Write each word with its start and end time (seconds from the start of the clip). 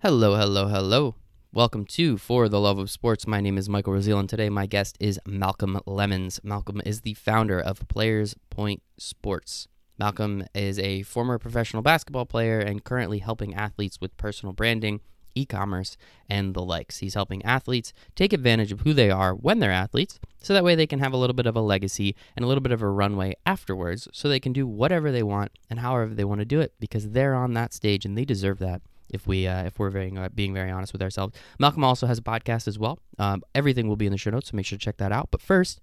Hello, 0.00 0.36
hello, 0.36 0.68
hello. 0.68 1.16
Welcome 1.52 1.84
to 1.86 2.18
For 2.18 2.48
the 2.48 2.60
Love 2.60 2.78
of 2.78 2.88
Sports. 2.88 3.26
My 3.26 3.40
name 3.40 3.58
is 3.58 3.68
Michael 3.68 3.94
Raziel, 3.94 4.20
and 4.20 4.28
today 4.28 4.48
my 4.48 4.64
guest 4.64 4.96
is 5.00 5.18
Malcolm 5.26 5.80
Lemons. 5.86 6.38
Malcolm 6.44 6.80
is 6.86 7.00
the 7.00 7.14
founder 7.14 7.58
of 7.58 7.82
Players 7.88 8.36
Point 8.48 8.80
Sports. 8.96 9.66
Malcolm 9.98 10.44
is 10.54 10.78
a 10.78 11.02
former 11.02 11.36
professional 11.36 11.82
basketball 11.82 12.26
player 12.26 12.60
and 12.60 12.84
currently 12.84 13.18
helping 13.18 13.56
athletes 13.56 14.00
with 14.00 14.16
personal 14.16 14.52
branding, 14.52 15.00
e 15.34 15.44
commerce, 15.44 15.96
and 16.28 16.54
the 16.54 16.62
likes. 16.62 16.98
He's 16.98 17.14
helping 17.14 17.44
athletes 17.44 17.92
take 18.14 18.32
advantage 18.32 18.70
of 18.70 18.82
who 18.82 18.94
they 18.94 19.10
are 19.10 19.34
when 19.34 19.58
they're 19.58 19.72
athletes, 19.72 20.20
so 20.40 20.54
that 20.54 20.62
way 20.62 20.76
they 20.76 20.86
can 20.86 21.00
have 21.00 21.12
a 21.12 21.16
little 21.16 21.34
bit 21.34 21.46
of 21.46 21.56
a 21.56 21.60
legacy 21.60 22.14
and 22.36 22.44
a 22.44 22.46
little 22.46 22.62
bit 22.62 22.70
of 22.70 22.82
a 22.82 22.88
runway 22.88 23.34
afterwards, 23.44 24.06
so 24.12 24.28
they 24.28 24.38
can 24.38 24.52
do 24.52 24.64
whatever 24.64 25.10
they 25.10 25.24
want 25.24 25.50
and 25.68 25.80
however 25.80 26.14
they 26.14 26.24
want 26.24 26.40
to 26.40 26.44
do 26.44 26.60
it 26.60 26.72
because 26.78 27.10
they're 27.10 27.34
on 27.34 27.54
that 27.54 27.74
stage 27.74 28.04
and 28.04 28.16
they 28.16 28.24
deserve 28.24 28.60
that 28.60 28.80
if 29.10 29.26
we 29.26 29.46
uh, 29.46 29.64
if 29.64 29.78
we're 29.78 29.90
very, 29.90 30.16
uh, 30.16 30.28
being 30.28 30.54
very 30.54 30.70
honest 30.70 30.92
with 30.92 31.02
ourselves. 31.02 31.36
Malcolm 31.58 31.84
also 31.84 32.06
has 32.06 32.18
a 32.18 32.22
podcast 32.22 32.68
as 32.68 32.78
well. 32.78 32.98
Um, 33.18 33.42
everything 33.54 33.88
will 33.88 33.96
be 33.96 34.06
in 34.06 34.12
the 34.12 34.18
show 34.18 34.30
notes, 34.30 34.50
so 34.50 34.56
make 34.56 34.66
sure 34.66 34.78
to 34.78 34.84
check 34.84 34.96
that 34.98 35.12
out. 35.12 35.28
But 35.30 35.40
first, 35.40 35.80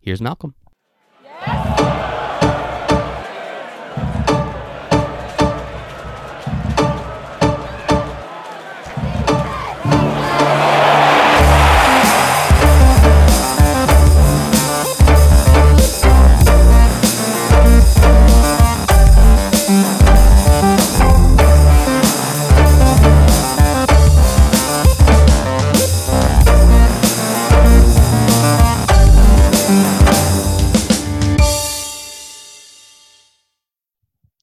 here's 0.00 0.20
Malcolm. 0.20 0.54
Yes. 1.24 2.17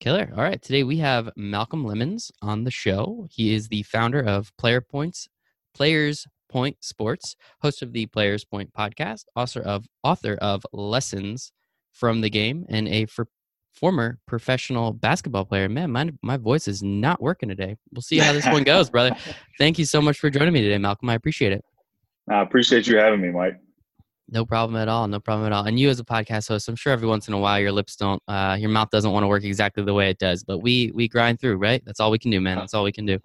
Killer. 0.06 0.32
All 0.38 0.44
right. 0.44 0.62
Today 0.62 0.84
we 0.84 0.98
have 0.98 1.32
Malcolm 1.36 1.84
Lemons 1.84 2.32
on 2.40 2.64
the 2.64 2.70
show. 2.70 3.26
He 3.32 3.56
is 3.56 3.70
the 3.70 3.82
founder 3.82 4.20
of 4.20 4.56
Player 4.56 4.80
Points, 4.80 5.28
Players 5.74 6.28
Point 6.48 6.78
Sports, 6.82 7.36
host 7.64 7.82
of 7.82 7.92
the 7.92 8.06
Players 8.06 8.46
Point 8.46 8.72
podcast, 8.72 9.24
author 9.36 9.62
of 9.62 9.88
author 10.04 10.36
of 10.36 10.64
Lessons 10.72 11.52
from 11.92 12.22
the 12.22 12.30
Game, 12.30 12.68
and 12.70 12.88
a 12.88 13.08
for, 13.08 13.28
former 13.74 14.20
professional 14.28 14.94
basketball 14.94 15.44
player. 15.44 15.68
Man, 15.68 15.92
my 15.92 16.12
my 16.22 16.38
voice 16.38 16.68
is 16.68 16.84
not 16.84 17.20
working 17.20 17.50
today. 17.50 17.76
We'll 17.92 18.04
see 18.04 18.20
how 18.20 18.32
this 18.32 18.46
one 18.46 18.64
goes, 18.64 18.92
brother. 18.92 19.16
Thank 19.58 19.80
you 19.80 19.86
so 19.86 20.04
much 20.04 20.20
for 20.20 20.30
joining 20.30 20.54
me 20.54 20.62
today, 20.62 20.78
Malcolm. 20.78 21.10
I 21.10 21.16
appreciate 21.16 21.52
it. 21.52 21.66
I 22.30 22.44
appreciate 22.44 22.86
you 22.86 22.98
having 22.98 23.22
me, 23.22 23.32
Mike. 23.32 23.60
No 24.30 24.46
problem 24.46 24.76
at 24.82 24.88
all. 24.88 25.08
No 25.08 25.20
problem 25.20 25.46
at 25.46 25.54
all. 25.54 25.66
And 25.66 25.80
you, 25.80 25.90
as 25.90 26.00
a 26.00 26.04
podcast 26.04 26.48
host, 26.48 26.68
I'm 26.68 26.76
sure 26.76 26.92
every 26.92 27.08
once 27.08 27.28
in 27.28 27.34
a 27.34 27.40
while 27.40 27.60
your 27.60 27.72
lips 27.72 27.96
don't, 27.96 28.22
uh, 28.28 28.58
your 28.60 28.72
mouth 28.72 28.90
doesn't 28.90 29.12
want 29.12 29.24
to 29.24 29.28
work 29.28 29.44
exactly 29.44 29.84
the 29.84 29.94
way 29.94 30.10
it 30.10 30.18
does. 30.18 30.44
But 30.44 30.60
we 30.60 30.92
we 30.96 31.08
grind 31.08 31.40
through, 31.40 31.58
right? 31.58 31.84
That's 31.86 32.00
all 32.00 32.10
we 32.10 32.18
can 32.18 32.32
do, 32.32 32.42
man. 32.42 32.58
That's 32.58 32.74
all 32.74 32.84
we 32.84 32.92
can 32.92 33.06
do. 33.06 33.20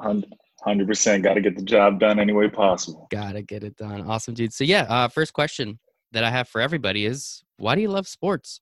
Hundred 0.62 0.86
percent. 0.86 1.22
Got 1.22 1.34
to 1.34 1.40
get 1.40 1.56
the 1.56 1.62
job 1.62 2.00
done 2.00 2.18
any 2.18 2.34
way 2.34 2.48
possible. 2.48 3.08
Got 3.10 3.32
to 3.32 3.42
get 3.42 3.64
it 3.64 3.76
done. 3.76 4.02
Awesome, 4.02 4.34
dude. 4.34 4.52
So 4.52 4.64
yeah, 4.64 4.82
uh, 4.90 5.08
first 5.08 5.32
question 5.32 5.78
that 6.12 6.22
I 6.22 6.30
have 6.30 6.48
for 6.48 6.60
everybody 6.60 7.06
is, 7.06 7.42
why 7.56 7.74
do 7.74 7.80
you 7.80 7.88
love 7.88 8.06
sports? 8.06 8.60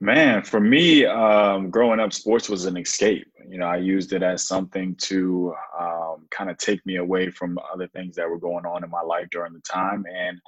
Man, 0.00 0.42
for 0.42 0.60
me, 0.60 1.06
um, 1.06 1.70
growing 1.70 2.00
up, 2.00 2.12
sports 2.12 2.50
was 2.50 2.66
an 2.66 2.76
escape. 2.76 3.26
You 3.48 3.58
know, 3.58 3.66
I 3.66 3.78
used 3.78 4.12
it 4.12 4.22
as 4.22 4.46
something 4.46 4.94
to 5.02 5.54
um, 5.78 6.26
kind 6.30 6.50
of 6.50 6.58
take 6.58 6.84
me 6.84 6.96
away 6.96 7.30
from 7.30 7.58
other 7.72 7.88
things 7.88 8.14
that 8.16 8.28
were 8.28 8.38
going 8.38 8.66
on 8.66 8.84
in 8.84 8.90
my 8.90 9.00
life 9.00 9.28
during 9.30 9.54
the 9.54 9.60
time. 9.60 10.04
And 10.12 10.38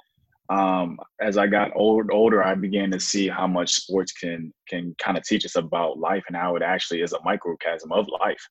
um, 0.49 0.99
as 1.19 1.37
I 1.37 1.47
got 1.47 1.71
old, 1.75 2.11
older, 2.11 2.43
I 2.43 2.53
began 2.53 2.91
to 2.91 2.99
see 2.99 3.27
how 3.27 3.47
much 3.47 3.73
sports 3.73 4.11
can 4.11 4.53
can 4.67 4.95
kind 4.99 5.17
of 5.17 5.23
teach 5.23 5.45
us 5.45 5.55
about 5.55 5.97
life 5.97 6.23
and 6.27 6.37
how 6.37 6.55
it 6.55 6.61
actually 6.61 7.01
is 7.01 7.13
a 7.13 7.23
microcosm 7.23 7.91
of 7.91 8.07
life. 8.21 8.47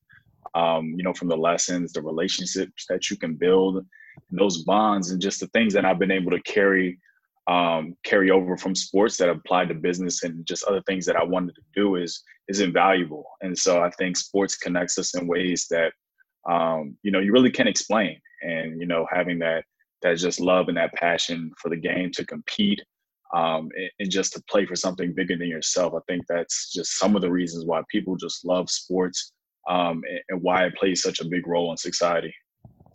Um, 0.55 0.95
you 0.97 1.05
know, 1.05 1.13
from 1.13 1.29
the 1.29 1.37
lessons, 1.37 1.93
the 1.93 2.03
relationships 2.03 2.87
that 2.89 3.09
you 3.09 3.17
can 3.17 3.35
build, 3.35 3.85
those 4.33 4.65
bonds, 4.65 5.11
and 5.11 5.23
just 5.23 5.39
the 5.39 5.49
things 5.49 5.75
that 5.75 5.85
I've 5.85 5.99
been 5.99 6.11
able 6.11 6.33
to 6.33 6.41
carry 6.43 6.99
um, 7.49 7.97
carry 8.05 8.31
over 8.31 8.57
from 8.57 8.75
sports 8.75 9.17
that 9.17 9.31
apply 9.31 9.65
to 9.65 9.75
business 9.75 10.23
and 10.23 10.47
just 10.47 10.65
other 10.65 10.83
things 10.87 11.07
that 11.07 11.17
I 11.17 11.25
wanted 11.25 11.55
to 11.55 11.63
do 11.75 11.97
is 11.97 12.23
is 12.49 12.61
invaluable. 12.61 13.25
And 13.41 13.57
so 13.57 13.83
I 13.83 13.91
think 13.99 14.17
sports 14.17 14.57
connects 14.57 14.99
us 14.99 15.15
in 15.15 15.27
ways 15.27 15.67
that 15.71 15.93
um, 16.49 16.97
you 17.03 17.11
know 17.11 17.21
you 17.21 17.33
really 17.33 17.51
can't 17.51 17.69
explain. 17.69 18.21
And 18.43 18.81
you 18.81 18.87
know 18.87 19.07
having 19.11 19.39
that 19.41 19.65
that 20.03 20.19
just 20.19 20.41
love 20.41 20.69
and 20.69 20.77
that 20.77 20.93
passion 20.95 21.51
for 21.61 21.71
the 21.71 21.77
game 21.77 22.13
to 22.13 22.25
compete 22.25 22.81
um, 23.35 23.69
and, 23.77 23.91
and, 23.99 24.11
just 24.11 24.33
to 24.33 24.43
play 24.49 24.65
for 24.65 24.77
something 24.77 25.13
bigger 25.13 25.37
than 25.37 25.49
yourself. 25.49 25.93
I 25.95 25.99
think 26.07 26.25
that's 26.29 26.73
just 26.73 26.99
some 26.99 27.17
of 27.17 27.21
the 27.21 27.31
reasons 27.31 27.65
why 27.67 27.83
people 27.91 28.15
just 28.15 28.45
love 28.45 28.71
sports 28.71 29.33
um, 29.69 30.03
and, 30.09 30.21
and 30.29 30.43
why 30.43 30.65
it 30.65 30.77
plays 30.77 31.03
such 31.03 31.21
a 31.21 31.29
big 31.29 31.47
role 31.47 31.71
in 31.73 31.77
society 31.77 32.33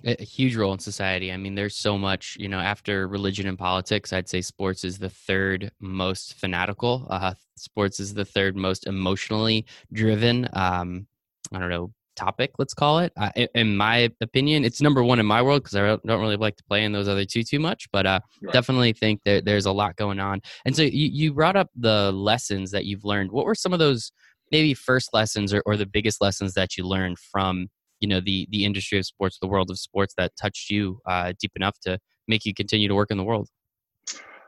a 0.06 0.24
huge 0.24 0.56
role 0.56 0.74
in 0.74 0.80
society. 0.80 1.32
I 1.32 1.38
mean, 1.38 1.56
there's 1.56 1.76
so 1.76 1.98
much, 1.98 2.36
you 2.40 2.50
know, 2.50 2.60
after 2.60 3.08
religion 3.08 3.48
and 3.48 3.58
politics, 3.58 4.12
I'd 4.12 4.30
say 4.30 4.42
sports 4.42 4.84
is 4.84 5.00
the 5.00 5.10
third 5.10 5.72
most 5.80 6.36
fanatical. 6.36 7.08
Uh, 7.10 7.34
sports 7.56 8.00
is 8.00 8.14
the 8.14 8.26
third 8.26 8.56
most 8.56 8.88
emotionally 8.88 9.66
driven. 9.92 10.48
Um, 10.54 11.08
I 11.54 11.60
don't 11.60 11.70
know 11.70 11.92
topic, 12.16 12.52
let's 12.60 12.74
call 12.74 13.00
it. 13.00 13.12
Uh, 13.18 13.32
in 13.56 13.76
my 13.76 14.10
opinion, 14.22 14.64
it's 14.64 14.82
number 14.82 15.04
one 15.04 15.20
in 15.20 15.26
my 15.26 15.42
world 15.42 15.64
because 15.64 15.76
I 15.76 15.82
don't 16.06 16.22
really 16.22 16.38
like 16.38 16.56
to 16.58 16.64
play 16.64 16.84
in 16.84 16.92
those 16.92 17.08
other 17.08 17.26
two 17.26 17.44
too 17.44 17.60
much, 17.60 17.90
but 17.92 18.06
uh, 18.06 18.20
right. 18.42 18.54
definitely 18.54 18.94
think 18.94 19.22
that 19.26 19.46
there's 19.46 19.66
a 19.66 19.72
lot 19.72 19.96
going 19.96 20.20
on. 20.20 20.42
And 20.66 20.76
so 20.76 20.84
you, 20.84 21.10
you 21.12 21.34
brought 21.34 21.56
up 21.56 21.70
the 21.76 22.12
lessons 22.12 22.72
that 22.72 22.86
you've 22.86 23.06
learned. 23.06 23.32
What 23.32 23.46
were 23.46 23.56
some 23.56 23.74
of 23.74 23.80
those 23.80 24.12
maybe 24.52 24.74
first 24.74 25.14
lessons 25.14 25.54
or, 25.54 25.64
or 25.66 25.78
the 25.78 25.86
biggest 25.86 26.22
lessons 26.22 26.54
that 26.54 26.78
you 26.78 26.86
learned 26.86 27.18
from 27.20 27.70
you 28.04 28.08
know 28.08 28.20
the 28.20 28.46
the 28.52 28.66
industry 28.66 29.00
of 29.00 29.06
sports, 29.06 29.40
the 29.42 29.48
world 29.48 29.72
of 29.72 29.80
sports 29.80 30.14
that 30.18 30.34
touched 30.36 30.70
you 30.70 31.00
uh, 31.08 31.32
deep 31.40 31.54
enough 31.56 31.80
to 31.84 31.98
make 32.28 32.46
you 32.46 32.54
continue 32.54 32.90
to 32.90 32.96
work 32.96 33.10
in 33.10 33.18
the 33.18 33.24
world? 33.24 33.48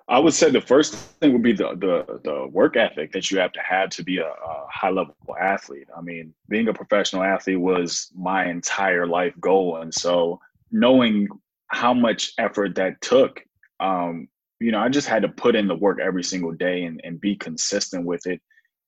I 0.08 0.20
would 0.20 0.34
say 0.34 0.52
the 0.52 0.62
first 0.62 0.94
thing 0.94 1.32
would 1.32 1.42
be 1.42 1.54
the 1.54 1.70
the, 1.70 2.20
the 2.24 2.48
work 2.52 2.76
ethic 2.76 3.14
that 3.14 3.32
you 3.32 3.40
have 3.40 3.54
to 3.54 3.62
have 3.62 3.90
to 3.92 4.04
be 4.04 4.18
a, 4.18 4.28
a 4.28 4.68
high 4.70 4.90
level 4.90 5.16
athlete. 5.40 5.88
I 5.98 6.02
mean, 6.02 6.34
being 6.50 6.68
a 6.68 6.74
professional 6.74 7.24
athlete 7.24 7.62
was 7.62 8.12
my 8.14 8.46
entire 8.46 9.08
life 9.08 9.34
goal, 9.40 9.78
and 9.78 9.94
so 9.94 10.40
knowing 10.70 11.30
how 11.68 11.94
much 11.94 12.34
effort 12.38 12.76
that 12.76 13.00
took, 13.02 13.42
um, 13.80 14.28
you 14.60 14.72
know, 14.72 14.80
I 14.80 14.90
just 14.90 15.08
had 15.08 15.22
to 15.22 15.30
put 15.30 15.56
in 15.56 15.68
the 15.68 15.76
work 15.76 16.00
every 16.00 16.24
single 16.24 16.52
day 16.52 16.84
and, 16.84 17.00
and 17.06 17.22
be 17.22 17.38
consistent 17.38 18.06
with 18.06 18.28
it, 18.28 18.42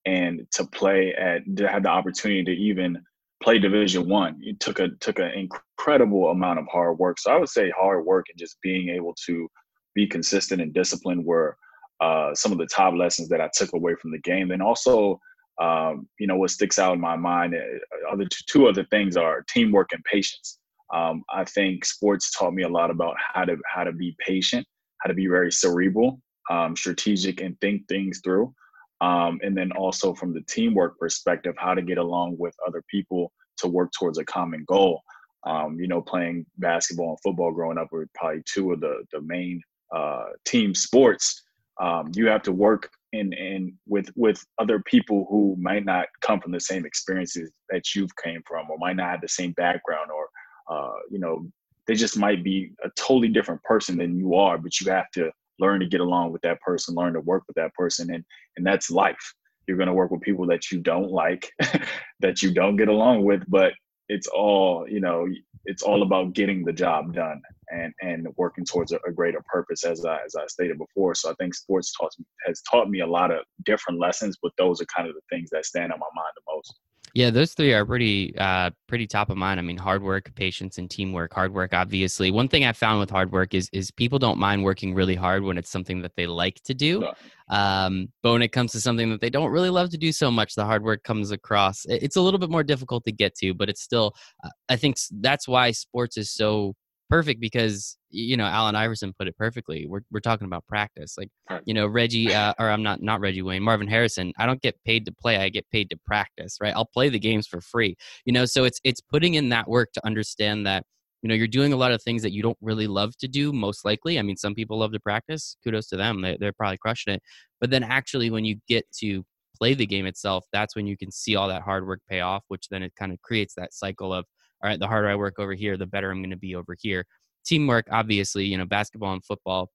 and 0.06 0.46
to 0.52 0.66
play 0.66 1.14
at 1.14 1.42
to 1.56 1.70
have 1.70 1.84
the 1.84 1.90
opportunity 1.90 2.44
to 2.44 2.52
even 2.52 3.02
play 3.42 3.60
Division 3.60 4.08
One. 4.08 4.40
It 4.42 4.60
took 4.60 4.80
a 4.80 4.90
took 5.00 5.20
an 5.20 5.32
incredible 5.32 6.30
amount 6.30 6.60
of 6.60 6.66
hard 6.72 6.98
work. 6.98 7.20
So 7.20 7.32
I 7.32 7.38
would 7.38 7.50
say 7.50 7.72
hard 7.78 8.06
work 8.06 8.26
and 8.30 8.40
just 8.40 8.58
being 8.62 8.90
able 8.90 9.16
to 9.26 9.48
be 9.96 10.08
consistent 10.08 10.62
and 10.62 10.74
disciplined 10.74 11.26
were 11.26 11.58
uh, 12.00 12.34
some 12.36 12.52
of 12.52 12.58
the 12.58 12.68
top 12.68 12.94
lessons 12.94 13.30
that 13.30 13.42
I 13.42 13.50
took 13.54 13.74
away 13.74 13.96
from 14.00 14.12
the 14.12 14.20
game. 14.20 14.52
And 14.52 14.62
also, 14.62 15.20
um, 15.60 16.08
you 16.20 16.28
know, 16.28 16.36
what 16.36 16.52
sticks 16.52 16.78
out 16.78 16.94
in 16.94 17.02
my 17.02 17.16
mind, 17.16 17.56
uh, 17.56 18.12
other 18.12 18.26
two 18.48 18.68
other 18.68 18.86
things 18.86 19.18
are 19.18 19.44
teamwork 19.50 19.92
and 19.94 20.04
patience. 20.04 20.60
Um, 20.94 21.24
I 21.34 21.44
think 21.44 21.84
sports 21.84 22.32
taught 22.32 22.54
me 22.54 22.64
a 22.64 22.70
lot 22.70 22.92
about 22.92 23.16
how 23.34 23.44
to 23.46 23.58
how 23.74 23.84
to 23.84 23.92
be 23.92 24.16
patient, 24.26 24.66
how 25.02 25.10
to 25.10 25.14
be 25.14 25.28
very 25.28 25.52
cerebral, 25.52 26.22
um, 26.50 26.76
strategic, 26.76 27.42
and 27.42 27.60
think 27.60 27.88
things 27.88 28.22
through. 28.24 28.54
Um, 29.02 29.40
and 29.44 29.56
then 29.56 29.72
also 29.74 30.14
from 30.14 30.34
the 30.34 30.42
teamwork 30.48 30.98
perspective, 30.98 31.56
how 31.58 31.74
to 31.74 31.82
get 31.82 31.98
along 31.98 32.36
with 32.40 32.56
other 32.68 32.84
people 32.90 33.32
to 33.58 33.68
work 33.68 33.92
towards 33.98 34.18
a 34.18 34.26
common 34.26 34.64
goal. 34.68 35.02
Um, 35.46 35.80
you 35.80 35.88
know, 35.88 36.02
playing 36.02 36.46
basketball 36.58 37.10
and 37.10 37.20
football 37.24 37.52
growing 37.52 37.78
up 37.78 37.90
were 37.92 38.08
probably 38.16 38.42
two 38.52 38.74
of 38.74 38.82
the 38.82 39.04
the 39.12 39.22
main 39.22 39.62
uh, 39.96 40.26
team 40.46 40.74
sports. 40.74 41.44
Um, 41.80 42.12
you 42.16 42.28
have 42.28 42.42
to 42.44 42.52
work 42.52 42.90
in 43.14 43.34
in 43.34 43.74
with 43.88 44.10
with 44.16 44.44
other 44.60 44.82
people 44.86 45.28
who 45.30 45.56
might 45.60 45.86
not 45.86 46.08
come 46.22 46.42
from 46.42 46.52
the 46.52 46.60
same 46.60 46.86
experiences 46.86 47.52
that 47.70 47.96
you've 47.96 48.16
came 48.22 48.42
from, 48.48 48.70
or 48.70 48.78
might 48.80 48.96
not 48.96 49.12
have 49.12 49.22
the 49.22 49.28
same 49.28 49.52
background, 49.54 50.10
or 50.12 50.28
uh, 50.76 50.98
you 51.12 51.20
know, 51.20 51.46
they 51.86 51.94
just 51.94 52.18
might 52.18 52.44
be 52.44 52.72
a 52.84 52.90
totally 52.98 53.30
different 53.30 53.64
person 53.64 53.98
than 53.98 54.18
you 54.18 54.34
are. 54.34 54.58
But 54.58 54.80
you 54.82 54.92
have 54.92 55.12
to 55.12 55.32
learn 55.60 55.80
to 55.80 55.86
get 55.86 56.02
along 56.02 56.32
with 56.32 56.42
that 56.44 56.62
person, 56.62 56.96
learn 56.96 57.14
to 57.14 57.22
work 57.22 57.44
with 57.48 57.56
that 57.56 57.74
person, 57.74 58.14
and 58.14 58.24
and 58.56 58.66
that's 58.66 58.90
life. 58.92 59.34
You're 59.68 59.78
going 59.78 59.88
to 59.88 59.94
work 59.94 60.12
with 60.12 60.22
people 60.22 60.48
that 60.48 60.72
you 60.72 60.80
don't 60.80 61.12
like, 61.12 61.52
that 62.22 62.42
you 62.42 62.54
don't 62.54 62.78
get 62.78 62.88
along 62.88 63.26
with, 63.26 63.44
but 63.48 63.74
it's 64.10 64.28
all 64.28 64.86
you 64.90 65.00
know. 65.00 65.28
It's 65.70 65.84
all 65.84 66.02
about 66.02 66.32
getting 66.32 66.64
the 66.64 66.72
job 66.72 67.14
done 67.14 67.42
and 67.70 67.94
and 68.02 68.28
working 68.38 68.64
towards 68.64 68.94
a, 68.94 69.00
a 69.08 69.12
greater 69.12 69.44
purpose, 69.52 69.84
as 69.84 70.06
I 70.06 70.20
as 70.26 70.36
I 70.36 70.46
stated 70.48 70.78
before. 70.78 71.14
So 71.16 71.30
I 71.30 71.34
think 71.40 71.54
sports 71.54 71.92
taught 72.00 72.14
has 72.46 72.62
taught 72.72 72.90
me 72.90 73.02
a 73.02 73.08
lot 73.08 73.32
of 73.32 73.40
different 73.66 74.00
lessons, 74.00 74.38
but 74.42 74.54
those 74.58 74.82
are 74.82 74.86
kind 74.96 75.10
of 75.10 75.16
the 75.16 75.22
things 75.30 75.50
that 75.52 75.66
stand 75.66 75.92
on 75.92 76.00
my 76.00 76.08
mind 76.16 76.32
the 76.36 76.54
most. 76.56 76.80
Yeah, 77.18 77.32
those 77.32 77.56
three 77.56 77.74
are 77.74 77.84
pretty 77.84 78.38
uh, 78.38 78.70
pretty 78.88 79.08
top 79.08 79.32
of 79.32 79.38
mind. 79.38 79.60
I 79.60 79.64
mean, 79.64 79.76
hard 79.76 80.04
work, 80.04 80.32
patience, 80.36 80.78
and 80.78 80.88
teamwork. 80.88 81.34
Hard 81.34 81.52
work, 81.52 81.74
obviously. 81.74 82.30
One 82.30 82.48
thing 82.48 82.64
I 82.64 82.74
found 82.74 83.00
with 83.00 83.10
hard 83.10 83.32
work 83.32 83.56
is 83.56 83.72
is 83.74 83.90
people 83.90 84.20
don't 84.20 84.38
mind 84.38 84.64
working 84.64 84.94
really 84.94 85.16
hard 85.16 85.42
when 85.42 85.58
it's 85.58 85.72
something 85.72 86.04
that 86.04 86.16
they 86.16 86.28
like 86.28 86.62
to 86.66 86.76
do. 86.76 87.10
Um, 87.50 88.10
but 88.22 88.34
when 88.34 88.44
it 88.44 88.50
comes 88.50 88.72
to 88.74 88.82
something 88.82 89.10
that 89.10 89.20
they 89.20 89.32
don't 89.32 89.50
really 89.50 89.72
love 89.72 89.90
to 89.90 89.98
do 89.98 90.12
so 90.12 90.30
much, 90.30 90.54
the 90.54 90.64
hard 90.64 90.84
work 90.84 91.02
comes 91.02 91.32
across. 91.32 91.86
It's 91.86 92.18
a 92.18 92.22
little 92.22 92.40
bit 92.40 92.52
more 92.52 92.64
difficult 92.64 93.04
to 93.06 93.12
get 93.12 93.34
to, 93.38 93.56
but 93.56 93.68
it's 93.68 93.82
still. 93.82 94.14
Uh, 94.44 94.50
I 94.70 94.76
think 94.76 94.98
that's 95.20 95.48
why 95.48 95.72
sports 95.72 96.18
is 96.18 96.30
so 96.30 96.76
perfect 97.10 97.40
because 97.40 97.98
you 98.10 98.38
know 98.38 98.46
Allen 98.46 98.76
Iverson 98.76 99.14
put 99.18 99.28
it 99.28 99.38
perfectly. 99.38 99.86
We're 99.88 100.02
we're 100.12 100.20
talking 100.20 100.46
about 100.46 100.66
practice, 100.68 101.18
like 101.18 101.30
you 101.66 101.74
know 101.74 101.88
Reggie, 101.88 102.34
uh, 102.34 102.54
or 102.60 102.70
I'm 102.70 102.84
not 102.84 103.02
not 103.02 103.20
Reggie 103.20 103.42
Wayne, 103.42 103.64
Marvin 103.64 103.88
Harrison. 103.88 104.34
I 104.38 104.46
don't 104.46 104.62
get 104.62 104.76
paid 104.86 105.06
to 105.06 105.12
play; 105.12 105.38
I 105.38 105.50
get 105.50 105.70
paid 105.72 105.90
to 105.90 105.98
practice. 106.06 106.58
Right? 106.62 106.74
I'll 106.76 106.86
play 106.86 107.10
the 107.10 107.20
games 107.20 107.48
for 107.48 107.62
free. 107.62 107.96
You 108.26 108.34
know, 108.34 108.46
so 108.46 108.64
it's 108.64 108.80
it's 108.84 109.02
putting 109.02 109.36
in 109.36 109.50
that 109.50 109.68
work 109.68 109.92
to 109.94 110.06
understand 110.06 110.66
that 110.68 110.84
you 111.22 111.30
know 111.30 111.36
you're 111.36 111.48
doing 111.48 111.74
a 111.74 111.78
lot 111.78 111.92
of 111.92 112.02
things 112.02 112.22
that 112.24 112.34
you 112.34 112.42
don't 112.42 112.58
really 112.62 112.88
love 112.88 113.18
to 113.18 113.28
do. 113.28 113.52
Most 113.52 113.86
likely, 113.86 114.20
I 114.20 114.22
mean, 114.22 114.38
some 114.38 114.56
people 114.56 114.80
love 114.80 114.92
to 114.94 115.00
practice. 115.00 115.58
Kudos 115.64 115.88
to 115.88 115.98
them; 115.98 116.22
they, 116.22 116.38
they're 116.40 116.54
probably 116.54 116.78
crushing 116.78 117.16
it. 117.16 117.24
But 117.60 117.70
then 117.72 117.84
actually, 117.84 118.30
when 118.30 118.46
you 118.46 118.58
get 118.68 118.86
to 119.00 119.24
play 119.58 119.74
the 119.74 119.88
game 119.88 120.06
itself, 120.06 120.46
that's 120.54 120.76
when 120.76 120.88
you 120.88 120.96
can 120.98 121.12
see 121.12 121.36
all 121.36 121.48
that 121.48 121.64
hard 121.64 121.88
work 121.88 122.02
pay 122.08 122.22
off, 122.22 122.44
which 122.48 122.68
then 122.70 122.84
it 122.84 122.94
kind 122.98 123.12
of 123.12 123.22
creates 123.22 123.56
that 123.56 123.74
cycle 123.74 124.14
of 124.14 124.26
all 124.64 124.70
right, 124.70 124.80
the 124.80 124.88
harder 124.88 125.08
I 125.08 125.16
work 125.16 125.40
over 125.40 125.54
here, 125.54 125.78
the 125.78 125.86
better 125.86 126.12
I'm 126.12 126.22
going 126.22 126.32
to 126.32 126.38
be 126.38 126.56
over 126.56 126.76
here. 126.80 127.06
Teamwork, 127.46 127.88
obviously, 127.92 128.46
you 128.46 128.58
know, 128.58 128.66
basketball 128.66 129.14
and 129.14 129.24
football. 129.24 129.70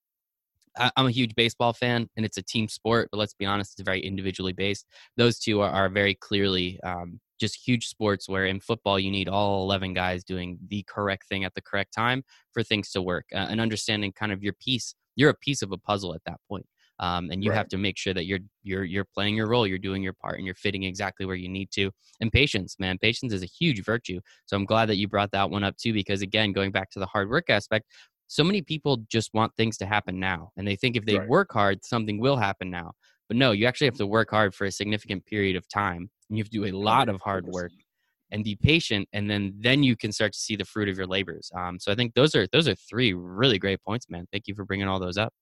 I'm 0.77 1.05
a 1.05 1.11
huge 1.11 1.35
baseball 1.35 1.71
fan, 1.71 2.09
and 2.17 2.25
it's 2.25 2.37
a 2.37 2.41
team 2.41 2.67
sport. 2.67 3.09
But 3.11 3.19
let's 3.19 3.35
be 3.35 3.45
honest, 3.45 3.73
it's 3.73 3.85
very 3.85 4.01
individually 4.01 4.53
based. 4.53 4.87
Those 5.17 5.37
two 5.39 5.61
are, 5.61 5.69
are 5.69 5.89
very 5.89 6.15
clearly 6.15 6.79
um, 6.83 7.19
just 7.39 7.55
huge 7.55 7.87
sports. 7.87 8.27
Where 8.27 8.47
in 8.47 8.59
football, 8.59 8.99
you 8.99 9.11
need 9.11 9.29
all 9.29 9.63
11 9.63 9.93
guys 9.93 10.23
doing 10.23 10.57
the 10.67 10.83
correct 10.87 11.27
thing 11.29 11.43
at 11.43 11.53
the 11.53 11.61
correct 11.61 11.93
time 11.93 12.23
for 12.53 12.63
things 12.63 12.91
to 12.91 13.01
work, 13.01 13.25
uh, 13.33 13.47
and 13.49 13.61
understanding 13.61 14.11
kind 14.11 14.31
of 14.31 14.43
your 14.43 14.53
piece. 14.53 14.95
You're 15.15 15.29
a 15.29 15.35
piece 15.35 15.61
of 15.61 15.71
a 15.71 15.77
puzzle 15.77 16.15
at 16.15 16.21
that 16.25 16.39
point 16.49 16.65
um, 17.03 17.29
and 17.31 17.43
you 17.43 17.49
right. 17.49 17.57
have 17.57 17.67
to 17.67 17.77
make 17.77 17.97
sure 17.97 18.13
that 18.13 18.25
you're 18.25 18.39
you're 18.63 18.85
you're 18.85 19.05
playing 19.13 19.35
your 19.35 19.47
role 19.47 19.67
you're 19.67 19.77
doing 19.77 20.01
your 20.01 20.13
part 20.13 20.37
and 20.37 20.45
you're 20.45 20.55
fitting 20.55 20.83
exactly 20.83 21.25
where 21.25 21.35
you 21.35 21.49
need 21.49 21.69
to 21.71 21.91
and 22.21 22.31
patience 22.31 22.77
man 22.79 22.97
patience 22.97 23.33
is 23.33 23.43
a 23.43 23.47
huge 23.47 23.83
virtue 23.83 24.19
so 24.45 24.55
i'm 24.55 24.65
glad 24.65 24.87
that 24.87 24.95
you 24.95 25.07
brought 25.07 25.31
that 25.31 25.49
one 25.49 25.63
up 25.63 25.75
too 25.75 25.91
because 25.91 26.21
again 26.21 26.53
going 26.53 26.71
back 26.71 26.89
to 26.89 26.99
the 26.99 27.05
hard 27.05 27.29
work 27.29 27.49
aspect 27.49 27.85
so 28.27 28.43
many 28.43 28.61
people 28.61 28.97
just 29.09 29.31
want 29.33 29.53
things 29.55 29.77
to 29.77 29.85
happen 29.85 30.17
now 30.17 30.49
and 30.55 30.65
they 30.65 30.77
think 30.77 30.95
if 30.95 31.05
they 31.05 31.19
right. 31.19 31.27
work 31.27 31.51
hard 31.51 31.83
something 31.83 32.19
will 32.19 32.37
happen 32.37 32.69
now 32.69 32.91
but 33.27 33.35
no 33.35 33.51
you 33.51 33.65
actually 33.65 33.87
have 33.87 33.97
to 33.97 34.07
work 34.07 34.29
hard 34.31 34.55
for 34.55 34.65
a 34.65 34.71
significant 34.71 35.25
period 35.25 35.57
of 35.57 35.67
time 35.67 36.09
and 36.29 36.37
you 36.37 36.41
have 36.41 36.49
to 36.49 36.57
do 36.57 36.65
a 36.65 36.71
lot 36.71 37.09
of 37.09 37.19
hard 37.21 37.45
work 37.47 37.71
and 38.31 38.45
be 38.45 38.55
patient 38.55 39.07
and 39.11 39.29
then 39.29 39.53
then 39.59 39.83
you 39.83 39.97
can 39.97 40.11
start 40.11 40.31
to 40.31 40.39
see 40.39 40.55
the 40.55 40.65
fruit 40.65 40.87
of 40.87 40.97
your 40.97 41.05
labors 41.05 41.51
um, 41.55 41.77
so 41.79 41.91
i 41.91 41.95
think 41.95 42.13
those 42.13 42.33
are 42.33 42.47
those 42.53 42.67
are 42.67 42.75
three 42.75 43.13
really 43.13 43.59
great 43.59 43.83
points 43.83 44.05
man 44.09 44.25
thank 44.31 44.47
you 44.47 44.55
for 44.55 44.63
bringing 44.63 44.87
all 44.87 44.99
those 44.99 45.17
up 45.17 45.33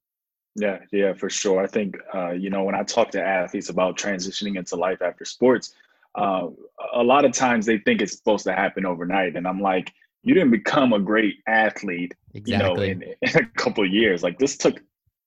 yeah, 0.56 0.80
yeah, 0.92 1.14
for 1.14 1.30
sure. 1.30 1.62
I 1.62 1.68
think 1.68 1.98
uh, 2.14 2.32
you 2.32 2.50
know 2.50 2.64
when 2.64 2.76
I 2.76 2.84
talk 2.84 3.12
to 3.12 3.24
athletes 3.24 3.70
about 3.70 3.98
transitioning 3.98 4.58
into 4.58 4.76
life 4.76 5.02
after 5.02 5.24
sports, 5.24 5.74
uh, 6.16 6.48
a 6.94 7.04
lot 7.04 7.26
of 7.26 7.32
times 7.32 7.66
they 7.66 7.78
think 7.80 8.02
it's 8.02 8.18
supposed 8.18 8.44
to 8.46 8.54
happen 8.54 8.86
overnight, 8.86 9.36
and 9.36 9.48
I'm 9.48 9.62
like, 9.62 9.94
you 10.24 10.34
didn't 10.34 10.52
become 10.52 10.94
a 10.94 11.00
great 11.00 11.36
athlete, 11.48 12.14
exactly. 12.34 12.90
you 12.90 12.96
know, 12.96 13.02
in, 13.02 13.16
in 13.22 13.36
a 13.38 13.46
couple 13.58 13.84
of 13.86 13.92
years. 13.92 14.24
Like 14.24 14.38
this 14.38 14.58
took 14.58 14.82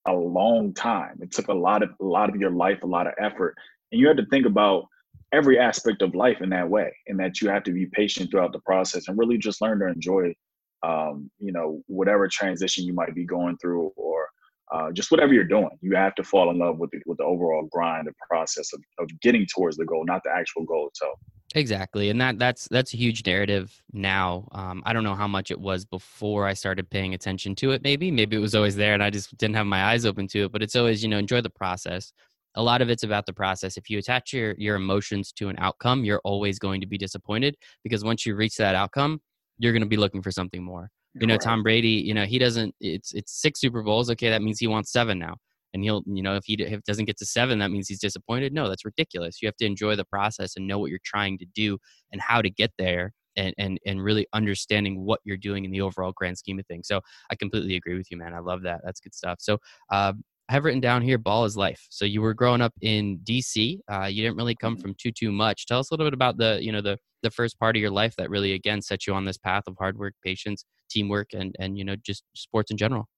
a 0.06 0.12
long 0.12 0.74
time. 0.74 1.18
It 1.22 1.32
took 1.32 1.48
a 1.48 1.54
lot 1.54 1.82
of 1.82 1.90
a 2.00 2.04
lot 2.04 2.28
of 2.28 2.36
your 2.36 2.50
life, 2.50 2.82
a 2.82 2.86
lot 2.86 3.06
of 3.06 3.14
effort, 3.18 3.56
and 3.92 4.00
you 4.00 4.08
had 4.08 4.18
to 4.18 4.26
think 4.26 4.44
about 4.44 4.86
every 5.32 5.58
aspect 5.58 6.02
of 6.02 6.14
life 6.14 6.42
in 6.42 6.50
that 6.50 6.68
way, 6.68 6.94
and 7.06 7.18
that 7.18 7.40
you 7.40 7.48
have 7.48 7.64
to 7.64 7.72
be 7.72 7.86
patient 7.86 8.30
throughout 8.30 8.52
the 8.52 8.60
process 8.60 9.08
and 9.08 9.16
really 9.16 9.38
just 9.38 9.62
learn 9.62 9.80
to 9.80 9.86
enjoy, 9.86 10.34
um, 10.82 11.30
you 11.38 11.50
know, 11.50 11.80
whatever 11.86 12.28
transition 12.28 12.84
you 12.84 12.92
might 12.92 13.14
be 13.14 13.24
going 13.24 13.56
through 13.56 13.90
or 13.96 14.28
uh, 14.74 14.90
just 14.90 15.12
whatever 15.12 15.32
you're 15.32 15.44
doing, 15.44 15.70
you 15.80 15.94
have 15.94 16.16
to 16.16 16.24
fall 16.24 16.50
in 16.50 16.58
love 16.58 16.78
with 16.78 16.90
the, 16.90 17.00
with 17.06 17.18
the 17.18 17.24
overall 17.24 17.68
grind, 17.70 18.08
the 18.08 18.12
process 18.28 18.72
of, 18.72 18.82
of 18.98 19.08
getting 19.20 19.46
towards 19.46 19.76
the 19.76 19.84
goal, 19.84 20.04
not 20.04 20.20
the 20.24 20.30
actual 20.30 20.64
goal 20.64 20.88
itself. 20.88 21.16
Exactly, 21.54 22.10
and 22.10 22.20
that 22.20 22.36
that's 22.40 22.66
that's 22.68 22.92
a 22.92 22.96
huge 22.96 23.24
narrative 23.24 23.80
now. 23.92 24.48
Um, 24.50 24.82
I 24.84 24.92
don't 24.92 25.04
know 25.04 25.14
how 25.14 25.28
much 25.28 25.52
it 25.52 25.60
was 25.60 25.84
before 25.84 26.48
I 26.48 26.54
started 26.54 26.90
paying 26.90 27.14
attention 27.14 27.54
to 27.56 27.70
it. 27.70 27.84
Maybe 27.84 28.10
maybe 28.10 28.34
it 28.34 28.40
was 28.40 28.56
always 28.56 28.74
there, 28.74 28.94
and 28.94 29.02
I 29.04 29.10
just 29.10 29.36
didn't 29.38 29.54
have 29.54 29.66
my 29.66 29.84
eyes 29.84 30.04
open 30.04 30.26
to 30.28 30.46
it. 30.46 30.52
But 30.52 30.64
it's 30.64 30.74
always 30.74 31.04
you 31.04 31.08
know 31.08 31.18
enjoy 31.18 31.40
the 31.42 31.50
process. 31.50 32.12
A 32.56 32.62
lot 32.62 32.82
of 32.82 32.90
it's 32.90 33.04
about 33.04 33.26
the 33.26 33.32
process. 33.32 33.76
If 33.76 33.88
you 33.88 33.98
attach 33.98 34.32
your 34.32 34.56
your 34.58 34.74
emotions 34.74 35.30
to 35.34 35.48
an 35.48 35.54
outcome, 35.60 36.04
you're 36.04 36.20
always 36.24 36.58
going 36.58 36.80
to 36.80 36.88
be 36.88 36.98
disappointed 36.98 37.56
because 37.84 38.02
once 38.02 38.26
you 38.26 38.34
reach 38.34 38.56
that 38.56 38.74
outcome, 38.74 39.20
you're 39.58 39.72
going 39.72 39.82
to 39.82 39.88
be 39.88 39.96
looking 39.96 40.22
for 40.22 40.32
something 40.32 40.64
more. 40.64 40.90
You 41.20 41.26
know, 41.26 41.36
Tom 41.36 41.62
Brady, 41.62 41.88
you 41.88 42.12
know, 42.12 42.24
he 42.24 42.38
doesn't, 42.38 42.74
it's, 42.80 43.12
it's 43.14 43.40
six 43.40 43.60
Super 43.60 43.82
Bowls. 43.82 44.10
Okay. 44.10 44.30
That 44.30 44.42
means 44.42 44.58
he 44.58 44.66
wants 44.66 44.92
seven 44.92 45.18
now. 45.18 45.36
And 45.72 45.82
he'll, 45.82 46.02
you 46.06 46.22
know, 46.22 46.36
if 46.36 46.44
he 46.44 46.54
if 46.54 46.82
doesn't 46.84 47.04
get 47.04 47.16
to 47.18 47.26
seven, 47.26 47.58
that 47.58 47.70
means 47.70 47.88
he's 47.88 48.00
disappointed. 48.00 48.52
No, 48.52 48.68
that's 48.68 48.84
ridiculous. 48.84 49.42
You 49.42 49.48
have 49.48 49.56
to 49.56 49.66
enjoy 49.66 49.96
the 49.96 50.04
process 50.04 50.54
and 50.56 50.68
know 50.68 50.78
what 50.78 50.90
you're 50.90 51.00
trying 51.04 51.36
to 51.38 51.46
do 51.46 51.78
and 52.12 52.20
how 52.20 52.42
to 52.42 52.48
get 52.48 52.70
there 52.78 53.12
and, 53.36 53.52
and, 53.58 53.78
and 53.84 54.02
really 54.02 54.26
understanding 54.32 55.04
what 55.04 55.20
you're 55.24 55.36
doing 55.36 55.64
in 55.64 55.72
the 55.72 55.80
overall 55.80 56.12
grand 56.12 56.38
scheme 56.38 56.60
of 56.60 56.66
things. 56.66 56.86
So 56.86 57.00
I 57.30 57.34
completely 57.34 57.74
agree 57.74 57.96
with 57.96 58.08
you, 58.10 58.16
man. 58.16 58.32
I 58.32 58.38
love 58.38 58.62
that. 58.62 58.82
That's 58.84 59.00
good 59.00 59.14
stuff. 59.14 59.38
So, 59.40 59.58
uh, 59.90 60.12
I 60.48 60.52
have 60.52 60.64
written 60.64 60.80
down 60.80 61.02
here 61.02 61.16
ball 61.16 61.44
is 61.44 61.56
life. 61.56 61.86
So 61.90 62.04
you 62.04 62.20
were 62.20 62.34
growing 62.34 62.60
up 62.60 62.74
in 62.82 63.18
DC. 63.24 63.78
Uh, 63.90 64.06
you 64.06 64.22
didn't 64.22 64.36
really 64.36 64.54
come 64.54 64.74
mm-hmm. 64.74 64.82
from 64.82 64.94
too 65.00 65.10
too 65.10 65.32
much. 65.32 65.66
Tell 65.66 65.78
us 65.78 65.90
a 65.90 65.94
little 65.94 66.06
bit 66.06 66.14
about 66.14 66.36
the 66.36 66.58
you 66.60 66.72
know 66.72 66.82
the 66.82 66.98
the 67.22 67.30
first 67.30 67.58
part 67.58 67.76
of 67.76 67.80
your 67.80 67.90
life 67.90 68.14
that 68.16 68.28
really 68.28 68.52
again 68.52 68.82
set 68.82 69.06
you 69.06 69.14
on 69.14 69.24
this 69.24 69.38
path 69.38 69.64
of 69.66 69.74
hard 69.78 69.98
work, 69.98 70.14
patience, 70.22 70.64
teamwork, 70.90 71.28
and 71.32 71.54
and 71.58 71.78
you 71.78 71.84
know 71.84 71.96
just 71.96 72.24
sports 72.34 72.70
in 72.70 72.76
general. 72.76 73.08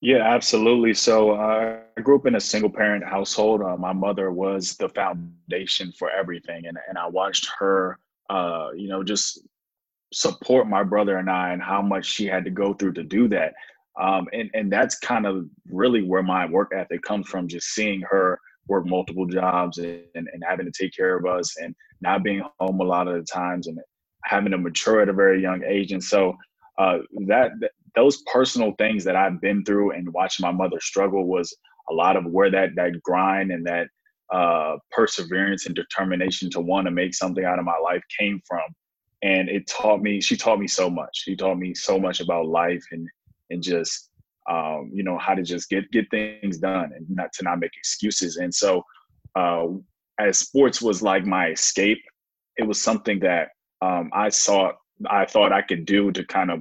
Yeah, 0.00 0.22
absolutely. 0.22 0.92
So 0.94 1.30
uh, 1.30 1.78
I 1.96 2.00
grew 2.00 2.16
up 2.16 2.26
in 2.26 2.34
a 2.34 2.40
single 2.40 2.70
parent 2.70 3.04
household. 3.04 3.62
Uh, 3.62 3.76
my 3.76 3.92
mother 3.92 4.30
was 4.30 4.76
the 4.76 4.88
foundation 4.90 5.92
for 5.92 6.10
everything, 6.10 6.66
and 6.66 6.76
and 6.88 6.98
I 6.98 7.06
watched 7.06 7.48
her, 7.58 7.98
uh, 8.28 8.70
you 8.76 8.88
know, 8.88 9.04
just 9.04 9.40
support 10.12 10.68
my 10.68 10.82
brother 10.82 11.18
and 11.18 11.30
I, 11.30 11.52
and 11.52 11.62
how 11.62 11.82
much 11.82 12.06
she 12.06 12.26
had 12.26 12.44
to 12.44 12.50
go 12.50 12.74
through 12.74 12.92
to 12.94 13.04
do 13.04 13.28
that. 13.28 13.54
Um, 14.00 14.28
and 14.32 14.50
and 14.54 14.70
that's 14.70 14.98
kind 14.98 15.26
of 15.26 15.46
really 15.70 16.02
where 16.02 16.22
my 16.22 16.46
work 16.46 16.72
ethic 16.74 17.02
comes 17.02 17.28
from. 17.28 17.48
Just 17.48 17.68
seeing 17.68 18.02
her 18.02 18.38
work 18.68 18.86
multiple 18.86 19.26
jobs 19.26 19.78
and, 19.78 20.02
and, 20.14 20.42
having 20.46 20.66
to 20.66 20.72
take 20.72 20.94
care 20.94 21.16
of 21.16 21.24
us, 21.24 21.56
and 21.56 21.74
not 22.00 22.22
being 22.22 22.42
home 22.58 22.80
a 22.80 22.84
lot 22.84 23.08
of 23.08 23.14
the 23.14 23.24
times, 23.32 23.68
and 23.68 23.78
having 24.24 24.50
to 24.50 24.58
mature 24.58 25.00
at 25.00 25.08
a 25.08 25.12
very 25.12 25.40
young 25.40 25.62
age. 25.64 25.92
And 25.92 26.02
so 26.02 26.34
uh, 26.78 26.98
that, 27.26 27.52
that 27.60 27.70
those 27.94 28.22
personal 28.30 28.74
things 28.78 29.04
that 29.04 29.16
I've 29.16 29.40
been 29.40 29.64
through 29.64 29.92
and 29.92 30.12
watching 30.12 30.44
my 30.44 30.52
mother 30.52 30.80
struggle 30.80 31.26
was 31.26 31.56
a 31.88 31.94
lot 31.94 32.16
of 32.16 32.24
where 32.26 32.50
that 32.50 32.70
that 32.76 33.00
grind 33.02 33.50
and 33.50 33.64
that 33.66 33.88
uh, 34.32 34.76
perseverance 34.90 35.66
and 35.66 35.74
determination 35.74 36.50
to 36.50 36.60
want 36.60 36.86
to 36.86 36.90
make 36.90 37.14
something 37.14 37.44
out 37.44 37.58
of 37.58 37.64
my 37.64 37.78
life 37.82 38.02
came 38.18 38.40
from. 38.46 38.64
And 39.22 39.48
it 39.48 39.66
taught 39.66 40.02
me. 40.02 40.20
She 40.20 40.36
taught 40.36 40.58
me 40.58 40.68
so 40.68 40.90
much. 40.90 41.10
She 41.12 41.36
taught 41.36 41.58
me 41.58 41.74
so 41.74 41.98
much 41.98 42.20
about 42.20 42.46
life 42.46 42.84
and 42.92 43.08
and 43.50 43.62
just 43.62 44.10
um, 44.50 44.90
you 44.92 45.02
know 45.02 45.18
how 45.18 45.34
to 45.34 45.42
just 45.42 45.68
get 45.68 45.90
get 45.90 46.10
things 46.10 46.58
done 46.58 46.92
and 46.94 47.06
not 47.08 47.32
to 47.34 47.44
not 47.44 47.58
make 47.58 47.76
excuses. 47.76 48.36
And 48.36 48.54
so, 48.54 48.82
uh, 49.34 49.66
as 50.18 50.38
sports 50.38 50.80
was 50.80 51.02
like 51.02 51.24
my 51.24 51.48
escape, 51.48 52.02
it 52.56 52.66
was 52.66 52.80
something 52.80 53.18
that 53.20 53.48
um, 53.82 54.10
I 54.12 54.28
saw 54.28 54.72
I 55.10 55.26
thought 55.26 55.52
I 55.52 55.62
could 55.62 55.84
do 55.84 56.12
to 56.12 56.24
kind 56.24 56.50
of 56.50 56.60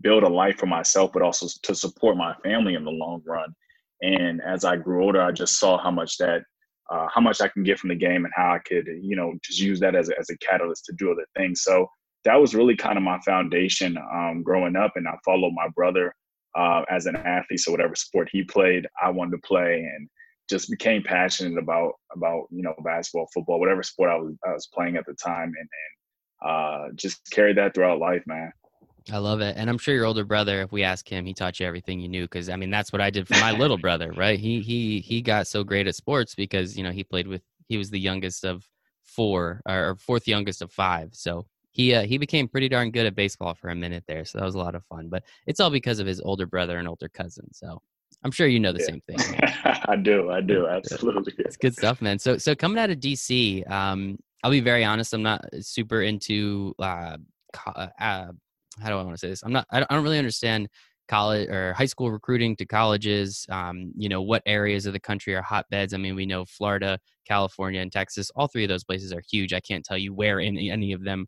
build 0.00 0.22
a 0.22 0.28
life 0.28 0.58
for 0.58 0.66
myself, 0.66 1.12
but 1.12 1.22
also 1.22 1.46
to 1.62 1.74
support 1.74 2.16
my 2.16 2.34
family 2.44 2.74
in 2.74 2.84
the 2.84 2.90
long 2.90 3.22
run. 3.26 3.54
And 4.02 4.40
as 4.42 4.64
I 4.64 4.76
grew 4.76 5.02
older, 5.02 5.22
I 5.22 5.32
just 5.32 5.58
saw 5.58 5.78
how 5.82 5.90
much 5.90 6.18
that 6.18 6.42
uh, 6.90 7.06
how 7.12 7.20
much 7.20 7.40
I 7.40 7.48
can 7.48 7.62
get 7.62 7.78
from 7.78 7.88
the 7.88 7.94
game 7.94 8.24
and 8.24 8.34
how 8.36 8.52
I 8.52 8.58
could, 8.58 8.86
you 9.00 9.16
know, 9.16 9.32
just 9.42 9.58
use 9.58 9.80
that 9.80 9.94
as 9.94 10.10
a, 10.10 10.18
as 10.18 10.28
a 10.30 10.36
catalyst 10.38 10.84
to 10.86 10.92
do 10.92 11.10
other 11.10 11.26
things. 11.36 11.62
So 11.62 11.88
that 12.24 12.36
was 12.36 12.54
really 12.54 12.76
kind 12.76 12.98
of 12.98 13.02
my 13.02 13.18
foundation 13.20 13.96
um, 14.12 14.42
growing 14.42 14.76
up. 14.76 14.92
And 14.96 15.08
I 15.08 15.14
followed 15.24 15.52
my 15.54 15.68
brother 15.74 16.14
uh, 16.54 16.82
as 16.90 17.06
an 17.06 17.16
athlete. 17.16 17.60
So 17.60 17.72
whatever 17.72 17.94
sport 17.94 18.28
he 18.30 18.44
played, 18.44 18.86
I 19.02 19.10
wanted 19.10 19.32
to 19.32 19.46
play, 19.46 19.88
and 19.94 20.08
just 20.48 20.70
became 20.70 21.02
passionate 21.02 21.58
about 21.58 21.92
about 22.14 22.46
you 22.50 22.62
know 22.62 22.74
basketball, 22.84 23.28
football, 23.32 23.60
whatever 23.60 23.82
sport 23.82 24.10
I 24.10 24.16
was 24.16 24.34
I 24.46 24.52
was 24.52 24.68
playing 24.72 24.96
at 24.96 25.06
the 25.06 25.14
time, 25.14 25.52
and 25.58 25.68
and 25.68 26.50
uh, 26.50 26.92
just 26.94 27.20
carried 27.30 27.56
that 27.56 27.74
throughout 27.74 27.98
life, 27.98 28.22
man. 28.26 28.52
I 29.12 29.18
love 29.18 29.40
it, 29.40 29.56
and 29.56 29.68
I'm 29.68 29.78
sure 29.78 29.94
your 29.94 30.06
older 30.06 30.24
brother, 30.24 30.62
if 30.62 30.72
we 30.72 30.82
ask 30.82 31.06
him, 31.06 31.26
he 31.26 31.34
taught 31.34 31.60
you 31.60 31.66
everything 31.66 32.00
you 32.00 32.08
knew. 32.08 32.22
Because 32.22 32.48
I 32.48 32.56
mean, 32.56 32.70
that's 32.70 32.92
what 32.92 33.02
I 33.02 33.10
did 33.10 33.28
for 33.28 33.34
my 33.34 33.52
little 33.52 33.78
brother, 33.86 34.12
right? 34.12 34.38
He 34.38 34.60
he 34.60 35.00
he 35.00 35.20
got 35.20 35.46
so 35.46 35.64
great 35.64 35.86
at 35.86 35.94
sports 35.94 36.34
because 36.34 36.76
you 36.76 36.82
know 36.82 36.90
he 36.90 37.04
played 37.04 37.26
with 37.26 37.42
he 37.68 37.76
was 37.76 37.90
the 37.90 38.00
youngest 38.00 38.44
of 38.44 38.66
four 39.02 39.60
or 39.66 39.96
fourth 39.96 40.26
youngest 40.26 40.62
of 40.62 40.72
five, 40.72 41.10
so 41.12 41.46
he 41.74 41.92
uh, 41.92 42.04
he 42.04 42.18
became 42.18 42.46
pretty 42.46 42.68
darn 42.68 42.92
good 42.92 43.04
at 43.04 43.16
baseball 43.16 43.52
for 43.52 43.68
a 43.68 43.74
minute 43.74 44.04
there, 44.06 44.24
so 44.24 44.38
that 44.38 44.44
was 44.44 44.54
a 44.54 44.58
lot 44.58 44.76
of 44.76 44.84
fun. 44.84 45.08
But 45.08 45.24
it's 45.46 45.58
all 45.58 45.70
because 45.70 45.98
of 45.98 46.06
his 46.06 46.20
older 46.20 46.46
brother 46.46 46.78
and 46.78 46.86
older 46.86 47.08
cousin. 47.08 47.52
So 47.52 47.82
I'm 48.22 48.30
sure 48.30 48.46
you 48.46 48.60
know 48.60 48.72
the 48.72 48.78
yeah. 48.78 48.86
same 48.86 49.02
thing. 49.08 49.40
I 49.88 49.96
do, 49.96 50.30
I 50.30 50.40
do, 50.40 50.66
absolutely. 50.70 51.34
It's 51.38 51.56
good 51.56 51.74
stuff, 51.74 52.00
man. 52.00 52.20
So 52.20 52.38
so 52.38 52.54
coming 52.54 52.78
out 52.78 52.90
of 52.90 53.00
DC, 53.00 53.68
um, 53.68 54.16
I'll 54.44 54.52
be 54.52 54.60
very 54.60 54.84
honest. 54.84 55.12
I'm 55.12 55.22
not 55.24 55.44
super 55.60 56.02
into 56.02 56.76
uh, 56.78 57.16
uh, 57.66 57.88
uh 58.00 58.26
how 58.80 58.88
do 58.88 58.94
I 58.94 59.02
want 59.02 59.14
to 59.14 59.18
say 59.18 59.28
this? 59.28 59.42
I'm 59.42 59.52
not. 59.52 59.66
I 59.70 59.80
don't 59.80 60.04
really 60.04 60.18
understand 60.18 60.68
college 61.08 61.48
or 61.48 61.74
high 61.74 61.86
school 61.86 62.10
recruiting 62.10 62.54
to 62.56 62.66
colleges. 62.66 63.46
Um, 63.50 63.92
you 63.96 64.08
know 64.08 64.22
what 64.22 64.42
areas 64.46 64.86
of 64.86 64.92
the 64.92 65.00
country 65.00 65.34
are 65.34 65.42
hotbeds. 65.42 65.92
I 65.92 65.96
mean, 65.96 66.14
we 66.14 66.24
know 66.24 66.44
Florida, 66.44 67.00
California, 67.26 67.80
and 67.80 67.90
Texas. 67.90 68.30
All 68.36 68.46
three 68.46 68.62
of 68.62 68.68
those 68.68 68.84
places 68.84 69.12
are 69.12 69.22
huge. 69.28 69.52
I 69.52 69.60
can't 69.60 69.84
tell 69.84 69.98
you 69.98 70.14
where 70.14 70.38
in 70.38 70.56
any 70.56 70.92
of 70.92 71.02
them 71.02 71.26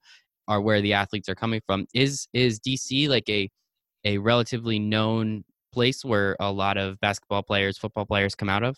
are 0.49 0.61
where 0.61 0.81
the 0.81 0.93
athletes 0.93 1.29
are 1.29 1.35
coming 1.35 1.61
from. 1.67 1.87
Is 1.95 2.29
is 2.33 2.61
DC 2.61 3.09
like 3.09 3.29
a 3.29 3.49
a 4.05 4.19
relatively 4.19 4.79
known 4.79 5.45
place 5.73 6.05
where 6.05 6.37
a 6.41 6.51
lot 6.51 6.77
of 6.77 6.99
basketball 7.01 7.43
players, 7.43 7.77
football 7.77 8.07
players 8.07 8.35
come 8.35 8.49
out 8.49 8.63
of? 8.63 8.77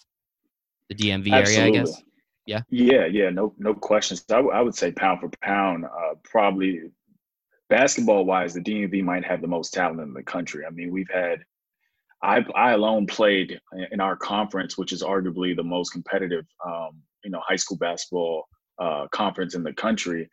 The 0.89 0.95
DMV 0.95 1.33
Absolutely. 1.33 1.57
area, 1.57 1.65
I 1.65 1.71
guess. 1.71 2.03
Yeah. 2.47 2.61
Yeah, 2.71 3.05
yeah, 3.05 3.29
no, 3.29 3.55
no 3.59 3.75
questions. 3.75 4.25
I, 4.31 4.37
w- 4.37 4.55
I 4.55 4.63
would 4.63 4.75
say 4.75 4.91
pound 4.91 5.21
for 5.21 5.31
pound, 5.43 5.85
uh, 5.85 6.15
probably 6.25 6.81
basketball 7.69 8.25
wise, 8.25 8.55
the 8.55 8.61
DMV 8.61 9.05
might 9.05 9.25
have 9.25 9.43
the 9.43 9.47
most 9.47 9.75
talent 9.75 10.01
in 10.01 10.15
the 10.15 10.23
country. 10.23 10.65
I 10.67 10.71
mean, 10.71 10.91
we've 10.91 11.11
had, 11.13 11.45
I, 12.23 12.45
I 12.55 12.73
alone 12.73 13.07
played 13.07 13.61
in 13.93 14.01
our 14.01 14.17
conference, 14.17 14.79
which 14.79 14.93
is 14.93 15.03
arguably 15.03 15.55
the 15.55 15.63
most 15.63 15.91
competitive, 15.91 16.47
um, 16.67 17.03
you 17.23 17.31
know, 17.31 17.41
high 17.47 17.57
school 17.57 17.77
basketball 17.77 18.49
uh, 18.79 19.07
conference 19.13 19.55
in 19.55 19.63
the 19.63 19.75
country. 19.75 20.29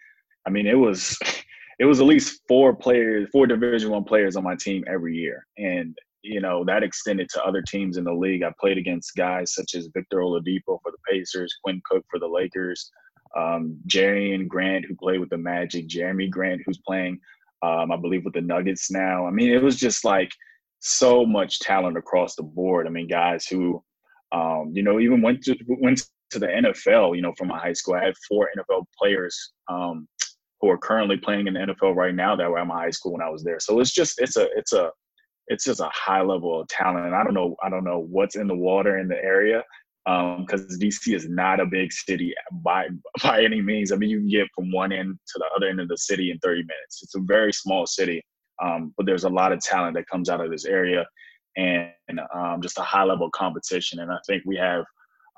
I 0.47 0.49
mean, 0.49 0.67
it 0.67 0.77
was, 0.77 1.17
it 1.79 1.85
was 1.85 1.99
at 1.99 2.05
least 2.05 2.41
four 2.47 2.75
players, 2.75 3.29
four 3.31 3.47
Division 3.47 3.91
One 3.91 4.03
players 4.03 4.35
on 4.35 4.43
my 4.43 4.55
team 4.55 4.83
every 4.87 5.15
year, 5.15 5.45
and 5.57 5.97
you 6.21 6.41
know 6.41 6.63
that 6.65 6.83
extended 6.83 7.29
to 7.29 7.43
other 7.43 7.61
teams 7.61 7.97
in 7.97 8.03
the 8.03 8.13
league. 8.13 8.43
I 8.43 8.51
played 8.59 8.77
against 8.77 9.15
guys 9.15 9.53
such 9.53 9.75
as 9.75 9.89
Victor 9.93 10.17
Oladipo 10.17 10.79
for 10.81 10.91
the 10.91 10.97
Pacers, 11.09 11.55
Quinn 11.63 11.81
Cook 11.85 12.05
for 12.09 12.19
the 12.19 12.27
Lakers, 12.27 12.91
um, 13.35 13.77
Jerian 13.87 14.47
Grant 14.47 14.85
who 14.85 14.95
played 14.95 15.19
with 15.19 15.29
the 15.29 15.37
Magic, 15.37 15.87
Jerami 15.87 16.29
Grant 16.29 16.61
who's 16.65 16.79
playing, 16.79 17.19
um, 17.61 17.91
I 17.91 17.97
believe, 17.97 18.25
with 18.25 18.33
the 18.33 18.41
Nuggets 18.41 18.89
now. 18.89 19.27
I 19.27 19.31
mean, 19.31 19.51
it 19.51 19.61
was 19.61 19.75
just 19.75 20.05
like 20.05 20.31
so 20.79 21.25
much 21.25 21.59
talent 21.59 21.97
across 21.97 22.35
the 22.35 22.43
board. 22.43 22.87
I 22.87 22.89
mean, 22.89 23.07
guys 23.07 23.45
who, 23.45 23.83
um, 24.31 24.71
you 24.73 24.83
know, 24.83 24.99
even 24.99 25.21
went 25.21 25.43
to 25.43 25.55
went 25.67 26.01
to 26.31 26.39
the 26.39 26.47
NFL. 26.47 27.15
You 27.15 27.21
know, 27.21 27.33
from 27.37 27.49
my 27.49 27.59
high 27.59 27.73
school, 27.73 27.95
I 27.95 28.05
had 28.05 28.15
four 28.27 28.49
NFL 28.57 28.85
players 28.97 29.53
um, 29.67 30.07
who 30.61 30.69
are 30.69 30.77
currently 30.77 31.17
playing 31.17 31.47
in 31.47 31.53
the 31.55 31.59
NFL 31.59 31.95
right 31.95 32.15
now 32.15 32.35
that 32.35 32.49
were 32.49 32.59
at 32.59 32.67
my 32.67 32.83
high 32.83 32.89
school 32.91 33.13
when 33.13 33.21
I 33.21 33.29
was 33.29 33.43
there. 33.43 33.59
So 33.59 33.79
it's 33.79 33.91
just 33.91 34.19
it's 34.19 34.37
a 34.37 34.47
it's 34.55 34.73
a 34.73 34.91
it's 35.47 35.65
just 35.65 35.79
a 35.79 35.89
high 35.93 36.21
level 36.21 36.61
of 36.61 36.67
talent. 36.67 37.05
And 37.05 37.15
I 37.15 37.23
don't 37.23 37.33
know, 37.33 37.55
I 37.63 37.69
don't 37.69 37.83
know 37.83 38.05
what's 38.09 38.35
in 38.35 38.47
the 38.47 38.55
water 38.55 38.97
in 38.97 39.07
the 39.07 39.15
area 39.15 39.63
because 40.05 40.61
um, 40.61 40.79
DC 40.79 41.15
is 41.15 41.27
not 41.27 41.59
a 41.59 41.65
big 41.65 41.91
city 41.91 42.33
by 42.63 42.87
by 43.23 43.43
any 43.43 43.61
means. 43.61 43.91
I 43.91 43.95
mean, 43.95 44.09
you 44.09 44.19
can 44.19 44.29
get 44.29 44.47
from 44.55 44.71
one 44.71 44.91
end 44.91 45.17
to 45.27 45.39
the 45.39 45.45
other 45.55 45.67
end 45.67 45.79
of 45.79 45.87
the 45.87 45.97
city 45.97 46.31
in 46.31 46.37
30 46.39 46.61
minutes. 46.61 47.01
It's 47.03 47.15
a 47.15 47.21
very 47.21 47.51
small 47.51 47.85
city, 47.87 48.21
um, 48.63 48.93
but 48.97 49.05
there's 49.05 49.23
a 49.23 49.29
lot 49.29 49.51
of 49.51 49.59
talent 49.59 49.95
that 49.95 50.07
comes 50.07 50.29
out 50.29 50.41
of 50.41 50.51
this 50.51 50.65
area, 50.65 51.05
and 51.57 51.91
um, 52.35 52.61
just 52.61 52.77
a 52.77 52.83
high 52.83 53.03
level 53.03 53.31
competition. 53.31 53.99
And 53.99 54.11
I 54.11 54.17
think 54.27 54.43
we 54.45 54.57
have 54.57 54.83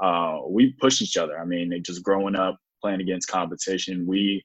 uh, 0.03 0.39
we 0.47 0.74
push 0.81 1.01
each 1.01 1.17
other. 1.17 1.39
I 1.39 1.45
mean, 1.45 1.71
just 1.83 2.03
growing 2.03 2.36
up 2.36 2.57
playing 2.81 3.01
against 3.01 3.29
competition, 3.29 4.05
we 4.05 4.43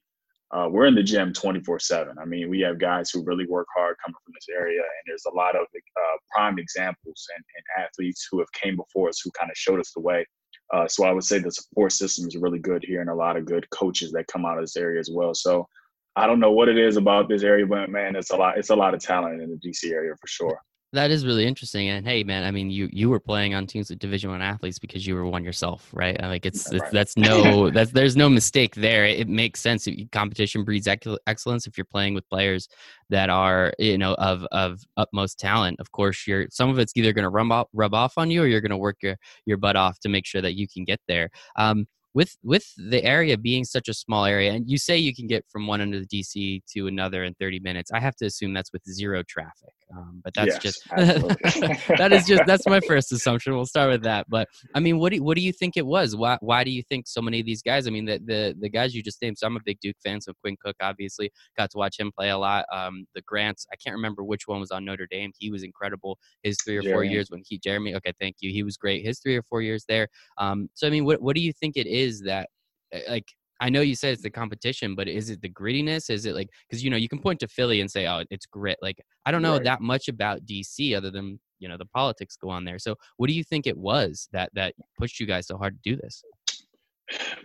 uh, 0.53 0.69
we're 0.69 0.85
in 0.85 0.93
the 0.93 1.01
gym 1.01 1.33
24 1.33 1.79
7. 1.79 2.15
I 2.19 2.25
mean, 2.25 2.47
we 2.49 2.59
have 2.61 2.77
guys 2.77 3.09
who 3.09 3.23
really 3.23 3.47
work 3.47 3.67
hard 3.75 3.95
coming 4.03 4.15
from 4.23 4.33
this 4.35 4.47
area, 4.55 4.79
and 4.79 5.03
there's 5.07 5.25
a 5.25 5.35
lot 5.35 5.55
of 5.55 5.63
uh, 5.63 6.17
prime 6.31 6.59
examples 6.59 7.27
and, 7.35 7.43
and, 7.55 7.85
athletes 7.85 8.27
who 8.29 8.37
have 8.37 8.51
came 8.51 8.75
before 8.75 9.09
us 9.09 9.19
who 9.23 9.31
kind 9.31 9.49
of 9.49 9.57
showed 9.57 9.79
us 9.79 9.91
the 9.93 9.99
way. 9.99 10.25
Uh, 10.71 10.87
so 10.87 11.05
I 11.05 11.11
would 11.11 11.23
say 11.23 11.39
the 11.39 11.51
support 11.51 11.91
system 11.91 12.27
is 12.27 12.35
really 12.35 12.59
good 12.59 12.83
here, 12.85 13.01
and 13.01 13.09
a 13.09 13.15
lot 13.15 13.35
of 13.35 13.45
good 13.45 13.67
coaches 13.71 14.11
that 14.11 14.27
come 14.27 14.45
out 14.45 14.59
of 14.59 14.63
this 14.63 14.77
area 14.77 14.99
as 14.99 15.09
well. 15.11 15.33
So 15.33 15.67
I 16.15 16.27
don't 16.27 16.39
know 16.39 16.51
what 16.51 16.69
it 16.69 16.77
is 16.77 16.97
about 16.97 17.29
this 17.29 17.41
area, 17.41 17.65
but 17.65 17.89
man, 17.89 18.15
it's 18.15 18.29
a 18.29 18.35
lot. 18.35 18.59
It's 18.59 18.69
a 18.69 18.75
lot 18.75 18.93
of 18.93 19.01
talent 19.01 19.41
in 19.41 19.49
the 19.49 19.69
DC 19.69 19.91
area 19.91 20.13
for 20.21 20.27
sure. 20.27 20.59
That 20.93 21.09
is 21.09 21.25
really 21.25 21.47
interesting. 21.47 21.89
And 21.89 22.05
hey, 22.07 22.23
man, 22.23 22.43
I 22.43 22.51
mean, 22.51 22.69
you 22.69 22.87
you 22.93 23.09
were 23.09 23.19
playing 23.19 23.55
on 23.55 23.65
teams 23.65 23.89
with 23.89 23.97
Division 23.97 24.29
One 24.29 24.43
athletes 24.43 24.77
because 24.77 25.07
you 25.07 25.15
were 25.15 25.25
one 25.25 25.43
yourself, 25.43 25.89
right? 25.91 26.15
Like 26.21 26.45
it's, 26.45 26.71
it's 26.71 26.87
that's 26.91 27.17
no 27.17 27.71
that's 27.71 27.91
there's 27.91 28.15
no 28.15 28.29
mistake 28.29 28.75
there. 28.75 29.03
It 29.03 29.27
makes 29.27 29.59
sense. 29.59 29.87
Competition 30.11 30.63
breeds 30.63 30.87
excellence. 30.87 31.65
If 31.65 31.79
you're 31.79 31.85
playing 31.85 32.13
with 32.13 32.29
players 32.29 32.69
that 33.09 33.31
are 33.31 33.73
you 33.79 33.97
know 33.97 34.13
of 34.13 34.45
of 34.51 34.83
utmost 34.95 35.39
talent, 35.39 35.79
of 35.79 35.91
course, 35.91 36.27
you're 36.27 36.45
some 36.51 36.69
of 36.69 36.77
it's 36.77 36.93
either 36.95 37.11
going 37.11 37.23
to 37.23 37.29
rub 37.29 37.51
off 37.51 37.67
rub 37.73 37.95
off 37.95 38.13
on 38.17 38.29
you 38.29 38.43
or 38.43 38.45
you're 38.45 38.61
going 38.61 38.69
to 38.69 38.77
work 38.77 38.97
your 39.01 39.17
your 39.47 39.57
butt 39.57 39.75
off 39.75 39.99
to 40.01 40.09
make 40.09 40.27
sure 40.27 40.41
that 40.43 40.53
you 40.53 40.67
can 40.67 40.83
get 40.85 40.99
there. 41.07 41.31
Um, 41.55 41.87
with 42.13 42.37
with 42.43 42.71
the 42.77 43.03
area 43.03 43.37
being 43.37 43.63
such 43.65 43.89
a 43.89 43.93
small 43.93 44.25
area 44.25 44.51
and 44.51 44.69
you 44.69 44.77
say 44.77 44.97
you 44.97 45.15
can 45.15 45.27
get 45.27 45.43
from 45.49 45.65
one 45.65 45.81
end 45.81 45.95
of 45.95 46.07
the 46.07 46.23
dc 46.23 46.61
to 46.67 46.87
another 46.87 47.23
in 47.23 47.33
30 47.39 47.59
minutes 47.61 47.91
i 47.91 47.99
have 47.99 48.15
to 48.15 48.25
assume 48.25 48.53
that's 48.53 48.71
with 48.71 48.83
zero 48.85 49.23
traffic 49.23 49.73
um, 49.95 50.21
but 50.23 50.33
that's 50.33 50.63
yes, 50.63 50.79
just 50.95 51.87
that 51.97 52.11
is 52.11 52.25
just 52.25 52.43
that's 52.45 52.65
my 52.67 52.79
first 52.87 53.11
assumption 53.11 53.53
we'll 53.53 53.65
start 53.65 53.89
with 53.89 54.03
that 54.03 54.25
but 54.29 54.47
i 54.75 54.79
mean 54.79 54.99
what 54.99 55.11
do, 55.11 55.21
what 55.21 55.35
do 55.35 55.41
you 55.43 55.51
think 55.51 55.75
it 55.75 55.85
was 55.85 56.15
why, 56.15 56.37
why 56.41 56.63
do 56.63 56.71
you 56.71 56.83
think 56.83 57.07
so 57.07 57.21
many 57.21 57.39
of 57.39 57.45
these 57.45 57.61
guys 57.61 57.87
i 57.87 57.89
mean 57.89 58.05
the, 58.05 58.19
the 58.25 58.55
the 58.59 58.69
guys 58.69 58.95
you 58.95 59.03
just 59.03 59.21
named 59.21 59.37
so 59.37 59.47
i'm 59.47 59.57
a 59.57 59.61
big 59.65 59.79
duke 59.81 59.97
fan 60.03 60.21
so 60.21 60.31
quinn 60.41 60.55
cook 60.63 60.75
obviously 60.81 61.31
got 61.57 61.69
to 61.69 61.77
watch 61.77 61.99
him 61.99 62.11
play 62.17 62.29
a 62.29 62.37
lot 62.37 62.65
um, 62.71 63.05
the 63.15 63.21
grants 63.23 63.65
i 63.71 63.75
can't 63.75 63.95
remember 63.95 64.23
which 64.23 64.47
one 64.47 64.59
was 64.59 64.71
on 64.71 64.85
notre 64.85 65.07
dame 65.09 65.31
he 65.37 65.49
was 65.51 65.63
incredible 65.63 66.17
his 66.43 66.57
three 66.63 66.77
or 66.77 66.81
jeremy. 66.81 66.95
four 66.95 67.03
years 67.03 67.29
when 67.29 67.41
he 67.45 67.57
jeremy 67.57 67.95
okay 67.95 68.13
thank 68.19 68.37
you 68.39 68.51
he 68.51 68.63
was 68.63 68.77
great 68.77 69.05
his 69.05 69.19
three 69.19 69.35
or 69.35 69.43
four 69.43 69.61
years 69.61 69.83
there 69.89 70.07
um, 70.37 70.69
so 70.73 70.87
i 70.87 70.89
mean 70.89 71.05
what, 71.05 71.21
what 71.21 71.35
do 71.35 71.41
you 71.41 71.51
think 71.51 71.75
it 71.75 71.87
is 71.87 72.13
is 72.13 72.21
that 72.21 72.49
eh, 72.91 73.01
like 73.09 73.27
I 73.63 73.69
know 73.69 73.79
you 73.79 73.95
said 73.95 74.11
it's 74.11 74.21
the 74.21 74.29
competition, 74.29 74.93
but 74.93 75.07
is 75.07 75.29
it 75.29 75.41
the 75.41 75.49
grittiness? 75.49 76.09
Is 76.09 76.25
it 76.25 76.35
like 76.35 76.49
because 76.67 76.83
you 76.83 76.89
know 76.89 76.97
you 76.97 77.07
can 77.07 77.19
point 77.19 77.39
to 77.39 77.47
Philly 77.47 77.79
and 77.79 77.89
say, 77.89 78.05
"Oh, 78.07 78.21
it's 78.29 78.45
grit." 78.45 78.77
Like 78.81 79.01
I 79.25 79.31
don't 79.31 79.41
know 79.41 79.53
right. 79.53 79.63
that 79.63 79.79
much 79.79 80.09
about 80.09 80.45
DC 80.45 80.93
other 80.97 81.09
than 81.09 81.39
you 81.59 81.69
know 81.69 81.77
the 81.77 81.85
politics 81.85 82.35
go 82.35 82.49
on 82.49 82.65
there. 82.65 82.77
So 82.77 82.95
what 83.15 83.27
do 83.27 83.33
you 83.33 83.43
think 83.43 83.65
it 83.65 83.77
was 83.77 84.27
that 84.33 84.49
that 84.53 84.75
pushed 84.99 85.17
you 85.21 85.25
guys 85.25 85.47
so 85.47 85.57
hard 85.57 85.81
to 85.81 85.89
do 85.89 85.95
this? 85.95 86.21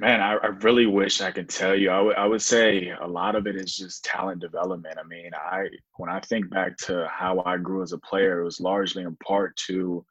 Man, 0.00 0.20
I, 0.20 0.34
I 0.34 0.46
really 0.46 0.86
wish 0.86 1.20
I 1.20 1.30
could 1.30 1.48
tell 1.48 1.76
you. 1.76 1.90
I, 1.90 1.96
w- 1.98 2.16
I 2.16 2.26
would 2.26 2.42
say 2.42 2.90
a 3.00 3.06
lot 3.06 3.36
of 3.36 3.46
it 3.46 3.54
is 3.54 3.76
just 3.76 4.04
talent 4.04 4.40
development. 4.40 4.98
I 4.98 5.06
mean, 5.06 5.30
I 5.34 5.68
when 5.98 6.10
I 6.10 6.18
think 6.18 6.50
back 6.50 6.76
to 6.78 7.08
how 7.08 7.44
I 7.46 7.58
grew 7.58 7.82
as 7.82 7.92
a 7.92 7.98
player, 7.98 8.40
it 8.40 8.44
was 8.44 8.58
largely 8.58 9.04
in 9.04 9.16
part 9.24 9.56
to 9.68 10.04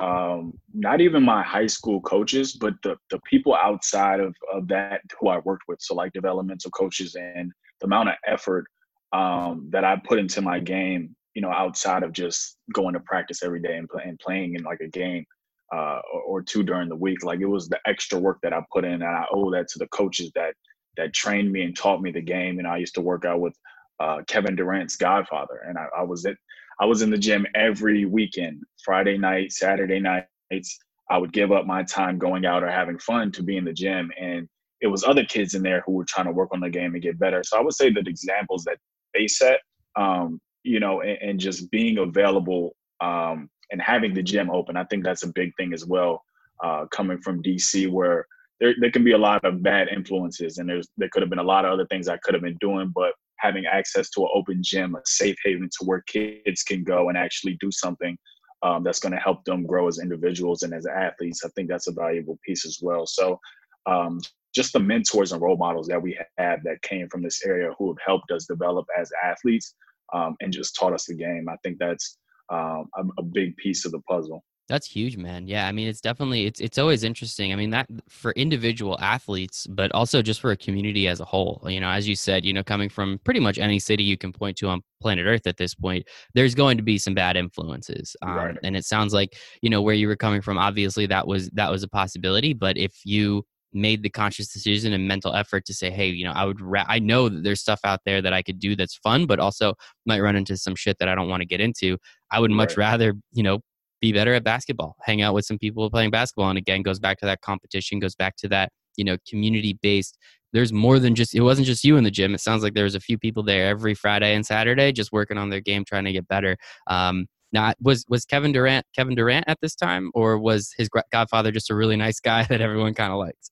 um, 0.00 0.52
not 0.72 1.00
even 1.00 1.22
my 1.22 1.42
high 1.42 1.66
school 1.66 2.00
coaches, 2.00 2.52
but 2.52 2.74
the, 2.82 2.96
the 3.10 3.20
people 3.30 3.54
outside 3.54 4.20
of, 4.20 4.34
of 4.52 4.66
that 4.68 5.02
who 5.18 5.28
I 5.28 5.38
worked 5.38 5.64
with. 5.68 5.80
So 5.80 5.94
like 5.94 6.12
developmental 6.12 6.70
coaches 6.72 7.14
and 7.14 7.52
the 7.80 7.86
amount 7.86 8.08
of 8.08 8.16
effort 8.26 8.66
um, 9.12 9.68
that 9.70 9.84
I 9.84 9.96
put 9.96 10.18
into 10.18 10.42
my 10.42 10.58
game, 10.58 11.14
you 11.34 11.42
know, 11.42 11.50
outside 11.50 12.02
of 12.02 12.12
just 12.12 12.56
going 12.72 12.94
to 12.94 13.00
practice 13.00 13.42
every 13.42 13.60
day 13.60 13.76
and, 13.76 13.88
play, 13.88 14.02
and 14.04 14.18
playing 14.18 14.56
in 14.56 14.64
like 14.64 14.80
a 14.80 14.88
game 14.88 15.24
uh, 15.72 16.00
or, 16.12 16.22
or, 16.22 16.42
two 16.42 16.62
during 16.62 16.88
the 16.88 16.96
week. 16.96 17.24
Like 17.24 17.40
it 17.40 17.46
was 17.46 17.68
the 17.68 17.80
extra 17.86 18.18
work 18.18 18.38
that 18.42 18.52
I 18.52 18.60
put 18.72 18.84
in, 18.84 18.94
and 18.94 19.04
I 19.04 19.24
owe 19.32 19.50
that 19.52 19.68
to 19.68 19.78
the 19.78 19.88
coaches 19.88 20.30
that 20.34 20.54
that 20.96 21.12
trained 21.12 21.50
me 21.50 21.62
and 21.62 21.76
taught 21.76 22.02
me 22.02 22.12
the 22.12 22.20
game. 22.20 22.58
And 22.58 22.68
I 22.68 22.76
used 22.76 22.94
to 22.94 23.00
work 23.00 23.24
out 23.24 23.40
with 23.40 23.56
uh, 23.98 24.22
Kevin 24.26 24.56
Durant's 24.56 24.96
godfather, 24.96 25.64
and 25.66 25.78
I, 25.78 25.86
I 25.98 26.02
was 26.02 26.26
at 26.26 26.36
I 26.80 26.86
was 26.86 27.02
in 27.02 27.10
the 27.10 27.18
gym 27.18 27.46
every 27.54 28.04
weekend, 28.04 28.62
Friday 28.84 29.16
night, 29.16 29.52
Saturday 29.52 30.00
nights. 30.00 30.78
I 31.10 31.18
would 31.18 31.32
give 31.32 31.52
up 31.52 31.66
my 31.66 31.82
time 31.82 32.18
going 32.18 32.46
out 32.46 32.62
or 32.62 32.70
having 32.70 32.98
fun 32.98 33.30
to 33.32 33.42
be 33.42 33.56
in 33.56 33.64
the 33.64 33.72
gym. 33.72 34.10
And 34.20 34.48
it 34.80 34.86
was 34.86 35.04
other 35.04 35.24
kids 35.24 35.54
in 35.54 35.62
there 35.62 35.82
who 35.86 35.92
were 35.92 36.04
trying 36.04 36.26
to 36.26 36.32
work 36.32 36.50
on 36.52 36.60
the 36.60 36.70
game 36.70 36.94
and 36.94 37.02
get 37.02 37.18
better. 37.18 37.42
So 37.44 37.58
I 37.58 37.62
would 37.62 37.74
say 37.74 37.90
that 37.90 38.08
examples 38.08 38.64
that 38.64 38.78
they 39.12 39.26
set, 39.28 39.60
um, 39.96 40.40
you 40.62 40.80
know, 40.80 41.02
and, 41.02 41.18
and, 41.22 41.40
just 41.40 41.70
being 41.70 41.98
available 41.98 42.74
um, 43.00 43.48
and 43.70 43.80
having 43.80 44.14
the 44.14 44.22
gym 44.22 44.50
open, 44.50 44.76
I 44.76 44.84
think 44.84 45.04
that's 45.04 45.22
a 45.22 45.32
big 45.32 45.52
thing 45.56 45.72
as 45.72 45.86
well. 45.86 46.22
Uh, 46.62 46.86
coming 46.86 47.18
from 47.18 47.42
DC, 47.42 47.90
where 47.90 48.26
there, 48.60 48.74
there 48.80 48.90
can 48.90 49.04
be 49.04 49.12
a 49.12 49.18
lot 49.18 49.44
of 49.44 49.62
bad 49.62 49.88
influences, 49.88 50.58
and 50.58 50.68
there's 50.68 50.88
there 50.96 51.08
could 51.12 51.22
have 51.22 51.30
been 51.30 51.38
a 51.38 51.42
lot 51.42 51.64
of 51.64 51.72
other 51.72 51.86
things 51.86 52.08
I 52.08 52.16
could 52.18 52.34
have 52.34 52.42
been 52.42 52.56
doing, 52.60 52.92
but 52.94 53.12
having 53.44 53.66
access 53.66 54.08
to 54.10 54.22
an 54.22 54.30
open 54.34 54.60
gym, 54.62 54.94
a 54.94 55.00
safe 55.04 55.36
haven 55.44 55.68
to 55.78 55.84
where 55.84 56.02
kids 56.06 56.62
can 56.62 56.82
go 56.82 57.08
and 57.10 57.18
actually 57.18 57.56
do 57.60 57.70
something 57.70 58.16
um, 58.62 58.82
that's 58.82 59.00
going 59.00 59.12
to 59.12 59.20
help 59.20 59.44
them 59.44 59.66
grow 59.66 59.86
as 59.86 59.98
individuals 59.98 60.62
and 60.62 60.72
as 60.72 60.86
athletes. 60.86 61.42
I 61.44 61.50
think 61.50 61.68
that's 61.68 61.86
a 61.86 61.92
valuable 61.92 62.38
piece 62.46 62.64
as 62.64 62.78
well. 62.80 63.06
So, 63.06 63.38
um, 63.86 64.20
just 64.54 64.72
the 64.72 64.80
mentors 64.80 65.32
and 65.32 65.42
role 65.42 65.56
models 65.56 65.88
that 65.88 66.00
we 66.00 66.16
have 66.38 66.60
that 66.62 66.80
came 66.82 67.08
from 67.08 67.22
this 67.22 67.44
area 67.44 67.72
who 67.76 67.88
have 67.88 67.98
helped 68.06 68.30
us 68.30 68.46
develop 68.46 68.86
as 68.98 69.10
athletes 69.22 69.74
um, 70.14 70.36
and 70.40 70.52
just 70.52 70.76
taught 70.78 70.94
us 70.94 71.06
the 71.06 71.14
game. 71.14 71.46
I 71.50 71.56
think 71.62 71.78
that's 71.78 72.18
um, 72.50 72.88
a, 72.96 73.02
a 73.18 73.22
big 73.22 73.56
piece 73.56 73.84
of 73.84 73.92
the 73.92 74.00
puzzle. 74.08 74.42
That's 74.66 74.86
huge, 74.86 75.18
man. 75.18 75.46
Yeah, 75.46 75.68
I 75.68 75.72
mean, 75.72 75.88
it's 75.88 76.00
definitely 76.00 76.46
it's 76.46 76.58
it's 76.58 76.78
always 76.78 77.04
interesting. 77.04 77.52
I 77.52 77.56
mean, 77.56 77.70
that 77.70 77.86
for 78.08 78.32
individual 78.32 78.98
athletes, 78.98 79.66
but 79.66 79.92
also 79.92 80.22
just 80.22 80.40
for 80.40 80.52
a 80.52 80.56
community 80.56 81.06
as 81.06 81.20
a 81.20 81.24
whole. 81.24 81.60
You 81.66 81.80
know, 81.80 81.90
as 81.90 82.08
you 82.08 82.16
said, 82.16 82.46
you 82.46 82.52
know, 82.54 82.62
coming 82.64 82.88
from 82.88 83.20
pretty 83.24 83.40
much 83.40 83.58
any 83.58 83.78
city 83.78 84.04
you 84.04 84.16
can 84.16 84.32
point 84.32 84.56
to 84.58 84.68
on 84.68 84.80
planet 85.02 85.26
Earth 85.26 85.46
at 85.46 85.58
this 85.58 85.74
point, 85.74 86.06
there's 86.32 86.54
going 86.54 86.78
to 86.78 86.82
be 86.82 86.96
some 86.96 87.12
bad 87.12 87.36
influences. 87.36 88.16
Um, 88.22 88.34
right. 88.34 88.56
And 88.62 88.74
it 88.74 88.86
sounds 88.86 89.12
like 89.12 89.36
you 89.60 89.68
know 89.68 89.82
where 89.82 89.94
you 89.94 90.08
were 90.08 90.16
coming 90.16 90.40
from. 90.40 90.56
Obviously, 90.56 91.04
that 91.06 91.26
was 91.26 91.50
that 91.50 91.70
was 91.70 91.82
a 91.82 91.88
possibility. 91.88 92.54
But 92.54 92.78
if 92.78 92.94
you 93.04 93.44
made 93.74 94.02
the 94.02 94.08
conscious 94.08 94.50
decision 94.50 94.92
and 94.92 95.06
mental 95.06 95.34
effort 95.34 95.66
to 95.66 95.74
say, 95.74 95.90
hey, 95.90 96.06
you 96.06 96.24
know, 96.24 96.30
I 96.30 96.44
would, 96.44 96.60
ra- 96.60 96.86
I 96.86 97.00
know 97.00 97.28
that 97.28 97.42
there's 97.42 97.60
stuff 97.60 97.80
out 97.82 98.00
there 98.06 98.22
that 98.22 98.32
I 98.32 98.40
could 98.40 98.60
do 98.60 98.76
that's 98.76 98.94
fun, 98.94 99.26
but 99.26 99.40
also 99.40 99.74
might 100.06 100.20
run 100.20 100.36
into 100.36 100.56
some 100.56 100.76
shit 100.76 100.98
that 101.00 101.08
I 101.08 101.16
don't 101.16 101.28
want 101.28 101.40
to 101.40 101.46
get 101.46 101.60
into. 101.60 101.98
I 102.30 102.38
would 102.38 102.52
much 102.52 102.76
right. 102.76 102.90
rather, 102.90 103.14
you 103.32 103.42
know, 103.42 103.58
be 104.04 104.12
better 104.12 104.34
at 104.34 104.44
basketball, 104.44 104.96
hang 105.02 105.22
out 105.22 105.32
with 105.32 105.46
some 105.46 105.58
people 105.58 105.88
playing 105.90 106.10
basketball. 106.10 106.50
And 106.50 106.58
again, 106.58 106.82
goes 106.82 106.98
back 106.98 107.18
to 107.20 107.26
that 107.26 107.40
competition, 107.40 107.98
goes 107.98 108.14
back 108.14 108.36
to 108.36 108.48
that, 108.48 108.70
you 108.96 109.04
know, 109.04 109.16
community 109.26 109.78
based. 109.80 110.18
There's 110.52 110.72
more 110.72 110.98
than 110.98 111.14
just, 111.14 111.34
it 111.34 111.40
wasn't 111.40 111.66
just 111.66 111.84
you 111.84 111.96
in 111.96 112.04
the 112.04 112.10
gym. 112.10 112.34
It 112.34 112.40
sounds 112.40 112.62
like 112.62 112.74
there 112.74 112.84
was 112.84 112.94
a 112.94 113.00
few 113.00 113.18
people 113.18 113.42
there 113.42 113.66
every 113.66 113.94
Friday 113.94 114.34
and 114.34 114.44
Saturday 114.44 114.92
just 114.92 115.10
working 115.10 115.38
on 115.38 115.48
their 115.48 115.62
game, 115.62 115.84
trying 115.86 116.04
to 116.04 116.12
get 116.12 116.28
better. 116.28 116.56
Um, 116.86 117.26
not 117.52 117.76
was 117.80 118.04
was 118.08 118.24
Kevin 118.24 118.50
Durant 118.50 118.84
Kevin 118.96 119.14
Durant 119.14 119.44
at 119.46 119.58
this 119.62 119.76
time, 119.76 120.10
or 120.12 120.38
was 120.38 120.74
his 120.76 120.88
godfather 121.12 121.52
just 121.52 121.70
a 121.70 121.74
really 121.74 121.94
nice 121.94 122.18
guy 122.18 122.42
that 122.50 122.60
everyone 122.60 122.94
kind 122.94 123.12
of 123.12 123.18
liked? 123.20 123.50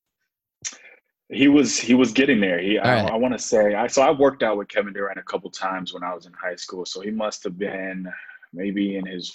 He 1.30 1.46
was 1.46 1.78
he 1.78 1.94
was 1.94 2.10
getting 2.10 2.40
there. 2.40 2.58
He 2.58 2.80
I. 2.80 3.06
I 3.06 3.14
want 3.14 3.32
to 3.32 3.38
say 3.38 3.74
I 3.74 3.86
so 3.86 4.02
I 4.02 4.10
worked 4.10 4.42
out 4.42 4.58
with 4.58 4.66
Kevin 4.66 4.92
Durant 4.92 5.18
a 5.18 5.22
couple 5.22 5.50
times 5.50 5.94
when 5.94 6.02
I 6.02 6.12
was 6.12 6.26
in 6.26 6.32
high 6.32 6.56
school. 6.56 6.84
So 6.84 7.00
he 7.00 7.12
must 7.12 7.44
have 7.44 7.56
been 7.56 8.12
maybe 8.52 8.96
in 8.96 9.06
his 9.06 9.32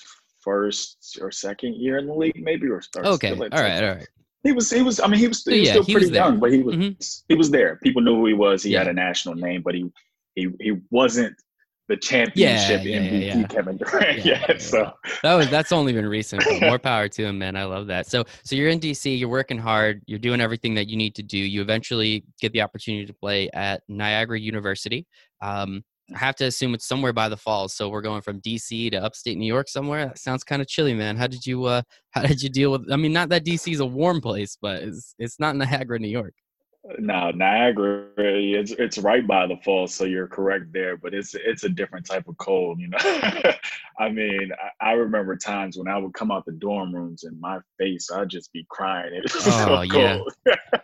first 0.47 1.19
or 1.21 1.29
second 1.29 1.75
year 1.75 1.97
in 1.97 2.07
the 2.07 2.13
league, 2.13 2.41
maybe 2.41 2.67
or 2.69 2.81
start. 2.81 3.05
Okay, 3.05 3.31
all 3.31 3.37
right, 3.37 3.83
all 3.83 3.95
right. 3.95 4.07
He 4.43 4.53
was 4.53 4.71
he 4.71 4.81
was 4.81 5.01
I 5.01 5.07
mean 5.07 5.19
he 5.19 5.27
was, 5.27 5.43
he 5.43 5.59
was 5.59 5.67
yeah, 5.67 5.73
still 5.73 5.83
he 5.83 5.93
pretty 5.93 6.07
was 6.07 6.15
young, 6.15 6.39
but 6.39 6.53
he 6.53 6.63
was 6.63 6.75
mm-hmm. 6.75 7.01
he 7.27 7.35
was 7.35 7.51
there. 7.51 7.75
People 7.83 8.01
knew 8.01 8.15
who 8.15 8.27
he 8.27 8.33
was. 8.33 8.63
He 8.63 8.71
yeah. 8.71 8.79
had 8.79 8.87
a 8.87 8.93
national 8.93 9.35
name, 9.35 9.61
but 9.61 9.75
he 9.75 9.91
he 10.35 10.47
he 10.61 10.77
wasn't 10.89 11.35
the 11.89 11.97
championship 11.97 12.81
yeah, 12.85 12.99
MVP. 12.99 13.49
Kevin 13.49 13.77
Durant 13.77 14.25
yet. 14.25 14.61
So 14.61 14.91
that 15.21 15.33
was 15.33 15.49
that's 15.49 15.73
only 15.73 15.91
been 15.91 16.07
recent. 16.07 16.43
more 16.61 16.79
power 16.91 17.09
to 17.09 17.25
him, 17.25 17.39
man. 17.39 17.57
I 17.57 17.65
love 17.65 17.87
that. 17.87 18.07
So 18.07 18.23
so 18.45 18.55
you're 18.55 18.69
in 18.69 18.79
DC, 18.79 19.19
you're 19.19 19.27
working 19.27 19.57
hard, 19.57 20.01
you're 20.05 20.19
doing 20.19 20.39
everything 20.39 20.75
that 20.75 20.87
you 20.87 20.95
need 20.95 21.13
to 21.15 21.23
do. 21.23 21.37
You 21.37 21.61
eventually 21.61 22.23
get 22.39 22.53
the 22.53 22.61
opportunity 22.61 23.05
to 23.05 23.13
play 23.13 23.49
at 23.53 23.83
Niagara 23.89 24.39
University. 24.39 25.05
Um, 25.41 25.83
I 26.13 26.17
have 26.17 26.35
to 26.37 26.45
assume 26.45 26.73
it's 26.73 26.87
somewhere 26.87 27.13
by 27.13 27.29
the 27.29 27.37
falls. 27.37 27.73
So 27.73 27.89
we're 27.89 28.01
going 28.01 28.21
from 28.21 28.41
DC 28.41 28.91
to 28.91 28.97
upstate 28.97 29.37
New 29.37 29.45
York 29.45 29.67
somewhere. 29.67 30.07
That 30.07 30.17
sounds 30.17 30.43
kind 30.43 30.61
of 30.61 30.67
chilly, 30.67 30.93
man. 30.93 31.17
How 31.17 31.27
did 31.27 31.45
you 31.45 31.65
uh 31.65 31.81
how 32.11 32.21
did 32.23 32.41
you 32.41 32.49
deal 32.49 32.71
with 32.71 32.91
I 32.91 32.95
mean 32.95 33.13
not 33.13 33.29
that 33.29 33.45
DC 33.45 33.71
is 33.73 33.79
a 33.79 33.85
warm 33.85 34.21
place, 34.21 34.57
but 34.61 34.83
it's 34.83 35.15
it's 35.19 35.39
not 35.39 35.55
Niagara, 35.55 35.99
New 35.99 36.07
York. 36.07 36.33
No, 36.99 37.31
Niagara, 37.31 38.05
it's 38.17 38.71
it's 38.71 38.97
right 38.97 39.25
by 39.25 39.45
the 39.45 39.57
falls, 39.57 39.93
so 39.93 40.05
you're 40.05 40.27
correct 40.27 40.71
there. 40.71 40.95
But 40.95 41.13
it's 41.13 41.35
it's 41.35 41.63
a 41.65 41.69
different 41.69 42.05
type 42.05 42.27
of 42.27 42.37
cold, 42.37 42.79
you 42.79 42.87
know. 42.87 42.97
I 43.99 44.09
mean, 44.09 44.51
I, 44.81 44.91
I, 44.91 44.91
remember 44.93 45.35
times 45.35 45.77
when 45.77 45.87
I 45.87 45.97
would 45.97 46.13
come 46.13 46.31
out 46.31 46.45
the 46.45 46.53
dorm 46.53 46.95
rooms 46.95 47.23
and 47.23 47.39
my 47.41 47.59
face, 47.77 48.09
I'd 48.09 48.29
just 48.29 48.53
be 48.53 48.65
crying. 48.69 49.13
It 49.13 49.23
was 49.23 49.35
oh, 49.47 49.83
so 49.83 49.87
cold. 49.89 50.33
Yeah. 50.45 50.79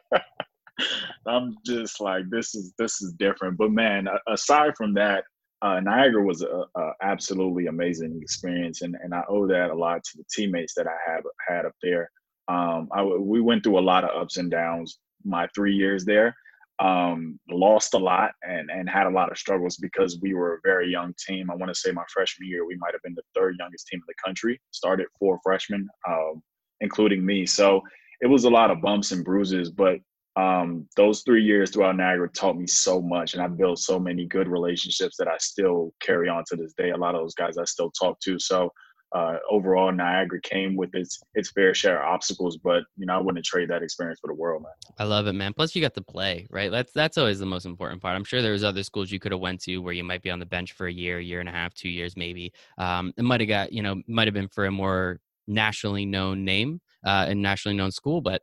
I'm 1.27 1.55
just 1.65 2.01
like, 2.01 2.29
this 2.29 2.55
is 2.55 2.73
this 2.77 3.01
is 3.01 3.13
different. 3.13 3.57
But 3.57 3.71
man, 3.71 4.07
aside 4.27 4.73
from 4.77 4.93
that, 4.95 5.23
uh, 5.61 5.79
Niagara 5.79 6.23
was 6.23 6.41
a, 6.41 6.65
a, 6.75 6.91
absolutely 7.01 7.67
amazing 7.67 8.19
experience, 8.21 8.81
and 8.81 8.95
and 9.01 9.13
I 9.13 9.23
owe 9.29 9.47
that 9.47 9.69
a 9.69 9.75
lot 9.75 10.03
to 10.03 10.17
the 10.17 10.25
teammates 10.33 10.73
that 10.75 10.87
I 10.87 11.11
have 11.11 11.23
had 11.47 11.65
up 11.65 11.75
there. 11.81 12.09
Um, 12.49 12.89
I, 12.91 13.03
we 13.03 13.39
went 13.39 13.63
through 13.63 13.79
a 13.79 13.81
lot 13.81 14.03
of 14.03 14.09
ups 14.21 14.37
and 14.37 14.51
downs 14.51 14.99
my 15.23 15.47
three 15.55 15.73
years 15.73 16.03
there. 16.03 16.35
Um, 16.79 17.39
lost 17.49 17.93
a 17.93 17.99
lot 17.99 18.31
and 18.41 18.69
and 18.69 18.89
had 18.89 19.05
a 19.05 19.09
lot 19.09 19.31
of 19.31 19.37
struggles 19.37 19.77
because 19.77 20.19
we 20.21 20.33
were 20.33 20.55
a 20.55 20.61
very 20.63 20.89
young 20.89 21.13
team. 21.25 21.49
I 21.49 21.55
want 21.55 21.73
to 21.73 21.79
say 21.79 21.91
my 21.91 22.03
freshman 22.13 22.49
year 22.49 22.65
we 22.65 22.75
might 22.77 22.93
have 22.93 23.01
been 23.03 23.15
the 23.15 23.21
third 23.33 23.55
youngest 23.59 23.87
team 23.87 23.99
in 23.99 24.05
the 24.07 24.23
country. 24.25 24.59
Started 24.71 25.07
four 25.17 25.39
freshmen, 25.43 25.87
um, 26.09 26.41
including 26.81 27.25
me. 27.25 27.45
So 27.45 27.81
it 28.21 28.27
was 28.27 28.43
a 28.43 28.49
lot 28.49 28.71
of 28.71 28.81
bumps 28.81 29.11
and 29.11 29.23
bruises, 29.23 29.69
but 29.69 29.99
um, 30.35 30.87
those 30.95 31.21
three 31.21 31.43
years 31.43 31.71
throughout 31.71 31.95
Niagara 31.95 32.29
taught 32.29 32.57
me 32.57 32.65
so 32.65 33.01
much, 33.01 33.33
and 33.33 33.43
I 33.43 33.47
built 33.47 33.79
so 33.79 33.99
many 33.99 34.25
good 34.25 34.47
relationships 34.47 35.15
that 35.17 35.27
I 35.27 35.37
still 35.37 35.93
carry 36.01 36.27
on 36.27 36.43
to 36.49 36.55
this 36.55 36.73
day. 36.73 36.89
A 36.89 36.97
lot 36.97 37.15
of 37.15 37.21
those 37.21 37.35
guys 37.35 37.57
I 37.57 37.65
still 37.65 37.91
talk 37.91 38.19
to. 38.21 38.39
So 38.39 38.71
uh, 39.13 39.37
overall, 39.47 39.91
Niagara 39.91 40.41
came 40.41 40.75
with 40.75 40.89
its 40.95 41.21
its 41.35 41.51
fair 41.51 41.75
share 41.75 42.01
of 42.01 42.11
obstacles, 42.11 42.57
but 42.57 42.83
you 42.97 43.05
know 43.05 43.13
I 43.13 43.21
wouldn't 43.21 43.45
trade 43.45 43.69
that 43.69 43.83
experience 43.83 44.19
for 44.19 44.27
the 44.27 44.33
world, 44.33 44.63
man. 44.63 44.71
I 44.97 45.03
love 45.03 45.27
it, 45.27 45.33
man. 45.33 45.53
Plus, 45.53 45.75
you 45.75 45.83
got 45.83 45.93
to 45.93 46.01
play, 46.01 46.47
right? 46.49 46.71
That's 46.71 46.91
that's 46.93 47.19
always 47.19 47.37
the 47.37 47.45
most 47.45 47.67
important 47.67 48.01
part. 48.01 48.15
I'm 48.15 48.23
sure 48.23 48.41
there 48.41 48.53
was 48.53 48.63
other 48.63 48.81
schools 48.81 49.11
you 49.11 49.19
could 49.19 49.31
have 49.31 49.41
went 49.41 49.61
to 49.63 49.77
where 49.77 49.93
you 49.93 50.03
might 50.03 50.23
be 50.23 50.31
on 50.31 50.39
the 50.39 50.47
bench 50.47 50.71
for 50.71 50.87
a 50.87 50.91
year, 50.91 51.19
year 51.19 51.41
and 51.41 51.49
a 51.49 51.51
half, 51.51 51.75
two 51.75 51.89
years, 51.89 52.17
maybe. 52.17 52.51
Um, 52.79 53.13
it 53.15 53.23
might 53.23 53.39
have 53.39 53.49
got 53.49 53.71
you 53.71 53.83
know 53.83 54.01
might 54.07 54.27
have 54.27 54.33
been 54.33 54.47
for 54.49 54.65
a 54.65 54.71
more 54.71 55.19
nationally 55.45 56.07
known 56.07 56.43
name 56.43 56.81
uh, 57.05 57.25
and 57.27 57.39
nationally 57.39 57.77
known 57.77 57.91
school, 57.91 58.19
but 58.19 58.41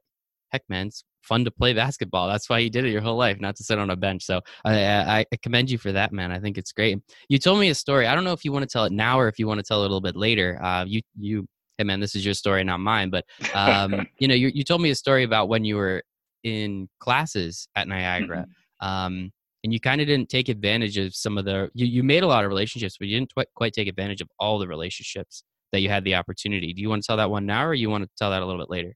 heck, 0.51 0.63
man, 0.69 0.91
fun 1.23 1.45
to 1.45 1.51
play 1.51 1.73
basketball. 1.73 2.29
That's 2.29 2.49
why 2.49 2.59
you 2.59 2.71
did 2.71 2.85
it 2.85 2.91
your 2.91 3.01
whole 3.01 3.17
life, 3.17 3.41
not 3.41 3.57
to 3.57 3.65
sit 3.65 3.79
on 3.79 3.91
a 3.91 3.97
bench. 3.97 4.25
So 4.25 4.41
I, 4.65 5.21
I, 5.21 5.37
commend 5.43 5.71
you 5.71 5.79
for 5.79 5.93
that, 5.93 6.13
man. 6.13 6.33
I 6.33 6.41
think 6.41 6.59
it's 6.59 6.73
great. 6.73 6.99
You 7.29 7.39
told 7.39 7.61
me 7.61 7.69
a 7.71 7.75
story. 7.75 8.07
I 8.07 8.15
don't 8.15 8.25
know 8.25 8.33
if 8.33 8.45
you 8.45 8.53
want 8.53 8.63
to 8.63 8.73
tell 8.73 8.85
it 8.85 8.93
now 8.93 9.19
or 9.19 9.29
if 9.29 9.39
you 9.39 9.47
want 9.47 9.59
to 9.59 9.65
tell 9.65 9.79
it 9.79 9.81
a 9.81 9.83
little 9.83 10.01
bit 10.01 10.17
later. 10.17 10.59
Uh, 10.63 10.85
you, 10.87 11.01
you, 11.19 11.47
hey 11.79 11.85
man, 11.85 12.01
this 12.01 12.15
is 12.15 12.25
your 12.25 12.35
story, 12.35 12.65
not 12.65 12.81
mine. 12.81 13.11
But 13.11 13.25
um, 13.55 14.07
you 14.19 14.29
know, 14.29 14.35
you, 14.35 14.51
you 14.55 14.65
told 14.65 14.81
me 14.81 14.91
a 14.91 14.95
story 14.95 15.25
about 15.25 15.49
when 15.49 15.65
you 15.65 15.77
were 15.77 16.03
in 16.43 16.89
classes 17.01 17.69
at 17.77 17.89
Niagara. 17.89 18.47
Mm-hmm. 18.83 18.87
Um, 18.87 19.33
and 19.63 19.73
you 19.73 19.81
kind 19.81 20.01
of 20.01 20.07
didn't 20.07 20.29
take 20.29 20.49
advantage 20.49 20.97
of 20.97 21.15
some 21.15 21.37
of 21.37 21.45
the 21.45 21.71
you, 21.75 21.87
you 21.87 22.03
made 22.03 22.23
a 22.23 22.27
lot 22.27 22.45
of 22.45 22.49
relationships 22.49 22.97
but 22.99 23.09
you 23.09 23.19
didn't 23.19 23.31
tw- 23.31 23.55
quite 23.55 23.73
take 23.73 23.89
advantage 23.89 24.21
of 24.21 24.29
all 24.39 24.59
the 24.59 24.67
relationships 24.67 25.45
that 25.73 25.81
you 25.81 25.89
had 25.89 26.05
the 26.05 26.15
opportunity 26.15 26.73
do 26.73 26.81
you 26.81 26.89
want 26.89 27.03
to 27.03 27.07
tell 27.07 27.17
that 27.17 27.31
one 27.31 27.47
now 27.47 27.67
or 27.67 27.75
you 27.75 27.91
want 27.91 28.03
to 28.03 28.11
tell 28.17 28.31
that 28.31 28.43
a 28.43 28.47
little 28.47 28.61
bit 28.61 28.71
later 28.71 28.95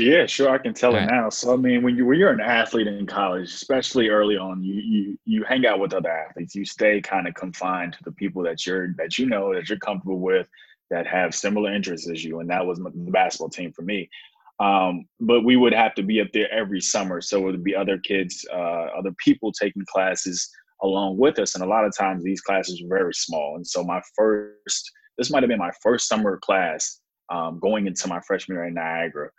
yeah, 0.00 0.26
sure, 0.26 0.50
I 0.50 0.58
can 0.58 0.74
tell 0.74 0.90
All 0.90 0.96
it 0.96 1.00
right. 1.00 1.10
now. 1.10 1.30
So 1.30 1.52
I 1.52 1.56
mean, 1.56 1.82
when 1.82 1.96
you 1.96 2.06
when 2.06 2.18
you're 2.18 2.30
an 2.30 2.40
athlete 2.40 2.86
in 2.86 3.06
college, 3.06 3.52
especially 3.52 4.08
early 4.08 4.36
on, 4.36 4.62
you 4.62 4.74
you 4.74 5.18
you 5.24 5.44
hang 5.44 5.66
out 5.66 5.80
with 5.80 5.94
other 5.94 6.10
athletes. 6.10 6.54
You 6.54 6.64
stay 6.64 7.00
kind 7.00 7.26
of 7.26 7.34
confined 7.34 7.94
to 7.94 8.04
the 8.04 8.12
people 8.12 8.42
that 8.44 8.66
you're 8.66 8.94
that 8.94 9.18
you 9.18 9.26
know 9.26 9.54
that 9.54 9.68
you're 9.68 9.78
comfortable 9.78 10.20
with, 10.20 10.48
that 10.90 11.06
have 11.06 11.34
similar 11.34 11.72
interests 11.72 12.08
as 12.10 12.24
you, 12.24 12.40
and 12.40 12.50
that 12.50 12.64
was 12.64 12.78
the 12.78 12.90
basketball 13.10 13.50
team 13.50 13.72
for 13.72 13.82
me. 13.82 14.08
Um, 14.58 15.06
but 15.20 15.42
we 15.42 15.56
would 15.56 15.74
have 15.74 15.94
to 15.96 16.02
be 16.02 16.20
up 16.20 16.28
there 16.32 16.50
every 16.50 16.80
summer, 16.80 17.20
so 17.20 17.38
it 17.38 17.44
would 17.44 17.64
be 17.64 17.74
other 17.74 17.98
kids, 17.98 18.46
uh, 18.52 18.86
other 18.98 19.12
people 19.18 19.52
taking 19.52 19.84
classes 19.86 20.48
along 20.82 21.18
with 21.18 21.38
us, 21.38 21.54
and 21.54 21.64
a 21.64 21.68
lot 21.68 21.84
of 21.84 21.96
times 21.96 22.22
these 22.22 22.40
classes 22.40 22.82
were 22.82 22.96
very 22.96 23.14
small. 23.14 23.56
And 23.56 23.66
so 23.66 23.84
my 23.84 24.00
first, 24.16 24.90
this 25.18 25.30
might 25.30 25.42
have 25.42 25.48
been 25.48 25.58
my 25.58 25.72
first 25.82 26.08
summer 26.08 26.38
class 26.38 27.00
um, 27.30 27.58
going 27.58 27.86
into 27.86 28.08
my 28.08 28.20
freshman 28.20 28.56
year 28.56 28.66
in 28.66 28.74
Niagara 28.74 29.30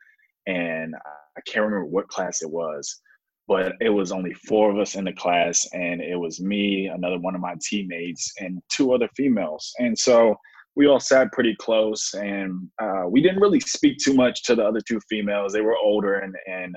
and 0.47 0.95
I 0.95 1.41
can't 1.45 1.65
remember 1.65 1.85
what 1.85 2.07
class 2.07 2.41
it 2.41 2.49
was, 2.49 3.01
but 3.47 3.73
it 3.79 3.89
was 3.89 4.11
only 4.11 4.33
four 4.33 4.71
of 4.71 4.79
us 4.79 4.95
in 4.95 5.05
the 5.05 5.13
class, 5.13 5.67
and 5.73 6.01
it 6.01 6.17
was 6.17 6.41
me, 6.41 6.87
another 6.87 7.19
one 7.19 7.35
of 7.35 7.41
my 7.41 7.55
teammates, 7.61 8.33
and 8.39 8.61
two 8.69 8.93
other 8.93 9.09
females. 9.15 9.71
And 9.77 9.97
so 9.97 10.35
we 10.75 10.87
all 10.87 10.99
sat 10.99 11.31
pretty 11.31 11.55
close, 11.59 12.13
and 12.13 12.69
uh, 12.81 13.03
we 13.07 13.21
didn't 13.21 13.39
really 13.39 13.59
speak 13.59 13.97
too 13.99 14.13
much 14.13 14.43
to 14.43 14.55
the 14.55 14.63
other 14.63 14.81
two 14.87 14.99
females. 15.09 15.53
They 15.53 15.61
were 15.61 15.77
older, 15.77 16.19
and 16.19 16.35
and 16.47 16.75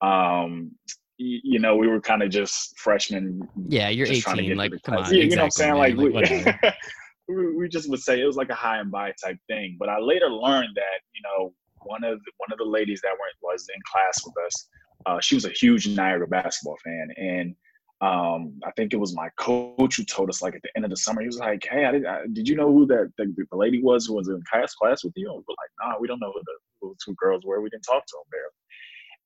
um, 0.00 0.70
you 1.18 1.58
know, 1.58 1.76
we 1.76 1.88
were 1.88 2.00
kind 2.00 2.22
of 2.22 2.30
just 2.30 2.78
freshmen. 2.78 3.40
Yeah, 3.68 3.88
you're 3.88 4.06
18. 4.06 4.56
Like, 4.56 4.72
come 4.84 4.96
on. 4.96 5.12
Yeah, 5.12 5.22
exactly, 5.22 5.22
you 5.22 5.30
know 5.30 5.42
what 5.42 5.44
I'm 5.44 5.50
saying? 5.50 5.74
Man. 5.74 6.12
Like, 6.12 6.62
like 6.62 6.74
we, 7.28 7.56
we, 7.56 7.68
just 7.68 7.90
would 7.90 8.00
say 8.00 8.20
it 8.20 8.24
was 8.24 8.36
like 8.36 8.50
a 8.50 8.54
high 8.54 8.78
and 8.78 8.90
by 8.90 9.12
type 9.22 9.36
thing. 9.48 9.76
But 9.80 9.88
I 9.88 9.98
later 9.98 10.30
learned 10.30 10.76
that, 10.76 11.00
you 11.14 11.22
know, 11.24 11.52
one 11.84 12.04
of 12.04 12.18
the, 12.24 12.32
one 12.38 12.52
of 12.52 12.58
the 12.58 12.64
ladies 12.64 13.00
that 13.02 13.12
was 13.42 13.66
in 13.74 13.80
class 13.90 14.24
with 14.24 14.34
us. 14.44 14.68
Uh, 15.06 15.20
she 15.20 15.34
was 15.34 15.44
a 15.44 15.50
huge 15.50 15.88
Niagara 15.88 16.26
basketball 16.26 16.76
fan, 16.84 17.08
and 17.16 17.54
um, 18.00 18.60
I 18.64 18.70
think 18.76 18.92
it 18.92 18.98
was 18.98 19.14
my 19.14 19.28
coach 19.38 19.96
who 19.96 20.04
told 20.04 20.28
us 20.28 20.42
like 20.42 20.54
at 20.54 20.62
the 20.62 20.70
end 20.76 20.84
of 20.84 20.90
the 20.90 20.96
summer, 20.96 21.20
he 21.20 21.26
was 21.26 21.38
like, 21.38 21.66
"Hey, 21.68 21.84
I 21.84 21.92
did, 21.92 22.06
I, 22.06 22.22
did 22.32 22.48
you 22.48 22.56
know 22.56 22.72
who 22.72 22.86
that 22.86 23.12
the, 23.16 23.32
the, 23.50 23.56
lady 23.56 23.82
was 23.82 24.06
who 24.06 24.14
was 24.14 24.28
in 24.28 24.42
class 24.50 24.74
class 24.74 25.04
with 25.04 25.12
you?" 25.16 25.28
And 25.28 25.36
we're 25.36 25.54
like, 25.58 25.70
"Nah, 25.92 25.98
we 26.00 26.08
don't 26.08 26.20
know 26.20 26.32
who 26.32 26.40
the, 26.44 26.52
who 26.80 26.96
two 27.04 27.14
girls 27.14 27.42
were. 27.44 27.60
We 27.60 27.70
didn't 27.70 27.84
talk 27.84 28.04
to 28.06 28.16
them 28.16 28.30
barely." 28.30 28.50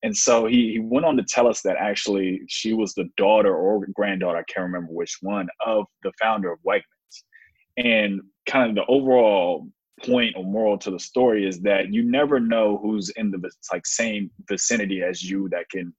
And 0.02 0.16
so 0.16 0.46
he, 0.46 0.72
he 0.72 0.78
went 0.80 1.06
on 1.06 1.16
to 1.16 1.22
tell 1.22 1.46
us 1.46 1.62
that 1.62 1.76
actually 1.76 2.42
she 2.48 2.72
was 2.72 2.92
the 2.94 3.08
daughter 3.16 3.54
or 3.54 3.86
granddaughter, 3.94 4.38
I 4.38 4.52
can't 4.52 4.64
remember 4.64 4.92
which 4.92 5.18
one, 5.20 5.48
of 5.64 5.86
the 6.02 6.12
founder 6.20 6.50
of 6.50 6.58
Wegmans. 6.66 6.82
And 7.76 8.20
kind 8.46 8.70
of 8.70 8.74
the 8.74 8.90
overall 8.90 9.68
point 10.04 10.34
or 10.36 10.44
moral 10.44 10.78
to 10.78 10.90
the 10.90 10.98
story 10.98 11.46
is 11.46 11.60
that 11.60 11.92
you 11.92 12.02
never 12.02 12.40
know 12.40 12.78
who's 12.78 13.10
in 13.10 13.30
the 13.30 13.50
like 13.70 13.86
same 13.86 14.30
vicinity 14.48 15.02
as 15.02 15.22
you 15.22 15.48
that 15.50 15.68
can 15.70 15.92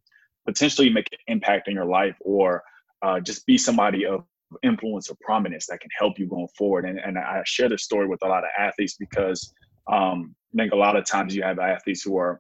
potentially 0.46 0.90
make 0.90 1.08
an 1.12 1.20
impact 1.28 1.68
in 1.68 1.76
your 1.76 1.86
life 1.86 2.16
or 2.22 2.64
uh, 3.02 3.20
just 3.20 3.46
be 3.46 3.58
somebody 3.58 4.06
of 4.06 4.26
influence 4.62 5.10
or 5.10 5.18
prominence 5.22 5.68
that 5.68 5.80
can 5.80 5.90
help 5.98 6.20
you 6.20 6.28
going 6.28 6.48
forward. 6.58 6.86
And, 6.86 7.00
and 7.00 7.18
I 7.18 7.42
share 7.46 7.70
this 7.70 7.84
story 7.84 8.08
with 8.08 8.24
a 8.24 8.28
lot 8.28 8.44
of 8.44 8.50
athletes 8.58 8.96
because 9.00 9.54
um, 9.92 10.36
I 10.54 10.58
think 10.58 10.74
a 10.74 10.78
lot 10.78 10.96
of 10.96 11.06
times 11.06 11.36
you 11.36 11.44
have 11.44 11.60
athletes 11.60 12.04
who 12.04 12.18
are 12.18 12.40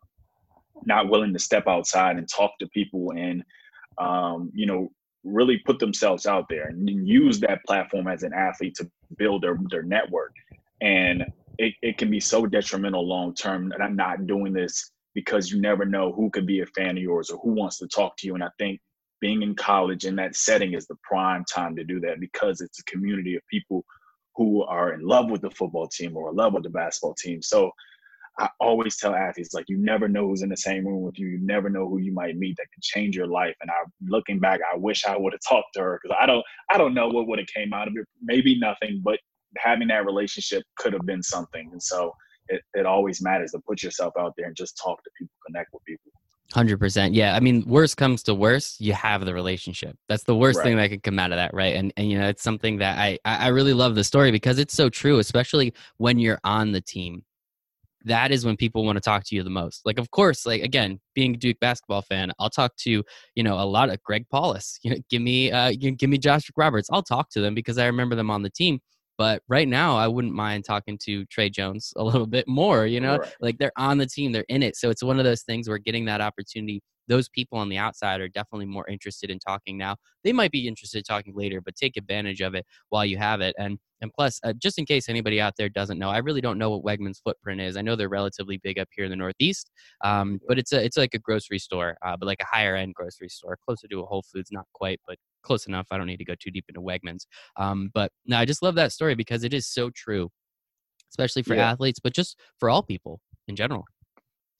not 0.85 1.09
willing 1.09 1.33
to 1.33 1.39
step 1.39 1.67
outside 1.67 2.17
and 2.17 2.27
talk 2.29 2.51
to 2.59 2.67
people 2.67 3.13
and, 3.15 3.43
um, 3.97 4.51
you 4.53 4.65
know, 4.65 4.91
really 5.23 5.57
put 5.59 5.79
themselves 5.79 6.25
out 6.25 6.45
there 6.49 6.67
and 6.67 7.07
use 7.07 7.39
that 7.39 7.63
platform 7.65 8.07
as 8.07 8.23
an 8.23 8.33
athlete 8.33 8.75
to 8.75 8.89
build 9.17 9.41
their, 9.41 9.57
their 9.69 9.83
network. 9.83 10.33
And 10.81 11.25
it, 11.57 11.73
it 11.81 11.97
can 11.97 12.09
be 12.09 12.19
so 12.19 12.45
detrimental 12.45 13.07
long 13.07 13.33
term 13.33 13.69
that 13.69 13.81
I'm 13.81 13.95
not 13.95 14.27
doing 14.27 14.53
this 14.53 14.91
because 15.13 15.51
you 15.51 15.61
never 15.61 15.85
know 15.85 16.11
who 16.11 16.29
could 16.29 16.47
be 16.47 16.61
a 16.61 16.65
fan 16.67 16.97
of 16.97 17.03
yours 17.03 17.29
or 17.29 17.39
who 17.39 17.51
wants 17.53 17.77
to 17.79 17.87
talk 17.87 18.17
to 18.17 18.27
you. 18.27 18.35
And 18.35 18.43
I 18.43 18.49
think 18.57 18.79
being 19.21 19.43
in 19.43 19.55
college 19.55 20.05
in 20.05 20.15
that 20.17 20.35
setting 20.35 20.73
is 20.73 20.87
the 20.87 20.97
prime 21.03 21.45
time 21.45 21.75
to 21.75 21.83
do 21.83 21.99
that 22.01 22.19
because 22.19 22.61
it's 22.61 22.79
a 22.79 22.83
community 22.85 23.35
of 23.35 23.41
people 23.49 23.85
who 24.35 24.63
are 24.63 24.93
in 24.93 25.01
love 25.01 25.29
with 25.29 25.41
the 25.41 25.51
football 25.51 25.87
team 25.87 26.17
or 26.17 26.31
in 26.31 26.35
love 26.35 26.53
with 26.53 26.63
the 26.63 26.69
basketball 26.69 27.13
team. 27.13 27.41
So 27.41 27.71
I 28.39 28.49
always 28.59 28.97
tell 28.97 29.13
athletes 29.13 29.53
like 29.53 29.69
you 29.69 29.77
never 29.77 30.07
know 30.07 30.27
who's 30.27 30.41
in 30.41 30.49
the 30.49 30.57
same 30.57 30.87
room 30.87 31.03
with 31.03 31.19
you. 31.19 31.27
You 31.27 31.39
never 31.39 31.69
know 31.69 31.87
who 31.87 31.99
you 31.99 32.11
might 32.11 32.35
meet 32.35 32.57
that 32.57 32.71
can 32.73 32.81
change 32.81 33.15
your 33.15 33.27
life. 33.27 33.55
And 33.61 33.69
I 33.69 33.75
looking 34.07 34.39
back, 34.39 34.59
I 34.73 34.75
wish 34.75 35.05
I 35.05 35.15
would 35.15 35.33
have 35.33 35.41
talked 35.47 35.75
to 35.75 35.81
her 35.81 35.99
because 36.01 36.17
I 36.19 36.25
don't 36.25 36.43
I 36.69 36.77
don't 36.79 36.95
know 36.95 37.07
what 37.07 37.27
would 37.27 37.39
have 37.39 37.47
came 37.55 37.73
out 37.73 37.87
of 37.87 37.93
it. 37.95 38.07
Maybe 38.23 38.57
nothing, 38.57 39.01
but 39.03 39.19
having 39.57 39.87
that 39.89 40.05
relationship 40.05 40.63
could 40.77 40.93
have 40.93 41.05
been 41.05 41.23
something. 41.23 41.69
And 41.71 41.81
so 41.81 42.13
it, 42.49 42.61
it 42.73 42.85
always 42.85 43.21
matters 43.21 43.51
to 43.51 43.59
put 43.59 43.83
yourself 43.83 44.13
out 44.19 44.33
there 44.37 44.47
and 44.47 44.55
just 44.55 44.77
talk 44.77 45.03
to 45.03 45.09
people, 45.17 45.33
connect 45.47 45.73
with 45.73 45.83
people. 45.85 46.11
Hundred 46.51 46.77
percent. 46.77 47.15
Yeah. 47.15 47.35
I 47.35 47.39
mean, 47.39 47.63
worst 47.65 47.97
comes 47.97 48.21
to 48.23 48.35
worst, 48.35 48.79
you 48.79 48.93
have 48.93 49.25
the 49.25 49.33
relationship. 49.33 49.97
That's 50.07 50.23
the 50.23 50.35
worst 50.35 50.57
right. 50.57 50.65
thing 50.65 50.77
that 50.77 50.89
could 50.89 51.01
come 51.01 51.17
out 51.17 51.31
of 51.31 51.37
that, 51.37 51.53
right? 51.53 51.75
And 51.75 51.91
and 51.97 52.11
you 52.11 52.19
know, 52.19 52.27
it's 52.27 52.43
something 52.43 52.77
that 52.77 52.99
I 52.99 53.17
I 53.25 53.47
really 53.47 53.73
love 53.73 53.95
the 53.95 54.03
story 54.03 54.29
because 54.29 54.59
it's 54.59 54.75
so 54.75 54.89
true, 54.89 55.17
especially 55.17 55.73
when 55.97 56.19
you're 56.19 56.39
on 56.43 56.71
the 56.71 56.81
team. 56.81 57.23
That 58.05 58.31
is 58.31 58.45
when 58.45 58.57
people 58.57 58.85
want 58.85 58.97
to 58.97 59.01
talk 59.01 59.23
to 59.27 59.35
you 59.35 59.43
the 59.43 59.49
most. 59.49 59.81
Like, 59.85 59.97
of 59.97 60.11
course, 60.11 60.45
like 60.45 60.61
again, 60.61 60.99
being 61.15 61.33
a 61.33 61.37
Duke 61.37 61.59
basketball 61.59 62.01
fan, 62.01 62.31
I'll 62.37 62.49
talk 62.49 62.75
to 62.79 63.03
you 63.33 63.43
know 63.43 63.55
a 63.59 63.65
lot 63.65 63.89
of 63.89 64.03
Greg 64.03 64.25
Paulus. 64.29 64.77
You 64.83 64.91
know, 64.91 64.97
give 65.09 65.23
me 65.23 65.51
uh, 65.51 65.71
give 65.79 66.09
me 66.09 66.19
Josh 66.19 66.51
McRoberts. 66.51 66.85
I'll 66.91 67.01
talk 67.01 67.31
to 67.31 67.41
them 67.41 67.55
because 67.55 67.79
I 67.79 67.85
remember 67.87 68.15
them 68.15 68.29
on 68.29 68.43
the 68.43 68.51
team. 68.51 68.79
But 69.17 69.41
right 69.47 69.67
now, 69.67 69.97
I 69.97 70.07
wouldn't 70.07 70.33
mind 70.33 70.65
talking 70.65 70.97
to 71.03 71.25
Tre 71.25 71.49
Jones 71.49 71.93
a 71.95 72.03
little 72.03 72.27
bit 72.27 72.47
more. 72.47 72.85
You 72.85 72.99
know, 72.99 73.17
right. 73.17 73.35
like 73.41 73.57
they're 73.57 73.71
on 73.77 73.97
the 73.97 74.05
team, 74.05 74.31
they're 74.31 74.45
in 74.49 74.63
it. 74.63 74.75
So 74.75 74.89
it's 74.89 75.03
one 75.03 75.19
of 75.19 75.25
those 75.25 75.43
things 75.43 75.69
where 75.69 75.77
getting 75.77 76.05
that 76.05 76.21
opportunity, 76.21 76.81
those 77.07 77.29
people 77.29 77.57
on 77.57 77.69
the 77.69 77.77
outside 77.77 78.21
are 78.21 78.29
definitely 78.29 78.65
more 78.65 78.87
interested 78.87 79.29
in 79.29 79.39
talking 79.39 79.77
now. 79.77 79.97
They 80.23 80.33
might 80.33 80.51
be 80.51 80.67
interested 80.67 80.99
in 80.99 81.03
talking 81.03 81.35
later, 81.35 81.61
but 81.61 81.75
take 81.75 81.97
advantage 81.97 82.41
of 82.41 82.55
it 82.55 82.65
while 82.89 83.05
you 83.05 83.17
have 83.17 83.41
it. 83.41 83.55
And 83.57 83.77
and 84.01 84.11
plus, 84.13 84.37
uh, 84.43 84.51
just 84.51 84.77
in 84.77 84.85
case 84.85 85.07
anybody 85.07 85.39
out 85.39 85.53
there 85.57 85.69
doesn't 85.69 85.97
know, 85.97 86.09
I 86.09 86.17
really 86.17 86.41
don't 86.41 86.57
know 86.57 86.69
what 86.75 86.83
Wegmans' 86.83 87.21
footprint 87.23 87.61
is. 87.61 87.77
I 87.77 87.81
know 87.81 87.95
they're 87.95 88.09
relatively 88.09 88.57
big 88.57 88.77
up 88.77 88.89
here 88.93 89.05
in 89.05 89.09
the 89.09 89.15
Northeast, 89.15 89.71
um, 90.03 90.41
but 90.45 90.59
it's 90.59 90.73
a 90.73 90.83
it's 90.83 90.97
like 90.97 91.13
a 91.13 91.19
grocery 91.19 91.59
store, 91.59 91.97
uh, 92.05 92.17
but 92.17 92.25
like 92.25 92.41
a 92.41 92.45
higher 92.45 92.75
end 92.75 92.95
grocery 92.95 93.29
store, 93.29 93.57
closer 93.65 93.87
to 93.87 94.01
a 94.01 94.05
Whole 94.05 94.23
Foods, 94.23 94.49
not 94.51 94.65
quite, 94.73 94.99
but 95.07 95.17
close 95.43 95.67
enough. 95.67 95.87
I 95.91 95.97
don't 95.97 96.07
need 96.07 96.17
to 96.17 96.25
go 96.25 96.35
too 96.39 96.51
deep 96.51 96.65
into 96.67 96.81
Wegmans. 96.81 97.25
Um, 97.57 97.91
but 97.93 98.11
no, 98.25 98.37
I 98.37 98.45
just 98.45 98.63
love 98.63 98.75
that 98.75 98.91
story 98.91 99.15
because 99.15 99.43
it 99.43 99.53
is 99.53 99.67
so 99.67 99.89
true, 99.91 100.29
especially 101.11 101.43
for 101.43 101.55
yeah. 101.55 101.69
athletes, 101.71 101.99
but 101.99 102.13
just 102.13 102.39
for 102.59 102.69
all 102.69 102.83
people 102.83 103.19
in 103.47 103.55
general. 103.55 103.85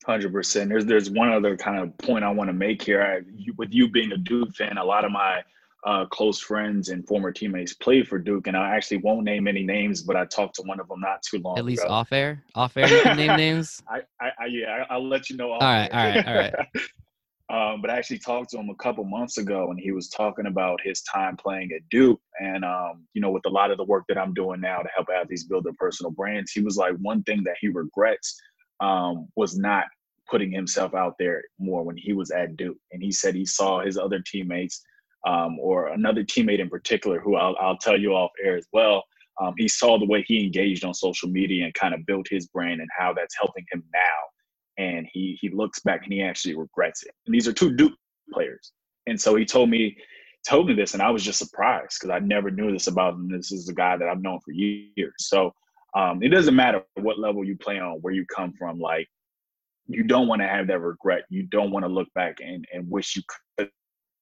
Hundred 0.05 0.33
percent. 0.33 0.69
There's 0.69 0.85
there's 0.85 1.09
one 1.09 1.31
other 1.31 1.55
kind 1.55 1.79
of 1.79 1.97
point 1.97 2.25
I 2.25 2.29
want 2.29 2.49
to 2.49 2.53
make 2.53 2.81
here. 2.81 3.01
I, 3.01 3.21
you, 3.33 3.53
with 3.57 3.73
you 3.73 3.89
being 3.89 4.11
a 4.11 4.17
Duke 4.17 4.53
fan, 4.53 4.77
a 4.77 4.83
lot 4.83 5.05
of 5.05 5.11
my 5.11 5.41
uh, 5.85 6.05
close 6.05 6.39
friends 6.39 6.89
and 6.89 7.07
former 7.07 7.31
teammates 7.31 7.73
played 7.73 8.07
for 8.07 8.17
Duke, 8.17 8.47
and 8.47 8.57
I 8.57 8.75
actually 8.75 8.97
won't 8.97 9.23
name 9.23 9.47
any 9.47 9.63
names, 9.63 10.01
but 10.01 10.15
I 10.15 10.25
talked 10.25 10.55
to 10.55 10.61
one 10.63 10.79
of 10.79 10.87
them 10.87 10.99
not 10.99 11.21
too 11.23 11.39
long. 11.39 11.53
Ago. 11.53 11.59
At 11.59 11.65
least 11.65 11.83
ago. 11.83 11.91
off 11.91 12.11
air, 12.11 12.43
off 12.55 12.75
air, 12.77 12.87
you 12.89 13.01
can 13.01 13.17
name 13.17 13.37
names. 13.37 13.81
I, 13.87 13.99
I, 14.21 14.31
I 14.39 14.45
yeah, 14.45 14.85
I, 14.89 14.97
will 14.97 15.07
let 15.07 15.29
you 15.29 15.37
know. 15.37 15.51
all 15.51 15.59
right, 15.59 15.89
all 15.91 16.05
right, 16.05 16.27
all 16.27 16.35
right. 16.35 16.53
Um, 17.53 17.81
but 17.81 17.91
I 17.91 17.97
actually 17.97 18.17
talked 18.17 18.49
to 18.49 18.57
him 18.57 18.71
a 18.71 18.75
couple 18.83 19.03
months 19.03 19.37
ago, 19.37 19.69
and 19.69 19.79
he 19.79 19.91
was 19.91 20.09
talking 20.09 20.47
about 20.47 20.81
his 20.83 21.03
time 21.03 21.37
playing 21.37 21.71
at 21.71 21.87
Duke, 21.91 22.19
and 22.39 22.65
um, 22.65 23.05
you 23.13 23.21
know, 23.21 23.29
with 23.29 23.45
a 23.45 23.49
lot 23.49 23.69
of 23.69 23.77
the 23.77 23.83
work 23.83 24.05
that 24.09 24.17
I'm 24.17 24.33
doing 24.33 24.59
now 24.59 24.79
to 24.79 24.89
help 24.95 25.07
athletes 25.15 25.43
build 25.43 25.65
their 25.65 25.73
personal 25.73 26.09
brands, 26.09 26.51
he 26.51 26.61
was 26.61 26.77
like, 26.77 26.95
one 26.95 27.21
thing 27.23 27.43
that 27.43 27.57
he 27.61 27.67
regrets 27.67 28.41
um, 28.79 29.27
was 29.35 29.55
not 29.55 29.85
putting 30.27 30.51
himself 30.51 30.95
out 30.95 31.13
there 31.19 31.43
more 31.59 31.83
when 31.83 31.95
he 31.95 32.13
was 32.13 32.31
at 32.31 32.57
Duke, 32.57 32.77
and 32.91 33.03
he 33.03 33.11
said 33.11 33.35
he 33.35 33.45
saw 33.45 33.81
his 33.81 33.99
other 33.99 34.19
teammates, 34.25 34.81
um, 35.27 35.59
or 35.59 35.89
another 35.89 36.23
teammate 36.23 36.59
in 36.59 36.69
particular, 36.69 37.19
who 37.19 37.35
I'll, 37.35 37.55
I'll 37.61 37.77
tell 37.77 37.99
you 37.99 38.15
off 38.15 38.31
air 38.43 38.57
as 38.57 38.65
well. 38.73 39.03
Um, 39.39 39.53
he 39.59 39.67
saw 39.67 39.99
the 39.99 40.07
way 40.07 40.23
he 40.27 40.43
engaged 40.43 40.83
on 40.83 40.95
social 40.95 41.29
media 41.29 41.65
and 41.65 41.73
kind 41.75 41.93
of 41.93 42.03
built 42.07 42.25
his 42.31 42.47
brand 42.47 42.81
and 42.81 42.89
how 42.97 43.13
that's 43.13 43.37
helping 43.37 43.65
him 43.71 43.83
now 43.93 44.32
and 44.77 45.07
he 45.11 45.37
he 45.39 45.49
looks 45.49 45.79
back 45.79 46.03
and 46.03 46.13
he 46.13 46.21
actually 46.21 46.55
regrets 46.55 47.03
it. 47.03 47.13
And 47.25 47.33
these 47.33 47.47
are 47.47 47.53
two 47.53 47.75
Duke 47.75 47.93
players, 48.31 48.71
and 49.07 49.19
so 49.19 49.35
he 49.35 49.45
told 49.45 49.69
me 49.69 49.97
told 50.47 50.67
me 50.67 50.73
this, 50.73 50.93
and 50.93 51.01
I 51.01 51.09
was 51.09 51.23
just 51.23 51.39
surprised 51.39 51.97
because 51.99 52.09
I 52.09 52.19
never 52.19 52.51
knew 52.51 52.71
this 52.71 52.87
about 52.87 53.13
him. 53.13 53.31
This 53.31 53.51
is 53.51 53.69
a 53.69 53.73
guy 53.73 53.95
that 53.97 54.07
I've 54.07 54.21
known 54.21 54.39
for 54.41 54.51
years. 54.51 55.13
So 55.19 55.53
um, 55.95 56.21
it 56.21 56.29
doesn't 56.29 56.55
matter 56.55 56.83
what 56.95 57.19
level 57.19 57.45
you 57.45 57.57
play 57.57 57.79
on, 57.79 57.99
where 58.01 58.13
you 58.13 58.25
come 58.25 58.53
from. 58.53 58.79
Like 58.79 59.07
you 59.87 60.03
don't 60.03 60.27
want 60.27 60.41
to 60.41 60.47
have 60.47 60.67
that 60.67 60.79
regret. 60.79 61.23
You 61.29 61.43
don't 61.43 61.71
want 61.71 61.85
to 61.85 61.91
look 61.91 62.07
back 62.13 62.37
and 62.43 62.65
and 62.73 62.89
wish 62.89 63.15
you 63.15 63.21
could 63.57 63.69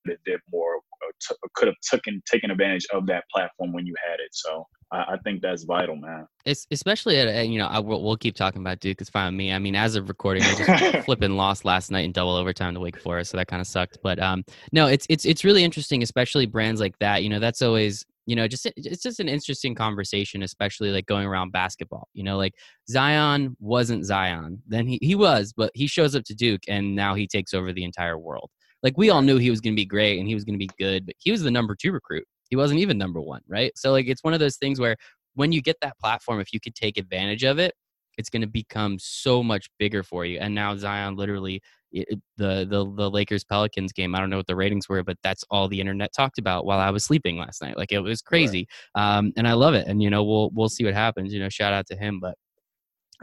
have 0.09 0.17
did 0.25 0.39
more, 0.51 0.79
t- 1.21 1.35
could 1.55 1.67
have 1.67 1.77
taken 1.89 2.21
taken 2.25 2.51
advantage 2.51 2.85
of 2.93 3.05
that 3.07 3.23
platform 3.33 3.73
when 3.73 3.85
you 3.85 3.93
had 4.07 4.15
it. 4.15 4.29
So 4.31 4.67
I, 4.91 4.97
I 5.13 5.17
think 5.23 5.41
that's 5.41 5.63
vital, 5.63 5.95
man. 5.95 6.27
It's 6.45 6.67
especially 6.71 7.17
at 7.17 7.47
you 7.47 7.59
know 7.59 7.67
I, 7.67 7.79
we'll, 7.79 8.03
we'll 8.03 8.17
keep 8.17 8.35
talking 8.35 8.61
about 8.61 8.79
Duke. 8.79 9.01
It's 9.01 9.09
fine 9.09 9.33
with 9.33 9.37
me. 9.37 9.51
I 9.51 9.59
mean, 9.59 9.75
as 9.75 9.95
of 9.95 10.09
recording, 10.09 10.43
I 10.43 10.55
just 10.55 11.05
flipping 11.05 11.35
lost 11.35 11.65
last 11.65 11.91
night 11.91 12.05
in 12.05 12.11
double 12.11 12.35
overtime 12.35 12.73
to 12.73 12.79
Wake 12.79 12.99
Forest, 12.99 13.31
so 13.31 13.37
that 13.37 13.47
kind 13.47 13.61
of 13.61 13.67
sucked. 13.67 13.97
But 14.03 14.19
um, 14.19 14.43
no, 14.71 14.87
it's 14.87 15.05
it's 15.09 15.25
it's 15.25 15.43
really 15.43 15.63
interesting, 15.63 16.03
especially 16.03 16.45
brands 16.45 16.81
like 16.81 16.97
that. 16.99 17.23
You 17.23 17.29
know, 17.29 17.39
that's 17.39 17.61
always 17.61 18.05
you 18.27 18.35
know 18.35 18.47
just 18.47 18.67
it's 18.75 19.01
just 19.01 19.19
an 19.19 19.27
interesting 19.27 19.73
conversation 19.73 20.43
especially 20.43 20.91
like 20.91 21.07
going 21.07 21.25
around 21.25 21.51
basketball 21.51 22.07
you 22.13 22.23
know 22.23 22.37
like 22.37 22.53
zion 22.87 23.57
wasn't 23.59 24.05
zion 24.05 24.61
then 24.67 24.85
he, 24.87 24.99
he 25.01 25.15
was 25.15 25.53
but 25.57 25.71
he 25.73 25.87
shows 25.87 26.15
up 26.15 26.23
to 26.23 26.35
duke 26.35 26.61
and 26.67 26.95
now 26.95 27.15
he 27.15 27.25
takes 27.25 27.51
over 27.53 27.73
the 27.73 27.83
entire 27.83 28.19
world 28.19 28.51
like 28.83 28.97
we 28.97 29.09
all 29.09 29.21
knew 29.21 29.37
he 29.37 29.49
was 29.49 29.61
going 29.61 29.73
to 29.73 29.79
be 29.79 29.85
great 29.85 30.19
and 30.19 30.27
he 30.27 30.35
was 30.35 30.43
going 30.43 30.55
to 30.55 30.65
be 30.65 30.69
good 30.79 31.05
but 31.05 31.15
he 31.19 31.31
was 31.31 31.41
the 31.41 31.51
number 31.51 31.75
two 31.75 31.91
recruit 31.91 32.25
he 32.51 32.57
wasn't 32.57 32.81
even 32.81 32.97
number 32.97 33.21
one, 33.21 33.41
right? 33.47 33.71
So 33.75 33.91
like 33.91 34.07
it's 34.07 34.23
one 34.23 34.33
of 34.33 34.39
those 34.39 34.57
things 34.57 34.79
where 34.79 34.97
when 35.33 35.53
you 35.53 35.61
get 35.61 35.77
that 35.81 35.97
platform, 35.97 36.41
if 36.41 36.53
you 36.53 36.59
could 36.59 36.75
take 36.75 36.97
advantage 36.97 37.43
of 37.43 37.57
it, 37.57 37.73
it's 38.17 38.29
going 38.29 38.41
to 38.41 38.47
become 38.47 38.97
so 38.99 39.41
much 39.41 39.69
bigger 39.79 40.03
for 40.03 40.25
you. 40.25 40.37
And 40.37 40.53
now 40.53 40.75
Zion 40.75 41.15
literally 41.15 41.61
it, 41.93 42.19
the 42.35 42.67
the 42.69 42.85
the 42.95 43.09
Lakers 43.09 43.45
Pelicans 43.45 43.93
game. 43.93 44.13
I 44.13 44.19
don't 44.19 44.29
know 44.29 44.35
what 44.37 44.47
the 44.47 44.55
ratings 44.55 44.89
were, 44.89 45.01
but 45.01 45.17
that's 45.23 45.45
all 45.49 45.69
the 45.69 45.79
internet 45.79 46.11
talked 46.13 46.37
about 46.37 46.65
while 46.65 46.79
I 46.79 46.89
was 46.89 47.05
sleeping 47.05 47.37
last 47.37 47.61
night. 47.61 47.77
Like 47.77 47.93
it 47.93 47.99
was 47.99 48.21
crazy, 48.21 48.67
right. 48.97 49.17
um, 49.17 49.31
and 49.37 49.47
I 49.47 49.53
love 49.53 49.73
it. 49.73 49.87
And 49.87 50.03
you 50.03 50.09
know, 50.09 50.23
we'll 50.23 50.51
we'll 50.53 50.69
see 50.69 50.83
what 50.83 50.93
happens. 50.93 51.33
You 51.33 51.39
know, 51.39 51.49
shout 51.49 51.73
out 51.73 51.87
to 51.87 51.95
him, 51.95 52.19
but 52.19 52.35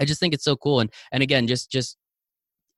I 0.01 0.07
just 0.07 0.21
think 0.21 0.33
it's 0.33 0.45
so 0.45 0.57
cool. 0.57 0.81
And 0.81 0.91
and 1.13 1.23
again, 1.23 1.47
just 1.47 1.71
just 1.71 1.99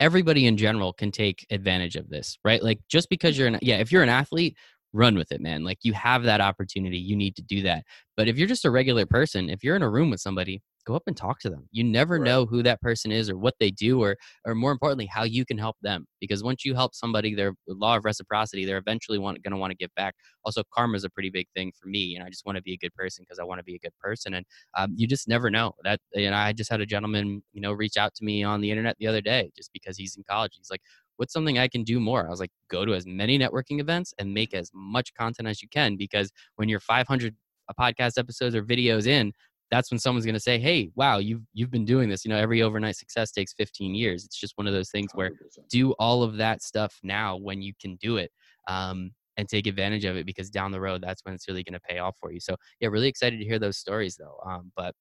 everybody 0.00 0.46
in 0.46 0.56
general 0.56 0.92
can 0.92 1.12
take 1.12 1.46
advantage 1.50 1.96
of 1.96 2.08
this, 2.08 2.38
right? 2.44 2.62
Like 2.62 2.80
just 2.88 3.08
because 3.08 3.38
you're 3.38 3.48
an 3.48 3.58
yeah, 3.62 3.76
if 3.76 3.92
you're 3.92 4.02
an 4.02 4.08
athlete, 4.08 4.56
run 4.92 5.16
with 5.16 5.30
it, 5.30 5.40
man. 5.40 5.62
Like 5.62 5.78
you 5.82 5.92
have 5.92 6.24
that 6.24 6.40
opportunity, 6.40 6.98
you 6.98 7.14
need 7.14 7.36
to 7.36 7.42
do 7.42 7.62
that. 7.62 7.84
But 8.16 8.26
if 8.26 8.36
you're 8.36 8.48
just 8.48 8.64
a 8.64 8.70
regular 8.70 9.06
person, 9.06 9.48
if 9.50 9.62
you're 9.62 9.76
in 9.76 9.82
a 9.82 9.90
room 9.90 10.10
with 10.10 10.20
somebody, 10.20 10.62
go 10.90 10.96
up 10.96 11.04
and 11.06 11.16
talk 11.16 11.38
to 11.40 11.50
them. 11.50 11.68
You 11.70 11.84
never 11.84 12.14
right. 12.18 12.24
know 12.24 12.46
who 12.46 12.62
that 12.64 12.80
person 12.80 13.12
is 13.12 13.30
or 13.30 13.38
what 13.38 13.54
they 13.60 13.70
do 13.70 14.02
or 14.02 14.16
or 14.44 14.54
more 14.54 14.72
importantly 14.72 15.06
how 15.06 15.22
you 15.22 15.44
can 15.44 15.56
help 15.56 15.76
them 15.82 16.06
because 16.20 16.42
once 16.42 16.64
you 16.64 16.74
help 16.74 16.94
somebody 16.94 17.34
their 17.34 17.54
law 17.68 17.96
of 17.96 18.04
reciprocity 18.04 18.64
they're 18.64 18.78
eventually 18.78 19.18
want, 19.18 19.42
going 19.42 19.52
to 19.52 19.56
want 19.56 19.70
to 19.70 19.76
give 19.76 19.94
back. 19.94 20.14
Also 20.44 20.62
karma 20.74 20.96
is 20.96 21.04
a 21.04 21.10
pretty 21.10 21.30
big 21.30 21.46
thing 21.54 21.72
for 21.80 21.88
me 21.88 22.16
and 22.16 22.24
I 22.24 22.28
just 22.28 22.44
want 22.44 22.56
to 22.56 22.62
be 22.62 22.74
a 22.74 22.78
good 22.78 22.94
person 22.94 23.24
because 23.24 23.38
I 23.38 23.44
want 23.44 23.60
to 23.60 23.64
be 23.64 23.76
a 23.76 23.78
good 23.78 23.96
person 24.00 24.34
and 24.34 24.46
um, 24.76 24.94
you 24.96 25.06
just 25.06 25.28
never 25.28 25.50
know. 25.50 25.74
That 25.84 26.00
and 26.14 26.34
I 26.34 26.52
just 26.52 26.70
had 26.70 26.80
a 26.80 26.86
gentleman, 26.86 27.42
you 27.52 27.60
know, 27.60 27.72
reach 27.72 27.96
out 27.96 28.14
to 28.14 28.24
me 28.24 28.42
on 28.42 28.60
the 28.60 28.70
internet 28.70 28.96
the 28.98 29.06
other 29.06 29.20
day 29.20 29.50
just 29.56 29.70
because 29.72 29.96
he's 29.96 30.16
in 30.16 30.24
college. 30.28 30.54
He's 30.56 30.70
like, 30.70 30.82
what's 31.16 31.32
something 31.32 31.58
I 31.58 31.68
can 31.68 31.84
do 31.84 32.00
more? 32.00 32.26
I 32.26 32.30
was 32.30 32.40
like, 32.40 32.50
go 32.70 32.84
to 32.84 32.94
as 32.94 33.06
many 33.06 33.38
networking 33.38 33.80
events 33.80 34.14
and 34.18 34.32
make 34.32 34.54
as 34.54 34.70
much 34.74 35.12
content 35.14 35.48
as 35.48 35.62
you 35.62 35.68
can 35.68 35.96
because 35.96 36.32
when 36.56 36.68
you're 36.68 36.80
500 36.80 37.34
uh, 37.68 37.72
podcast 37.78 38.18
episodes 38.18 38.54
or 38.54 38.62
videos 38.62 39.06
in, 39.06 39.32
that's 39.70 39.90
when 39.90 39.98
someone's 39.98 40.24
going 40.24 40.34
to 40.34 40.40
say, 40.40 40.58
"Hey, 40.58 40.90
wow, 40.94 41.18
you've 41.18 41.42
you've 41.52 41.70
been 41.70 41.84
doing 41.84 42.08
this. 42.08 42.24
You 42.24 42.30
know, 42.30 42.38
every 42.38 42.62
overnight 42.62 42.96
success 42.96 43.30
takes 43.30 43.52
15 43.54 43.94
years. 43.94 44.24
It's 44.24 44.38
just 44.38 44.56
one 44.56 44.66
of 44.66 44.72
those 44.72 44.90
things 44.90 45.10
where 45.14 45.30
100%. 45.30 45.68
do 45.68 45.92
all 45.92 46.22
of 46.22 46.36
that 46.38 46.62
stuff 46.62 46.98
now 47.02 47.36
when 47.36 47.62
you 47.62 47.72
can 47.80 47.96
do 47.96 48.16
it." 48.16 48.30
Um, 48.68 49.12
and 49.36 49.48
take 49.48 49.66
advantage 49.66 50.04
of 50.04 50.16
it 50.16 50.26
because 50.26 50.50
down 50.50 50.70
the 50.70 50.80
road 50.80 51.02
that's 51.02 51.24
when 51.24 51.34
it's 51.34 51.48
really 51.48 51.62
going 51.62 51.72
to 51.72 51.80
pay 51.80 51.98
off 51.98 52.14
for 52.20 52.30
you 52.30 52.38
so 52.38 52.54
yeah 52.78 52.88
really 52.88 53.08
excited 53.08 53.38
to 53.38 53.44
hear 53.44 53.58
those 53.58 53.78
stories 53.78 54.16
though 54.16 54.38
um, 54.44 54.70
but 54.76 54.94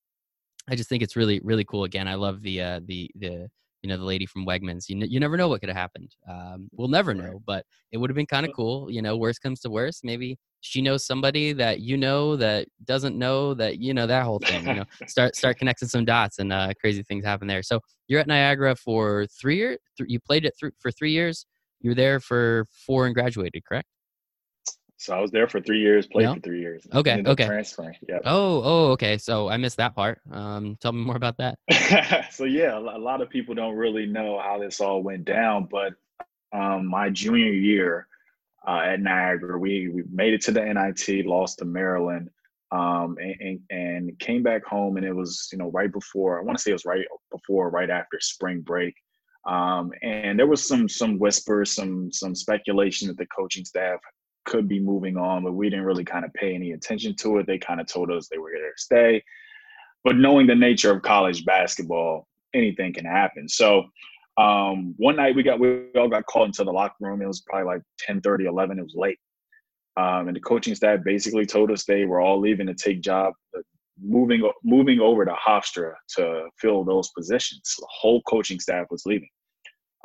i 0.69 0.75
just 0.75 0.87
think 0.87 1.03
it's 1.03 1.17
really 1.17 1.41
really 1.43 1.65
cool 1.65 1.83
again 1.83 2.07
i 2.07 2.15
love 2.15 2.41
the 2.41 2.61
uh, 2.61 2.79
the 2.85 3.11
the 3.15 3.49
you 3.81 3.89
know 3.89 3.97
the 3.97 4.03
lady 4.03 4.25
from 4.25 4.45
Wegmans. 4.45 4.89
You 4.89 4.97
n- 4.97 5.09
you 5.09 5.19
never 5.19 5.37
know 5.37 5.47
what 5.47 5.59
could 5.61 5.69
have 5.69 5.77
happened. 5.77 6.15
Um, 6.29 6.69
we'll 6.73 6.87
never 6.89 7.13
know, 7.13 7.41
but 7.45 7.65
it 7.91 7.97
would 7.97 8.09
have 8.09 8.15
been 8.15 8.25
kind 8.25 8.45
of 8.45 8.51
cool. 8.51 8.91
You 8.91 9.01
know, 9.01 9.17
worst 9.17 9.41
comes 9.41 9.59
to 9.61 9.69
worst, 9.69 10.03
maybe 10.03 10.37
she 10.61 10.81
knows 10.81 11.05
somebody 11.05 11.53
that 11.53 11.79
you 11.79 11.97
know 11.97 12.35
that 12.35 12.67
doesn't 12.85 13.17
know 13.17 13.53
that 13.55 13.79
you 13.79 13.93
know 13.93 14.07
that 14.07 14.23
whole 14.23 14.39
thing. 14.39 14.65
You 14.67 14.73
know, 14.75 14.85
start 15.07 15.35
start 15.35 15.57
connecting 15.57 15.87
some 15.87 16.05
dots, 16.05 16.39
and 16.39 16.51
uh, 16.51 16.73
crazy 16.79 17.03
things 17.03 17.23
happen 17.25 17.47
there. 17.47 17.63
So 17.63 17.79
you're 18.07 18.19
at 18.19 18.27
Niagara 18.27 18.75
for 18.75 19.25
three 19.27 19.57
years. 19.57 19.77
Th- 19.97 20.09
you 20.09 20.19
played 20.19 20.45
it 20.45 20.53
th- 20.59 20.73
for 20.79 20.91
three 20.91 21.11
years. 21.11 21.45
You 21.81 21.91
were 21.91 21.95
there 21.95 22.19
for 22.19 22.65
four 22.85 23.05
and 23.05 23.15
graduated, 23.15 23.63
correct? 23.65 23.87
So 24.99 25.15
I 25.15 25.21
was 25.21 25.31
there 25.31 25.47
for 25.47 25.61
three 25.61 25.79
years, 25.79 26.07
played 26.07 26.25
no? 26.25 26.33
for 26.35 26.41
three 26.41 26.59
years. 26.59 26.85
Okay. 26.93 27.23
Okay. 27.25 27.45
Transferring. 27.45 27.95
Yeah. 28.07 28.19
Oh, 28.25 28.61
oh, 28.61 28.91
okay. 28.91 29.17
So 29.17 29.47
I 29.47 29.55
missed 29.55 29.77
that 29.77 29.95
part. 29.95 30.19
Um, 30.29 30.77
tell 30.81 30.91
me 30.91 31.01
more 31.05 31.15
about 31.15 31.37
that. 31.37 31.57
so 32.31 32.43
yeah, 32.43 32.77
a 32.77 32.99
lot 32.99 33.21
of 33.21 33.29
people 33.29 33.55
don't 33.55 33.75
really 33.75 34.05
know 34.05 34.41
how 34.43 34.59
this 34.59 34.81
all 34.81 35.01
went 35.01 35.23
down, 35.23 35.69
but 35.71 35.93
um, 36.51 36.85
my 36.85 37.09
junior 37.09 37.53
year 37.53 38.07
uh, 38.67 38.81
at 38.83 38.99
Niagara, 38.99 39.57
we 39.57 39.87
we 39.87 40.03
made 40.11 40.33
it 40.33 40.41
to 40.41 40.51
the 40.51 40.61
NIT, 40.61 41.25
lost 41.25 41.59
to 41.59 41.65
Maryland, 41.65 42.29
um, 42.73 43.15
and, 43.21 43.35
and, 43.39 43.59
and 43.69 44.19
came 44.19 44.43
back 44.43 44.65
home, 44.65 44.97
and 44.97 45.05
it 45.05 45.15
was 45.15 45.47
you 45.53 45.57
know 45.57 45.71
right 45.71 45.93
before 45.93 46.41
I 46.41 46.43
want 46.43 46.57
to 46.57 46.61
say 46.61 46.71
it 46.71 46.73
was 46.73 46.85
right 46.85 47.05
before, 47.31 47.69
right 47.69 47.89
after 47.89 48.19
spring 48.19 48.59
break. 48.59 48.95
Um, 49.47 49.93
and 50.03 50.37
there 50.37 50.45
was 50.45 50.67
some 50.67 50.89
some 50.89 51.19
whispers, 51.19 51.73
some 51.73 52.11
some 52.11 52.35
speculation 52.35 53.07
that 53.07 53.17
the 53.17 53.27
coaching 53.27 53.63
staff 53.63 54.01
could 54.45 54.67
be 54.67 54.79
moving 54.79 55.17
on, 55.17 55.43
but 55.43 55.53
we 55.53 55.69
didn't 55.69 55.85
really 55.85 56.05
kind 56.05 56.25
of 56.25 56.33
pay 56.33 56.53
any 56.53 56.71
attention 56.71 57.15
to 57.15 57.37
it. 57.37 57.47
They 57.47 57.57
kind 57.57 57.79
of 57.79 57.87
told 57.87 58.11
us 58.11 58.27
they 58.27 58.37
were 58.37 58.51
here 58.51 58.71
to 58.71 58.81
stay. 58.81 59.23
But 60.03 60.17
knowing 60.17 60.47
the 60.47 60.55
nature 60.55 60.91
of 60.91 61.01
college 61.01 61.45
basketball, 61.45 62.27
anything 62.53 62.93
can 62.93 63.05
happen. 63.05 63.47
So 63.49 63.83
um, 64.37 64.95
one 64.97 65.17
night 65.17 65.35
we 65.35 65.43
got 65.43 65.59
we 65.59 65.91
all 65.95 66.07
got 66.07 66.25
called 66.25 66.47
into 66.47 66.63
the 66.63 66.71
locker 66.71 66.95
room. 67.01 67.21
It 67.21 67.27
was 67.27 67.41
probably 67.41 67.65
like 67.65 67.81
10, 67.99 68.21
30, 68.21 68.45
11. 68.45 68.79
It 68.79 68.83
was 68.83 68.95
late. 68.95 69.19
Um, 69.97 70.27
and 70.27 70.35
the 70.35 70.41
coaching 70.41 70.75
staff 70.75 70.99
basically 71.03 71.45
told 71.45 71.71
us 71.71 71.83
they 71.83 72.05
were 72.05 72.21
all 72.21 72.39
leaving 72.39 72.67
to 72.67 72.73
take 72.73 73.01
job, 73.01 73.33
uh, 73.57 73.61
moving 74.01 74.49
moving 74.63 75.01
over 75.01 75.25
to 75.25 75.33
Hofstra 75.33 75.93
to 76.15 76.47
fill 76.57 76.85
those 76.85 77.09
positions. 77.09 77.75
The 77.77 77.87
whole 77.89 78.21
coaching 78.21 78.59
staff 78.59 78.87
was 78.89 79.03
leaving. 79.05 79.29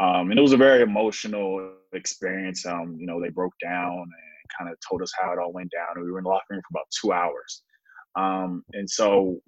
Um, 0.00 0.30
and 0.30 0.38
it 0.38 0.42
was 0.42 0.52
a 0.52 0.56
very 0.56 0.82
emotional 0.82 1.72
experience. 1.92 2.66
Um, 2.66 2.96
you 2.98 3.06
know, 3.06 3.20
they 3.20 3.28
broke 3.30 3.54
down 3.62 3.92
and 3.92 4.58
kind 4.58 4.70
of 4.70 4.76
told 4.88 5.02
us 5.02 5.12
how 5.20 5.32
it 5.32 5.38
all 5.38 5.52
went 5.52 5.70
down. 5.70 5.96
And 5.96 6.04
we 6.04 6.10
were 6.10 6.18
in 6.18 6.24
the 6.24 6.30
locker 6.30 6.44
room 6.50 6.62
for 6.62 6.76
about 6.78 6.86
two 7.00 7.12
hours. 7.12 7.62
Um, 8.16 8.64
and 8.72 8.88
so 8.88 9.38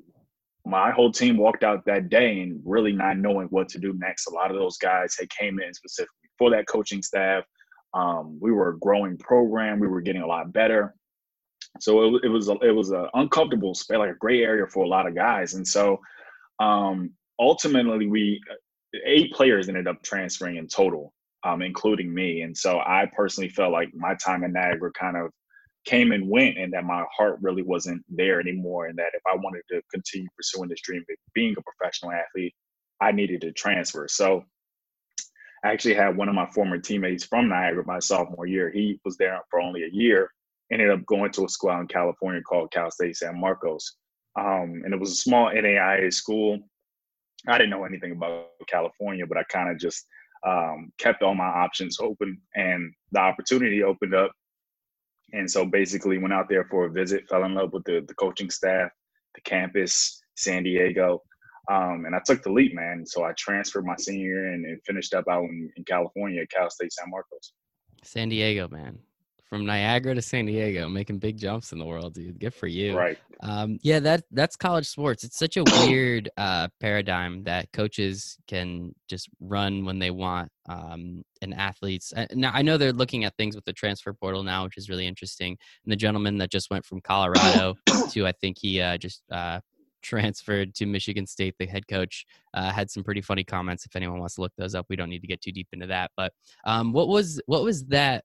my 0.65 0.91
whole 0.91 1.13
team 1.13 1.37
walked 1.37 1.63
out 1.63 1.85
that 1.87 2.09
day 2.09 2.41
and 2.41 2.61
really 2.65 2.93
not 2.93 3.19
knowing 3.19 3.47
what 3.49 3.69
to 3.71 3.79
do 3.79 3.93
next. 3.99 4.27
A 4.27 4.35
lot 4.35 4.51
of 4.51 4.57
those 4.57 4.77
guys 4.79 5.17
had 5.19 5.31
came 5.31 5.61
in 5.61 5.73
specifically 5.75 6.29
for 6.39 6.51
that 6.51 6.67
coaching 6.67 7.03
staff. 7.03 7.45
Um, 7.95 8.39
we 8.41 8.53
were 8.53 8.71
a 8.71 8.79
growing 8.79 9.17
program. 9.17 9.79
We 9.79 9.89
were 9.89 10.01
getting 10.01 10.23
a 10.23 10.27
lot 10.27 10.53
better. 10.53 10.95
So 11.81 12.17
it, 12.17 12.25
it 12.25 12.29
was 12.29 12.49
a, 12.49 12.55
it 12.63 12.73
was 12.73 12.91
an 12.91 13.07
uncomfortable 13.15 13.75
space, 13.75 13.99
like 13.99 14.11
a 14.11 14.15
gray 14.15 14.43
area 14.43 14.67
for 14.67 14.85
a 14.85 14.89
lot 14.89 15.07
of 15.07 15.15
guys. 15.15 15.55
And 15.55 15.67
so 15.67 16.01
um, 16.59 17.13
ultimately, 17.39 18.07
we 18.07 18.41
eight 19.05 19.33
players 19.33 19.69
ended 19.69 19.89
up 19.89 20.03
transferring 20.03 20.57
in 20.57 20.69
total, 20.69 21.13
um, 21.45 21.63
including 21.63 22.13
me. 22.13 22.43
And 22.43 22.57
so 22.57 22.79
I 22.79 23.11
personally 23.17 23.49
felt 23.51 23.73
like 23.73 23.91
my 23.95 24.15
time 24.15 24.45
in 24.45 24.53
Niagara 24.53 24.93
kind 24.93 25.17
of 25.17 25.31
came 25.85 26.13
and 26.13 26.29
went, 26.29 26.59
and 26.59 26.73
that 26.73 26.85
my 26.85 27.05
heart 27.17 27.39
really 27.41 27.63
wasn't 27.63 28.03
there 28.09 28.41
anymore. 28.41 28.87
And 28.87 28.99
that 28.99 29.13
if 29.15 29.23
I 29.27 29.37
wanted 29.37 29.63
to 29.71 29.81
continue 29.93 30.29
pursuing 30.37 30.69
this 30.69 30.81
dream 30.83 31.03
of 31.09 31.17
being 31.35 31.55
a 31.57 31.63
professional 31.63 32.13
athlete, 32.13 32.55
I 33.01 33.13
needed 33.13 33.41
to 33.43 33.53
transfer. 33.53 34.09
So 34.09 34.45
I 35.65 35.73
actually 35.73 35.95
had 35.95 36.17
one 36.17 36.29
of 36.29 36.35
my 36.35 36.47
former 36.51 36.79
teammates 36.79 37.25
from 37.25 37.49
Niagara 37.49 37.85
my 37.87 37.99
sophomore 37.99 38.47
year. 38.47 38.71
He 38.71 39.01
was 39.05 39.17
there 39.17 39.41
for 39.51 39.61
only 39.61 39.85
a 39.85 39.91
year, 39.91 40.31
ended 40.73 40.91
up 40.91 41.05
going 41.07 41.33
to 41.33 41.45
a 41.45 41.49
school 41.49 41.79
in 41.81 41.89
California 41.89 42.43
called 42.43 42.73
Cal 42.73 42.91
State 42.91 43.17
San 43.17 43.41
Marcos. 43.41 43.97
Um, 44.39 44.83
and 44.85 44.93
it 44.93 45.01
was 45.01 45.13
a 45.13 45.17
small 45.17 45.51
NAIA 45.51 46.13
school. 46.13 46.59
I 47.49 47.59
didn't 47.59 47.71
know 47.71 47.85
anything 47.85 48.13
about 48.13 48.49
California, 48.69 49.27
but 49.27 49.39
I 49.39 49.43
kind 49.45 49.71
of 49.71 49.79
just 49.79 50.07
um, 50.47 50.93
kept 50.99 51.23
all 51.23 51.35
my 51.35 51.47
options 51.47 51.99
open, 52.01 52.41
and 52.55 52.93
the 53.13 53.21
opportunity 53.21 53.83
opened 53.83 54.15
up. 54.15 54.33
And 55.33 55.51
so 55.51 55.65
basically, 55.65 56.19
went 56.19 56.35
out 56.35 56.49
there 56.49 56.65
for 56.65 56.87
a 56.87 56.91
visit, 56.91 57.29
fell 57.29 57.45
in 57.45 57.55
love 57.55 57.73
with 57.73 57.85
the, 57.85 58.05
the 58.07 58.15
coaching 58.15 58.51
staff, 58.51 58.91
the 59.35 59.41
campus, 59.43 60.23
San 60.37 60.63
Diego, 60.63 61.23
um, 61.71 62.05
and 62.07 62.15
I 62.15 62.21
took 62.25 62.43
the 62.43 62.53
leap, 62.53 62.75
man. 62.75 63.05
So 63.07 63.25
I 63.25 63.33
transferred 63.37 63.85
my 63.85 63.97
senior 63.99 64.27
year 64.27 64.53
and, 64.53 64.65
and 64.65 64.81
finished 64.87 65.15
up 65.15 65.25
out 65.29 65.45
in, 65.45 65.71
in 65.77 65.85
California 65.85 66.43
at 66.43 66.51
Cal 66.51 66.71
State 66.71 66.93
San 66.93 67.11
Marcos. 67.11 67.53
San 68.05 68.29
Diego, 68.29 68.69
man 68.69 68.99
from 69.49 69.65
Niagara 69.65 70.15
to 70.15 70.23
San 70.23 70.47
Diego, 70.47 70.89
making 70.89 71.19
big 71.19 71.39
jumps 71.39 71.73
in 71.73 71.79
the 71.79 71.85
world, 71.85 72.15
dude. 72.15 72.41
Good 72.41 72.55
for 72.55 72.67
you. 72.67 72.97
Right. 72.97 73.19
Um, 73.41 73.79
yeah, 73.83 74.01
that 74.01 74.25
that's 74.33 74.57
college 74.57 74.87
sports. 74.87 75.23
It's 75.23 75.39
such 75.39 75.57
a 75.57 75.65
weird 75.87 76.29
uh, 76.37 76.69
paradigm 76.81 77.45
that 77.45 77.71
coaches 77.73 78.39
can 78.49 78.95
just 79.09 79.29
run 79.41 79.85
when 79.85 79.99
they 79.99 80.11
want, 80.11 80.51
um, 80.69 81.23
and 81.43 81.55
athletes. 81.55 82.13
Uh, 82.17 82.27
now 82.35 82.51
I 82.53 82.63
know 82.63 82.77
they're 82.77 82.93
looking 82.93 83.25
at 83.25 83.37
things 83.37 83.55
with 83.55 83.65
the 83.65 83.73
transfer 83.73 84.13
portal 84.13 84.43
now, 84.43 84.65
which 84.65 84.77
is 84.77 84.89
really 84.89 85.07
interesting. 85.07 85.57
And 85.85 85.93
the 85.93 85.97
gentleman 85.97 86.39
that 86.39 86.51
just 86.51 86.71
went 86.71 86.85
from 86.85 87.01
Colorado 87.01 87.75
to, 88.11 88.27
I 88.27 88.33
think 88.33 88.59
he 88.59 88.81
uh, 88.81 88.99
just 88.99 89.23
uh, 89.31 89.61
transferred 90.03 90.75
to 90.75 90.87
Michigan 90.87 91.27
State, 91.27 91.55
the 91.59 91.67
head 91.67 91.87
coach, 91.87 92.27
uh, 92.55 92.73
had 92.73 92.91
some 92.91 93.05
pretty 93.05 93.21
funny 93.21 93.45
comments. 93.45 93.87
If 93.87 93.95
anyone 93.95 94.19
wants 94.19 94.37
to 94.37 94.41
look 94.41 94.53
those 94.57 94.75
up, 94.75 94.87
we 94.89 94.97
don't 94.97 95.11
need 95.11 95.21
to 95.21 95.27
get 95.27 95.41
too 95.41 95.53
deep 95.53 95.69
into 95.73 95.87
that. 95.87 96.11
But 96.17 96.33
um, 96.65 96.93
what 96.93 97.07
was 97.09 97.41
what 97.47 97.63
was 97.63 97.85
that 97.87 98.25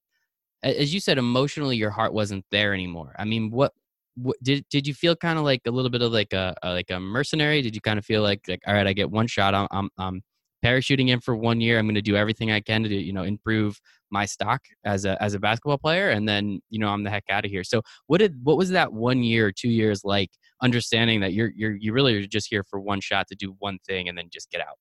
as 0.63 0.93
you 0.93 0.99
said, 0.99 1.17
emotionally, 1.17 1.77
your 1.77 1.89
heart 1.89 2.13
wasn't 2.13 2.45
there 2.51 2.73
anymore. 2.73 3.15
I 3.17 3.25
mean, 3.25 3.51
what, 3.51 3.73
what 4.15 4.37
did 4.43 4.65
did 4.69 4.87
you 4.87 4.93
feel 4.93 5.15
kind 5.15 5.39
of 5.39 5.45
like 5.45 5.61
a 5.65 5.71
little 5.71 5.89
bit 5.89 6.01
of 6.01 6.11
like 6.11 6.33
a, 6.33 6.55
a, 6.63 6.73
like 6.73 6.91
a 6.91 6.99
mercenary? 6.99 7.61
Did 7.61 7.75
you 7.75 7.81
kind 7.81 7.97
of 7.97 8.05
feel 8.05 8.21
like 8.21 8.41
like 8.47 8.61
all 8.67 8.73
right, 8.73 8.87
I 8.87 8.93
get 8.93 9.09
one 9.09 9.27
shot. 9.27 9.55
I'm 9.55 9.67
I'm, 9.71 9.89
I'm 9.97 10.21
parachuting 10.63 11.09
in 11.09 11.19
for 11.19 11.35
one 11.35 11.61
year. 11.61 11.79
I'm 11.79 11.85
going 11.85 11.95
to 11.95 12.01
do 12.01 12.15
everything 12.15 12.51
I 12.51 12.59
can 12.59 12.83
to 12.83 12.93
you 12.93 13.13
know 13.13 13.23
improve 13.23 13.79
my 14.11 14.25
stock 14.25 14.61
as 14.85 15.05
a 15.05 15.21
as 15.23 15.33
a 15.33 15.39
basketball 15.39 15.77
player, 15.77 16.09
and 16.09 16.27
then 16.27 16.59
you 16.69 16.79
know 16.79 16.89
I'm 16.89 17.03
the 17.03 17.09
heck 17.09 17.25
out 17.29 17.45
of 17.45 17.51
here. 17.51 17.63
So 17.63 17.81
what 18.07 18.19
did 18.19 18.35
what 18.43 18.57
was 18.57 18.69
that 18.71 18.93
one 18.93 19.23
year 19.23 19.47
or 19.47 19.51
two 19.51 19.69
years 19.69 20.01
like? 20.03 20.29
Understanding 20.63 21.21
that 21.21 21.33
you're 21.33 21.51
you're 21.55 21.75
you 21.75 21.91
really 21.91 22.15
are 22.15 22.27
just 22.27 22.47
here 22.47 22.63
for 22.69 22.79
one 22.79 23.01
shot 23.01 23.27
to 23.29 23.35
do 23.35 23.55
one 23.57 23.79
thing 23.87 24.07
and 24.07 24.15
then 24.17 24.27
just 24.31 24.51
get 24.51 24.61
out. 24.61 24.77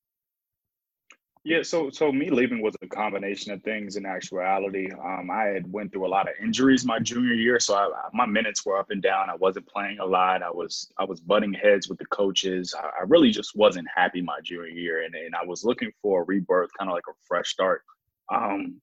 Yeah, 1.43 1.63
so 1.63 1.89
so 1.89 2.13
me 2.13 2.29
leaving 2.29 2.61
was 2.61 2.75
a 2.83 2.87
combination 2.87 3.51
of 3.53 3.63
things. 3.63 3.97
In 3.97 4.05
actuality, 4.05 4.91
um, 4.93 5.31
I 5.31 5.45
had 5.45 5.73
went 5.73 5.91
through 5.91 6.07
a 6.07 6.09
lot 6.09 6.29
of 6.29 6.35
injuries 6.43 6.85
my 6.85 6.99
junior 6.99 7.33
year, 7.33 7.59
so 7.59 7.75
I, 7.77 7.89
my 8.13 8.27
minutes 8.27 8.67
were 8.67 8.77
up 8.79 8.91
and 8.91 9.01
down. 9.03 9.31
I 9.31 9.37
wasn't 9.37 9.67
playing 9.67 10.01
a 10.01 10.05
lot. 10.05 10.43
I 10.43 10.51
was 10.51 10.93
I 10.99 11.05
was 11.05 11.19
butting 11.21 11.55
heads 11.55 11.89
with 11.89 11.99
the 11.99 12.05
coaches. 12.07 12.75
I, 12.79 12.89
I 12.89 13.05
really 13.07 13.31
just 13.31 13.57
wasn't 13.57 13.89
happy 13.95 14.21
my 14.21 14.39
junior 14.45 14.67
year, 14.69 15.03
and, 15.05 15.15
and 15.15 15.35
I 15.35 15.47
was 15.47 15.65
looking 15.65 15.91
for 16.03 16.21
a 16.21 16.25
rebirth, 16.27 16.71
kind 16.79 16.91
of 16.91 16.95
like 16.95 17.05
a 17.09 17.15
fresh 17.27 17.49
start. 17.49 17.85
Um, 18.31 18.81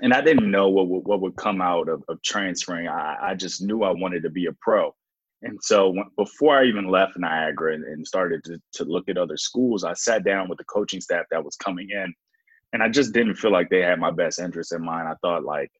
and 0.00 0.14
I 0.14 0.20
didn't 0.20 0.50
know 0.50 0.68
what 0.68 0.88
would, 0.88 1.04
what 1.06 1.20
would 1.22 1.36
come 1.36 1.60
out 1.60 1.88
of, 1.88 2.04
of 2.08 2.22
transferring. 2.22 2.86
I, 2.88 3.16
I 3.20 3.34
just 3.34 3.62
knew 3.62 3.82
I 3.82 3.90
wanted 3.90 4.22
to 4.22 4.30
be 4.30 4.46
a 4.46 4.52
pro. 4.52 4.94
And 5.42 5.58
so 5.62 5.90
when, 5.90 6.06
before 6.16 6.58
I 6.58 6.64
even 6.64 6.88
left 6.88 7.18
Niagara 7.18 7.74
and, 7.74 7.84
and 7.84 8.06
started 8.06 8.44
to, 8.44 8.60
to 8.74 8.84
look 8.84 9.08
at 9.08 9.16
other 9.16 9.36
schools, 9.36 9.84
I 9.84 9.94
sat 9.94 10.24
down 10.24 10.48
with 10.48 10.58
the 10.58 10.64
coaching 10.64 11.00
staff 11.00 11.24
that 11.30 11.44
was 11.44 11.56
coming 11.56 11.88
in, 11.90 12.12
and 12.72 12.82
I 12.82 12.88
just 12.88 13.12
didn't 13.12 13.36
feel 13.36 13.50
like 13.50 13.70
they 13.70 13.82
had 13.82 13.98
my 13.98 14.10
best 14.10 14.38
interest 14.38 14.72
in 14.72 14.84
mind. 14.84 15.08
I 15.08 15.14
thought 15.22 15.44
like, 15.44 15.70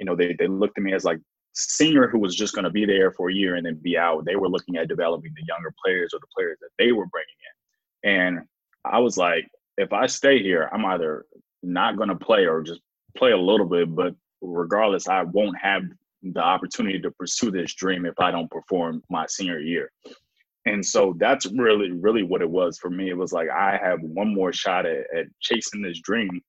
you 0.00 0.06
know, 0.06 0.16
they 0.16 0.34
they 0.38 0.46
looked 0.46 0.78
at 0.78 0.84
me 0.84 0.94
as 0.94 1.04
like 1.04 1.20
senior 1.54 2.08
who 2.08 2.18
was 2.18 2.34
just 2.34 2.54
going 2.54 2.64
to 2.64 2.70
be 2.70 2.84
there 2.84 3.12
for 3.12 3.30
a 3.30 3.34
year 3.34 3.54
and 3.56 3.64
then 3.64 3.80
be 3.82 3.96
out. 3.96 4.24
They 4.24 4.36
were 4.36 4.48
looking 4.48 4.76
at 4.76 4.88
developing 4.88 5.32
the 5.34 5.44
younger 5.46 5.72
players 5.84 6.12
or 6.12 6.20
the 6.20 6.26
players 6.36 6.58
that 6.60 6.70
they 6.78 6.92
were 6.92 7.06
bringing 7.06 7.28
in, 8.04 8.10
and 8.10 8.40
I 8.84 8.98
was 8.98 9.16
like, 9.16 9.48
if 9.76 9.92
I 9.92 10.06
stay 10.06 10.42
here, 10.42 10.70
I'm 10.72 10.84
either 10.84 11.26
not 11.62 11.96
going 11.96 12.08
to 12.08 12.16
play 12.16 12.46
or 12.46 12.62
just 12.62 12.80
play 13.16 13.32
a 13.32 13.38
little 13.38 13.66
bit, 13.66 13.94
but 13.94 14.14
regardless, 14.40 15.08
I 15.08 15.22
won't 15.22 15.58
have 15.58 15.82
the 16.32 16.40
opportunity 16.40 17.00
to 17.00 17.10
pursue 17.10 17.50
this 17.50 17.74
dream 17.74 18.06
if 18.06 18.18
I 18.18 18.30
don't 18.30 18.50
perform 18.50 19.02
my 19.10 19.26
senior 19.26 19.60
year. 19.60 19.90
And 20.66 20.84
so 20.84 21.14
that's 21.18 21.46
really, 21.46 21.92
really 21.92 22.24
what 22.24 22.42
it 22.42 22.50
was 22.50 22.76
for 22.78 22.90
me. 22.90 23.08
It 23.08 23.16
was 23.16 23.32
like 23.32 23.48
I 23.50 23.78
have 23.82 24.00
one 24.02 24.34
more 24.34 24.52
shot 24.52 24.84
at, 24.84 25.06
at 25.16 25.26
chasing 25.40 25.80
this 25.80 26.00
dream, 26.00 26.40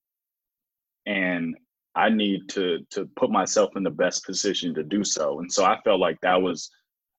and 1.05 1.55
I 1.95 2.09
need 2.09 2.49
to 2.49 2.79
to 2.91 3.07
put 3.15 3.29
myself 3.29 3.75
in 3.75 3.83
the 3.83 3.91
best 3.91 4.25
position 4.25 4.73
to 4.73 4.83
do 4.83 5.03
so. 5.03 5.39
And 5.39 5.51
so 5.51 5.65
I 5.65 5.79
felt 5.83 5.99
like 5.99 6.19
that 6.21 6.41
was 6.41 6.71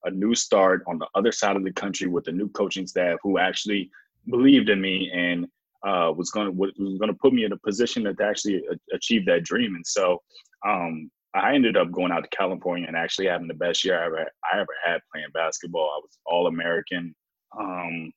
a 0.05 0.11
new 0.11 0.35
start 0.35 0.83
on 0.89 0.99
the 0.99 1.07
other 1.15 1.33
side 1.33 1.57
of 1.57 1.65
the 1.65 1.73
country 1.73 2.09
with 2.09 2.27
a 2.29 2.33
new 2.33 2.49
coaching 2.49 2.87
staff 2.87 3.19
who 3.23 3.39
actually 3.39 3.91
believed 4.29 4.69
in 4.69 4.81
me 4.81 5.11
and 5.13 5.47
uh, 5.87 6.13
was 6.17 6.31
going 6.31 6.47
to 6.47 6.53
was 6.53 6.73
going 6.99 7.13
to 7.13 7.19
put 7.21 7.33
me 7.33 7.45
in 7.45 7.53
a 7.53 7.59
position 7.59 8.05
to 8.05 8.15
actually 8.23 8.63
achieve 8.93 9.25
that 9.27 9.45
dream. 9.45 9.77
And 9.77 9.87
so 9.87 10.21
um, 10.67 11.11
I 11.35 11.55
ended 11.55 11.77
up 11.77 11.91
going 11.93 12.13
out 12.13 12.25
to 12.25 12.37
California 12.37 12.87
and 12.87 12.97
actually 12.97 13.27
having 13.27 13.49
the 13.49 13.55
best 13.55 13.85
year 13.85 14.01
I 14.01 14.07
ever 14.07 14.21
I 14.21 14.61
ever 14.61 14.75
had 14.85 15.01
playing 15.13 15.29
basketball. 15.35 15.91
I 15.95 16.01
was 16.03 16.19
All 16.27 16.47
American, 16.47 17.15
um, 17.59 18.13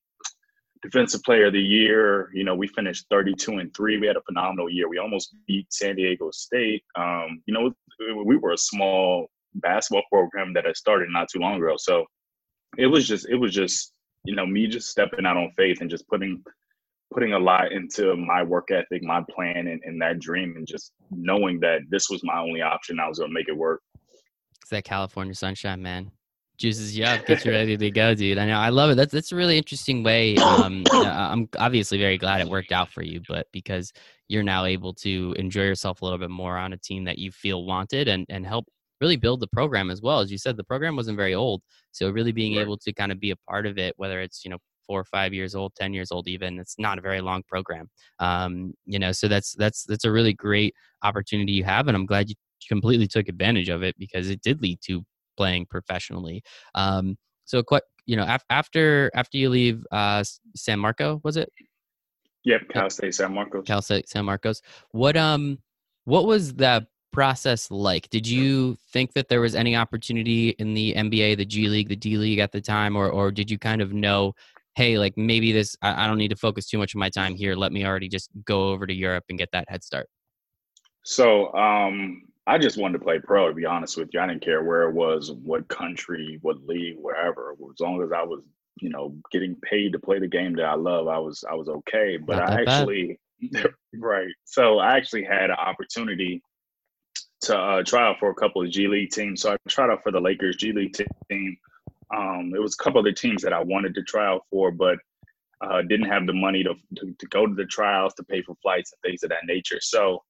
Defensive 0.82 1.22
Player 1.24 1.48
of 1.48 1.54
the 1.54 1.62
Year. 1.62 2.30
You 2.34 2.44
know, 2.44 2.56
we 2.56 2.68
finished 2.68 3.06
32 3.12 3.58
and 3.58 3.74
three. 3.76 3.98
We 3.98 4.08
had 4.08 4.16
a 4.16 4.22
phenomenal 4.22 4.70
year. 4.70 4.88
We 4.88 4.98
almost 4.98 5.36
beat 5.46 5.72
San 5.74 5.96
Diego 5.96 6.32
State. 6.32 6.84
Um, 6.98 7.42
you 7.46 7.54
know, 7.54 7.74
we 8.26 8.38
were 8.38 8.54
a 8.54 8.58
small 8.58 9.28
basketball 9.56 10.04
program 10.12 10.54
that 10.54 10.66
had 10.66 10.78
started 10.78 11.10
not 11.10 11.28
too 11.30 11.40
long 11.40 11.58
ago. 11.58 11.76
So 11.78 12.06
it 12.78 12.88
was 12.88 13.08
just 13.08 13.28
it 13.30 13.36
was 13.36 13.54
just 13.54 13.94
you 14.24 14.36
know 14.36 14.46
me 14.46 14.68
just 14.68 14.90
stepping 14.90 15.26
out 15.26 15.38
on 15.38 15.52
faith 15.58 15.82
and 15.82 15.90
just 15.90 16.08
putting 16.08 16.44
putting 17.12 17.34
a 17.34 17.40
lot 17.40 17.72
into 17.72 18.16
my 18.16 18.42
work 18.42 18.72
ethic, 18.72 19.04
my 19.04 19.22
plan, 19.30 19.68
and, 19.68 19.82
and 19.84 20.02
that 20.02 20.20
dream, 20.20 20.56
and 20.56 20.66
just 20.66 20.94
knowing 21.12 21.60
that 21.60 21.82
this 21.90 22.10
was 22.10 22.24
my 22.24 22.40
only 22.40 22.62
option. 22.62 23.00
I 23.00 23.08
was 23.08 23.20
going 23.20 23.30
to 23.30 23.34
make 23.34 23.50
it 23.50 23.58
work. 23.58 23.82
that 24.70 24.84
California 24.84 25.36
sunshine, 25.36 25.82
man. 25.82 26.12
Juices 26.58 26.98
you 26.98 27.06
up, 27.06 27.26
gets 27.26 27.44
you 27.44 27.52
ready 27.60 27.76
to 27.76 27.92
go, 27.92 28.14
dude. 28.14 28.38
I 28.38 28.46
know, 28.46 28.58
I 28.58 28.70
love 28.70 28.92
it. 28.92 28.96
That's 28.96 29.12
that's 29.12 29.32
a 29.32 29.36
really 29.36 29.58
interesting 29.58 30.04
way. 30.04 30.38
Um, 30.38 30.84
I'm 30.92 31.50
obviously 31.58 31.98
very 31.98 32.18
glad 32.18 32.42
it 32.42 32.48
worked 32.48 32.72
out 32.72 32.90
for 32.90 33.02
you, 33.02 33.22
but 33.28 33.48
because 33.52 33.92
you're 34.28 34.44
now 34.44 34.66
able 34.66 34.94
to 34.94 35.36
enjoy 35.38 35.64
yourself 35.64 36.02
a 36.02 36.06
little 36.06 36.20
bit 36.20 36.30
more 36.30 36.58
on 36.58 36.72
a 36.72 36.78
team 36.78 37.04
that 37.06 37.18
you 37.18 37.32
feel 37.32 37.66
wanted 37.66 38.08
and 38.08 38.26
and 38.30 38.46
help 38.46 38.66
really 39.02 39.18
build 39.18 39.40
the 39.40 39.48
program 39.48 39.90
as 39.90 40.02
well. 40.02 40.20
As 40.20 40.32
you 40.32 40.38
said, 40.38 40.56
the 40.56 40.64
program 40.64 40.96
wasn't 40.96 41.18
very 41.18 41.34
old, 41.34 41.64
so 41.92 42.10
really 42.12 42.32
being 42.32 42.56
right. 42.56 42.62
able 42.62 42.78
to 42.78 42.94
kind 42.94 43.12
of 43.12 43.20
be 43.20 43.32
a 43.32 43.36
part 43.50 43.66
of 43.66 43.80
it, 43.80 43.96
whether 43.98 44.22
it's 44.22 44.46
you 44.46 44.52
know 44.52 44.60
four 44.92 45.00
or 45.00 45.06
five 45.06 45.34
years 45.34 45.56
old, 45.56 45.74
ten 45.76 45.94
years 45.94 46.12
old, 46.12 46.28
even 46.28 46.60
it's 46.60 46.76
not 46.78 46.98
a 46.98 47.02
very 47.02 47.22
long 47.22 47.44
program. 47.48 47.90
Um, 48.20 48.74
you 48.86 49.00
know, 49.00 49.14
so 49.14 49.30
that's 49.30 49.56
that's 49.56 49.86
that's 49.86 50.04
a 50.04 50.12
really 50.12 50.34
great 50.34 50.74
opportunity 51.02 51.54
you 51.54 51.64
have, 51.64 51.88
and 51.88 51.96
I'm 51.96 52.06
glad 52.06 52.28
you 52.28 52.36
completely 52.68 53.08
took 53.08 53.30
advantage 53.30 53.70
of 53.70 53.84
it 53.84 53.96
because 53.98 54.30
it 54.30 54.42
did 54.42 54.62
lead 54.62 54.80
to 54.88 55.04
playing 55.38 55.66
professionally. 55.68 56.44
Um, 56.76 57.16
so, 57.46 57.64
quite 57.64 57.84
you 58.06 58.18
know, 58.18 58.26
af- 58.28 58.44
after 58.50 59.10
after 59.16 59.38
you 59.38 59.50
leave 59.50 59.86
uh, 59.94 60.26
San 60.58 60.78
Marco, 60.80 61.22
was 61.24 61.38
it? 61.38 61.50
Yep, 62.44 62.62
Cal 62.74 62.90
State 62.90 63.16
San 63.16 63.34
Marcos. 63.34 63.64
Cal 63.66 63.82
State 63.82 64.10
San 64.10 64.26
Marcos. 64.26 64.62
What 64.92 65.16
um, 65.16 65.60
what 66.04 66.26
was 66.26 66.56
that 66.56 66.88
process 67.12 67.70
like? 67.70 68.10
Did 68.10 68.28
you 68.28 68.78
think 68.92 69.14
that 69.14 69.30
there 69.30 69.42
was 69.42 69.56
any 69.56 69.76
opportunity 69.76 70.50
in 70.50 70.74
the 70.74 70.94
NBA, 70.96 71.38
the 71.38 71.46
G 71.46 71.68
League, 71.68 71.90
the 71.90 71.96
D 71.96 72.18
League 72.18 72.40
at 72.40 72.52
the 72.52 72.62
time, 72.62 72.96
or 72.96 73.10
or 73.10 73.32
did 73.32 73.52
you 73.52 73.60
kind 73.60 73.82
of 73.82 73.94
know, 73.94 74.34
hey, 74.76 74.98
like 74.98 75.18
maybe 75.18 75.52
this 75.52 75.76
I, 75.82 76.04
I 76.04 76.08
don't 76.08 76.18
need 76.18 76.30
to 76.30 76.36
focus 76.36 76.68
too 76.68 76.78
much 76.78 76.94
of 76.94 77.00
my 77.00 77.10
time 77.10 77.36
here. 77.36 77.56
Let 77.56 77.72
me 77.72 77.86
already 77.86 78.10
just 78.10 78.30
go 78.46 78.70
over 78.70 78.88
to 78.88 78.94
Europe 78.94 79.26
and 79.30 79.38
get 79.38 79.50
that 79.54 79.66
head 79.70 79.84
start. 79.84 80.08
So 81.04 81.54
um, 81.54 82.24
I 82.48 82.58
just 82.58 82.78
wanted 82.78 83.00
to 83.00 83.04
play 83.04 83.20
pro. 83.20 83.48
To 83.48 83.54
be 83.54 83.66
honest 83.66 83.98
with 83.98 84.10
you, 84.14 84.20
I 84.20 84.28
didn't 84.28 84.44
care 84.44 84.64
where 84.64 84.84
it 84.84 84.94
was, 84.94 85.32
what 85.32 85.68
country, 85.68 86.40
what 86.42 86.58
league, 86.66 86.98
wherever. 86.98 87.52
As 87.52 87.80
long 87.80 88.02
as 88.04 88.12
I 88.12 88.24
was, 88.24 88.42
you 88.80 88.90
know, 88.90 89.16
getting 89.32 89.56
paid 89.62 89.94
to 89.94 90.00
play 90.00 90.20
the 90.20 90.28
game 90.28 90.56
that 90.56 90.66
I 90.66 90.76
love, 90.76 91.08
I 91.08 91.18
was 91.20 91.44
I 91.50 91.56
was 91.56 91.70
okay. 91.70 92.18
But 92.18 92.40
I 92.40 92.62
actually, 92.62 93.20
right. 93.96 94.34
So 94.46 94.80
I 94.80 94.98
actually 94.98 95.24
had 95.24 95.50
an 95.50 95.58
opportunity 95.58 96.42
to 97.42 97.58
uh, 97.58 97.84
try 97.84 98.08
out 98.08 98.20
for 98.20 98.30
a 98.30 98.36
couple 98.36 98.62
of 98.62 98.70
G 98.70 98.88
League 98.88 99.12
teams. 99.12 99.42
So 99.42 99.54
I 99.54 99.58
tried 99.68 99.90
out 99.90 100.04
for 100.04 100.12
the 100.12 100.22
Lakers 100.22 100.58
G 100.58 100.72
League 100.72 100.96
team. 101.30 101.58
Um, 102.16 102.52
it 102.56 102.62
was 102.62 102.76
a 102.80 102.84
couple 102.84 103.00
of 103.00 103.06
the 103.06 103.14
teams 103.14 103.42
that 103.44 103.54
I 103.54 103.64
wanted 103.64 103.96
to 103.96 104.04
try 104.04 104.26
out 104.26 104.46
for, 104.50 104.72
but 104.72 104.98
uh, 105.62 105.82
didn't 105.84 106.10
have 106.10 106.26
the 106.26 106.34
money 106.34 106.64
to, 106.64 106.74
to, 106.98 107.16
to 107.18 107.26
go 107.28 107.46
to 107.46 107.54
the 107.54 107.66
trials, 107.66 108.14
to 108.16 108.24
pay 108.24 108.42
for 108.42 108.56
flights 108.62 108.92
and 108.92 109.10
things 109.10 109.24
of 109.24 109.30
that 109.30 109.46
nature. 109.46 109.80
So 109.80 110.24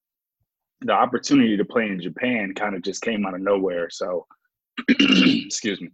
the 0.81 0.93
opportunity 0.93 1.55
to 1.57 1.65
play 1.65 1.87
in 1.87 2.01
Japan 2.01 2.53
kind 2.55 2.75
of 2.75 2.81
just 2.81 3.01
came 3.01 3.25
out 3.25 3.35
of 3.35 3.41
nowhere. 3.41 3.89
So, 3.89 4.25
excuse 4.89 5.79
me. 5.79 5.89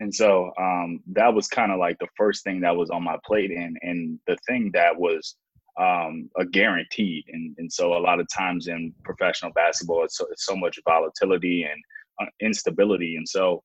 And 0.00 0.14
so 0.14 0.52
um, 0.58 1.00
that 1.12 1.32
was 1.32 1.48
kind 1.48 1.72
of 1.72 1.78
like 1.78 1.98
the 1.98 2.08
first 2.16 2.44
thing 2.44 2.60
that 2.60 2.76
was 2.76 2.90
on 2.90 3.02
my 3.02 3.16
plate, 3.24 3.50
and 3.50 3.78
and 3.82 4.18
the 4.26 4.36
thing 4.46 4.70
that 4.74 4.94
was 4.94 5.36
um, 5.80 6.28
a 6.38 6.44
guaranteed. 6.44 7.24
And 7.28 7.54
and 7.58 7.72
so 7.72 7.94
a 7.94 8.00
lot 8.00 8.20
of 8.20 8.28
times 8.28 8.68
in 8.68 8.92
professional 9.04 9.52
basketball, 9.52 10.04
it's 10.04 10.18
so, 10.18 10.26
it's 10.30 10.44
so 10.44 10.54
much 10.54 10.78
volatility 10.86 11.64
and 11.64 11.80
uh, 12.20 12.30
instability, 12.40 13.16
and 13.16 13.26
so 13.26 13.62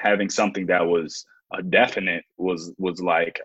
having 0.00 0.30
something 0.30 0.66
that 0.66 0.86
was 0.86 1.24
a 1.52 1.62
definite 1.62 2.24
was 2.36 2.72
was 2.78 3.00
like 3.00 3.40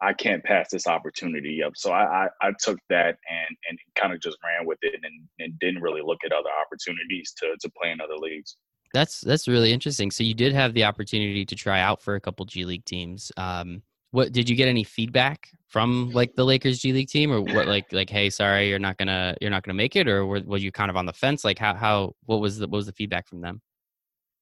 I 0.00 0.12
can't 0.12 0.44
pass 0.44 0.70
this 0.70 0.86
opportunity 0.86 1.62
up. 1.62 1.72
So 1.76 1.90
I, 1.90 2.24
I, 2.24 2.28
I 2.40 2.52
took 2.60 2.78
that 2.88 3.16
and, 3.28 3.56
and 3.68 3.78
kind 3.96 4.12
of 4.12 4.20
just 4.20 4.36
ran 4.44 4.64
with 4.64 4.78
it 4.82 4.94
and, 5.02 5.28
and 5.40 5.58
didn't 5.58 5.82
really 5.82 6.02
look 6.04 6.18
at 6.24 6.32
other 6.32 6.50
opportunities 6.64 7.34
to, 7.38 7.56
to 7.60 7.70
play 7.80 7.90
in 7.90 8.00
other 8.00 8.16
leagues. 8.16 8.56
That's 8.94 9.20
that's 9.20 9.48
really 9.48 9.72
interesting. 9.72 10.10
So 10.10 10.24
you 10.24 10.34
did 10.34 10.52
have 10.54 10.72
the 10.72 10.84
opportunity 10.84 11.44
to 11.44 11.54
try 11.54 11.80
out 11.80 12.00
for 12.00 12.14
a 12.14 12.20
couple 12.20 12.46
G 12.46 12.64
League 12.64 12.84
teams. 12.84 13.30
Um, 13.36 13.82
what 14.12 14.32
did 14.32 14.48
you 14.48 14.56
get 14.56 14.68
any 14.68 14.84
feedback 14.84 15.50
from 15.66 16.10
like 16.12 16.34
the 16.34 16.44
Lakers 16.44 16.78
G 16.78 16.94
League 16.94 17.08
team, 17.08 17.30
or 17.30 17.42
what? 17.42 17.66
Like 17.66 17.92
like, 17.92 18.08
hey, 18.08 18.30
sorry, 18.30 18.70
you're 18.70 18.78
not 18.78 18.96
gonna 18.96 19.36
you're 19.42 19.50
not 19.50 19.62
gonna 19.62 19.74
make 19.74 19.94
it, 19.94 20.08
or 20.08 20.24
were, 20.24 20.40
were 20.40 20.56
you 20.56 20.72
kind 20.72 20.90
of 20.90 20.96
on 20.96 21.04
the 21.04 21.12
fence? 21.12 21.44
Like 21.44 21.58
how 21.58 21.74
how 21.74 22.14
what 22.24 22.40
was 22.40 22.58
the 22.58 22.66
what 22.66 22.76
was 22.78 22.86
the 22.86 22.92
feedback 22.92 23.28
from 23.28 23.42
them? 23.42 23.60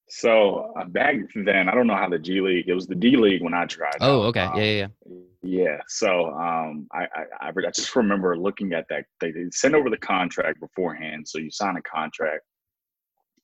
So 0.08 0.72
uh, 0.78 0.84
back 0.84 1.16
then, 1.34 1.68
I 1.68 1.74
don't 1.74 1.86
know 1.86 1.96
how 1.96 2.08
the 2.08 2.18
G 2.18 2.40
League. 2.40 2.68
It 2.68 2.74
was 2.74 2.86
the 2.86 2.94
D 2.94 3.16
League 3.16 3.42
when 3.42 3.54
I 3.54 3.66
tried. 3.66 3.96
Oh, 4.00 4.22
okay, 4.24 4.40
um, 4.40 4.56
yeah, 4.56 4.64
yeah, 4.64 4.86
yeah. 5.06 5.16
Yeah. 5.42 5.78
So 5.88 6.30
um, 6.30 6.88
I, 6.92 7.06
I, 7.40 7.48
I 7.48 7.70
just 7.74 7.94
remember 7.94 8.36
looking 8.36 8.72
at 8.72 8.86
that. 8.88 9.04
They, 9.20 9.32
they 9.32 9.44
sent 9.50 9.74
over 9.74 9.90
the 9.90 9.96
contract 9.96 10.60
beforehand, 10.60 11.26
so 11.26 11.38
you 11.38 11.50
sign 11.50 11.76
a 11.76 11.82
contract, 11.82 12.42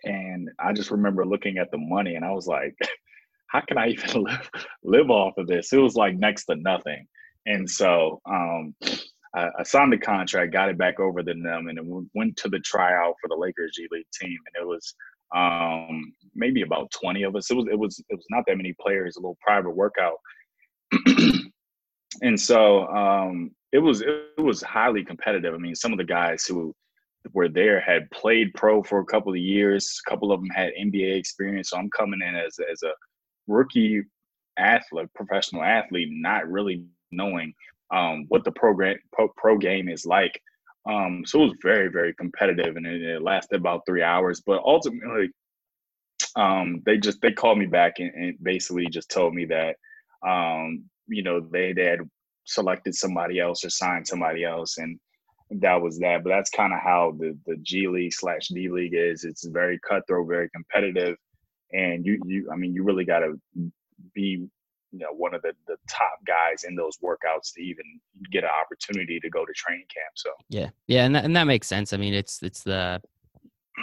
and 0.05 0.49
I 0.59 0.73
just 0.73 0.91
remember 0.91 1.25
looking 1.25 1.59
at 1.59 1.71
the 1.71 1.79
money, 1.79 2.15
and 2.15 2.25
I 2.25 2.31
was 2.31 2.47
like, 2.47 2.77
how 3.49 3.61
can 3.61 3.79
I 3.79 3.89
even 3.89 4.23
live 4.25 4.51
live 4.85 5.11
off 5.11 5.39
of 5.39 5.47
this? 5.47 5.73
It 5.73 5.79
was 5.79 5.97
like 5.97 6.17
next 6.17 6.47
to 6.47 6.57
nothing, 6.57 7.07
and 7.47 7.69
so 7.69 8.21
um, 8.29 8.75
I, 9.35 9.49
I 9.59 9.63
signed 9.63 9.93
the 9.93 9.99
contract, 9.99 10.53
got 10.53 10.71
it 10.71 10.79
back 10.79 11.01
over 11.01 11.23
to 11.23 11.35
them, 11.35 11.69
and 11.69 11.79
then 11.79 12.09
went 12.15 12.37
to 12.39 12.49
the 12.49 12.61
tryout 12.61 13.15
for 13.21 13.29
the 13.29 13.37
Lakers 13.37 13.73
G 13.77 13.87
League 13.91 14.07
team, 14.13 14.39
and 14.55 14.63
it 14.63 14.67
was 14.67 14.95
um, 15.35 16.13
maybe 16.35 16.63
about 16.63 16.91
20 16.91 17.23
of 17.23 17.37
us. 17.37 17.51
It 17.51 17.55
was 17.55 17.67
it 17.71 17.79
was 17.79 17.99
it 18.09 18.17
was 18.17 18.27
not 18.31 18.45
that 18.47 18.57
many 18.57 18.75
players, 18.81 19.17
a 19.17 19.21
little 19.21 19.39
private 19.41 19.71
workout. 19.71 20.17
and 22.23 22.39
so 22.39 22.87
um, 22.89 23.51
it 23.73 23.79
was 23.79 24.03
it 24.03 24.41
was 24.41 24.63
highly 24.63 25.05
competitive. 25.05 25.55
I 25.55 25.59
mean, 25.59 25.75
some 25.75 25.93
of 25.93 25.99
the 25.99 26.05
guys 26.05 26.45
who 26.45 26.75
were 27.33 27.49
there 27.49 27.81
had 27.81 28.11
played 28.11 28.53
pro 28.55 28.83
for 28.83 29.01
a 29.01 29.05
couple 29.05 29.33
of 29.33 29.39
years. 29.39 30.01
A 30.07 30.11
couple 30.11 30.33
of 30.33 30.41
them 30.41 30.51
had 30.51 30.73
NBA 30.79 31.17
experience. 31.17 31.71
So 31.71 31.79
I'm 31.79 31.91
coming 31.91 32.21
in 32.27 32.35
as 32.35 32.59
as 32.71 32.83
a 32.83 32.93
rookie 33.47 34.03
athlete, 34.59 35.09
professional 35.15 35.63
athlete, 35.63 36.09
not 36.11 36.51
really 36.51 36.85
knowing 37.11 37.55
um, 37.93 38.27
what 38.29 38.45
the 38.45 38.53
program 38.53 38.97
pro, 39.13 39.29
pro 39.37 39.57
game 39.59 39.89
is 39.89 40.05
like. 40.07 40.41
Um, 40.89 41.25
so 41.27 41.41
it 41.43 41.45
was 41.47 41.59
very, 41.63 41.89
very 41.89 42.15
competitive, 42.15 42.77
and 42.77 42.87
it, 42.87 43.03
it 43.03 43.23
lasted 43.23 43.57
about 43.57 43.83
three 43.87 44.03
hours. 44.03 44.43
But 44.45 44.63
ultimately, 44.65 45.31
um, 46.37 46.83
they 46.87 46.99
just 46.99 47.21
they 47.21 47.33
called 47.33 47.59
me 47.59 47.67
back 47.67 47.95
and, 47.99 48.13
and 48.15 48.39
basically 48.43 48.87
just 48.89 49.11
told 49.11 49.35
me 49.35 49.47
that 49.47 49.77
um, 50.29 50.85
you 51.09 51.23
know 51.23 51.41
they 51.41 51.73
they 51.73 51.85
had 51.85 52.01
selected 52.45 52.95
somebody 52.95 53.39
else 53.41 53.65
or 53.65 53.71
signed 53.71 54.07
somebody 54.07 54.45
else, 54.45 54.79
and 54.79 54.99
that 55.61 55.81
was 55.81 55.99
that. 56.01 56.25
But 56.25 56.31
that's 56.31 56.51
kind 56.51 56.73
of 56.73 56.81
how 56.81 57.15
the 57.19 57.39
the 57.47 57.57
G 57.63 57.89
League 57.89 58.15
slash 58.15 58.49
D 58.49 58.69
League 58.71 58.95
is. 58.95 59.25
It's 59.25 59.47
very 59.47 59.79
cutthroat, 59.89 60.29
very 60.29 60.49
competitive, 60.51 61.17
and 61.73 62.05
you 62.07 62.21
you 62.27 62.51
I 62.53 62.57
mean 62.57 62.75
you 62.75 62.85
really 62.85 63.05
got 63.05 63.21
to 63.21 63.39
be 64.15 64.47
you 64.93 64.99
know 64.99 65.13
one 65.13 65.35
of 65.35 65.43
the 65.43 65.53
the 65.67 65.77
top 65.89 66.19
guys 66.27 66.65
in 66.65 66.75
those 66.77 66.99
workouts 66.99 67.53
to 67.55 67.63
even 67.63 67.85
get 68.31 68.45
an 68.45 68.51
opportunity 68.51 69.19
to 69.19 69.29
go 69.31 69.45
to 69.45 69.53
training 69.53 69.87
camp 69.93 70.13
so. 70.15 70.31
Yeah 70.49 70.71
yeah 70.87 71.05
and 71.05 71.15
that, 71.15 71.25
and 71.25 71.35
that 71.35 71.45
makes 71.45 71.67
sense 71.67 71.93
i 71.93 71.97
mean 71.97 72.15
it's 72.15 72.43
it's 72.43 72.63
the 72.63 73.01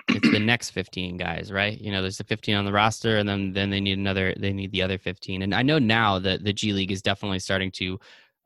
it's 0.09 0.31
the 0.31 0.39
next 0.39 0.69
15 0.69 1.17
guys 1.17 1.51
right? 1.51 1.79
You 1.79 1.91
know 1.91 2.01
there's 2.01 2.17
the 2.17 2.23
15 2.23 2.55
on 2.55 2.65
the 2.65 2.71
roster 2.71 3.17
and 3.17 3.27
then 3.27 3.53
then 3.53 3.69
they 3.69 3.81
need 3.81 3.97
another 3.97 4.35
they 4.37 4.53
need 4.53 4.71
the 4.71 4.83
other 4.83 4.97
15 4.97 5.41
and 5.41 5.53
i 5.53 5.63
know 5.63 5.79
now 5.79 6.19
that 6.19 6.43
the 6.43 6.53
g 6.53 6.73
league 6.73 6.91
is 6.91 7.01
definitely 7.01 7.39
starting 7.39 7.71
to 7.71 7.99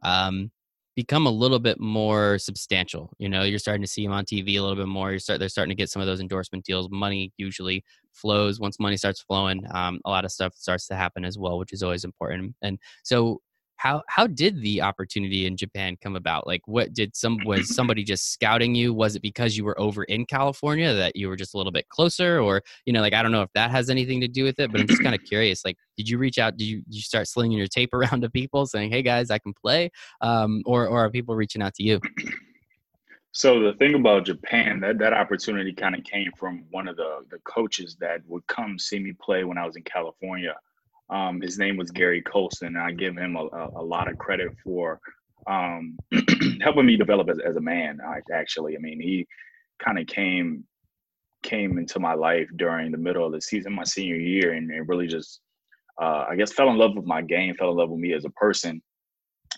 um 0.03 0.49
become 0.95 1.25
a 1.25 1.31
little 1.31 1.59
bit 1.59 1.79
more 1.79 2.37
substantial. 2.37 3.11
You 3.17 3.29
know, 3.29 3.43
you're 3.43 3.59
starting 3.59 3.81
to 3.81 3.87
see 3.87 4.03
them 4.03 4.11
on 4.13 4.25
TV 4.25 4.57
a 4.57 4.61
little 4.61 4.75
bit 4.75 4.87
more. 4.87 5.11
You 5.11 5.19
start 5.19 5.39
they're 5.39 5.49
starting 5.49 5.71
to 5.75 5.75
get 5.81 5.89
some 5.89 6.01
of 6.01 6.07
those 6.07 6.21
endorsement 6.21 6.65
deals. 6.65 6.87
Money 6.91 7.31
usually 7.37 7.83
flows 8.11 8.59
once 8.59 8.79
money 8.79 8.97
starts 8.97 9.21
flowing. 9.21 9.63
Um, 9.73 9.99
a 10.05 10.09
lot 10.09 10.25
of 10.25 10.31
stuff 10.31 10.53
starts 10.55 10.87
to 10.87 10.95
happen 10.95 11.25
as 11.25 11.37
well, 11.37 11.57
which 11.57 11.73
is 11.73 11.81
always 11.83 12.03
important. 12.03 12.55
And 12.61 12.77
so, 13.03 13.41
how 13.77 14.01
how 14.07 14.27
did 14.27 14.61
the 14.61 14.81
opportunity 14.81 15.45
in 15.45 15.57
Japan 15.57 15.97
come 16.01 16.15
about? 16.15 16.47
Like, 16.47 16.61
what 16.65 16.93
did 16.93 17.15
some 17.15 17.37
was 17.45 17.67
somebody 17.75 18.03
just 18.03 18.31
scouting 18.31 18.75
you? 18.75 18.93
Was 18.93 19.15
it 19.15 19.21
because 19.21 19.57
you 19.57 19.65
were 19.65 19.79
over 19.79 20.03
in 20.05 20.25
California 20.25 20.93
that 20.93 21.15
you 21.15 21.27
were 21.27 21.35
just 21.35 21.53
a 21.53 21.57
little 21.57 21.71
bit 21.71 21.89
closer, 21.89 22.39
or 22.39 22.61
you 22.85 22.93
know, 22.93 23.01
like 23.01 23.13
I 23.13 23.21
don't 23.21 23.31
know 23.31 23.41
if 23.41 23.51
that 23.55 23.71
has 23.71 23.89
anything 23.89 24.21
to 24.21 24.27
do 24.27 24.43
with 24.43 24.59
it, 24.59 24.71
but 24.71 24.79
I'm 24.81 24.87
just 24.87 25.03
kind 25.03 25.15
of 25.15 25.23
curious. 25.27 25.65
Like, 25.65 25.77
did 25.97 26.07
you 26.07 26.17
reach 26.17 26.37
out? 26.37 26.57
Did 26.57 26.65
you 26.65 26.83
you 26.87 27.01
start 27.01 27.27
slinging 27.27 27.57
your 27.57 27.67
tape 27.67 27.93
around 27.93 28.21
to 28.21 28.29
people 28.29 28.65
saying, 28.65 28.91
"Hey 28.91 29.01
guys, 29.01 29.29
I 29.31 29.39
can 29.39 29.53
play," 29.53 29.89
um, 30.21 30.61
or 30.65 30.87
or 30.87 31.05
are 31.05 31.09
people 31.09 31.35
reaching 31.35 31.61
out 31.61 31.73
to 31.75 31.83
you? 31.83 31.99
So 33.35 33.59
the 33.59 33.73
thing 33.73 33.95
about 33.95 34.25
Japan, 34.25 34.79
that 34.81 34.99
that 34.99 35.11
opportunity 35.11 35.73
kind 35.73 35.95
of 35.95 36.03
came 36.03 36.31
from 36.37 36.65
one 36.69 36.87
of 36.87 36.97
the 36.97 37.25
the 37.31 37.39
coaches 37.39 37.97
that 37.99 38.21
would 38.27 38.45
come 38.47 38.77
see 38.77 38.99
me 38.99 39.13
play 39.19 39.43
when 39.43 39.57
I 39.57 39.65
was 39.65 39.75
in 39.75 39.83
California 39.83 40.55
um, 41.09 41.41
his 41.41 41.57
name 41.57 41.77
was 41.77 41.91
Gary 41.91 42.21
Colson. 42.21 42.75
I 42.77 42.91
give 42.91 43.17
him 43.17 43.35
a, 43.35 43.45
a, 43.45 43.69
a 43.77 43.83
lot 43.83 44.09
of 44.09 44.17
credit 44.17 44.51
for 44.63 44.99
um, 45.47 45.97
helping 46.61 46.85
me 46.85 46.97
develop 46.97 47.29
as, 47.29 47.39
as 47.39 47.55
a 47.55 47.61
man. 47.61 47.99
I, 48.05 48.19
Actually, 48.33 48.75
I 48.75 48.79
mean, 48.79 48.99
he 48.99 49.27
kind 49.83 49.99
of 49.99 50.07
came 50.07 50.63
came 51.43 51.77
into 51.77 51.99
my 51.99 52.13
life 52.13 52.47
during 52.55 52.89
the 52.89 52.97
middle 52.97 53.25
of 53.25 53.33
the 53.33 53.41
season, 53.41 53.73
my 53.73 53.83
senior 53.83 54.15
year, 54.15 54.53
and, 54.53 54.71
and 54.71 54.87
really 54.87 55.07
just, 55.07 55.41
uh, 56.01 56.25
I 56.29 56.37
guess, 56.37 56.53
fell 56.53 56.69
in 56.69 56.77
love 56.77 56.95
with 56.95 57.05
my 57.05 57.21
game, 57.21 57.53
fell 57.55 57.71
in 57.71 57.77
love 57.77 57.89
with 57.89 57.99
me 57.99 58.13
as 58.13 58.23
a 58.23 58.29
person. 58.29 58.81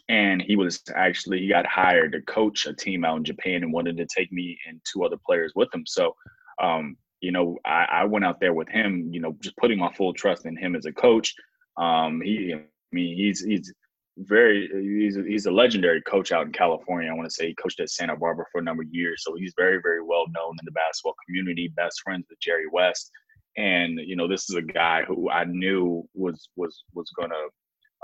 And 0.10 0.42
he 0.42 0.56
was 0.56 0.82
actually 0.96 1.40
he 1.40 1.48
got 1.48 1.68
hired 1.68 2.12
to 2.14 2.22
coach 2.24 2.66
a 2.66 2.74
team 2.74 3.06
out 3.06 3.18
in 3.18 3.24
Japan 3.24 3.64
and 3.64 3.72
wanted 3.72 3.98
to 3.98 4.08
take 4.08 4.32
me 4.32 4.58
and 4.68 4.82
two 4.92 5.04
other 5.06 5.18
players 5.26 5.54
with 5.56 5.74
him. 5.74 5.84
So 5.86 6.16
um, 6.62 6.98
you 7.26 7.32
know, 7.32 7.58
I, 7.66 7.88
I 7.92 8.06
went 8.06 8.24
out 8.24 8.40
there 8.40 8.54
with 8.54 8.70
him, 8.70 9.10
you 9.12 9.20
know, 9.20 9.36
just 9.42 9.58
putting 9.58 9.80
my 9.80 9.92
full 9.94 10.14
trust 10.14 10.46
in 10.46 10.56
him 10.56 10.76
as 10.76 10.86
a 10.86 10.92
coach. 10.92 11.34
Um, 11.76 12.22
he, 12.22 12.54
I 12.54 12.62
mean, 12.92 13.18
he's 13.18 13.44
he's 13.44 13.74
very 14.18 14.70
he's 15.02 15.18
a, 15.18 15.24
he's 15.24 15.48
a 15.48 15.52
legendary 15.52 16.04
coach 16.04 16.32
out 16.32 16.46
in 16.46 16.54
California. 16.54 17.10
I 17.10 17.16
want 17.16 17.28
to 17.28 17.34
say 17.34 17.48
he 17.48 17.56
coached 17.56 17.80
at 17.80 17.90
Santa 17.90 18.16
Barbara 18.16 18.46
for 18.52 18.62
a 18.62 18.64
number 18.64 18.84
of 18.84 18.94
years, 18.94 19.24
so 19.24 19.36
he's 19.36 19.56
very 19.58 19.80
very 19.82 20.04
well 20.04 20.26
known 20.36 20.52
in 20.52 20.66
the 20.66 20.72
basketball 20.72 21.16
community. 21.26 21.68
Best 21.76 22.00
friends 22.04 22.28
with 22.30 22.40
Jerry 22.40 22.68
West, 22.72 23.10
and 23.58 24.00
you 24.06 24.16
know 24.16 24.28
this 24.28 24.48
is 24.48 24.56
a 24.56 24.62
guy 24.62 25.02
who 25.08 25.32
I 25.32 25.46
knew 25.46 26.08
was 26.14 26.50
was 26.56 26.84
was 26.94 27.10
gonna 27.20 27.44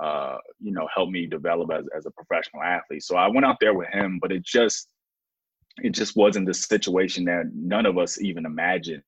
uh, 0.03 0.38
you 0.59 0.72
know 0.72 0.88
help 0.93 1.11
me 1.11 1.28
develop 1.28 1.69
as 1.72 1.86
as 1.95 2.07
a 2.07 2.11
professional 2.11 2.63
athlete. 2.63 3.03
So 3.03 3.17
I 3.17 3.28
went 3.28 3.45
out 3.45 3.57
there 3.61 3.76
with 3.76 3.89
him, 3.89 4.17
but 4.19 4.32
it 4.32 4.43
just 4.43 4.88
it 5.78 5.91
just 5.91 6.15
wasn't 6.15 6.47
the 6.47 6.55
situation 6.55 7.24
that 7.26 7.51
none 7.53 7.86
of 7.86 7.99
us 7.99 8.19
even 8.19 8.47
imagined. 8.47 9.03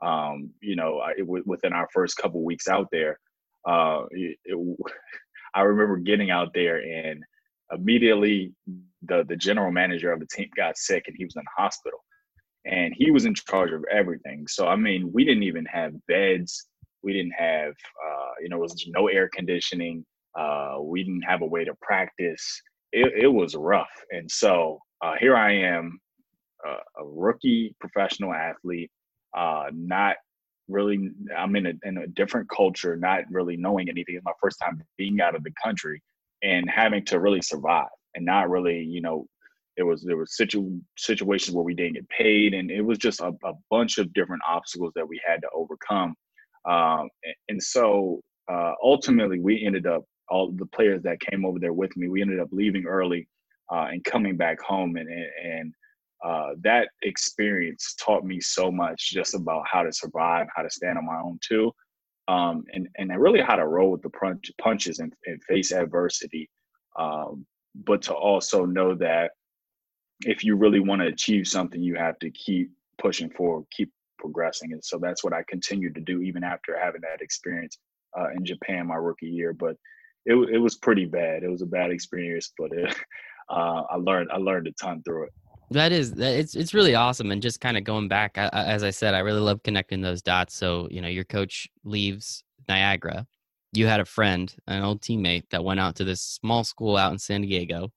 Um, 0.00 0.50
you 0.60 0.76
know, 0.76 1.02
it, 1.16 1.26
within 1.46 1.72
our 1.72 1.88
first 1.92 2.16
couple 2.16 2.44
weeks 2.44 2.68
out 2.68 2.88
there, 2.92 3.18
uh, 3.66 4.02
it, 4.10 4.38
it, 4.44 4.78
I 5.54 5.62
remember 5.62 5.96
getting 5.96 6.30
out 6.30 6.48
there 6.54 6.78
and 6.78 7.22
immediately 7.72 8.52
the 9.02 9.24
the 9.28 9.36
general 9.36 9.72
manager 9.72 10.12
of 10.12 10.20
the 10.20 10.26
team 10.26 10.48
got 10.56 10.76
sick 10.76 11.04
and 11.06 11.16
he 11.16 11.24
was 11.24 11.34
in 11.36 11.42
the 11.42 11.62
hospital 11.62 12.04
and 12.64 12.94
he 12.96 13.10
was 13.10 13.24
in 13.24 13.34
charge 13.34 13.72
of 13.72 13.84
everything. 13.90 14.46
So 14.48 14.68
i 14.68 14.76
mean 14.76 15.10
we 15.12 15.24
didn't 15.24 15.42
even 15.42 15.64
have 15.66 15.92
beds 16.06 16.66
we 17.02 17.12
didn't 17.12 17.34
have 17.38 17.72
uh, 17.72 18.32
you 18.42 18.48
know 18.48 18.58
was 18.58 18.86
no 18.88 19.08
air 19.08 19.28
conditioning 19.32 20.04
uh, 20.38 20.76
we 20.80 21.02
didn't 21.02 21.22
have 21.22 21.42
a 21.42 21.46
way 21.46 21.64
to 21.64 21.74
practice. 21.82 22.62
It, 22.92 23.12
it 23.24 23.26
was 23.26 23.56
rough. 23.56 23.90
And 24.10 24.30
so 24.30 24.78
uh, 25.04 25.14
here 25.18 25.36
i 25.36 25.52
am 25.52 25.98
a 26.66 27.04
rookie 27.04 27.74
professional 27.80 28.34
athlete 28.34 28.90
uh, 29.36 29.64
not 29.72 30.16
really 30.68 31.10
i'm 31.36 31.56
in 31.56 31.66
a, 31.66 31.72
in 31.84 31.98
a 31.98 32.06
different 32.08 32.48
culture 32.54 32.94
not 32.96 33.22
really 33.30 33.56
knowing 33.56 33.88
anything. 33.88 34.16
It's 34.16 34.24
my 34.24 34.32
first 34.40 34.58
time 34.62 34.82
being 34.96 35.20
out 35.20 35.34
of 35.34 35.42
the 35.42 35.52
country 35.62 36.02
and 36.42 36.68
having 36.70 37.04
to 37.06 37.20
really 37.20 37.42
survive 37.42 37.88
and 38.14 38.24
not 38.24 38.50
really 38.50 38.78
you 38.80 39.00
know 39.00 39.26
there 39.78 39.86
was 39.86 40.02
there 40.02 40.16
were 40.16 40.26
situ- 40.26 40.80
situations 40.96 41.54
where 41.54 41.64
we 41.64 41.74
didn't 41.74 41.94
get 41.94 42.08
paid 42.10 42.52
and 42.52 42.70
it 42.70 42.82
was 42.82 42.98
just 42.98 43.20
a, 43.20 43.32
a 43.44 43.52
bunch 43.70 43.98
of 43.98 44.12
different 44.12 44.42
obstacles 44.46 44.92
that 44.96 45.08
we 45.08 45.20
had 45.26 45.40
to 45.40 45.48
overcome. 45.54 46.14
Um, 46.68 47.08
and, 47.22 47.34
and, 47.48 47.62
so 47.62 48.20
uh, 48.52 48.72
ultimately 48.82 49.38
we 49.38 49.64
ended 49.64 49.86
up 49.86 50.04
all 50.28 50.50
the 50.50 50.66
players 50.66 51.00
that 51.04 51.20
came 51.20 51.46
over 51.46 51.60
there 51.60 51.72
with 51.72 51.96
me 51.96 52.08
we 52.08 52.20
ended 52.20 52.40
up 52.40 52.48
leaving 52.50 52.84
early 52.84 53.28
uh, 53.72 53.86
and 53.90 54.04
coming 54.04 54.36
back 54.36 54.60
home 54.60 54.96
and 54.96 55.08
and 55.08 55.72
uh, 56.24 56.50
that 56.62 56.88
experience 57.02 57.94
taught 57.94 58.24
me 58.24 58.40
so 58.40 58.70
much 58.70 59.10
just 59.10 59.34
about 59.34 59.64
how 59.70 59.82
to 59.82 59.92
survive, 59.92 60.46
how 60.54 60.62
to 60.62 60.70
stand 60.70 60.98
on 60.98 61.06
my 61.06 61.18
own 61.20 61.38
too, 61.46 61.72
um, 62.26 62.64
and 62.72 62.88
and 62.96 63.10
really 63.20 63.40
how 63.40 63.56
to 63.56 63.66
roll 63.66 63.92
with 63.92 64.02
the 64.02 64.10
punch, 64.10 64.50
punches 64.60 64.98
and, 64.98 65.12
and 65.26 65.42
face 65.44 65.72
adversity. 65.72 66.50
Um, 66.98 67.46
but 67.74 68.02
to 68.02 68.14
also 68.14 68.64
know 68.64 68.94
that 68.96 69.32
if 70.24 70.42
you 70.42 70.56
really 70.56 70.80
want 70.80 71.00
to 71.00 71.08
achieve 71.08 71.46
something, 71.46 71.80
you 71.80 71.94
have 71.94 72.18
to 72.18 72.30
keep 72.30 72.70
pushing 73.00 73.30
forward, 73.30 73.66
keep 73.70 73.92
progressing, 74.18 74.72
and 74.72 74.84
so 74.84 74.98
that's 75.00 75.22
what 75.22 75.32
I 75.32 75.44
continued 75.48 75.94
to 75.94 76.00
do 76.00 76.20
even 76.22 76.42
after 76.42 76.76
having 76.76 77.02
that 77.02 77.22
experience 77.22 77.78
uh, 78.18 78.30
in 78.36 78.44
Japan 78.44 78.88
my 78.88 78.96
rookie 78.96 79.26
year. 79.28 79.52
But 79.52 79.76
it 80.26 80.34
it 80.52 80.58
was 80.58 80.76
pretty 80.76 81.04
bad. 81.04 81.44
It 81.44 81.48
was 81.50 81.62
a 81.62 81.66
bad 81.66 81.92
experience, 81.92 82.52
but 82.58 82.72
it, 82.72 82.92
uh, 83.50 83.82
I 83.88 83.96
learned 83.96 84.30
I 84.32 84.38
learned 84.38 84.66
a 84.66 84.72
ton 84.72 85.02
through 85.04 85.24
it. 85.24 85.32
That 85.70 85.92
is, 85.92 86.14
it's 86.16 86.54
it's 86.54 86.72
really 86.72 86.94
awesome, 86.94 87.30
and 87.30 87.42
just 87.42 87.60
kind 87.60 87.76
of 87.76 87.84
going 87.84 88.08
back, 88.08 88.38
I, 88.38 88.48
as 88.48 88.82
I 88.82 88.90
said, 88.90 89.14
I 89.14 89.18
really 89.18 89.40
love 89.40 89.62
connecting 89.62 90.00
those 90.00 90.22
dots. 90.22 90.54
So 90.54 90.88
you 90.90 91.02
know, 91.02 91.08
your 91.08 91.24
coach 91.24 91.68
leaves 91.84 92.42
Niagara, 92.68 93.26
you 93.72 93.86
had 93.86 94.00
a 94.00 94.04
friend, 94.04 94.54
an 94.66 94.82
old 94.82 95.00
teammate 95.00 95.44
that 95.50 95.64
went 95.64 95.80
out 95.80 95.96
to 95.96 96.04
this 96.04 96.22
small 96.22 96.64
school 96.64 96.96
out 96.96 97.12
in 97.12 97.18
San 97.18 97.42
Diego. 97.42 97.92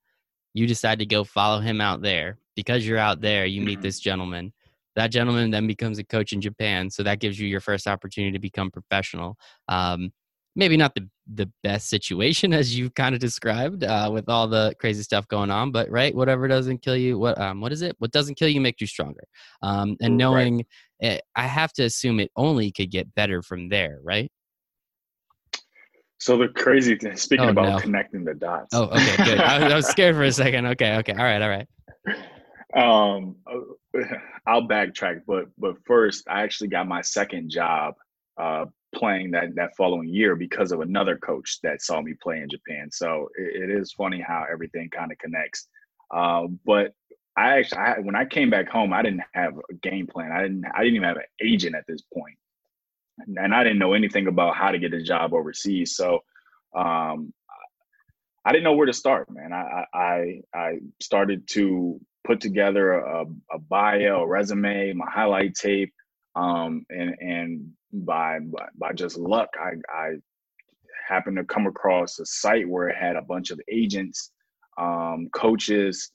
You 0.53 0.67
decide 0.67 0.99
to 0.99 1.05
go 1.05 1.23
follow 1.23 1.61
him 1.61 1.79
out 1.79 2.01
there 2.01 2.37
because 2.55 2.85
you're 2.85 2.97
out 2.97 3.21
there. 3.21 3.45
You 3.45 3.61
meet 3.61 3.75
mm-hmm. 3.75 3.83
this 3.83 3.99
gentleman. 3.99 4.53
That 4.95 5.11
gentleman 5.11 5.51
then 5.51 5.67
becomes 5.67 5.99
a 5.99 6.03
coach 6.03 6.33
in 6.33 6.41
Japan, 6.41 6.89
so 6.89 7.03
that 7.03 7.19
gives 7.19 7.39
you 7.39 7.47
your 7.47 7.61
first 7.61 7.87
opportunity 7.87 8.33
to 8.33 8.39
become 8.39 8.69
professional. 8.69 9.37
Um, 9.69 10.11
maybe 10.55 10.77
not 10.77 10.93
the 10.95 11.07
the 11.33 11.49
best 11.63 11.89
situation 11.89 12.53
as 12.53 12.77
you've 12.77 12.93
kind 12.93 13.15
of 13.15 13.21
described 13.21 13.83
uh, 13.83 14.09
with 14.11 14.27
all 14.27 14.47
the 14.47 14.73
crazy 14.79 15.03
stuff 15.03 15.27
going 15.27 15.49
on 15.49 15.71
but 15.71 15.89
right 15.89 16.13
whatever 16.13 16.47
doesn't 16.47 16.81
kill 16.81 16.97
you 16.97 17.17
what 17.17 17.39
um 17.39 17.61
what 17.61 17.71
is 17.71 17.81
it? 17.81 17.95
What 17.99 18.11
doesn't 18.11 18.35
kill 18.35 18.49
you 18.49 18.61
makes 18.61 18.81
you 18.81 18.87
stronger. 18.87 19.23
Um 19.61 19.95
and 20.01 20.17
knowing 20.17 20.57
right. 20.57 20.65
Eh, 21.03 21.13
it, 21.15 21.23
i 21.35 21.47
have 21.47 21.73
to 21.73 21.83
assume 21.83 22.19
it 22.19 22.29
only 22.35 22.71
could 22.71 22.91
get 22.91 23.13
better 23.15 23.41
from 23.41 23.69
there 23.69 23.99
right? 24.03 24.31
So 26.19 26.37
the 26.37 26.49
crazy 26.49 26.95
thing 26.95 27.15
speaking 27.17 27.47
oh, 27.47 27.49
about 27.49 27.69
no. 27.69 27.79
connecting 27.79 28.23
the 28.23 28.35
dots. 28.35 28.69
Oh 28.73 28.83
okay 28.83 29.17
good. 29.17 29.39
I, 29.39 29.63
was, 29.63 29.73
I 29.73 29.75
was 29.75 29.87
scared 29.87 30.15
for 30.15 30.23
a 30.23 30.31
second. 30.31 30.67
Okay 30.67 30.97
okay. 30.97 31.13
All 31.13 31.23
right 31.23 31.41
all 31.41 31.49
right. 31.49 31.67
Um 32.73 33.35
i'll 34.47 34.65
backtrack 34.65 35.23
but 35.27 35.47
but 35.57 35.75
first 35.85 36.23
i 36.29 36.41
actually 36.41 36.69
got 36.69 36.87
my 36.87 37.01
second 37.01 37.49
job 37.49 37.95
uh, 38.41 38.65
playing 38.93 39.31
that 39.31 39.55
that 39.55 39.75
following 39.75 40.09
year 40.09 40.35
because 40.35 40.71
of 40.71 40.81
another 40.81 41.17
coach 41.17 41.59
that 41.63 41.81
saw 41.81 42.01
me 42.01 42.13
play 42.21 42.39
in 42.41 42.49
Japan. 42.49 42.89
So 42.91 43.29
it, 43.37 43.63
it 43.63 43.69
is 43.69 43.93
funny 43.93 44.21
how 44.21 44.45
everything 44.51 44.89
kind 44.89 45.11
of 45.11 45.17
connects. 45.17 45.67
Uh, 46.13 46.47
but 46.65 46.93
I 47.37 47.59
actually, 47.59 47.77
I, 47.79 47.99
when 47.99 48.15
I 48.15 48.25
came 48.25 48.49
back 48.49 48.67
home, 48.67 48.91
I 48.91 49.01
didn't 49.01 49.23
have 49.33 49.57
a 49.57 49.73
game 49.75 50.07
plan. 50.07 50.31
I 50.31 50.41
didn't, 50.41 50.65
I 50.75 50.79
didn't 50.79 50.95
even 50.95 51.07
have 51.07 51.17
an 51.17 51.23
agent 51.41 51.75
at 51.75 51.85
this 51.87 52.01
point, 52.13 52.37
and 53.37 53.53
I 53.53 53.63
didn't 53.63 53.79
know 53.79 53.93
anything 53.93 54.27
about 54.27 54.55
how 54.55 54.71
to 54.71 54.79
get 54.79 54.93
a 54.93 55.01
job 55.01 55.33
overseas. 55.33 55.95
So 55.95 56.19
um, 56.75 57.33
I 58.43 58.51
didn't 58.51 58.63
know 58.63 58.73
where 58.73 58.87
to 58.87 58.93
start, 58.93 59.29
man. 59.29 59.53
I, 59.53 59.85
I, 59.93 60.41
I 60.53 60.79
started 60.99 61.47
to 61.49 61.99
put 62.25 62.41
together 62.41 62.93
a, 62.93 63.25
a 63.51 63.59
bio, 63.59 64.23
a 64.23 64.27
resume, 64.27 64.93
my 64.93 65.09
highlight 65.09 65.55
tape, 65.55 65.93
um, 66.35 66.85
and 66.89 67.15
and 67.19 67.71
by, 67.93 68.39
by 68.77 68.93
just 68.93 69.17
luck, 69.17 69.49
I 69.59 69.73
I 69.93 70.15
happened 71.07 71.37
to 71.37 71.43
come 71.43 71.67
across 71.67 72.19
a 72.19 72.25
site 72.25 72.67
where 72.67 72.87
it 72.87 72.95
had 72.95 73.15
a 73.15 73.21
bunch 73.21 73.51
of 73.51 73.59
agents, 73.69 74.31
um, 74.77 75.27
coaches, 75.33 76.11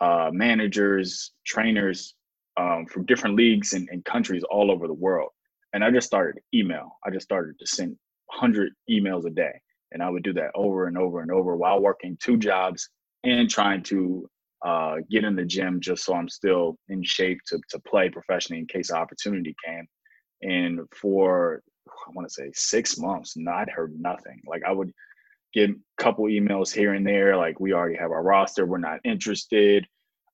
uh, 0.00 0.30
managers, 0.32 1.32
trainers 1.46 2.14
um, 2.56 2.86
from 2.86 3.06
different 3.06 3.36
leagues 3.36 3.72
and, 3.72 3.88
and 3.90 4.04
countries 4.04 4.42
all 4.50 4.70
over 4.70 4.86
the 4.86 4.94
world. 4.94 5.30
And 5.72 5.82
I 5.82 5.90
just 5.90 6.06
started 6.06 6.42
email. 6.52 6.98
I 7.04 7.10
just 7.10 7.24
started 7.24 7.58
to 7.58 7.66
send 7.66 7.96
100 8.26 8.72
emails 8.90 9.26
a 9.26 9.30
day. 9.30 9.52
And 9.92 10.02
I 10.02 10.10
would 10.10 10.22
do 10.22 10.32
that 10.34 10.50
over 10.54 10.86
and 10.88 10.98
over 10.98 11.20
and 11.20 11.30
over 11.30 11.56
while 11.56 11.80
working 11.80 12.16
two 12.20 12.36
jobs 12.36 12.88
and 13.22 13.48
trying 13.48 13.82
to 13.84 14.28
uh, 14.64 14.96
get 15.10 15.24
in 15.24 15.36
the 15.36 15.44
gym 15.44 15.80
just 15.80 16.04
so 16.04 16.14
I'm 16.14 16.28
still 16.28 16.76
in 16.88 17.02
shape 17.02 17.38
to, 17.48 17.60
to 17.70 17.78
play 17.80 18.08
professionally 18.08 18.60
in 18.60 18.66
case 18.66 18.90
opportunity 18.90 19.54
came. 19.64 19.86
And 20.44 20.80
for, 20.94 21.62
I 21.88 22.10
want 22.14 22.28
to 22.28 22.34
say 22.34 22.50
six 22.54 22.98
months, 22.98 23.36
not 23.36 23.70
heard 23.70 23.98
nothing. 23.98 24.40
Like 24.46 24.62
I 24.64 24.72
would 24.72 24.92
get 25.52 25.70
a 25.70 25.74
couple 25.98 26.26
emails 26.26 26.72
here 26.72 26.94
and 26.94 27.06
there, 27.06 27.36
like 27.36 27.60
we 27.60 27.72
already 27.72 27.96
have 27.96 28.10
our 28.10 28.22
roster, 28.22 28.66
we're 28.66 28.78
not 28.78 29.00
interested, 29.04 29.86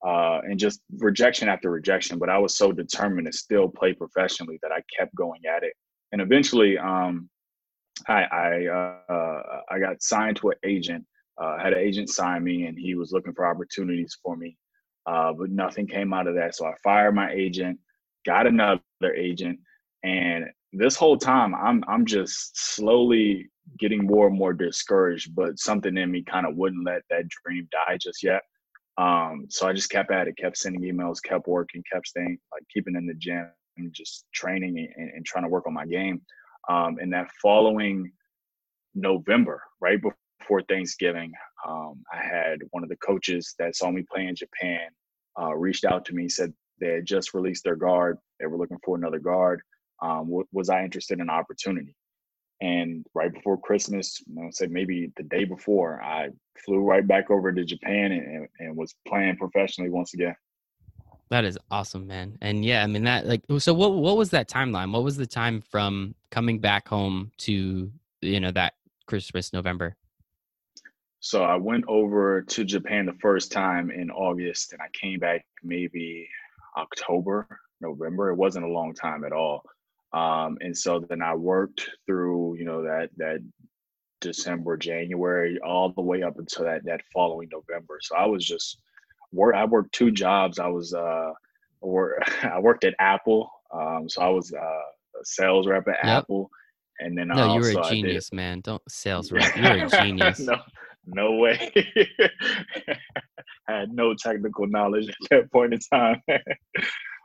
uh, 0.06 0.40
and 0.44 0.58
just 0.58 0.80
rejection 0.98 1.48
after 1.48 1.70
rejection. 1.70 2.18
But 2.18 2.30
I 2.30 2.38
was 2.38 2.56
so 2.56 2.72
determined 2.72 3.26
to 3.26 3.32
still 3.32 3.68
play 3.68 3.92
professionally 3.92 4.58
that 4.62 4.72
I 4.72 4.82
kept 4.96 5.14
going 5.14 5.42
at 5.46 5.62
it. 5.62 5.74
And 6.12 6.20
eventually, 6.20 6.76
um, 6.78 7.28
I 8.08 8.22
I, 8.22 8.66
uh, 8.66 9.61
I 9.70 9.78
got 9.78 10.02
signed 10.02 10.36
to 10.38 10.50
an 10.50 10.56
agent 10.64 11.04
uh, 11.40 11.58
had 11.58 11.72
an 11.72 11.78
agent 11.78 12.11
sign 12.11 12.44
me 12.44 12.66
and 12.66 12.78
he 12.78 12.94
was 12.94 13.12
looking 13.12 13.32
for 13.32 13.46
opportunities 13.46 14.16
for 14.22 14.36
me. 14.36 14.56
Uh, 15.06 15.32
but 15.32 15.50
nothing 15.50 15.86
came 15.86 16.12
out 16.12 16.26
of 16.26 16.34
that. 16.34 16.54
So 16.54 16.66
I 16.66 16.74
fired 16.84 17.14
my 17.14 17.32
agent, 17.32 17.78
got 18.26 18.46
another 18.46 18.80
agent, 19.16 19.58
and 20.03 20.46
this 20.72 20.96
whole 20.96 21.16
time 21.16 21.55
I'm 21.55 21.82
I'm 21.88 22.07
just 22.07 22.57
slowly 22.74 23.51
getting 23.78 24.05
more 24.05 24.28
and 24.28 24.38
more 24.38 24.53
discouraged. 24.53 25.34
But 25.34 25.59
something 25.59 25.96
in 25.96 26.11
me 26.11 26.22
kind 26.22 26.46
of 26.46 26.57
wouldn't 26.57 26.86
let 26.86 27.03
that 27.11 27.24
dream 27.28 27.68
die 27.70 27.98
just 28.01 28.22
yet. 28.22 28.42
Um, 28.98 29.46
so 29.48 29.66
I 29.66 29.72
just 29.72 29.90
kept 29.90 30.11
at 30.11 30.28
it, 30.28 30.36
kept 30.36 30.59
sending 30.59 30.82
emails, 30.82 31.22
kept 31.22 31.46
working, 31.46 31.82
kept 31.90 32.09
staying 32.09 32.38
like 32.53 32.62
keeping 32.72 32.96
in 32.96 33.07
the 33.07 33.14
gym, 33.14 33.48
just 33.92 34.26
training 34.34 34.92
and, 34.96 35.11
and 35.11 35.24
trying 35.24 35.44
to 35.44 35.51
work 35.51 35.66
on 35.66 35.74
my 35.74 35.86
game. 35.86 36.20
Um, 36.68 36.98
and 37.01 37.12
that 37.12 37.28
following 37.40 38.12
November, 38.94 39.62
right 39.80 39.98
before 40.01 40.62
Thanksgiving, 40.68 41.32
um, 41.66 42.03
I 42.12 42.22
had 42.22 42.59
one 42.70 42.82
of 42.82 42.88
the 42.88 42.96
coaches 42.96 43.55
that 43.59 43.76
saw 43.76 43.90
me 43.90 44.05
play 44.12 44.26
in 44.26 44.34
Japan 44.34 44.88
uh, 45.40 45.55
reached 45.55 45.84
out 45.84 46.05
to 46.07 46.14
me, 46.14 46.28
said 46.28 46.53
they 46.80 46.94
had 46.94 47.07
just 47.07 47.32
released 47.34 47.64
their 47.64 47.76
guard. 47.76 48.18
They 48.38 48.46
were 48.46 48.59
looking 48.59 48.78
for 48.84 48.96
another 48.96 49.18
guard. 49.18 49.62
Um, 50.03 50.26
w- 50.26 50.46
was 50.53 50.68
I 50.70 50.84
interested 50.84 51.20
in 51.20 51.30
opportunity? 51.30 51.94
And 52.61 53.07
right 53.14 53.32
before 53.32 53.59
Christmas, 53.59 54.22
I 54.38 54.44
would 54.44 54.55
say 54.55 54.66
maybe 54.66 55.11
the 55.16 55.22
day 55.22 55.44
before, 55.44 56.03
I 56.03 56.28
flew 56.64 56.80
right 56.80 57.07
back 57.07 57.30
over 57.30 57.53
to 57.53 57.64
Japan 57.64 58.12
and, 58.12 58.48
and 58.59 58.76
was 58.76 58.94
playing 59.09 59.36
professionally 59.36 59.90
once 59.90 60.12
again. 60.12 60.34
That 61.30 61.44
is 61.44 61.57
awesome, 61.70 62.07
man. 62.07 62.36
And 62.42 62.64
yeah, 62.64 62.82
I 62.82 62.86
mean 62.88 63.05
that 63.05 63.26
like 63.26 63.42
so 63.59 63.72
what 63.72 63.94
what 63.94 64.16
was 64.16 64.30
that 64.30 64.48
timeline? 64.48 64.92
What 64.92 65.05
was 65.05 65.16
the 65.16 65.26
time 65.26 65.61
from 65.61 66.14
coming 66.30 66.59
back 66.59 66.88
home 66.88 67.30
to 67.38 67.90
you 68.20 68.40
know 68.40 68.51
that 68.51 68.74
Christmas 69.07 69.53
November? 69.53 69.96
So 71.20 71.44
I 71.44 71.55
went 71.57 71.84
over 71.86 72.42
to 72.42 72.64
Japan 72.64 73.07
the 73.07 73.12
first 73.20 73.53
time 73.53 73.90
in 73.90 74.11
August 74.11 74.72
and 74.72 74.82
I 74.82 74.88
came 74.92 75.20
back 75.20 75.46
maybe 75.62 76.28
October, 76.76 77.46
November. 77.80 78.30
It 78.30 78.36
wasn't 78.36 78.64
a 78.64 78.68
long 78.68 78.94
time 78.94 79.22
at 79.24 79.32
all. 79.32 79.62
Um, 80.12 80.58
and 80.61 80.76
so 80.76 81.04
then 81.08 81.22
I 81.22 81.34
worked 81.34 81.88
through, 82.06 82.56
you 82.56 82.64
know, 82.64 82.82
that 82.82 83.11
that 83.16 83.40
December, 84.20 84.76
January, 84.76 85.58
all 85.64 85.92
the 85.92 86.02
way 86.02 86.22
up 86.22 86.38
until 86.38 86.64
that 86.64 86.84
that 86.84 87.00
following 87.12 87.48
November. 87.52 87.98
So 88.02 88.16
I 88.16 88.26
was 88.26 88.44
just 88.44 88.78
work. 89.32 89.54
I 89.54 89.64
worked 89.64 89.92
two 89.92 90.11
jobs. 90.11 90.58
I 90.58 90.68
was 90.68 90.94
uh, 90.94 91.32
or 91.80 92.18
I 92.42 92.58
worked 92.58 92.84
at 92.84 92.94
Apple. 92.98 93.50
Um, 93.72 94.08
so 94.08 94.22
I 94.22 94.28
was 94.28 94.52
uh, 94.52 94.58
a 94.58 95.24
sales 95.24 95.66
rep 95.66 95.86
at 95.88 95.98
yep. 96.04 96.22
Apple, 96.24 96.50
and 96.98 97.16
then 97.16 97.28
no, 97.28 97.54
you 97.54 97.61
were 97.61 97.80
a 97.80 97.88
genius, 97.88 98.32
man. 98.32 98.61
Don't 98.61 98.82
sales 98.88 99.32
rep. 99.32 99.56
You're 99.56 99.86
a 99.86 99.88
genius. 100.02 100.40
no, 100.40 100.56
no 101.06 101.32
way. 101.36 101.72
I 103.68 103.72
had 103.80 103.92
no 103.92 104.14
technical 104.14 104.66
knowledge 104.66 105.08
at 105.08 105.14
that 105.30 105.52
point 105.52 105.74
in 105.74 105.80
time. 105.80 106.20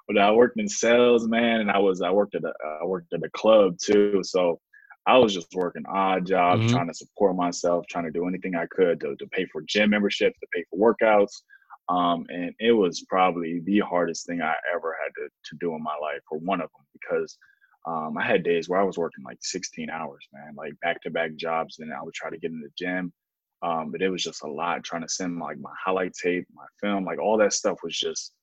But 0.07 0.17
I 0.17 0.31
worked 0.31 0.59
in 0.59 0.67
sales, 0.67 1.27
man, 1.27 1.61
and 1.61 1.71
I 1.71 1.79
was 1.79 2.01
I 2.01 2.11
worked 2.11 2.35
at 2.35 2.43
a 2.43 2.53
I 2.81 2.85
worked 2.85 3.13
at 3.13 3.23
a 3.23 3.29
club 3.29 3.77
too. 3.81 4.21
So 4.23 4.59
I 5.07 5.17
was 5.17 5.33
just 5.33 5.53
working 5.53 5.83
odd 5.87 6.25
jobs, 6.25 6.61
mm-hmm. 6.61 6.73
trying 6.73 6.87
to 6.87 6.93
support 6.93 7.35
myself, 7.35 7.85
trying 7.87 8.05
to 8.05 8.11
do 8.11 8.27
anything 8.27 8.55
I 8.55 8.65
could 8.67 8.99
to, 9.01 9.15
to 9.15 9.27
pay 9.27 9.45
for 9.45 9.61
gym 9.61 9.91
memberships, 9.91 10.39
to 10.39 10.47
pay 10.53 10.65
for 10.69 10.95
workouts. 10.95 11.41
Um, 11.87 12.25
and 12.29 12.51
it 12.59 12.71
was 12.71 13.05
probably 13.07 13.61
the 13.65 13.79
hardest 13.79 14.25
thing 14.25 14.41
I 14.41 14.55
ever 14.73 14.97
had 15.03 15.11
to, 15.21 15.29
to 15.29 15.57
do 15.59 15.75
in 15.75 15.83
my 15.83 15.95
life, 16.01 16.21
or 16.31 16.39
one 16.39 16.59
of 16.59 16.69
them, 16.75 16.85
because 16.93 17.37
um, 17.85 18.17
I 18.17 18.25
had 18.25 18.43
days 18.43 18.67
where 18.67 18.79
I 18.79 18.83
was 18.83 18.97
working 18.97 19.23
like 19.23 19.37
16 19.41 19.91
hours, 19.91 20.27
man, 20.33 20.55
like 20.57 20.73
back 20.81 21.01
to 21.03 21.11
back 21.11 21.35
jobs. 21.35 21.77
And 21.77 21.93
I 21.93 22.01
would 22.01 22.15
try 22.15 22.31
to 22.31 22.39
get 22.39 22.49
in 22.49 22.59
the 22.59 22.71
gym. 22.75 23.13
Um, 23.61 23.91
but 23.91 24.01
it 24.01 24.09
was 24.09 24.23
just 24.23 24.43
a 24.43 24.47
lot 24.47 24.83
trying 24.83 25.03
to 25.03 25.09
send 25.09 25.39
like 25.39 25.59
my 25.59 25.71
highlight 25.83 26.13
tape, 26.13 26.47
my 26.53 26.65
film, 26.81 27.05
like 27.05 27.19
all 27.19 27.37
that 27.37 27.53
stuff 27.53 27.77
was 27.83 27.97
just, 27.97 28.33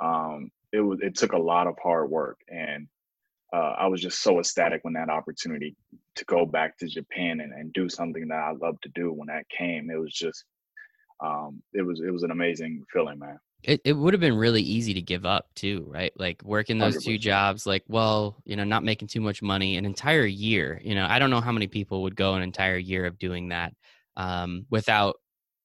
um, 0.00 0.50
it 0.72 0.80
was, 0.80 1.00
it 1.00 1.16
took 1.16 1.32
a 1.32 1.38
lot 1.38 1.66
of 1.66 1.76
hard 1.82 2.10
work. 2.10 2.38
And 2.48 2.88
uh, 3.52 3.74
I 3.78 3.86
was 3.86 4.00
just 4.00 4.22
so 4.22 4.38
ecstatic 4.38 4.80
when 4.82 4.94
that 4.94 5.08
opportunity 5.08 5.74
to 6.16 6.24
go 6.26 6.44
back 6.44 6.76
to 6.78 6.86
Japan 6.86 7.40
and, 7.40 7.52
and 7.52 7.72
do 7.72 7.88
something 7.88 8.28
that 8.28 8.38
I 8.38 8.52
love 8.52 8.80
to 8.82 8.90
do 8.94 9.12
when 9.12 9.28
that 9.28 9.48
came. 9.48 9.90
It 9.90 9.98
was 9.98 10.12
just, 10.12 10.44
um, 11.24 11.62
it 11.72 11.82
was, 11.82 12.00
it 12.00 12.10
was 12.10 12.22
an 12.22 12.30
amazing 12.30 12.84
feeling, 12.92 13.18
man. 13.18 13.38
It, 13.64 13.80
it 13.84 13.92
would 13.94 14.14
have 14.14 14.20
been 14.20 14.36
really 14.36 14.62
easy 14.62 14.94
to 14.94 15.02
give 15.02 15.26
up 15.26 15.48
too, 15.56 15.84
right? 15.88 16.12
Like 16.16 16.42
working 16.44 16.78
those 16.78 16.98
100%. 16.98 17.04
two 17.04 17.18
jobs, 17.18 17.66
like, 17.66 17.82
well, 17.88 18.36
you 18.44 18.54
know, 18.54 18.62
not 18.62 18.84
making 18.84 19.08
too 19.08 19.20
much 19.20 19.42
money, 19.42 19.76
an 19.76 19.84
entire 19.84 20.26
year. 20.26 20.80
You 20.84 20.94
know, 20.94 21.06
I 21.08 21.18
don't 21.18 21.30
know 21.30 21.40
how 21.40 21.50
many 21.50 21.66
people 21.66 22.02
would 22.02 22.14
go 22.14 22.34
an 22.34 22.42
entire 22.42 22.76
year 22.76 23.04
of 23.06 23.18
doing 23.18 23.48
that 23.48 23.72
um, 24.16 24.66
without 24.70 25.16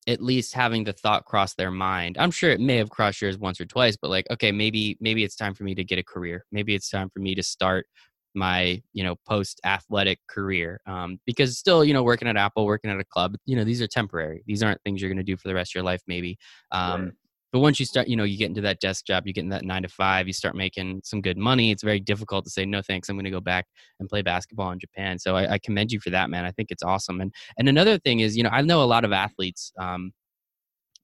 at 0.08 0.22
least 0.22 0.54
having 0.54 0.84
the 0.84 0.94
thought 0.94 1.26
cross 1.26 1.54
their 1.54 1.72
mind. 1.72 2.18
I'm 2.20 2.32
sure 2.32 2.52
it 2.52 2.60
may 2.60 2.78
have 2.78 2.90
crossed 2.90 3.22
yours 3.22 3.38
once 3.38 3.60
or 3.60 3.66
twice, 3.66 3.98
but 4.00 4.10
like, 4.10 4.26
okay, 4.32 4.52
maybe 4.52 4.98
maybe 5.00 5.24
it's 5.24 5.36
time 5.36 5.54
for 5.54 5.64
me 5.64 5.76
to 5.76 5.84
get 5.84 6.00
a 6.00 6.04
career. 6.04 6.46
Maybe 6.52 6.76
it's 6.76 6.90
time 6.90 7.10
for 7.10 7.20
me 7.20 7.36
to 7.36 7.44
start 7.44 7.88
my 8.36 8.82
you 8.94 9.04
know 9.04 9.16
post 9.28 9.62
athletic 9.64 10.20
career 10.28 10.82
um, 10.88 11.20
because 11.26 11.58
still 11.58 11.84
you 11.86 11.94
know 11.94 12.04
working 12.04 12.28
at 12.28 12.36
apple 12.36 12.66
working 12.66 12.90
at 12.90 13.00
a 13.00 13.04
club 13.04 13.36
you 13.46 13.56
know 13.56 13.64
these 13.64 13.80
are 13.80 13.88
temporary 13.88 14.44
these 14.48 14.64
aren't 14.64 14.82
things 14.82 15.00
you're 15.02 15.10
going 15.10 15.18
to 15.18 15.24
do 15.24 15.38
for 15.38 15.48
the 15.48 15.54
rest 15.54 15.72
of 15.72 15.76
your 15.76 15.84
life 15.84 16.02
maybe 16.08 16.38
um. 16.72 17.12
But 17.54 17.60
once 17.60 17.80
you 17.80 17.86
start 17.86 18.08
you 18.10 18.18
know 18.18 18.26
you 18.26 18.38
get 18.38 18.50
into 18.50 18.60
that 18.60 18.82
desk 18.82 19.06
job 19.06 19.26
you 19.26 19.32
get 19.32 19.44
in 19.44 19.50
that 19.50 19.64
nine 19.64 19.84
to 19.84 19.88
five 19.88 20.28
you 20.28 20.34
start 20.34 20.56
making 20.56 21.00
some 21.06 21.22
good 21.22 21.38
money 21.38 21.72
it's 21.72 21.84
very 21.84 22.02
difficult 22.02 22.44
to 22.44 22.52
say 22.52 22.66
no 22.66 22.82
thanks 22.82 23.08
i'm 23.08 23.16
going 23.16 23.24
to 23.24 23.32
go 23.32 23.40
back 23.40 23.66
and 24.00 24.10
play 24.10 24.22
basketball 24.22 24.72
in 24.72 24.80
japan 24.80 25.18
so 25.18 25.38
I, 25.38 25.54
I, 25.54 25.60
commend 25.60 25.92
you 25.92 26.02
for 26.02 26.10
that 26.10 26.30
man 26.30 26.44
i 26.44 26.52
think 26.52 26.72
it's 26.72 26.84
awesome 26.84 27.22
and 27.22 27.32
and 27.58 27.70
another 27.70 27.98
thing 27.98 28.20
is 28.20 28.36
you 28.36 28.44
know 28.44 28.50
i 28.52 28.62
know 28.62 28.84
a 28.84 28.86
lot 28.86 29.06
of 29.06 29.14
athletes 29.14 29.72
um, 29.80 30.12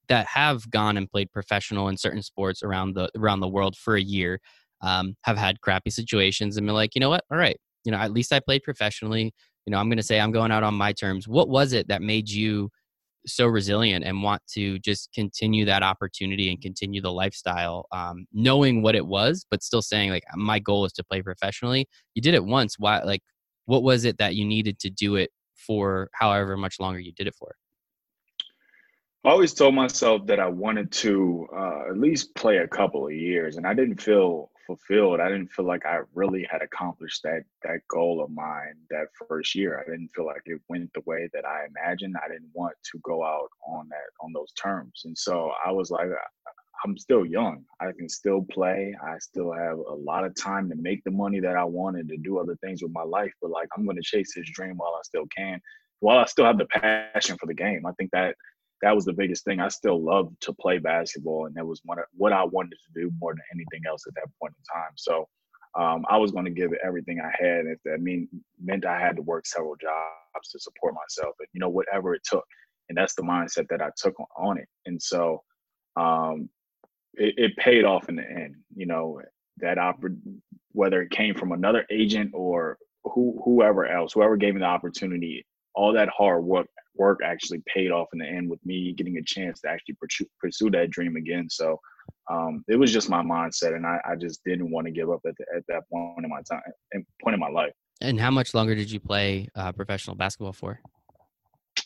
that 0.10 0.26
have 0.28 0.70
gone 0.70 0.98
and 0.98 1.10
played 1.10 1.32
professional 1.32 1.88
in 1.88 1.96
certain 1.96 2.24
sports 2.24 2.64
around 2.64 2.96
the 2.96 3.10
around 3.16 3.40
the 3.40 3.48
world 3.48 3.78
for 3.78 3.96
a 3.96 4.02
year 4.02 4.42
um, 4.82 5.16
have 5.24 5.38
had 5.38 5.62
crappy 5.62 5.90
situations 5.90 6.58
and 6.58 6.66
been 6.66 6.76
like, 6.76 6.96
you 6.96 7.02
know 7.02 7.10
what? 7.10 7.24
All 7.32 7.38
right, 7.38 7.58
you 7.84 7.92
know, 7.92 7.98
at 7.98 8.12
least 8.12 8.34
I 8.34 8.40
played 8.40 8.64
professionally. 8.64 9.34
You 9.66 9.72
know, 9.72 9.78
I'm 9.78 9.90
going 9.90 9.98
to 9.98 10.04
say 10.04 10.20
I'm 10.20 10.32
going 10.32 10.52
out 10.52 10.64
on 10.64 10.74
my 10.74 10.94
terms. 10.94 11.28
What 11.28 11.50
was 11.50 11.74
it 11.74 11.88
that 11.90 12.02
made 12.02 12.30
you 12.30 12.70
so 13.26 13.48
resilient 13.48 14.06
and 14.06 14.24
want 14.24 14.42
to 14.54 14.80
just 14.80 15.12
continue 15.14 15.66
that 15.66 15.84
opportunity 15.84 16.50
and 16.50 16.62
continue 16.62 17.02
the 17.02 17.12
lifestyle, 17.12 17.86
um, 17.92 18.26
knowing 18.34 18.82
what 18.82 18.96
it 18.96 19.06
was, 19.06 19.46
but 19.50 19.64
still 19.64 19.82
saying 19.82 20.10
like 20.10 20.24
my 20.36 20.60
goal 20.60 20.86
is 20.86 20.94
to 20.94 21.04
play 21.04 21.22
professionally. 21.22 21.88
You 22.16 22.22
did 22.22 22.34
it 22.34 22.44
once. 22.44 22.76
Why? 22.78 23.02
Like, 23.04 23.22
what 23.66 23.84
was 23.84 24.06
it 24.06 24.18
that 24.18 24.36
you 24.36 24.46
needed 24.46 24.80
to 24.80 24.90
do 24.90 25.16
it 25.16 25.32
for? 25.56 26.10
However 26.14 26.58
much 26.58 26.80
longer 26.80 27.00
you 27.00 27.14
did 27.14 27.28
it 27.28 27.36
for? 27.38 27.56
I 29.26 29.30
always 29.32 29.54
told 29.54 29.76
myself 29.76 30.26
that 30.28 30.40
I 30.40 30.48
wanted 30.48 30.92
to 30.94 31.48
uh, 31.54 31.90
at 31.90 31.98
least 31.98 32.34
play 32.36 32.58
a 32.58 32.68
couple 32.68 33.06
of 33.06 33.14
years, 33.14 33.58
and 33.58 33.68
I 33.68 33.74
didn't 33.74 34.02
feel 34.02 34.50
fulfilled. 34.70 35.20
I 35.20 35.30
didn't 35.30 35.52
feel 35.52 35.66
like 35.66 35.84
I 35.84 36.02
really 36.14 36.48
had 36.52 36.62
accomplished 36.62 37.24
that 37.24 37.42
that 37.64 37.80
goal 37.88 38.24
of 38.24 38.30
mine 38.30 38.76
that 38.92 39.08
first 39.28 39.56
year. 39.56 39.80
I 39.80 39.90
didn't 39.90 40.10
feel 40.16 40.28
like 40.28 40.44
it 40.46 40.62
went 40.70 40.94
the 40.94 41.02
way 41.08 41.28
that 41.34 41.44
I 41.44 41.66
imagined. 41.66 42.16
I 42.24 42.28
didn't 42.28 42.52
want 42.54 42.76
to 42.92 43.00
go 43.04 43.24
out 43.24 43.50
on 43.68 43.90
that 43.90 44.10
on 44.22 44.32
those 44.32 44.52
terms, 44.52 45.02
and 45.06 45.18
so 45.18 45.52
I 45.66 45.72
was 45.72 45.90
like, 45.90 46.10
I'm 46.86 46.98
still 46.98 47.26
young. 47.26 47.66
I 47.80 47.92
can 47.98 48.08
still 48.08 48.46
play. 48.52 48.96
I 49.04 49.18
still 49.18 49.52
have 49.52 49.80
a 49.80 49.96
lot 49.96 50.24
of 50.24 50.36
time 50.36 50.70
to 50.70 50.76
make 50.76 51.04
the 51.04 51.12
money 51.12 51.40
that 51.40 51.56
I 51.56 51.64
wanted 51.64 52.08
to 52.10 52.18
do 52.18 52.38
other 52.38 52.56
things 52.64 52.84
with 52.84 52.94
my 52.94 53.04
life. 53.04 53.34
But 53.42 53.52
like, 53.52 53.68
I'm 53.76 53.86
going 53.86 53.98
to 53.98 54.04
chase 54.04 54.34
this 54.36 54.50
dream 54.54 54.78
while 54.78 54.96
I 54.98 55.02
still 55.04 55.26
can, 55.36 55.60
while 56.00 56.20
I 56.20 56.26
still 56.26 56.46
have 56.46 56.58
the 56.58 56.68
passion 56.68 57.38
for 57.38 57.48
the 57.48 57.54
game. 57.54 57.86
I 57.86 57.92
think 57.94 58.12
that 58.12 58.36
that 58.82 58.96
was 58.96 59.06
the 59.06 59.14
biggest 59.14 59.44
thing. 59.44 59.60
I 59.60 59.68
still 59.68 60.02
loved 60.02 60.40
to 60.42 60.54
play 60.54 60.78
basketball, 60.78 61.46
and 61.46 61.56
that 61.56 61.66
was 61.66 61.82
one 61.84 62.00
of, 62.00 62.06
what 62.16 62.34
I 62.34 62.44
wanted 62.44 62.72
to 62.72 63.02
do 63.02 63.12
more 63.20 63.34
than 63.34 63.42
anything 63.54 63.82
else 63.88 64.04
at 64.08 64.16
that 64.16 64.30
point 64.40 64.54
in 64.58 64.82
time. 64.82 64.94
So 64.96 65.28
um, 65.78 66.06
I 66.10 66.18
was 66.18 66.32
going 66.32 66.46
to 66.46 66.52
give 66.52 66.72
it 66.72 66.80
everything 66.84 67.20
I 67.20 67.32
had. 67.38 67.66
If 67.66 67.80
that 67.86 68.02
mean 68.02 68.28
meant 68.62 68.86
I 68.86 69.00
had 69.00 69.16
to 69.18 69.22
work 69.22 69.46
several 69.46 69.76
jobs 69.76 70.50
to 70.52 70.60
support 70.60 70.94
myself, 70.94 71.36
but 71.38 71.48
you 71.54 71.60
know 71.60 71.70
whatever 71.70 72.16
it 72.16 72.22
took, 72.24 72.46
and 72.88 72.98
that's 72.98 73.16
the 73.16 73.22
mindset 73.22 73.68
that 73.70 73.82
I 73.82 73.90
took 73.98 74.20
on, 74.20 74.28
on 74.38 74.58
it. 74.58 74.68
And 74.86 75.02
so 75.02 75.44
um, 75.96 76.50
it, 77.16 77.36
it, 77.38 77.58
paid 77.58 77.84
off 77.84 78.10
in 78.10 78.16
the 78.16 78.30
end. 78.30 78.56
You 78.76 78.88
know 78.88 79.22
that 79.58 79.78
oppor- 79.78 80.18
whether 80.72 81.02
it 81.02 81.12
came 81.12 81.36
from 81.36 81.52
another 81.52 81.86
agent 81.92 82.32
or 82.34 82.78
who 83.04 83.42
whoever 83.44 83.86
else, 83.86 84.14
whoever 84.14 84.38
gave 84.38 84.56
me 84.56 84.62
the 84.62 84.66
opportunity, 84.66 85.46
all 85.76 85.94
that 85.94 86.10
hard 86.10 86.44
work 86.44 86.68
work 87.00 87.22
actually 87.24 87.64
paid 87.74 87.90
off 87.92 88.10
in 88.14 88.20
the 88.20 88.28
end 88.28 88.50
with 88.50 88.64
me 88.66 88.94
getting 88.94 89.18
a 89.18 89.24
chance 89.24 89.62
to 89.62 89.70
actually 89.70 89.96
pursue, 90.40 90.70
that 90.70 90.92
dream 90.92 91.16
again. 91.16 91.50
So 91.50 91.80
um, 92.30 92.64
it 92.68 92.76
was 92.76 92.92
just 92.92 93.10
my 93.10 93.24
mindset, 93.24 93.76
and 93.76 93.86
I, 93.88 93.98
I 94.08 94.16
just 94.16 94.42
didn't 94.46 94.70
want 94.70 94.86
to 94.86 94.92
give 94.92 95.10
up 95.10 95.22
at, 95.26 95.34
the, 95.38 95.46
at 95.56 95.64
that 95.70 95.84
point 95.92 96.24
in 96.24 96.30
my 96.30 96.42
time, 96.50 96.62
and 96.92 97.06
point 97.24 97.34
in 97.34 97.40
my 97.40 97.50
life. 97.50 97.72
And 98.02 98.20
how 98.20 98.32
much 98.32 98.54
longer 98.54 98.76
did 98.76 98.92
you 98.92 99.00
play 99.00 99.48
uh, 99.56 99.72
professional 99.72 100.16
basketball 100.16 100.54
for? 100.54 100.80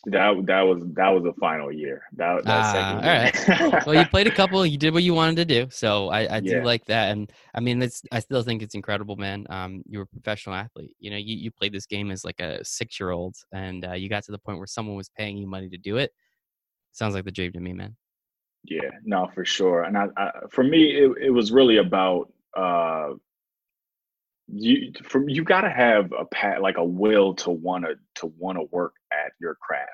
That 0.06 0.46
that 0.46 0.60
was 0.62 0.82
that 0.94 1.08
was 1.08 1.24
the 1.24 1.32
final 1.40 1.72
year. 1.72 2.02
That, 2.16 2.44
that 2.44 2.76
uh, 2.76 2.96
all 2.96 3.70
right. 3.72 3.86
well, 3.86 3.94
you 3.94 4.06
played 4.06 4.26
a 4.26 4.30
couple. 4.30 4.64
You 4.66 4.76
did 4.76 4.92
what 4.92 5.02
you 5.02 5.14
wanted 5.14 5.36
to 5.36 5.44
do. 5.44 5.66
So 5.70 6.08
I, 6.08 6.36
I 6.36 6.40
do 6.40 6.56
yeah. 6.56 6.64
like 6.64 6.84
that. 6.86 7.10
And 7.10 7.32
I 7.54 7.60
mean, 7.60 7.82
it's 7.82 8.02
I 8.12 8.20
still 8.20 8.42
think 8.42 8.62
it's 8.62 8.74
incredible, 8.74 9.16
man. 9.16 9.46
Um, 9.48 9.82
you 9.88 9.98
were 9.98 10.04
a 10.04 10.06
professional 10.06 10.56
athlete. 10.56 10.94
You 11.00 11.10
know, 11.10 11.16
you, 11.16 11.36
you 11.36 11.50
played 11.50 11.72
this 11.72 11.86
game 11.86 12.10
as 12.10 12.24
like 12.24 12.40
a 12.40 12.62
six 12.64 13.00
year 13.00 13.10
old, 13.10 13.36
and 13.52 13.86
uh, 13.86 13.92
you 13.92 14.08
got 14.08 14.24
to 14.24 14.32
the 14.32 14.38
point 14.38 14.58
where 14.58 14.66
someone 14.66 14.96
was 14.96 15.08
paying 15.08 15.38
you 15.38 15.46
money 15.46 15.70
to 15.70 15.78
do 15.78 15.96
it. 15.96 16.12
Sounds 16.92 17.14
like 17.14 17.24
the 17.24 17.32
dream 17.32 17.52
to 17.52 17.60
me, 17.60 17.72
man. 17.72 17.96
Yeah, 18.64 18.90
no, 19.04 19.30
for 19.34 19.44
sure. 19.44 19.82
And 19.82 19.96
I, 19.96 20.06
I 20.16 20.30
for 20.50 20.64
me, 20.64 20.96
it, 20.96 21.10
it 21.20 21.30
was 21.30 21.52
really 21.52 21.78
about 21.78 22.32
uh, 22.56 23.10
you 24.48 24.92
from 25.02 25.28
you 25.28 25.42
got 25.42 25.62
to 25.62 25.70
have 25.70 26.12
a 26.18 26.24
pat 26.26 26.60
like 26.60 26.76
a 26.76 26.84
will 26.84 27.34
to 27.34 27.50
want 27.50 27.84
to 27.84 27.94
to 28.14 28.26
want 28.38 28.58
to 28.58 28.64
work 28.70 28.94
at 29.12 29.32
your 29.40 29.54
craft. 29.56 29.90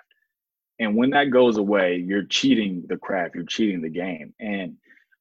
And 0.79 0.97
when 0.97 1.11
that 1.11 1.31
goes 1.31 1.59
away 1.59 1.97
you're 1.97 2.25
cheating 2.25 2.85
the 2.89 2.97
craft 2.97 3.35
you're 3.35 3.45
cheating 3.45 3.81
the 3.81 3.89
game. 3.89 4.35
And 4.41 4.77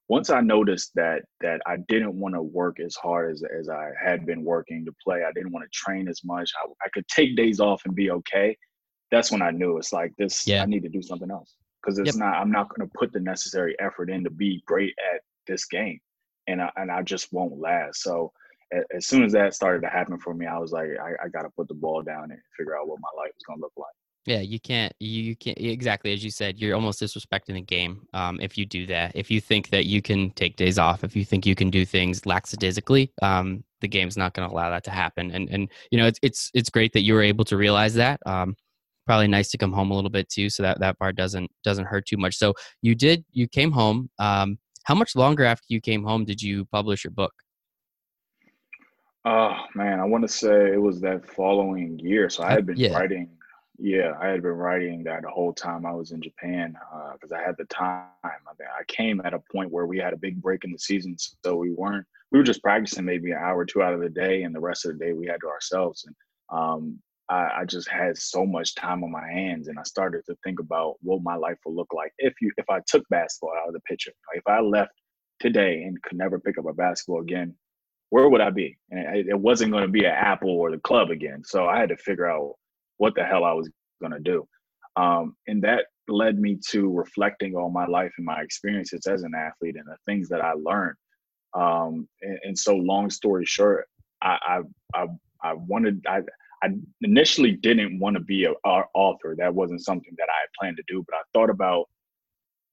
once 0.07 0.32
i 0.32 0.41
noticed 0.41 0.91
that 0.95 1.21
that 1.41 1.61
i 1.67 1.77
didn't 1.88 2.19
want 2.19 2.34
to 2.34 2.41
work 2.41 2.80
as 2.80 2.95
hard 2.95 3.32
as 3.32 3.43
as 3.57 3.69
i 3.69 3.91
had 4.03 4.25
been 4.25 4.43
working 4.43 4.84
to 4.84 4.91
play 5.03 5.23
i 5.23 5.32
didn't 5.34 5.51
want 5.51 5.63
to 5.63 5.69
train 5.71 6.07
as 6.07 6.23
much 6.23 6.51
I, 6.63 6.67
I 6.84 6.89
could 6.89 7.07
take 7.07 7.36
days 7.36 7.59
off 7.59 7.84
and 7.86 7.93
be 7.93 8.09
okay 8.09 8.57
that's 9.11 9.32
when 9.32 9.43
i 9.43 9.51
knew 9.51 9.77
it's 9.77 9.93
like 9.93 10.11
this 10.17 10.47
yeah. 10.47 10.63
i 10.63 10.65
need 10.65 10.82
to 10.82 10.89
do 10.89 11.03
something 11.03 11.30
else. 11.30 11.53
Because 11.82 11.99
it's 11.99 12.15
yep. 12.15 12.15
not 12.15 12.34
i'm 12.34 12.51
not 12.51 12.69
going 12.69 12.89
to 12.89 12.97
put 12.97 13.13
the 13.13 13.19
necessary 13.19 13.75
effort 13.80 14.09
in 14.09 14.23
to 14.23 14.32
be 14.32 14.63
great 14.65 14.95
at 15.13 15.21
this 15.49 15.65
game. 15.65 15.99
And 16.47 16.61
I, 16.61 16.71
and 16.77 16.89
I 16.89 17.01
just 17.01 17.34
won't 17.34 17.59
last. 17.59 18.01
So 18.01 18.32
as 18.95 19.07
soon 19.07 19.24
as 19.24 19.32
that 19.34 19.53
started 19.53 19.82
to 19.82 19.89
happen 19.89 20.17
for 20.20 20.34
me, 20.34 20.45
I 20.45 20.57
was 20.57 20.72
like, 20.72 20.89
I, 21.01 21.26
I 21.26 21.30
got 21.30 21.43
to 21.43 21.49
put 21.49 21.67
the 21.67 21.74
ball 21.74 22.01
down 22.01 22.32
and 22.32 22.39
figure 22.57 22.78
out 22.78 22.88
what 22.88 22.99
my 23.01 23.09
life 23.22 23.32
is 23.36 23.43
going 23.47 23.59
to 23.59 23.63
look 23.63 23.74
like. 23.78 23.93
Yeah, 24.26 24.41
you 24.41 24.59
can't. 24.59 24.93
You 24.99 25.36
can't 25.36 25.57
exactly 25.57 26.13
as 26.13 26.24
you 26.24 26.30
said. 26.30 26.59
You're 26.59 26.76
almost 26.76 27.01
disrespecting 27.01 27.53
the 27.53 27.61
game 27.61 28.05
um, 28.13 28.39
if 28.41 28.57
you 28.57 28.65
do 28.65 28.86
that. 28.88 29.13
If 29.15 29.32
you 29.32 29.41
think 29.41 29.70
that 29.70 29.86
you 29.86 30.01
can 30.01 30.32
take 30.32 30.55
days 30.55 30.78
off, 30.78 31.03
if 31.03 31.15
you 31.15 31.26
think 31.26 31.45
you 31.45 31.55
can 31.55 31.70
do 31.70 31.86
things 31.86 32.26
lackadaisically, 32.26 33.11
um, 33.22 33.63
the 33.82 33.88
game's 33.88 34.17
not 34.17 34.34
going 34.34 34.47
to 34.47 34.53
allow 34.53 34.70
that 34.70 34.84
to 34.84 34.91
happen. 34.91 35.32
And 35.32 35.49
and 35.49 35.72
you 35.89 35.97
know 35.97 36.05
it's 36.05 36.20
it's 36.22 36.51
it's 36.53 36.70
great 36.70 36.93
that 36.93 37.01
you 37.01 37.13
were 37.13 37.24
able 37.24 37.45
to 37.45 37.57
realize 37.57 37.93
that. 37.95 38.20
Um, 38.26 38.55
probably 39.07 39.28
nice 39.28 39.49
to 39.49 39.57
come 39.57 39.74
home 39.74 39.89
a 39.89 39.95
little 39.95 40.11
bit 40.11 40.30
too, 40.30 40.49
so 40.49 40.61
that 40.63 40.80
that 40.82 40.99
part 40.99 41.15
doesn't 41.15 41.49
doesn't 41.63 41.86
hurt 41.86 42.05
too 42.05 42.17
much. 42.17 42.38
So 42.38 42.53
you 42.82 42.93
did. 42.93 43.24
You 43.32 43.47
came 43.47 43.72
home. 43.72 44.09
Um, 44.20 44.59
how 44.84 44.95
much 44.95 45.15
longer 45.15 45.45
after 45.45 45.65
you 45.70 45.82
came 45.82 46.03
home 46.03 46.26
did 46.26 46.41
you 46.41 46.65
publish 46.65 47.03
your 47.03 47.11
book? 47.11 47.34
Oh 49.32 49.55
man, 49.75 49.99
I 49.99 50.05
want 50.05 50.23
to 50.23 50.27
say 50.27 50.73
it 50.73 50.82
was 50.82 51.01
that 51.01 51.23
following 51.25 51.99
year. 51.99 52.30
So 52.30 52.43
I 52.43 52.51
had 52.51 52.65
been 52.65 52.77
yeah. 52.77 52.97
writing 52.97 53.30
yeah, 53.82 54.13
I 54.21 54.27
had 54.27 54.41
been 54.41 54.51
writing 54.51 55.03
that 55.05 55.21
the 55.21 55.30
whole 55.30 55.53
time 55.53 55.86
I 55.86 55.93
was 55.93 56.11
in 56.11 56.21
Japan 56.21 56.75
because 57.13 57.32
uh, 57.32 57.36
I 57.36 57.41
had 57.41 57.55
the 57.57 57.63
time. 57.65 58.07
I, 58.25 58.32
mean, 58.59 58.67
I 58.77 58.84
came 58.89 59.21
at 59.23 59.34
a 59.34 59.41
point 59.51 59.71
where 59.71 59.86
we 59.86 59.97
had 59.97 60.11
a 60.11 60.17
big 60.17 60.41
break 60.41 60.65
in 60.65 60.71
the 60.73 60.80
season, 60.80 61.15
so 61.17 61.55
we 61.55 61.71
weren't. 61.71 62.05
We 62.32 62.38
were 62.38 62.43
just 62.43 62.61
practicing 62.61 63.05
maybe 63.05 63.32
an 63.32 63.38
hour 63.38 63.59
or 63.59 63.65
two 63.65 63.82
out 63.82 63.93
of 63.93 64.01
the 64.01 64.09
day, 64.09 64.43
and 64.43 64.53
the 64.53 64.59
rest 64.59 64.86
of 64.86 64.91
the 64.91 65.05
day 65.05 65.13
we 65.13 65.27
had 65.27 65.39
to 65.41 65.47
ourselves. 65.47 66.05
And 66.05 66.15
um, 66.51 66.99
I, 67.30 67.61
I, 67.61 67.65
just 67.65 67.89
had 67.89 68.17
so 68.17 68.45
much 68.45 68.75
time 68.75 69.01
on 69.03 69.11
my 69.11 69.25
hands, 69.25 69.69
and 69.69 69.80
I 69.80 69.84
started 69.84 70.25
to 70.25 70.36
think 70.43 70.59
about 70.59 70.95
what 71.01 71.23
my 71.23 71.36
life 71.36 71.57
would 71.65 71.75
look 71.75 71.93
like 71.93 72.11
if 72.17 72.34
you 72.41 72.51
if 72.57 72.69
I 72.69 72.82
took 72.86 73.07
basketball 73.09 73.53
out 73.61 73.69
of 73.69 73.73
the 73.73 73.82
picture. 73.82 74.11
Like 74.30 74.39
if 74.45 74.47
I 74.47 74.59
left 74.59 74.91
today 75.39 75.84
and 75.84 76.01
could 76.03 76.17
never 76.17 76.38
pick 76.38 76.57
up 76.57 76.65
a 76.67 76.73
basketball 76.73 77.21
again, 77.21 77.55
where 78.10 78.30
would 78.30 78.41
I 78.41 78.49
be? 78.49 78.78
And 78.91 79.18
it, 79.18 79.28
it 79.30 79.39
wasn't 79.39 79.72
going 79.72 79.84
to 79.84 79.89
be 79.89 80.05
an 80.05 80.12
Apple 80.12 80.49
or 80.49 80.72
the 80.72 80.80
club 80.80 81.10
again. 81.10 81.43
So 81.45 81.68
I 81.68 81.80
had 81.80 81.89
to 81.89 81.97
figure 81.97 82.30
out 82.30 82.55
what 82.97 83.16
the 83.16 83.24
hell 83.24 83.43
I 83.43 83.53
was 83.53 83.70
going 84.01 84.14
to 84.14 84.20
do. 84.20 84.47
Um, 84.95 85.36
and 85.47 85.62
that 85.64 85.86
led 86.07 86.39
me 86.39 86.57
to 86.70 86.91
reflecting 86.91 87.55
on 87.55 87.72
my 87.72 87.86
life 87.86 88.12
and 88.18 88.26
my 88.26 88.41
experiences 88.41 89.05
as 89.07 89.24
an 89.24 89.34
athlete 89.36 89.76
and 89.76 89.86
the 89.86 89.97
things 90.05 90.28
that 90.30 90.41
I 90.41 90.53
learned. 90.53 90.95
Um, 91.53 92.07
and, 92.22 92.39
and, 92.43 92.57
so, 92.57 92.76
long 92.76 93.10
story 93.10 93.45
short, 93.45 93.88
I 94.22 94.38
I 94.93 95.01
I, 95.01 95.07
I 95.41 95.53
wanted 95.53 96.03
I. 96.07 96.22
I 96.62 96.72
initially 97.01 97.53
didn't 97.53 97.99
want 97.99 98.16
to 98.16 98.20
be 98.20 98.43
an 98.43 98.53
author. 98.93 99.34
That 99.38 99.55
wasn't 99.55 99.82
something 99.82 100.14
that 100.18 100.28
I 100.28 100.41
had 100.41 100.49
planned 100.60 100.76
to 100.76 100.84
do, 100.89 101.05
but 101.07 101.16
I 101.16 101.22
thought 101.34 101.49
about 101.49 101.88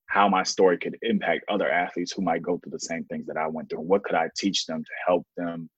how 0.07 0.29
my 0.29 0.43
story 0.43 0.79
could 0.79 0.97
impact 1.03 1.45
other 1.49 1.71
athletes 1.71 2.13
who 2.13 2.23
might 2.23 2.43
go 2.43 2.59
through 2.59 2.73
the 2.73 2.81
same 2.81 3.05
things 3.05 3.27
that 3.27 3.37
I 3.37 3.47
went 3.49 3.69
through. 3.69 3.81
What 3.81 4.05
could 4.05 4.15
I 4.15 4.31
teach 4.37 4.67
them 4.67 4.83
to 4.83 4.91
help 5.07 5.27
them 5.37 5.69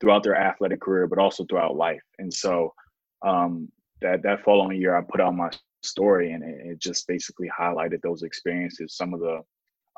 throughout 0.00 0.22
their 0.22 0.36
athletic 0.36 0.80
career, 0.80 1.06
but 1.06 1.18
also 1.18 1.44
throughout 1.44 1.76
life? 1.76 2.02
And 2.18 2.32
so 2.32 2.74
um, 3.22 3.68
that 4.02 4.22
that 4.22 4.44
following 4.44 4.80
year, 4.80 4.96
I 4.96 5.02
put 5.02 5.20
out 5.20 5.34
my 5.34 5.50
story, 5.82 6.32
and 6.32 6.42
it, 6.42 6.66
it 6.66 6.78
just 6.80 7.06
basically 7.06 7.48
highlighted 7.48 8.02
those 8.02 8.22
experiences, 8.22 8.96
some 8.96 9.14
of 9.14 9.20
the 9.20 9.40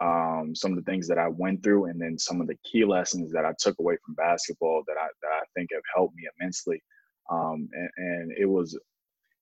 um, 0.01 0.55
some 0.55 0.72
of 0.72 0.76
the 0.76 0.89
things 0.89 1.09
that 1.09 1.18
I 1.18 1.28
went 1.28 1.62
through, 1.62 1.86
and 1.86 2.01
then 2.01 2.18
some 2.18 2.41
of 2.41 2.47
the 2.47 2.59
key 2.64 2.84
lessons 2.84 3.32
that 3.32 3.45
I 3.45 3.53
took 3.59 3.78
away 3.80 3.97
from 4.05 4.14
basketball 4.14 4.84
that 4.86 4.97
I 5.01 5.07
that 5.22 5.32
I 5.32 5.43
think 5.55 5.70
have 5.72 5.82
helped 5.95 6.14
me 6.14 6.24
immensely. 6.39 6.82
Um, 7.30 7.68
and, 7.72 7.91
and, 7.97 8.32
it 8.39 8.47
was 8.47 8.78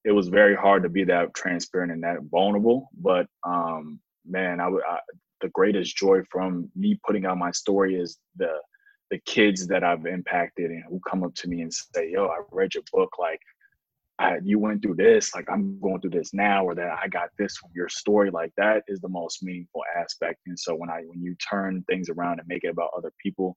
it 0.04 0.12
was 0.12 0.28
very 0.28 0.56
hard 0.56 0.82
to 0.82 0.88
be 0.88 1.04
that 1.04 1.34
transparent 1.34 1.92
and 1.92 2.02
that 2.02 2.18
vulnerable, 2.30 2.88
but 2.96 3.26
um, 3.44 4.00
man, 4.28 4.60
I 4.60 4.68
would 4.68 4.82
the 5.40 5.48
greatest 5.50 5.96
joy 5.96 6.20
from 6.30 6.70
me 6.74 6.98
putting 7.06 7.26
out 7.26 7.38
my 7.38 7.50
story 7.50 7.96
is 7.96 8.18
the 8.36 8.52
the 9.10 9.18
kids 9.24 9.68
that 9.68 9.84
I've 9.84 10.06
impacted 10.06 10.70
and 10.70 10.82
who 10.88 11.00
come 11.08 11.22
up 11.22 11.34
to 11.36 11.48
me 11.48 11.62
and 11.62 11.72
say, 11.72 12.10
"Yo, 12.10 12.26
I 12.26 12.40
read 12.50 12.74
your 12.74 12.82
book. 12.92 13.18
Like, 13.18 13.40
I, 14.18 14.38
you 14.42 14.58
went 14.58 14.82
through 14.82 14.96
this, 14.96 15.34
like 15.34 15.46
I'm 15.50 15.78
going 15.80 16.00
through 16.00 16.10
this 16.10 16.32
now, 16.32 16.64
or 16.64 16.74
that 16.74 16.90
I 17.02 17.06
got 17.08 17.28
this 17.38 17.56
from 17.56 17.70
your 17.74 17.88
story. 17.88 18.30
Like 18.30 18.52
that 18.56 18.82
is 18.88 19.00
the 19.00 19.08
most 19.08 19.42
meaningful 19.42 19.82
aspect. 19.96 20.40
And 20.46 20.58
so 20.58 20.74
when 20.74 20.90
I 20.90 21.02
when 21.06 21.22
you 21.22 21.34
turn 21.36 21.84
things 21.88 22.08
around 22.08 22.40
and 22.40 22.48
make 22.48 22.64
it 22.64 22.68
about 22.68 22.90
other 22.96 23.12
people, 23.22 23.56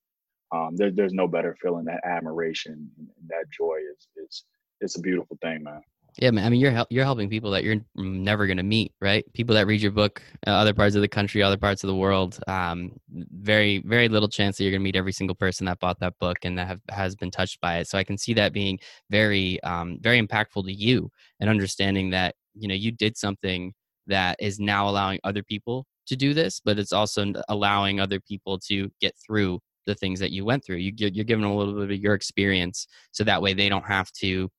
um, 0.53 0.75
there, 0.75 0.91
there's 0.91 1.13
no 1.13 1.27
better 1.27 1.55
feeling. 1.61 1.85
That 1.85 2.01
admiration 2.05 2.89
and 2.97 3.07
that 3.27 3.45
joy 3.57 3.77
is 3.97 4.07
is 4.17 4.43
it's 4.81 4.97
a 4.97 5.01
beautiful 5.01 5.37
thing, 5.41 5.63
man. 5.63 5.81
Yeah, 6.21 6.31
man. 6.31 6.45
I 6.45 6.49
mean, 6.49 6.59
you're 6.59 6.85
you're 6.89 7.05
helping 7.05 7.29
people 7.29 7.51
that 7.51 7.63
you're 7.63 7.77
never 7.95 8.45
gonna 8.45 8.63
meet, 8.63 8.91
right? 8.99 9.23
People 9.33 9.55
that 9.55 9.67
read 9.67 9.81
your 9.81 9.91
book, 9.91 10.21
uh, 10.45 10.49
other 10.49 10.73
parts 10.73 10.95
of 10.95 11.01
the 11.01 11.07
country, 11.07 11.41
other 11.41 11.57
parts 11.57 11.81
of 11.83 11.87
the 11.87 11.95
world. 11.95 12.39
Um, 12.47 12.91
very 13.09 13.81
very 13.85 14.09
little 14.09 14.27
chance 14.27 14.57
that 14.57 14.63
you're 14.63 14.71
gonna 14.73 14.83
meet 14.83 14.97
every 14.97 15.13
single 15.13 15.35
person 15.35 15.65
that 15.67 15.79
bought 15.79 15.99
that 16.01 16.19
book 16.19 16.39
and 16.43 16.57
that 16.57 16.67
have, 16.67 16.81
has 16.89 17.15
been 17.15 17.31
touched 17.31 17.61
by 17.61 17.77
it. 17.77 17.87
So 17.87 17.97
I 17.97 18.03
can 18.03 18.17
see 18.17 18.33
that 18.33 18.51
being 18.51 18.79
very 19.09 19.61
um, 19.63 19.97
very 20.01 20.21
impactful 20.21 20.65
to 20.65 20.73
you 20.73 21.09
and 21.39 21.49
understanding 21.49 22.09
that 22.09 22.35
you 22.53 22.67
know 22.67 22.75
you 22.75 22.91
did 22.91 23.15
something 23.15 23.73
that 24.07 24.35
is 24.39 24.59
now 24.59 24.89
allowing 24.89 25.19
other 25.23 25.43
people 25.43 25.85
to 26.07 26.15
do 26.17 26.33
this, 26.33 26.59
but 26.59 26.77
it's 26.79 26.91
also 26.91 27.31
allowing 27.47 27.99
other 28.01 28.19
people 28.19 28.59
to 28.67 28.91
get 28.99 29.13
through 29.25 29.59
the 29.85 29.95
things 29.95 30.19
that 30.19 30.31
you 30.31 30.43
went 30.43 30.65
through. 30.65 30.77
You, 30.77 30.91
you're 30.97 31.23
giving 31.23 31.43
them 31.43 31.51
a 31.51 31.55
little 31.57 31.75
bit 31.75 31.91
of 31.91 31.99
your 32.01 32.13
experience, 32.13 32.87
so 33.11 33.23
that 33.23 33.41
way 33.41 33.53
they 33.53 33.69
don't 33.69 33.85
have 33.85 34.11
to 34.13 34.49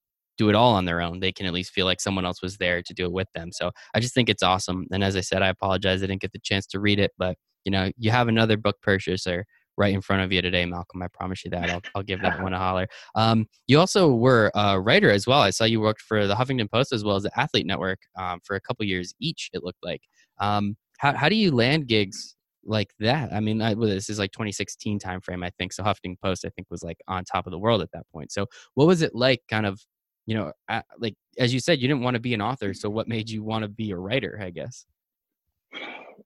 do 0.41 0.49
it 0.49 0.55
all 0.55 0.73
on 0.73 0.87
their 0.87 1.03
own. 1.03 1.21
They 1.21 1.33
can 1.33 1.45
at 1.45 1.53
least 1.53 1.71
feel 1.71 1.85
like 1.85 2.01
someone 2.01 2.25
else 2.25 2.41
was 2.41 2.57
there 2.57 2.81
to 2.83 2.95
do 2.95 3.05
it 3.05 3.13
with 3.13 3.29
them. 3.35 3.53
So 3.53 3.71
I 3.95 4.01
just 4.01 4.15
think 4.15 4.31
it's 4.31 4.43
awesome. 4.43 4.87
And 4.91 5.05
as 5.05 5.15
I 5.15 5.21
said, 5.21 5.43
I 5.43 5.49
apologize 5.49 6.03
I 6.03 6.07
didn't 6.07 6.23
get 6.23 6.33
the 6.33 6.39
chance 6.39 6.67
to 6.69 6.81
read 6.81 6.99
it, 6.99 7.13
but 7.19 7.37
you 7.67 7.71
know, 7.71 7.91
you 7.99 8.11
have 8.11 8.27
another 8.27 8.57
book 8.57 8.77
purchaser 8.81 9.45
right 9.77 9.93
in 9.93 10.01
front 10.01 10.23
of 10.23 10.33
you 10.33 10.41
today, 10.41 10.65
Malcolm. 10.65 11.03
I 11.03 11.09
promise 11.13 11.45
you 11.45 11.51
that. 11.51 11.69
I'll, 11.69 11.83
I'll 11.95 12.03
give 12.03 12.23
that 12.23 12.43
one 12.43 12.55
a 12.55 12.59
holler. 12.59 12.89
Um, 13.15 13.49
you 13.67 13.79
also 13.79 14.15
were 14.15 14.51
a 14.55 14.81
writer 14.81 15.11
as 15.11 15.27
well. 15.27 15.43
I 15.43 15.51
saw 15.51 15.65
you 15.65 15.79
worked 15.81 16.01
for 16.01 16.27
the 16.27 16.35
Huffington 16.35 16.71
Post 16.71 16.95
as 16.95 17.05
well 17.05 17.17
as 17.17 17.25
the 17.25 17.39
Athlete 17.39 17.67
Network 17.67 17.99
um, 18.19 18.41
for 18.43 18.57
a 18.57 18.61
couple 18.63 18.87
years 18.87 19.13
each. 19.21 19.51
It 19.53 19.63
looked 19.63 19.85
like. 19.85 20.01
Um, 20.39 20.77
how 20.99 21.15
how 21.15 21.29
do 21.29 21.37
you 21.37 21.51
land 21.51 21.87
gigs 21.87 22.35
like 22.65 22.93
that? 22.99 23.31
I 23.31 23.41
mean, 23.41 23.61
I, 23.61 23.75
well, 23.75 23.91
this 23.91 24.09
is 24.09 24.19
like 24.19 24.33
2016 24.33 25.01
timeframe, 25.01 25.45
I 25.45 25.51
think. 25.59 25.75
So 25.75 25.83
Huffington 25.83 26.21
Post, 26.23 26.47
I 26.47 26.51
think, 26.51 26.69
was 26.71 26.83
like 26.83 26.99
on 27.09 27.25
top 27.25 27.47
of 27.47 27.51
the 27.51 27.59
world 27.59 27.83
at 27.83 27.93
that 27.93 28.07
point. 28.11 28.33
So 28.33 28.47
what 28.75 28.87
was 28.87 29.03
it 29.03 29.15
like, 29.15 29.43
kind 29.51 29.67
of 29.67 29.81
you 30.27 30.35
know, 30.35 30.53
like 30.99 31.15
as 31.39 31.53
you 31.53 31.61
said, 31.61 31.81
you 31.81 31.89
didn't 31.89 32.03
want 32.03 32.15
to 32.15 32.21
be 32.21 32.35
an 32.35 32.43
author. 32.43 32.75
So 32.75 32.89
what 32.91 33.09
made 33.09 33.29
you 33.29 33.43
want 33.43 33.63
to 33.63 33.69
be 33.69 33.91
a 33.91 33.97
writer? 33.97 34.39
I 34.41 34.51
guess. 34.51 34.87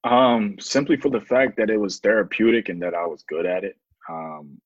Um, 0.05 0.57
simply 0.61 0.97
for 0.97 1.11
the 1.11 1.21
fact 1.21 1.57
that 1.57 1.71
it 1.71 1.79
was 1.79 1.99
therapeutic 1.99 2.69
and 2.69 2.83
that 2.83 2.95
I 2.95 3.07
was 3.07 3.25
good 3.27 3.47
at 3.47 3.65
it. 3.65 3.77
Um, 4.09 4.61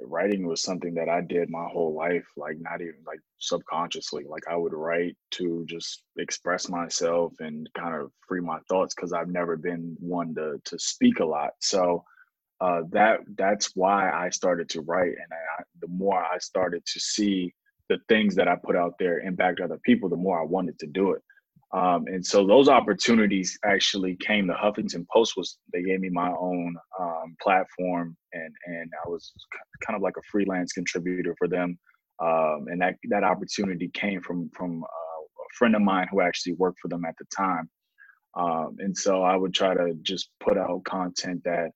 writing 0.00 0.46
was 0.46 0.62
something 0.62 0.94
that 0.94 1.08
I 1.08 1.20
did 1.20 1.50
my 1.50 1.66
whole 1.66 1.94
life, 1.94 2.26
like 2.36 2.56
not 2.58 2.80
even 2.80 2.96
like 3.06 3.20
subconsciously. 3.38 4.24
Like 4.28 4.42
I 4.50 4.56
would 4.56 4.72
write 4.72 5.16
to 5.32 5.64
just 5.66 6.02
express 6.18 6.68
myself 6.68 7.34
and 7.40 7.68
kind 7.74 7.94
of 7.94 8.10
free 8.26 8.40
my 8.40 8.58
thoughts 8.68 8.94
because 8.94 9.12
I've 9.12 9.28
never 9.28 9.56
been 9.56 9.96
one 10.00 10.34
to 10.34 10.60
to 10.64 10.78
speak 10.78 11.20
a 11.20 11.24
lot. 11.24 11.52
So 11.60 12.04
uh, 12.60 12.82
that 12.90 13.20
that's 13.36 13.72
why 13.74 14.10
I 14.10 14.30
started 14.30 14.68
to 14.70 14.80
write, 14.82 15.12
and 15.12 15.32
I, 15.32 15.62
the 15.80 15.88
more 15.88 16.24
I 16.24 16.38
started 16.38 16.84
to 16.86 17.00
see 17.00 17.54
the 17.88 17.98
things 18.08 18.34
that 18.36 18.48
I 18.48 18.56
put 18.56 18.76
out 18.76 18.94
there 18.98 19.20
impact 19.20 19.60
other 19.60 19.78
people, 19.84 20.08
the 20.08 20.16
more 20.16 20.40
I 20.40 20.44
wanted 20.44 20.78
to 20.80 20.86
do 20.86 21.12
it. 21.12 21.22
Um, 21.74 22.04
and 22.06 22.24
so 22.24 22.46
those 22.46 22.68
opportunities 22.68 23.58
actually 23.64 24.16
came. 24.16 24.46
The 24.46 24.54
Huffington 24.54 25.06
Post 25.12 25.34
was 25.36 25.58
they 25.72 25.82
gave 25.82 26.00
me 26.00 26.08
my 26.08 26.30
own 26.30 26.76
um, 27.00 27.36
platform, 27.42 28.16
and 28.32 28.54
and 28.66 28.90
I 29.04 29.08
was 29.08 29.32
kind 29.84 29.96
of 29.96 30.02
like 30.02 30.16
a 30.16 30.22
freelance 30.30 30.72
contributor 30.72 31.34
for 31.36 31.48
them. 31.48 31.76
Um, 32.22 32.66
and 32.68 32.80
that 32.80 32.94
that 33.10 33.24
opportunity 33.24 33.90
came 33.92 34.20
from 34.20 34.50
from 34.56 34.84
uh, 34.84 34.86
a 34.86 35.56
friend 35.58 35.74
of 35.74 35.82
mine 35.82 36.06
who 36.12 36.20
actually 36.20 36.52
worked 36.52 36.78
for 36.80 36.88
them 36.88 37.04
at 37.04 37.16
the 37.18 37.26
time. 37.36 37.68
Um, 38.36 38.76
and 38.78 38.96
so 38.96 39.22
I 39.22 39.34
would 39.36 39.52
try 39.52 39.74
to 39.74 39.94
just 40.02 40.30
put 40.38 40.56
out 40.56 40.84
content 40.84 41.42
that 41.44 41.70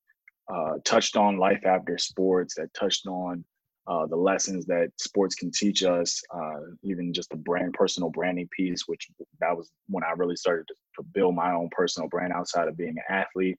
uh, 0.53 0.75
touched 0.85 1.17
on 1.17 1.39
life 1.39 1.65
after 1.67 1.99
sports, 1.99 2.55
that 2.55 2.73
touched 2.73 3.07
on 3.07 3.45
uh, 3.89 4.07
the 4.07 4.16
lessons 4.16 4.66
that 4.66 4.91
sports 4.99 5.34
can 5.34 5.51
teach 5.51 5.82
us, 5.82 6.22
uh, 6.34 6.61
even 6.82 7.12
just 7.12 7.30
the 7.30 7.36
brand, 7.36 7.72
personal 7.72 8.11
branding 8.11 8.49
piece, 8.55 8.82
which 8.86 9.09
that 9.41 9.57
was 9.57 9.70
when 9.89 10.05
I 10.05 10.11
really 10.11 10.36
started 10.36 10.66
to, 10.68 10.74
build 11.14 11.36
my 11.36 11.53
own 11.53 11.68
personal 11.70 12.09
brand 12.09 12.32
outside 12.32 12.66
of 12.66 12.76
being 12.76 12.97
an 12.97 13.05
athlete. 13.09 13.57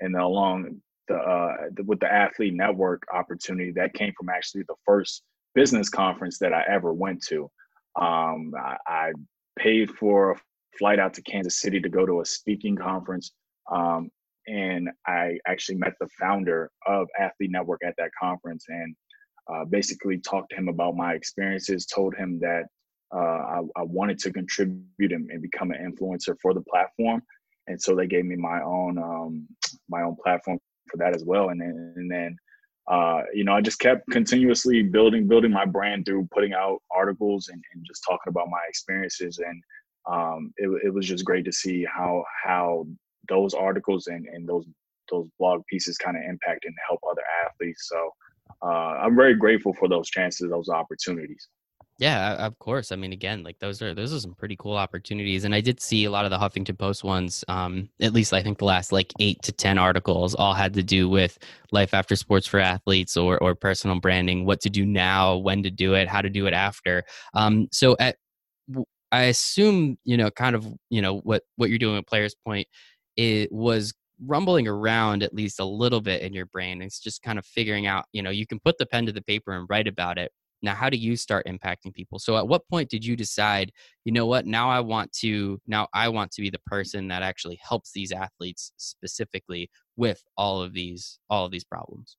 And 0.00 0.12
then 0.12 0.22
along 0.22 0.80
the, 1.06 1.14
uh, 1.14 1.54
the, 1.76 1.84
with 1.84 2.00
the 2.00 2.12
athlete 2.12 2.52
network 2.52 3.04
opportunity, 3.14 3.70
that 3.76 3.94
came 3.94 4.12
from 4.18 4.28
actually 4.28 4.64
the 4.66 4.74
first 4.84 5.22
business 5.54 5.88
conference 5.88 6.38
that 6.38 6.52
I 6.52 6.64
ever 6.68 6.92
went 6.92 7.22
to. 7.28 7.48
Um, 7.94 8.52
I, 8.58 8.76
I, 8.88 9.12
paid 9.56 9.90
for 9.92 10.32
a 10.32 10.36
flight 10.78 10.98
out 10.98 11.14
to 11.14 11.22
Kansas 11.22 11.60
City 11.60 11.80
to 11.80 11.88
go 11.88 12.06
to 12.06 12.20
a 12.20 12.24
speaking 12.24 12.74
conference. 12.74 13.32
Um, 13.70 14.10
and 14.46 14.88
I 15.06 15.38
actually 15.46 15.78
met 15.78 15.92
the 16.00 16.08
founder 16.18 16.70
of 16.86 17.06
Athlete 17.18 17.50
Network 17.52 17.82
at 17.84 17.94
that 17.98 18.10
conference. 18.20 18.64
And 18.68 18.96
uh, 19.50 19.64
basically 19.64 20.18
talked 20.18 20.50
to 20.50 20.56
him 20.56 20.68
about 20.68 20.96
my 20.96 21.14
experiences, 21.14 21.86
told 21.86 22.14
him 22.14 22.38
that 22.40 22.64
uh, 23.14 23.18
I, 23.18 23.60
I, 23.76 23.82
wanted 23.82 24.18
to 24.20 24.32
contribute 24.32 25.12
and, 25.12 25.28
and, 25.30 25.42
become 25.42 25.72
an 25.72 25.78
influencer 25.84 26.36
for 26.40 26.54
the 26.54 26.62
platform. 26.70 27.20
And 27.66 27.80
so 27.80 27.96
they 27.96 28.06
gave 28.06 28.24
me 28.24 28.36
my 28.36 28.62
own 28.62 28.98
um, 28.98 29.48
my 29.88 30.02
own 30.02 30.16
platform 30.22 30.58
for 30.88 30.96
that 30.98 31.16
as 31.16 31.24
well. 31.24 31.48
And 31.48 31.60
then, 31.60 31.94
and 31.96 32.10
then 32.10 32.36
uh, 32.90 33.22
you 33.32 33.44
know, 33.44 33.52
I 33.52 33.60
just 33.60 33.78
kept 33.78 34.08
continuously 34.10 34.82
building 34.82 35.28
building 35.28 35.52
my 35.52 35.64
brand 35.64 36.06
through 36.06 36.28
putting 36.32 36.52
out 36.52 36.78
articles 36.94 37.48
and, 37.48 37.62
and 37.74 37.84
just 37.86 38.02
talking 38.08 38.28
about 38.28 38.48
my 38.48 38.60
experiences. 38.68 39.38
And 39.38 39.62
um, 40.10 40.52
it, 40.56 40.68
it 40.84 40.94
was 40.94 41.06
just 41.06 41.24
great 41.24 41.44
to 41.44 41.52
see 41.52 41.84
how 41.84 42.24
how 42.44 42.86
those 43.28 43.54
articles 43.54 44.06
and, 44.06 44.26
and 44.26 44.48
those 44.48 44.66
those 45.10 45.28
blog 45.38 45.62
pieces 45.68 45.98
kind 45.98 46.16
of 46.16 46.22
impact 46.22 46.64
and 46.64 46.74
help 46.88 47.00
other 47.08 47.22
athletes. 47.44 47.88
So 47.88 48.10
uh, 48.62 48.66
I'm 48.66 49.16
very 49.16 49.34
grateful 49.34 49.74
for 49.74 49.88
those 49.88 50.08
chances, 50.08 50.50
those 50.50 50.68
opportunities. 50.68 51.48
Yeah, 51.98 52.46
of 52.46 52.58
course. 52.58 52.92
I 52.92 52.96
mean, 52.96 53.12
again, 53.12 53.42
like 53.42 53.58
those 53.58 53.82
are 53.82 53.92
those 53.94 54.14
are 54.14 54.20
some 54.20 54.34
pretty 54.34 54.56
cool 54.56 54.74
opportunities, 54.76 55.44
and 55.44 55.54
I 55.54 55.60
did 55.60 55.80
see 55.80 56.06
a 56.06 56.10
lot 56.10 56.24
of 56.24 56.30
the 56.30 56.38
Huffington 56.38 56.78
Post 56.78 57.04
ones. 57.04 57.44
Um, 57.46 57.90
at 58.00 58.14
least 58.14 58.32
I 58.32 58.42
think 58.42 58.56
the 58.56 58.64
last 58.64 58.90
like 58.90 59.12
eight 59.20 59.42
to 59.42 59.52
ten 59.52 59.76
articles 59.76 60.34
all 60.34 60.54
had 60.54 60.72
to 60.74 60.82
do 60.82 61.10
with 61.10 61.38
life 61.72 61.92
after 61.92 62.16
sports 62.16 62.46
for 62.46 62.58
athletes 62.58 63.18
or 63.18 63.36
or 63.42 63.54
personal 63.54 64.00
branding, 64.00 64.46
what 64.46 64.62
to 64.62 64.70
do 64.70 64.86
now, 64.86 65.36
when 65.36 65.62
to 65.62 65.70
do 65.70 65.92
it, 65.92 66.08
how 66.08 66.22
to 66.22 66.30
do 66.30 66.46
it 66.46 66.54
after. 66.54 67.04
Um, 67.34 67.68
so 67.70 67.96
at 68.00 68.16
I 69.12 69.24
assume 69.24 69.98
you 70.04 70.16
know 70.16 70.30
kind 70.30 70.56
of 70.56 70.66
you 70.88 71.02
know 71.02 71.18
what 71.18 71.42
what 71.56 71.68
you're 71.68 71.78
doing 71.78 71.98
at 71.98 72.06
Players 72.06 72.34
Point 72.46 72.66
it 73.16 73.52
was 73.52 73.92
rumbling 74.26 74.68
around 74.68 75.22
at 75.22 75.34
least 75.34 75.60
a 75.60 75.64
little 75.64 76.00
bit 76.00 76.22
in 76.22 76.32
your 76.32 76.46
brain. 76.46 76.82
It's 76.82 77.00
just 77.00 77.22
kind 77.22 77.38
of 77.38 77.46
figuring 77.46 77.86
out 77.86 78.06
you 78.12 78.22
know 78.22 78.30
you 78.30 78.46
can 78.46 78.60
put 78.60 78.78
the 78.78 78.86
pen 78.86 79.06
to 79.06 79.12
the 79.12 79.22
paper 79.22 79.52
and 79.52 79.66
write 79.68 79.88
about 79.88 80.18
it 80.18 80.32
now, 80.62 80.74
how 80.74 80.90
do 80.90 80.96
you 80.96 81.16
start 81.16 81.46
impacting 81.46 81.94
people? 81.94 82.18
So, 82.18 82.36
at 82.36 82.46
what 82.46 82.68
point 82.68 82.90
did 82.90 83.04
you 83.04 83.16
decide, 83.16 83.72
you 84.04 84.12
know 84.12 84.26
what, 84.26 84.46
now 84.46 84.68
I 84.68 84.80
want 84.80 85.12
to, 85.14 85.60
now 85.66 85.88
I 85.94 86.08
want 86.08 86.32
to 86.32 86.42
be 86.42 86.50
the 86.50 86.60
person 86.66 87.08
that 87.08 87.22
actually 87.22 87.58
helps 87.62 87.92
these 87.92 88.12
athletes 88.12 88.72
specifically 88.76 89.70
with 89.96 90.22
all 90.36 90.62
of 90.62 90.72
these, 90.72 91.18
all 91.30 91.46
of 91.46 91.52
these 91.52 91.64
problems? 91.64 92.16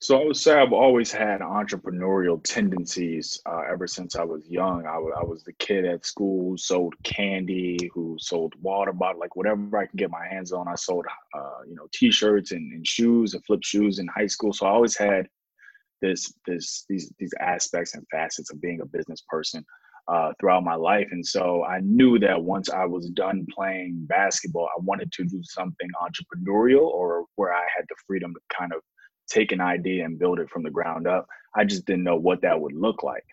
So 0.00 0.20
I 0.20 0.24
would 0.24 0.36
say 0.36 0.54
I've 0.54 0.72
always 0.72 1.10
had 1.10 1.40
entrepreneurial 1.40 2.40
tendencies 2.44 3.40
uh, 3.46 3.62
ever 3.68 3.88
since 3.88 4.14
I 4.14 4.22
was 4.22 4.46
young. 4.46 4.86
I, 4.86 4.94
w- 4.94 5.14
I 5.14 5.24
was 5.24 5.42
the 5.42 5.52
kid 5.54 5.84
at 5.84 6.06
school 6.06 6.50
who 6.50 6.56
sold 6.56 6.94
candy, 7.02 7.90
who 7.92 8.16
sold 8.20 8.54
water 8.62 8.92
bottle, 8.92 9.20
like 9.20 9.34
whatever 9.34 9.76
I 9.76 9.86
could 9.86 9.98
get 9.98 10.10
my 10.10 10.24
hands 10.28 10.52
on. 10.52 10.68
I 10.68 10.76
sold, 10.76 11.04
uh, 11.36 11.62
you 11.66 11.74
know, 11.74 11.88
t-shirts 11.92 12.52
and, 12.52 12.72
and 12.72 12.86
shoes 12.86 13.34
and 13.34 13.44
flip 13.44 13.64
shoes 13.64 13.98
in 13.98 14.06
high 14.06 14.28
school. 14.28 14.52
So 14.52 14.66
I 14.66 14.70
always 14.70 14.96
had 14.96 15.26
this 16.00 16.32
this 16.46 16.84
these 16.88 17.12
these 17.18 17.34
aspects 17.40 17.94
and 17.94 18.06
facets 18.12 18.52
of 18.52 18.60
being 18.60 18.80
a 18.80 18.86
business 18.86 19.24
person 19.28 19.64
uh, 20.06 20.32
throughout 20.38 20.62
my 20.62 20.76
life. 20.76 21.08
And 21.10 21.26
so 21.26 21.64
I 21.64 21.80
knew 21.80 22.20
that 22.20 22.40
once 22.40 22.70
I 22.70 22.84
was 22.84 23.10
done 23.10 23.46
playing 23.52 24.06
basketball, 24.08 24.68
I 24.76 24.80
wanted 24.80 25.10
to 25.10 25.24
do 25.24 25.40
something 25.42 25.88
entrepreneurial 26.00 26.86
or 26.86 27.24
where 27.34 27.52
I 27.52 27.66
had 27.76 27.84
the 27.88 27.96
freedom 28.06 28.32
to 28.32 28.56
kind 28.56 28.72
of 28.72 28.80
take 29.28 29.52
an 29.52 29.60
idea 29.60 30.04
and 30.04 30.18
build 30.18 30.38
it 30.38 30.50
from 30.50 30.62
the 30.62 30.70
ground 30.70 31.06
up. 31.06 31.26
I 31.54 31.64
just 31.64 31.86
didn't 31.86 32.04
know 32.04 32.16
what 32.16 32.42
that 32.42 32.60
would 32.60 32.74
look 32.74 33.02
like. 33.02 33.24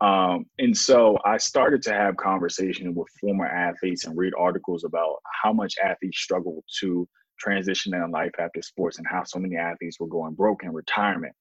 Um, 0.00 0.46
and 0.58 0.76
so 0.76 1.18
I 1.24 1.38
started 1.38 1.82
to 1.82 1.92
have 1.92 2.16
conversations 2.16 2.94
with 2.96 3.08
former 3.20 3.46
athletes 3.46 4.04
and 4.04 4.16
read 4.16 4.32
articles 4.38 4.84
about 4.84 5.16
how 5.42 5.52
much 5.52 5.76
athletes 5.82 6.18
struggle 6.18 6.64
to 6.80 7.08
transition 7.38 7.94
in 7.94 8.10
life 8.10 8.32
after 8.38 8.60
sports 8.62 8.98
and 8.98 9.06
how 9.06 9.24
so 9.24 9.38
many 9.38 9.56
athletes 9.56 9.98
were 9.98 10.06
going 10.06 10.34
broke 10.34 10.62
in 10.64 10.72
retirement 10.72 11.34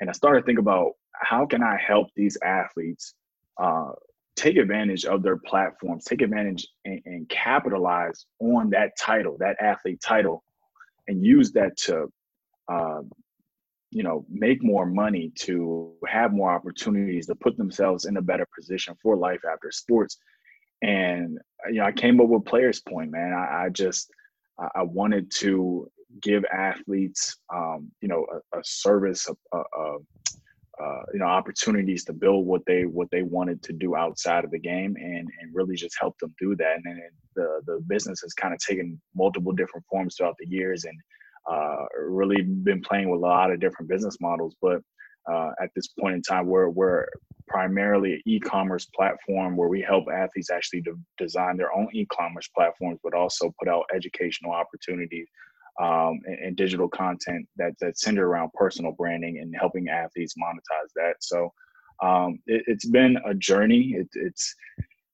and 0.00 0.10
I 0.10 0.12
started 0.12 0.40
to 0.40 0.46
think 0.46 0.58
about 0.58 0.92
how 1.14 1.46
can 1.46 1.62
I 1.62 1.76
help 1.76 2.08
these 2.16 2.36
athletes 2.44 3.14
uh, 3.60 3.92
take 4.36 4.56
advantage 4.56 5.04
of 5.04 5.22
their 5.22 5.36
platforms, 5.36 6.04
take 6.04 6.22
advantage 6.22 6.66
and, 6.84 7.00
and, 7.06 7.28
capitalize 7.28 8.26
on 8.40 8.70
that 8.70 8.98
title, 8.98 9.36
that 9.38 9.56
athlete 9.60 10.00
title, 10.04 10.42
and 11.06 11.24
use 11.24 11.52
that 11.52 11.76
to, 11.76 12.08
uh, 12.70 13.02
you 13.94 14.02
know, 14.02 14.26
make 14.28 14.62
more 14.62 14.86
money, 14.86 15.32
to 15.36 15.92
have 16.08 16.32
more 16.32 16.50
opportunities, 16.50 17.26
to 17.26 17.34
put 17.36 17.56
themselves 17.56 18.06
in 18.06 18.16
a 18.16 18.22
better 18.22 18.46
position 18.58 18.94
for 19.00 19.16
life 19.16 19.42
after 19.50 19.70
sports. 19.70 20.18
And 20.82 21.38
you 21.68 21.76
know, 21.76 21.84
I 21.84 21.92
came 21.92 22.20
up 22.20 22.28
with 22.28 22.44
Players 22.44 22.80
Point, 22.80 23.12
man. 23.12 23.32
I, 23.32 23.64
I 23.64 23.68
just 23.68 24.10
I 24.58 24.82
wanted 24.82 25.30
to 25.38 25.90
give 26.20 26.44
athletes, 26.52 27.36
um, 27.54 27.90
you 28.00 28.08
know, 28.08 28.26
a, 28.32 28.58
a 28.58 28.62
service, 28.64 29.28
a, 29.28 29.56
a, 29.56 29.96
uh, 30.82 31.02
you 31.12 31.20
know, 31.20 31.26
opportunities 31.26 32.04
to 32.04 32.12
build 32.12 32.46
what 32.46 32.62
they 32.66 32.82
what 32.82 33.08
they 33.12 33.22
wanted 33.22 33.62
to 33.62 33.72
do 33.72 33.94
outside 33.94 34.44
of 34.44 34.50
the 34.50 34.58
game, 34.58 34.96
and 34.96 35.28
and 35.40 35.54
really 35.54 35.76
just 35.76 35.96
help 36.00 36.18
them 36.18 36.34
do 36.40 36.56
that. 36.56 36.76
And 36.76 36.84
then 36.84 37.00
the 37.36 37.60
the 37.66 37.80
business 37.86 38.20
has 38.22 38.34
kind 38.34 38.52
of 38.52 38.58
taken 38.58 39.00
multiple 39.14 39.52
different 39.52 39.86
forms 39.88 40.16
throughout 40.16 40.36
the 40.40 40.48
years, 40.48 40.84
and 40.84 40.98
uh, 41.50 41.84
really 41.98 42.42
been 42.42 42.80
playing 42.80 43.10
with 43.10 43.18
a 43.18 43.22
lot 43.22 43.50
of 43.50 43.60
different 43.60 43.88
business 43.88 44.16
models. 44.20 44.56
But 44.60 44.80
uh, 45.30 45.50
at 45.62 45.70
this 45.74 45.88
point 45.88 46.14
in 46.14 46.22
time, 46.22 46.46
we're 46.46 46.68
we're 46.68 47.06
primarily 47.46 48.14
an 48.14 48.22
e-commerce 48.26 48.86
platform 48.96 49.56
where 49.56 49.68
we 49.68 49.80
help 49.80 50.04
athletes 50.12 50.50
actually 50.50 50.80
de- 50.80 50.92
design 51.18 51.56
their 51.56 51.74
own 51.76 51.88
e-commerce 51.92 52.48
platforms, 52.54 52.98
but 53.02 53.14
also 53.14 53.54
put 53.58 53.68
out 53.68 53.84
educational 53.94 54.52
opportunities 54.52 55.28
um, 55.80 56.20
and, 56.26 56.38
and, 56.38 56.56
digital 56.56 56.88
content 56.88 57.46
that 57.56 57.72
that's 57.80 58.02
centered 58.02 58.26
around 58.26 58.50
personal 58.54 58.92
branding 58.92 59.38
and 59.38 59.54
helping 59.58 59.88
athletes 59.88 60.34
monetize 60.38 60.90
that. 60.94 61.14
So 61.20 61.52
um, 62.02 62.38
it, 62.46 62.64
has 62.68 62.90
been 62.90 63.18
a 63.26 63.34
journey. 63.34 63.94
It, 63.98 64.08
it's 64.14 64.54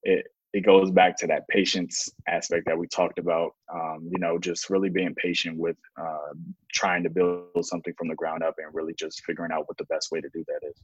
it 0.02 0.26
it 0.52 0.64
goes 0.64 0.90
back 0.90 1.16
to 1.18 1.26
that 1.28 1.46
patience 1.48 2.08
aspect 2.28 2.66
that 2.66 2.76
we 2.76 2.86
talked 2.88 3.18
about. 3.18 3.52
Um, 3.72 4.08
you 4.10 4.18
know, 4.18 4.38
just 4.38 4.68
really 4.68 4.90
being 4.90 5.14
patient 5.14 5.56
with 5.56 5.76
uh, 6.00 6.34
trying 6.72 7.02
to 7.04 7.10
build 7.10 7.64
something 7.64 7.94
from 7.96 8.08
the 8.08 8.16
ground 8.16 8.42
up 8.42 8.54
and 8.58 8.74
really 8.74 8.94
just 8.94 9.22
figuring 9.24 9.52
out 9.52 9.68
what 9.68 9.76
the 9.78 9.84
best 9.84 10.10
way 10.10 10.20
to 10.20 10.28
do 10.30 10.44
that 10.48 10.68
is. 10.68 10.76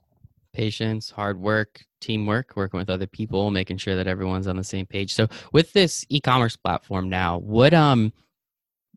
Patience, 0.52 1.10
hard 1.10 1.38
work, 1.38 1.84
teamwork, 2.00 2.52
working 2.56 2.78
with 2.78 2.88
other 2.88 3.06
people, 3.06 3.50
making 3.50 3.78
sure 3.78 3.96
that 3.96 4.06
everyone's 4.06 4.46
on 4.46 4.56
the 4.56 4.64
same 4.64 4.86
page. 4.86 5.12
So, 5.12 5.28
with 5.52 5.72
this 5.72 6.06
e-commerce 6.08 6.56
platform 6.56 7.10
now, 7.10 7.38
what 7.38 7.74
um 7.74 8.12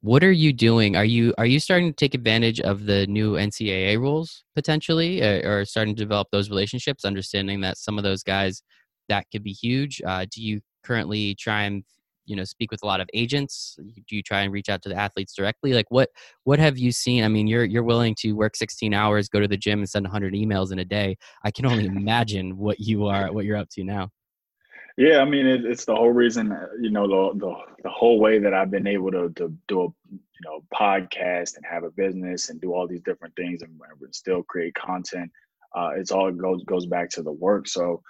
what 0.02 0.24
are 0.24 0.32
you 0.32 0.54
doing 0.54 0.96
are 0.96 1.04
you 1.04 1.34
are 1.38 1.46
you 1.46 1.60
starting 1.60 1.90
to 1.90 1.96
take 1.96 2.14
advantage 2.14 2.62
of 2.62 2.86
the 2.86 3.06
new 3.08 3.34
ncaa 3.34 4.00
rules 4.00 4.46
potentially 4.56 5.22
uh, 5.22 5.46
or 5.46 5.66
starting 5.66 5.94
to 5.94 6.02
develop 6.02 6.30
those 6.32 6.50
relationships 6.50 7.04
understanding 7.04 7.60
that 7.60 7.78
some 7.78 7.98
of 7.98 8.04
those 8.06 8.24
guys 8.24 8.64
that 9.10 9.26
could 9.32 9.44
be 9.44 9.52
huge 9.52 10.02
uh, 10.06 10.26
do 10.32 10.42
you 10.42 10.62
currently 10.84 11.36
try 11.36 11.64
and 11.64 11.84
you 12.26 12.36
know 12.36 12.44
speak 12.44 12.72
with 12.72 12.82
a 12.84 12.86
lot 12.86 13.02
of 13.02 13.10
agents 13.14 13.78
do 14.08 14.16
you 14.16 14.24
try 14.24 14.42
and 14.42 14.54
reach 14.54 14.70
out 14.70 14.82
to 14.82 14.90
the 14.90 14.96
athletes 14.96 15.34
directly 15.34 15.74
like 15.74 15.88
what 15.90 16.10
what 16.44 16.60
have 16.60 16.78
you 16.78 16.92
seen 16.92 17.24
i 17.24 17.28
mean 17.28 17.48
you're 17.48 17.66
you're 17.66 17.84
willing 17.84 18.16
to 18.16 18.34
work 18.34 18.56
16 18.56 18.94
hours 18.94 19.28
go 19.28 19.40
to 19.40 19.48
the 19.48 19.58
gym 19.58 19.80
and 19.80 19.90
send 19.90 20.06
100 20.06 20.34
emails 20.34 20.72
in 20.72 20.80
a 20.80 20.86
day 20.86 21.18
i 21.44 21.52
can 21.52 21.66
only 21.66 21.86
imagine 21.86 22.58
what 22.58 22.80
you 22.80 23.08
are 23.08 23.34
what 23.34 23.46
you're 23.46 23.58
up 23.58 23.70
to 23.70 23.84
now 23.84 24.10
yeah, 25.00 25.20
I 25.20 25.26
mean, 25.26 25.46
it, 25.46 25.64
it's 25.64 25.86
the 25.86 25.96
whole 25.96 26.12
reason, 26.12 26.52
uh, 26.52 26.68
you 26.82 26.90
know, 26.90 27.08
the, 27.08 27.40
the, 27.40 27.56
the 27.84 27.90
whole 27.90 28.20
way 28.20 28.38
that 28.38 28.54
I've 28.54 28.70
been 28.70 28.86
able 28.86 29.12
to, 29.12 29.30
to 29.38 29.58
do 29.70 29.82
a, 29.84 29.88
you 30.12 30.20
know, 30.44 30.62
podcast 30.76 31.56
and 31.56 31.66
have 31.66 31.86
a 31.86 31.92
business 31.92 32.50
and 32.50 32.60
do 32.60 32.74
all 32.74 32.86
these 32.86 33.02
different 33.04 33.34
things 33.38 33.62
and, 33.62 33.72
and 34.02 34.14
still 34.14 34.44
create 34.44 34.76
content. 34.76 35.32
Uh, 35.74 35.92
it's 35.96 36.12
all 36.12 36.30
goes 36.34 36.66
goes 36.66 36.86
back 36.86 37.10
to 37.12 37.24
the 37.24 37.32
work. 37.32 37.70
So, 37.70 38.02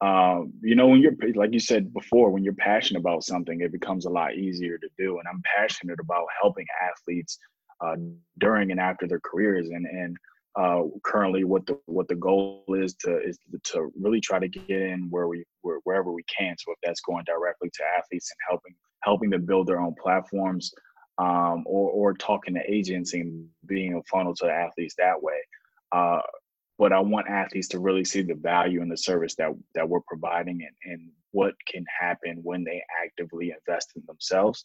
um, 0.00 0.52
you 0.60 0.74
know, 0.74 0.88
when 0.88 1.00
you're 1.00 1.14
like 1.34 1.52
you 1.52 1.60
said 1.60 1.92
before, 1.92 2.30
when 2.30 2.42
you're 2.42 2.54
passionate 2.54 3.00
about 3.00 3.24
something, 3.24 3.60
it 3.60 3.72
becomes 3.72 4.06
a 4.06 4.10
lot 4.10 4.34
easier 4.34 4.76
to 4.78 4.88
do. 4.98 5.18
And 5.18 5.28
I'm 5.28 5.42
passionate 5.56 6.00
about 6.00 6.26
helping 6.40 6.66
athletes 6.82 7.38
uh, 7.80 7.96
during 8.38 8.70
and 8.70 8.80
after 8.80 9.06
their 9.06 9.20
careers, 9.20 9.68
and 9.68 9.86
and 9.86 10.16
uh, 10.56 10.82
currently 11.04 11.44
what 11.44 11.64
the 11.66 11.78
what 11.86 12.08
the 12.08 12.16
goal 12.16 12.64
is 12.68 12.94
to 13.00 13.20
is 13.20 13.38
to 13.64 13.90
really 13.98 14.20
try 14.20 14.38
to 14.38 14.48
get 14.48 14.68
in 14.68 15.08
where 15.10 15.28
we 15.28 15.44
where, 15.62 15.78
wherever 15.84 16.12
we 16.12 16.24
can. 16.24 16.56
So 16.58 16.72
if 16.72 16.78
that's 16.82 17.00
going 17.00 17.24
directly 17.24 17.70
to 17.72 17.82
athletes 17.96 18.30
and 18.30 18.38
helping 18.50 18.74
helping 19.02 19.30
them 19.30 19.46
build 19.46 19.68
their 19.68 19.80
own 19.80 19.94
platforms, 20.02 20.72
um, 21.18 21.62
or 21.66 21.90
or 21.90 22.14
talking 22.14 22.54
to 22.54 22.60
agents 22.68 23.14
and 23.14 23.48
being 23.66 23.94
a 23.94 24.02
funnel 24.10 24.34
to 24.36 24.46
athletes 24.46 24.96
that 24.98 25.22
way. 25.22 25.38
Uh, 25.92 26.20
but 26.78 26.92
I 26.92 27.00
want 27.00 27.28
athletes 27.28 27.68
to 27.68 27.78
really 27.78 28.04
see 28.04 28.22
the 28.22 28.34
value 28.34 28.82
in 28.82 28.88
the 28.88 28.96
service 28.96 29.34
that 29.36 29.50
that 29.74 29.88
we're 29.88 30.00
providing 30.06 30.60
and, 30.62 30.92
and 30.92 31.10
what 31.32 31.54
can 31.66 31.84
happen 32.00 32.40
when 32.42 32.64
they 32.64 32.82
actively 33.04 33.52
invest 33.58 33.92
in 33.96 34.02
themselves 34.06 34.64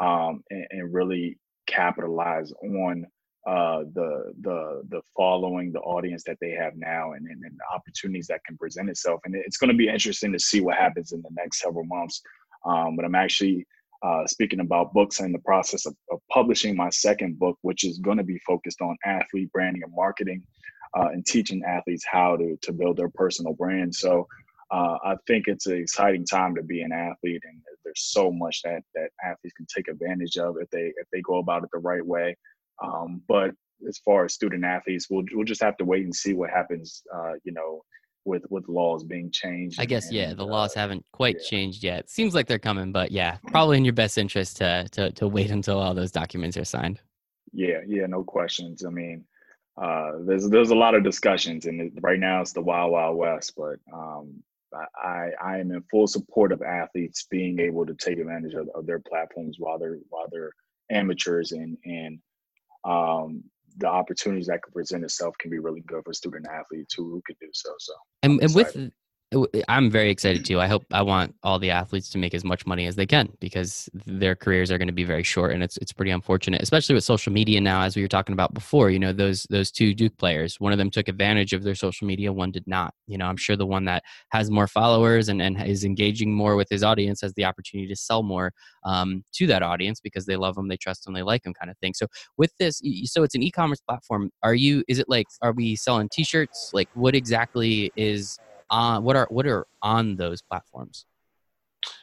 um, 0.00 0.42
and, 0.50 0.66
and 0.70 0.94
really 0.94 1.38
capitalize 1.66 2.52
on 2.62 3.06
uh, 3.46 3.84
the 3.94 4.32
the 4.42 4.82
the 4.88 5.00
following, 5.16 5.72
the 5.72 5.80
audience 5.80 6.22
that 6.24 6.36
they 6.40 6.50
have 6.50 6.74
now, 6.76 7.12
and, 7.12 7.26
and, 7.26 7.42
and 7.44 7.56
the 7.56 7.74
opportunities 7.74 8.26
that 8.26 8.44
can 8.44 8.58
present 8.58 8.90
itself. 8.90 9.20
And 9.24 9.34
it's 9.34 9.56
going 9.56 9.70
to 9.70 9.76
be 9.76 9.88
interesting 9.88 10.32
to 10.32 10.38
see 10.38 10.60
what 10.60 10.76
happens 10.76 11.12
in 11.12 11.22
the 11.22 11.30
next 11.32 11.60
several 11.60 11.84
months. 11.86 12.20
Um, 12.66 12.96
but 12.96 13.04
I'm 13.04 13.14
actually 13.14 13.66
uh, 14.02 14.26
speaking 14.26 14.60
about 14.60 14.92
books 14.92 15.20
in 15.20 15.32
the 15.32 15.38
process 15.40 15.86
of, 15.86 15.94
of, 16.10 16.20
publishing 16.30 16.76
my 16.76 16.90
second 16.90 17.38
book, 17.38 17.56
which 17.62 17.84
is 17.84 17.98
going 17.98 18.18
to 18.18 18.24
be 18.24 18.38
focused 18.46 18.80
on 18.80 18.96
athlete 19.04 19.50
branding 19.52 19.82
and 19.82 19.92
marketing, 19.94 20.42
uh, 20.96 21.08
and 21.12 21.26
teaching 21.26 21.62
athletes 21.66 22.04
how 22.10 22.36
to 22.36 22.56
to 22.62 22.72
build 22.72 22.96
their 22.96 23.10
personal 23.10 23.54
brand. 23.54 23.94
So. 23.94 24.26
Uh, 24.70 24.98
I 25.02 25.14
think 25.26 25.44
it's 25.46 25.64
an 25.64 25.78
exciting 25.78 26.26
time 26.26 26.54
to 26.54 26.62
be 26.62 26.82
an 26.82 26.92
athlete, 26.92 27.40
and 27.42 27.62
there's 27.84 28.02
so 28.12 28.30
much 28.30 28.60
that 28.64 28.82
that 28.94 29.08
athletes 29.24 29.54
can 29.56 29.64
take 29.74 29.88
advantage 29.88 30.36
of 30.36 30.56
if 30.60 30.68
they 30.68 30.92
if 30.98 31.08
they 31.10 31.22
go 31.22 31.38
about 31.38 31.64
it 31.64 31.70
the 31.72 31.78
right 31.78 32.04
way. 32.04 32.36
Um, 32.84 33.22
but 33.26 33.52
as 33.88 33.96
far 34.04 34.26
as 34.26 34.34
student 34.34 34.64
athletes, 34.64 35.06
we'll 35.08 35.24
we'll 35.32 35.46
just 35.46 35.62
have 35.62 35.78
to 35.78 35.86
wait 35.86 36.04
and 36.04 36.14
see 36.14 36.34
what 36.34 36.50
happens. 36.50 37.02
Uh, 37.14 37.32
you 37.44 37.52
know, 37.52 37.80
with 38.24 38.44
with 38.50 38.68
laws 38.68 39.04
being 39.04 39.30
changed. 39.30 39.80
I 39.80 39.84
guess 39.84 40.06
and, 40.06 40.16
yeah, 40.16 40.34
the 40.34 40.42
uh, 40.42 40.46
laws 40.46 40.74
haven't 40.74 41.04
quite 41.12 41.36
yeah. 41.40 41.48
changed 41.48 41.82
yet. 41.82 42.08
Seems 42.10 42.34
like 42.34 42.46
they're 42.46 42.58
coming, 42.58 42.92
but 42.92 43.10
yeah, 43.10 43.38
probably 43.48 43.78
in 43.78 43.84
your 43.84 43.94
best 43.94 44.18
interest 44.18 44.58
to 44.58 44.86
to 44.92 45.10
to 45.12 45.26
wait 45.26 45.50
until 45.58 45.78
all 45.78 45.94
those 45.94 46.12
documents 46.12 46.56
are 46.56 46.64
signed. 46.64 47.00
Yeah, 47.52 47.80
yeah, 47.86 48.06
no 48.06 48.22
questions. 48.22 48.84
I 48.84 48.90
mean, 48.90 49.24
uh, 49.80 50.12
there's 50.20 50.48
there's 50.48 50.70
a 50.70 50.74
lot 50.74 50.94
of 50.94 51.04
discussions, 51.04 51.66
and 51.66 51.80
it, 51.80 51.92
right 52.00 52.18
now 52.18 52.40
it's 52.40 52.52
the 52.52 52.60
wild 52.60 52.92
wild 52.92 53.16
west. 53.16 53.52
But 53.56 53.78
um, 53.92 54.42
I 54.96 55.30
I 55.40 55.58
am 55.58 55.70
in 55.70 55.82
full 55.90 56.06
support 56.06 56.52
of 56.52 56.62
athletes 56.62 57.26
being 57.30 57.60
able 57.60 57.86
to 57.86 57.94
take 57.94 58.18
advantage 58.18 58.54
of, 58.54 58.68
of 58.74 58.86
their 58.86 59.00
platforms 59.00 59.56
while 59.58 59.78
they're 59.78 59.98
while 60.08 60.26
they're 60.30 60.52
amateurs, 60.90 61.52
and 61.52 61.76
and 61.84 62.18
um, 62.84 63.44
the 63.76 63.88
opportunities 63.88 64.46
that 64.46 64.62
could 64.62 64.74
present 64.74 65.04
itself 65.04 65.36
can 65.38 65.50
be 65.50 65.58
really 65.58 65.82
good 65.82 66.02
for 66.04 66.12
student 66.12 66.46
athletes 66.48 66.94
who, 66.94 67.04
who 67.10 67.22
could 67.26 67.36
do 67.40 67.48
so. 67.52 67.70
So 67.78 67.92
And 68.22 68.42
and 68.42 68.54
with 68.54 68.74
I'm 69.68 69.90
very 69.90 70.10
excited 70.10 70.46
too. 70.46 70.58
I 70.58 70.66
hope 70.66 70.86
I 70.90 71.02
want 71.02 71.34
all 71.42 71.58
the 71.58 71.70
athletes 71.70 72.08
to 72.10 72.18
make 72.18 72.32
as 72.32 72.44
much 72.44 72.64
money 72.64 72.86
as 72.86 72.96
they 72.96 73.04
can 73.04 73.28
because 73.40 73.90
their 74.06 74.34
careers 74.34 74.70
are 74.70 74.78
going 74.78 74.88
to 74.88 74.94
be 74.94 75.04
very 75.04 75.22
short, 75.22 75.52
and 75.52 75.62
it's 75.62 75.76
it's 75.78 75.92
pretty 75.92 76.12
unfortunate, 76.12 76.62
especially 76.62 76.94
with 76.94 77.04
social 77.04 77.30
media 77.30 77.60
now. 77.60 77.82
As 77.82 77.94
we 77.94 78.00
were 78.00 78.08
talking 78.08 78.32
about 78.32 78.54
before, 78.54 78.88
you 78.88 78.98
know 78.98 79.12
those 79.12 79.46
those 79.50 79.70
two 79.70 79.92
Duke 79.92 80.16
players, 80.16 80.58
one 80.60 80.72
of 80.72 80.78
them 80.78 80.90
took 80.90 81.08
advantage 81.08 81.52
of 81.52 81.62
their 81.62 81.74
social 81.74 82.06
media, 82.06 82.32
one 82.32 82.50
did 82.50 82.66
not. 82.66 82.94
You 83.06 83.18
know, 83.18 83.26
I'm 83.26 83.36
sure 83.36 83.54
the 83.54 83.66
one 83.66 83.84
that 83.84 84.02
has 84.30 84.50
more 84.50 84.66
followers 84.66 85.28
and 85.28 85.42
and 85.42 85.62
is 85.62 85.84
engaging 85.84 86.32
more 86.32 86.56
with 86.56 86.68
his 86.70 86.82
audience 86.82 87.20
has 87.20 87.34
the 87.34 87.44
opportunity 87.44 87.86
to 87.88 87.96
sell 87.96 88.22
more 88.22 88.52
um, 88.84 89.24
to 89.34 89.46
that 89.48 89.62
audience 89.62 90.00
because 90.00 90.24
they 90.24 90.36
love 90.36 90.54
them, 90.54 90.68
they 90.68 90.78
trust 90.78 91.04
them, 91.04 91.12
they 91.12 91.22
like 91.22 91.42
them, 91.42 91.52
kind 91.52 91.70
of 91.70 91.76
thing. 91.78 91.92
So 91.92 92.06
with 92.38 92.52
this, 92.58 92.80
so 93.04 93.24
it's 93.24 93.34
an 93.34 93.42
e-commerce 93.42 93.80
platform. 93.80 94.30
Are 94.42 94.54
you? 94.54 94.84
Is 94.88 94.98
it 94.98 95.06
like? 95.10 95.26
Are 95.42 95.52
we 95.52 95.76
selling 95.76 96.08
T-shirts? 96.10 96.70
Like, 96.72 96.88
what 96.94 97.14
exactly 97.14 97.92
is? 97.94 98.38
On 98.70 99.02
what 99.02 99.16
are 99.16 99.26
what 99.30 99.46
are 99.46 99.66
on 99.82 100.16
those 100.16 100.42
platforms 100.42 101.06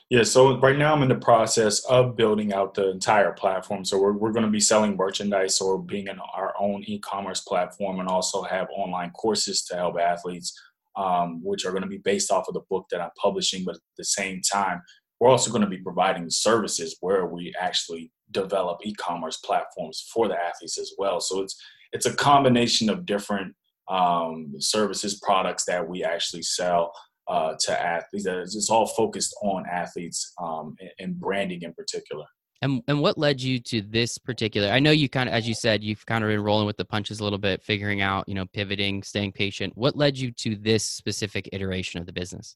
Yeah, 0.10 0.24
so 0.24 0.60
right 0.60 0.78
now 0.78 0.94
I'm 0.94 1.02
in 1.02 1.10
the 1.10 1.16
process 1.16 1.84
of 1.86 2.16
building 2.16 2.54
out 2.54 2.76
the 2.76 2.92
entire 2.92 3.32
platform. 3.32 3.84
So 3.84 4.00
we're, 4.00 4.14
we're 4.14 4.32
going 4.32 4.46
to 4.46 4.52
be 4.52 4.60
selling 4.60 4.96
merchandise 4.96 5.60
or 5.60 5.82
being 5.82 6.08
in 6.08 6.20
our 6.20 6.54
own 6.60 6.84
e-commerce 6.86 7.42
platform 7.42 8.00
and 8.00 8.08
also 8.08 8.44
have 8.44 8.68
online 8.70 9.10
courses 9.12 9.64
to 9.66 9.76
help 9.76 9.98
athletes, 10.00 10.54
um, 10.96 11.44
which 11.44 11.66
are 11.66 11.72
going 11.72 11.82
to 11.82 11.90
be 11.90 11.98
based 11.98 12.32
off 12.32 12.48
of 12.48 12.54
the 12.54 12.62
book 12.70 12.86
that 12.92 13.02
I'm 13.02 13.10
publishing. 13.20 13.64
But 13.66 13.76
at 13.76 13.82
the 13.98 14.06
same 14.06 14.42
time, 14.42 14.80
we're 15.20 15.30
also 15.30 15.50
going 15.50 15.64
to 15.64 15.70
be 15.70 15.78
providing 15.78 16.30
services 16.30 16.98
where 17.02 17.26
we 17.26 17.54
actually 17.60 18.12
develop 18.32 18.82
e-commerce 18.84 19.38
platforms 19.38 20.08
for 20.14 20.28
the 20.28 20.36
athletes 20.36 20.78
as 20.78 20.92
well. 20.98 21.20
So 21.20 21.42
it's 21.42 21.60
it's 21.94 22.06
a 22.06 22.14
combination 22.14 22.90
of 22.90 23.06
different 23.06 23.56
um, 23.88 24.54
services, 24.60 25.20
products 25.22 25.66
that 25.66 25.88
we 25.88 26.04
actually 26.04 26.44
sell 26.44 26.94
uh, 27.28 27.56
to 27.62 27.80
athletes. 27.80 28.26
It's 28.26 28.70
all 28.70 28.88
focused 28.88 29.36
on 29.44 29.66
athletes 29.72 30.34
um, 30.42 30.76
and, 30.80 30.92
and 31.00 31.20
branding 31.20 31.62
in 31.64 31.74
particular. 31.74 32.26
and 32.62 32.82
and 32.88 33.00
what 33.02 33.18
led 33.18 33.42
you 33.42 33.60
to 33.60 33.82
this 33.82 34.18
particular 34.18 34.70
i 34.70 34.80
know 34.80 34.92
you 34.92 35.10
kind 35.10 35.28
of 35.28 35.36
as 35.36 35.46
you 35.46 35.54
said 35.54 35.84
you've 35.84 36.06
kind 36.06 36.24
of 36.24 36.30
been 36.30 36.42
rolling 36.42 36.66
with 36.66 36.78
the 36.78 36.86
punches 36.86 37.20
a 37.20 37.24
little 37.24 37.38
bit 37.38 37.62
figuring 37.62 38.00
out 38.02 38.24
you 38.30 38.34
know 38.34 38.46
pivoting 38.54 39.04
staying 39.04 39.32
patient 39.32 39.74
what 39.76 39.98
led 39.98 40.18
you 40.18 40.32
to 40.32 40.56
this 40.56 40.86
specific 40.86 41.50
iteration 41.52 42.00
of 42.00 42.06
the 42.06 42.14
business 42.14 42.56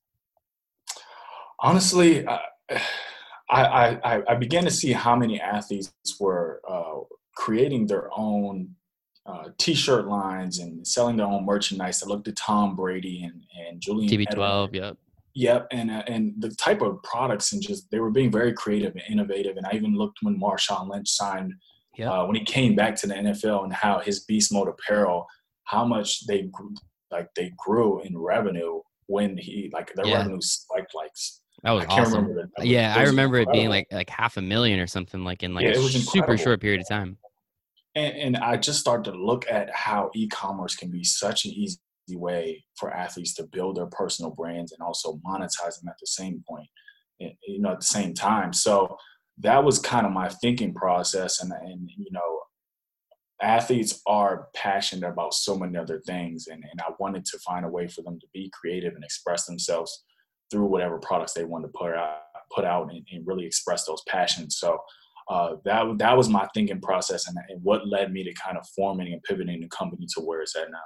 Honestly, 1.62 2.26
I, 3.52 3.64
I, 3.64 3.88
I, 4.04 4.22
I 4.30 4.36
began 4.36 4.64
to 4.66 4.72
see 4.72 4.92
how 4.92 5.16
many 5.16 5.42
athletes 5.42 5.92
were 6.20 6.62
uh, 6.70 7.00
creating 7.36 7.88
their 7.88 8.10
own 8.16 8.76
uh, 9.30 9.50
t-shirt 9.58 10.08
lines 10.08 10.60
and 10.60 10.86
selling 10.88 11.18
their 11.18 11.28
own 11.28 11.46
merchandise. 11.46 12.02
I 12.04 12.08
looked 12.08 12.28
at 12.28 12.36
Tom 12.36 12.76
Brady 12.76 13.24
and, 13.24 13.44
and 13.68 13.80
Julian 13.80 14.10
tb12 14.12 14.70
Edelman. 14.70 14.74
yep 14.74 14.98
Yep, 15.36 15.68
and 15.72 15.92
uh, 15.92 16.04
and 16.08 16.34
the 16.40 16.50
type 16.56 16.82
of 16.82 17.02
products 17.04 17.54
and 17.54 17.62
just 17.62 17.90
they 17.92 18.00
were 18.00 18.10
being 18.10 18.32
very 18.32 18.52
creative 18.52 18.94
and 18.94 19.04
innovative. 19.10 19.58
And 19.58 19.66
I 19.68 19.72
even 19.76 19.94
looked 19.96 20.18
when 20.24 20.40
Marshawn 20.40 20.90
Lynch 20.90 21.10
signed 21.10 21.54
Yep. 21.98 22.12
uh, 22.12 22.26
when 22.26 22.36
he 22.36 22.44
came 22.44 22.76
back 22.76 22.96
to 22.98 23.08
the 23.08 23.14
NFL 23.14 23.64
and 23.66 23.74
how 23.74 24.00
his 24.00 24.22
Beast 24.22 24.52
Mode 24.54 24.70
apparel, 24.70 25.26
how 25.66 25.86
much 25.86 26.26
they 26.28 26.44
grew, 26.52 26.74
like 27.12 27.28
they 27.36 27.52
grew 27.58 28.02
in 28.02 28.18
revenue 28.18 28.80
when 29.08 29.38
he 29.38 29.70
like 29.74 29.94
their 29.96 30.06
Yeah. 30.08 30.20
revenue 30.20 30.40
spiked 30.42 30.96
like 30.96 31.12
that 31.64 31.72
was 31.72 31.84
I 31.84 31.88
can't 31.88 32.08
awesome 32.08 32.26
remember. 32.26 32.50
The, 32.58 32.66
yeah 32.66 32.94
i 32.96 33.02
was 33.02 33.10
remember 33.12 33.38
it 33.40 33.52
being 33.52 33.70
like 33.70 33.88
like 33.92 34.10
half 34.10 34.38
a 34.38 34.42
million 34.42 34.80
or 34.80 34.88
something 34.88 35.24
like 35.24 35.44
in 35.44 35.54
like 35.54 35.66
Yeah, 35.66 35.72
a 35.72 35.76
super 35.76 36.00
incredible. 36.18 36.38
short 36.38 36.62
period 36.62 36.82
of 36.82 36.88
time 36.88 37.18
and, 37.96 38.18
and 38.18 38.38
I 38.38 38.58
just 38.58 38.80
started 38.80 39.12
to 39.12 39.18
look 39.18 39.46
at 39.50 39.70
how 39.74 40.12
e-commerce 40.16 40.76
can 40.76 40.90
be 40.90 41.04
such 41.04 41.46
an 41.46 41.52
easy 41.52 41.80
way 42.12 42.64
for 42.76 42.94
athletes 42.94 43.34
to 43.36 43.44
build 43.44 43.78
their 43.78 43.88
personal 43.88 44.32
brands 44.32 44.72
and 44.72 44.82
also 44.82 45.20
monetize 45.26 45.80
them 45.80 45.90
at 45.90 46.00
the 46.00 46.08
same 46.08 46.44
point, 46.48 46.68
eh, 47.22 47.30
you 47.48 47.62
know, 47.62 47.72
at 47.72 47.80
the 47.80 47.86
same 47.86 48.14
time. 48.14 48.54
So 48.54 48.98
that 49.40 49.64
was 49.64 49.80
kind 49.80 50.06
of 50.06 50.12
my 50.12 50.30
thinking 50.30 50.74
process, 50.74 51.42
and 51.42 51.52
and 51.52 51.90
you 51.98 52.12
know, 52.12 52.42
athletes 53.42 54.02
are 54.06 54.50
passionate 54.54 55.08
about 55.08 55.34
so 55.34 55.58
many 55.58 55.78
other 55.78 56.02
things, 56.06 56.48
and 56.48 56.64
and 56.70 56.82
I 56.82 56.92
wanted 57.00 57.26
to 57.26 57.40
find 57.40 57.66
a 57.66 57.70
way 57.70 57.88
for 57.88 58.02
them 58.02 58.20
to 58.20 58.28
be 58.34 58.52
creative 58.54 58.96
and 58.96 59.04
express 59.04 59.46
themselves 59.46 60.04
through 60.52 60.66
whatever 60.66 60.98
products 60.98 61.34
they 61.34 61.46
wanted 61.46 61.68
to 61.68 61.74
put 61.78 61.94
out, 61.94 62.18
put 62.54 62.66
out, 62.66 62.92
and, 62.92 63.06
and 63.12 63.26
really 63.26 63.46
express 63.46 63.86
those 63.86 64.02
passions. 64.08 64.58
So 64.58 64.80
uh, 65.30 65.56
that 65.64 65.98
that 66.00 66.18
was 66.18 66.28
my 66.28 66.48
thinking 66.54 66.82
process 66.82 67.28
and, 67.28 67.38
and 67.50 67.62
what 67.64 67.88
led 67.88 68.12
me 68.12 68.24
to 68.24 68.34
kind 68.34 68.58
of 68.58 68.68
forming 68.76 69.14
and 69.14 69.22
pivoting 69.24 69.62
the 69.62 69.68
company 69.70 70.08
to 70.16 70.22
where 70.22 70.42
it's 70.42 70.56
at 70.56 70.72
now. 70.72 70.78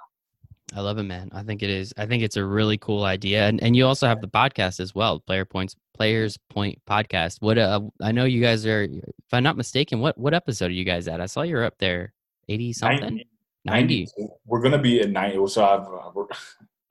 I 0.75 0.81
love 0.81 0.97
it, 0.97 1.03
man. 1.03 1.29
I 1.33 1.43
think 1.43 1.61
it 1.61 1.69
is. 1.69 1.93
I 1.97 2.05
think 2.07 2.23
it's 2.23 2.35
a 2.35 2.43
really 2.43 2.77
cool 2.77 3.03
idea, 3.03 3.47
and 3.47 3.61
and 3.61 3.75
you 3.75 3.85
also 3.85 4.07
have 4.07 4.21
the 4.21 4.27
podcast 4.27 4.79
as 4.79 4.95
well, 4.95 5.19
Player 5.19 5.45
Points 5.45 5.75
Players 5.93 6.37
Point 6.49 6.79
Podcast. 6.85 7.37
What 7.41 7.57
uh, 7.57 7.81
I 8.01 8.11
know 8.11 8.25
you 8.25 8.41
guys 8.41 8.65
are, 8.65 8.83
if 8.83 9.31
I'm 9.31 9.43
not 9.43 9.55
mistaken, 9.55 9.99
what 9.99 10.17
what 10.17 10.33
episode 10.33 10.67
are 10.67 10.73
you 10.73 10.83
guys 10.83 11.07
at? 11.07 11.21
I 11.21 11.27
saw 11.27 11.43
you're 11.43 11.63
up 11.63 11.77
there, 11.77 12.13
eighty 12.49 12.73
something, 12.73 13.21
ninety. 13.63 14.07
We're 14.45 14.61
gonna 14.61 14.81
be 14.81 14.99
at 15.01 15.11
ninety. 15.11 15.45
So 15.47 15.63
I've, 15.63 15.87
uh, 15.87 16.25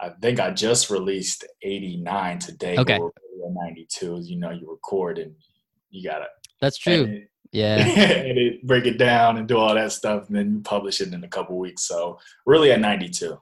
I 0.01 0.11
think 0.21 0.39
I 0.39 0.53
just 0.53 0.89
released 0.89 1.45
eighty 1.63 1.97
nine 1.97 2.39
today. 2.39 2.77
Okay. 2.79 3.01
Ninety 3.45 3.87
two. 3.91 4.21
You 4.23 4.39
know, 4.39 4.51
you 4.51 4.71
record 4.71 5.19
and 5.19 5.35
you 5.91 6.09
gotta 6.09 6.27
That's 6.61 6.79
true. 6.79 7.25
Yeah. 7.53 7.77
edit, 7.97 8.67
break 8.67 8.87
it 8.87 8.99
down, 8.99 9.37
and 9.37 9.47
do 9.47 9.59
all 9.59 9.75
that 9.75 9.93
stuff, 9.93 10.29
and 10.29 10.37
then 10.37 10.63
publish 10.63 11.01
it 11.01 11.13
in 11.13 11.23
a 11.23 11.29
couple 11.29 11.59
weeks. 11.59 11.83
So 11.83 12.19
really 12.47 12.73
at 12.73 12.81
ninety 12.81 13.09
two. 13.09 13.41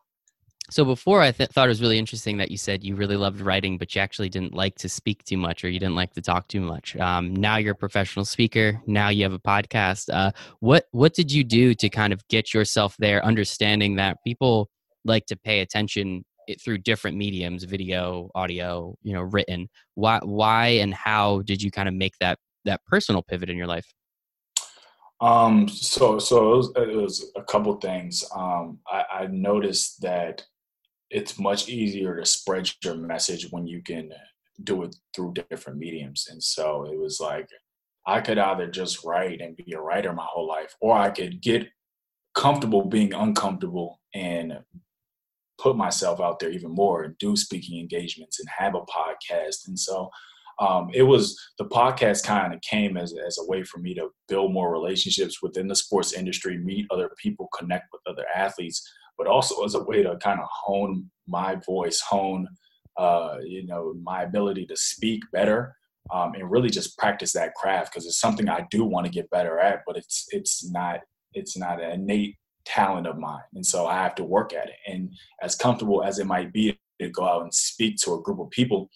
So 0.70 0.84
before 0.84 1.20
I 1.20 1.32
th- 1.32 1.50
thought 1.50 1.66
it 1.66 1.68
was 1.68 1.80
really 1.80 1.98
interesting 1.98 2.36
that 2.36 2.52
you 2.52 2.56
said 2.56 2.84
you 2.84 2.94
really 2.94 3.16
loved 3.16 3.40
writing, 3.40 3.76
but 3.76 3.92
you 3.94 4.00
actually 4.00 4.28
didn't 4.28 4.54
like 4.54 4.76
to 4.76 4.88
speak 4.88 5.24
too 5.24 5.36
much 5.36 5.64
or 5.64 5.68
you 5.68 5.80
didn't 5.80 5.96
like 5.96 6.12
to 6.14 6.22
talk 6.22 6.46
too 6.46 6.60
much. 6.60 6.96
Um, 6.96 7.34
now 7.34 7.56
you're 7.56 7.72
a 7.72 7.76
professional 7.76 8.24
speaker. 8.24 8.80
Now 8.86 9.08
you 9.08 9.24
have 9.24 9.32
a 9.32 9.40
podcast. 9.40 10.08
Uh, 10.12 10.30
what 10.60 10.86
what 10.92 11.12
did 11.12 11.32
you 11.32 11.42
do 11.42 11.74
to 11.74 11.88
kind 11.88 12.12
of 12.12 12.26
get 12.28 12.54
yourself 12.54 12.94
there, 12.98 13.24
understanding 13.24 13.96
that 13.96 14.18
people 14.24 14.70
like 15.04 15.26
to 15.26 15.36
pay 15.36 15.60
attention 15.60 16.24
through 16.62 16.78
different 16.78 17.16
mediums, 17.16 17.64
video, 17.64 18.30
audio, 18.34 18.96
you 19.02 19.12
know, 19.12 19.22
written. 19.22 19.68
Why 19.94 20.20
why 20.22 20.66
and 20.68 20.94
how 20.94 21.42
did 21.42 21.62
you 21.62 21.70
kind 21.70 21.88
of 21.88 21.94
make 21.94 22.14
that 22.20 22.38
that 22.64 22.80
personal 22.86 23.22
pivot 23.22 23.50
in 23.50 23.56
your 23.56 23.66
life? 23.66 23.86
Um, 25.20 25.68
so 25.68 26.18
so 26.18 26.52
it 26.52 26.56
was, 26.56 26.72
it 26.76 26.96
was 26.96 27.32
a 27.36 27.42
couple 27.42 27.74
things. 27.74 28.24
Um, 28.34 28.78
I, 28.88 29.04
I 29.12 29.26
noticed 29.26 30.00
that 30.00 30.42
it's 31.10 31.38
much 31.38 31.68
easier 31.68 32.16
to 32.16 32.24
spread 32.24 32.70
your 32.82 32.94
message 32.94 33.48
when 33.50 33.66
you 33.66 33.82
can 33.82 34.12
do 34.62 34.82
it 34.84 34.96
through 35.14 35.34
different 35.50 35.78
mediums. 35.78 36.28
And 36.30 36.42
so 36.42 36.84
it 36.90 36.98
was 36.98 37.20
like 37.20 37.48
I 38.06 38.20
could 38.20 38.38
either 38.38 38.66
just 38.70 39.04
write 39.04 39.40
and 39.40 39.56
be 39.56 39.72
a 39.72 39.80
writer 39.80 40.12
my 40.12 40.26
whole 40.26 40.46
life, 40.46 40.74
or 40.80 40.96
I 40.96 41.10
could 41.10 41.42
get 41.42 41.68
comfortable 42.34 42.84
being 42.84 43.12
uncomfortable 43.12 44.00
and 44.14 44.60
put 45.58 45.76
myself 45.76 46.20
out 46.20 46.38
there 46.38 46.50
even 46.50 46.70
more 46.70 47.02
and 47.02 47.18
do 47.18 47.36
speaking 47.36 47.78
engagements 47.78 48.40
and 48.40 48.48
have 48.48 48.74
a 48.74 48.80
podcast. 48.80 49.68
And 49.68 49.78
so 49.78 50.08
um, 50.60 50.90
it 50.92 51.02
was 51.02 51.38
the 51.58 51.64
podcast 51.64 52.24
kind 52.24 52.52
of 52.52 52.60
came 52.60 52.98
as, 52.98 53.14
as 53.26 53.38
a 53.38 53.46
way 53.46 53.64
for 53.64 53.78
me 53.78 53.94
to 53.94 54.10
build 54.28 54.52
more 54.52 54.70
relationships 54.70 55.42
within 55.42 55.66
the 55.66 55.74
sports 55.74 56.12
industry, 56.12 56.58
meet 56.58 56.86
other 56.90 57.10
people, 57.16 57.48
connect 57.58 57.86
with 57.92 58.02
other 58.06 58.26
athletes, 58.34 58.86
but 59.16 59.26
also 59.26 59.64
as 59.64 59.74
a 59.74 59.82
way 59.82 60.02
to 60.02 60.16
kind 60.18 60.38
of 60.38 60.46
hone 60.50 61.10
my 61.26 61.56
voice, 61.66 62.00
hone, 62.00 62.46
uh, 62.98 63.38
you 63.42 63.66
know, 63.66 63.94
my 64.02 64.22
ability 64.22 64.66
to 64.66 64.76
speak 64.76 65.22
better. 65.32 65.74
Um, 66.12 66.32
and 66.34 66.50
really 66.50 66.70
just 66.70 66.98
practice 66.98 67.32
that 67.34 67.54
craft 67.54 67.92
because 67.92 68.04
it's 68.04 68.18
something 68.18 68.48
I 68.48 68.66
do 68.70 68.84
want 68.84 69.06
to 69.06 69.12
get 69.12 69.30
better 69.30 69.60
at, 69.60 69.82
but 69.86 69.96
it's 69.96 70.26
it's 70.30 70.68
not 70.68 71.00
it's 71.34 71.56
not 71.56 71.80
an 71.80 71.92
innate 71.92 72.36
talent 72.64 73.06
of 73.06 73.16
mine, 73.16 73.44
and 73.54 73.64
so 73.64 73.86
I 73.86 74.02
have 74.02 74.16
to 74.16 74.24
work 74.24 74.52
at 74.52 74.70
it. 74.70 74.76
And 74.88 75.12
as 75.40 75.54
comfortable 75.54 76.02
as 76.02 76.18
it 76.18 76.26
might 76.26 76.52
be 76.52 76.76
to 77.00 77.10
go 77.10 77.24
out 77.24 77.42
and 77.42 77.54
speak 77.54 77.96
to 77.98 78.14
a 78.14 78.22
group 78.22 78.40
of 78.40 78.50
people, 78.50 78.90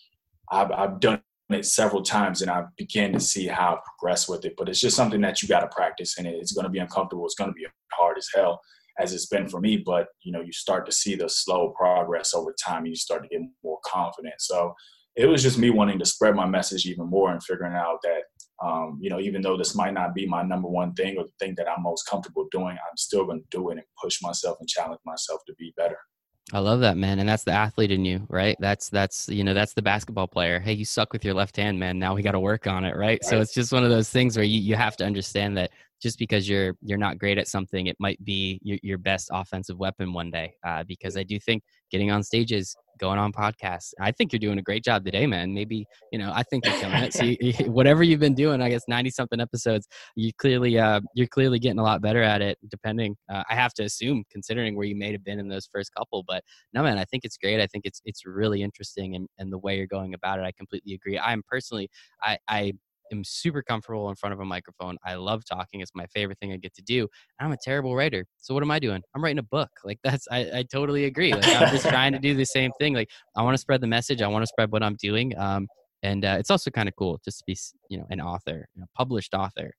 I've, 0.51 0.73
I've 0.73 0.99
done 0.99 1.21
it 1.51 1.67
several 1.67 2.03
times 2.03 2.41
and 2.41 2.51
I 2.51 2.65
began 2.77 3.13
to 3.13 3.21
see 3.21 3.47
how 3.47 3.75
I 3.75 3.79
progress 3.85 4.29
with 4.29 4.45
it. 4.45 4.55
But 4.57 4.69
it's 4.69 4.81
just 4.81 4.97
something 4.97 5.21
that 5.21 5.43
you 5.43 5.49
got 5.49 5.61
to 5.61 5.69
practice 5.69 6.19
and 6.19 6.27
it's 6.27 6.53
going 6.53 6.65
to 6.65 6.71
be 6.71 6.79
uncomfortable. 6.79 7.27
It's 7.27 7.35
going 7.35 7.51
to 7.51 7.55
be 7.55 7.67
hard 7.93 8.17
as 8.17 8.29
hell. 8.35 8.61
as 8.99 9.13
it's 9.13 9.27
been 9.27 9.49
for 9.49 9.61
me. 9.61 9.77
But 9.77 10.09
you 10.23 10.33
know, 10.33 10.41
you 10.41 10.53
start 10.53 10.87
to 10.87 10.93
see 10.93 11.17
the 11.17 11.29
slow 11.29 11.75
progress 11.77 12.35
over 12.35 12.55
time, 12.65 12.79
and 12.79 12.89
you 12.89 12.97
start 12.97 13.23
to 13.23 13.29
get 13.29 13.43
more 13.63 13.79
confident. 13.85 14.35
So 14.39 14.75
it 15.17 15.27
was 15.27 15.43
just 15.43 15.59
me 15.59 15.71
wanting 15.71 15.99
to 15.99 16.07
spread 16.07 16.35
my 16.35 16.47
message 16.47 16.87
even 16.87 17.07
more 17.07 17.31
and 17.31 17.43
figuring 17.43 17.75
out 17.75 17.99
that 18.03 18.23
um, 18.63 18.99
you 19.01 19.11
know, 19.11 19.21
even 19.21 19.43
though 19.43 19.57
this 19.57 19.75
might 19.75 19.95
not 19.95 20.15
be 20.15 20.27
my 20.27 20.43
number 20.43 20.69
one 20.69 20.95
thing 20.95 21.19
or 21.19 21.25
the 21.25 21.33
thing 21.39 21.55
that 21.57 21.69
I'm 21.69 21.83
most 21.83 22.09
comfortable 22.09 22.47
doing, 22.51 22.77
I'm 22.77 22.97
still 22.97 23.27
going 23.27 23.41
to 23.41 23.47
do 23.51 23.71
it 23.71 23.79
and 23.79 23.83
push 24.01 24.23
myself 24.23 24.59
and 24.61 24.69
challenge 24.69 25.01
myself 25.05 25.41
to 25.47 25.55
be 25.59 25.75
better. 25.77 25.99
I 26.53 26.59
love 26.59 26.81
that, 26.81 26.97
man. 26.99 27.19
And 27.21 27.29
that's 27.29 27.45
the 27.45 27.53
athlete 27.53 27.91
in 27.91 28.05
you, 28.05 28.27
right? 28.29 28.57
That's 28.61 28.91
that's 28.91 29.29
you 29.29 29.45
know, 29.45 29.55
that's 29.55 29.73
the 29.73 29.83
basketball 29.83 30.29
player. 30.29 30.61
Hey, 30.61 30.75
you 30.75 30.85
suck 30.85 31.13
with 31.13 31.25
your 31.25 31.33
left 31.33 31.57
hand, 31.57 31.79
man. 31.81 31.99
Now 31.99 32.15
we 32.15 32.23
got 32.23 32.33
to 32.33 32.41
work 32.41 32.67
on 32.67 32.85
it, 32.85 32.97
right? 32.97 32.99
right? 32.99 33.25
So 33.25 33.41
it's 33.41 33.55
just 33.55 33.73
one 33.73 33.83
of 33.83 33.91
those 33.91 34.11
things 34.11 34.37
where 34.37 34.45
you, 34.45 34.61
you 34.61 34.77
have 34.77 34.97
to 34.99 35.07
understand 35.07 35.57
that 35.57 35.71
just 36.03 36.19
because 36.19 36.49
you're 36.49 36.75
you're 36.83 36.99
not 36.99 37.19
great 37.19 37.39
at 37.39 37.49
something, 37.49 37.87
it 37.87 37.97
might 37.99 38.23
be 38.25 38.59
your, 38.63 38.79
your 38.83 38.99
best 38.99 39.31
offensive 39.33 39.79
weapon 39.79 40.13
one 40.13 40.31
day. 40.31 40.55
Uh, 40.67 40.85
because 40.85 41.17
I 41.17 41.23
do 41.23 41.39
think 41.39 41.63
getting 41.91 42.11
on 42.11 42.23
stages, 42.23 42.77
going 42.99 43.19
on 43.19 43.33
podcasts, 43.33 43.93
I 44.01 44.13
think 44.13 44.33
you're 44.33 44.39
doing 44.39 44.59
a 44.59 44.63
great 44.63 44.85
job 44.85 45.05
today, 45.05 45.27
man. 45.27 45.55
Maybe 45.55 45.87
you 46.13 46.19
know 46.19 46.33
I 46.35 46.43
think 46.43 46.67
you're 46.67 46.79
killing 46.79 47.03
it. 47.03 47.13
So 47.15 47.25
you, 47.25 47.53
whatever 47.71 48.03
you've 48.03 48.21
been 48.21 48.35
doing, 48.35 48.61
I 48.61 48.69
guess 48.69 48.83
ninety 48.89 49.11
something 49.11 49.41
episodes, 49.41 49.87
you 50.17 50.33
clearly 50.37 50.79
uh, 50.79 51.01
you're 51.15 51.27
clearly 51.27 51.59
getting 51.59 51.79
a 51.79 51.83
lot 51.83 52.03
better 52.03 52.23
at 52.23 52.43
it. 52.43 52.59
Depending, 52.69 53.17
uh, 53.33 53.45
I 53.49 53.55
have 53.55 53.75
to 53.75 53.85
assume, 53.85 54.25
considering 54.31 54.77
where 54.77 54.87
you 54.87 54.97
may 54.97 55.13
have 55.13 55.25
been 55.25 55.39
in 55.39 55.49
those 55.49 55.69
first 55.73 55.93
couple. 55.95 56.25
But 56.27 56.45
no, 56.73 56.83
man, 56.83 56.99
I 56.99 57.05
think 57.05 57.25
it's 57.25 57.37
great. 57.37 57.61
I 57.61 57.67
think 57.67 57.85
it's 57.87 58.01
it's 58.05 58.27
really 58.27 58.63
interesting, 58.63 59.15
and 59.15 59.29
and 59.39 59.53
the 59.53 59.59
way 59.59 59.77
you're 59.77 59.87
going 59.87 60.15
about 60.15 60.39
it, 60.39 60.43
I 60.43 60.53
completely 60.53 60.95
agree. 60.95 61.19
I'm 61.19 61.43
personally, 61.49 61.89
I 62.23 62.39
I 62.49 62.73
am 63.13 63.25
super 63.25 63.63
comfortable 63.63 64.09
in 64.11 64.17
front 64.17 64.33
of 64.33 64.41
a 64.41 64.45
microphone. 64.45 64.97
I 65.05 65.15
love 65.15 65.43
talking. 65.45 65.81
It's 65.81 65.93
my 65.95 66.07
favorite 66.07 66.39
thing 66.39 66.53
I 66.53 66.57
get 66.57 66.75
to 66.75 66.83
do. 66.83 67.09
I'm 67.41 67.53
a 67.53 67.57
terrible 67.63 67.95
writer. 67.95 68.25
So 68.39 68.55
what 68.55 68.63
am 68.63 68.71
I 68.71 68.79
doing? 68.79 69.03
I'm 69.15 69.23
writing 69.23 69.39
a 69.39 69.45
book. 69.45 69.71
Like 69.85 69.99
that's 70.05 70.27
I, 70.31 70.51
I 70.55 70.65
totally 70.71 71.05
agree. 71.05 71.33
Like 71.33 71.47
I'm 71.47 71.71
just 71.71 71.87
trying 71.87 72.13
to 72.13 72.19
do 72.19 72.35
the 72.35 72.47
same 72.47 72.71
thing. 72.79 72.95
Like 72.95 73.11
I 73.37 73.43
want 73.43 73.55
to 73.55 73.59
spread 73.59 73.81
the 73.81 73.87
message. 73.87 74.23
I 74.23 74.29
want 74.29 74.43
to 74.43 74.47
spread 74.47 74.73
what 74.73 74.83
I'm 74.83 74.97
doing. 74.97 75.37
Um, 75.39 75.69
and 76.03 76.25
uh, 76.25 76.37
it's 76.39 76.51
also 76.51 76.71
kind 76.71 76.89
of 76.89 76.95
cool 76.97 77.19
just 77.25 77.39
to 77.39 77.45
be 77.47 77.57
you 77.89 77.99
know 77.99 78.07
an 78.11 78.21
author, 78.21 78.69
you 78.75 78.81
know, 78.81 78.87
published 78.95 79.35
author, 79.35 79.73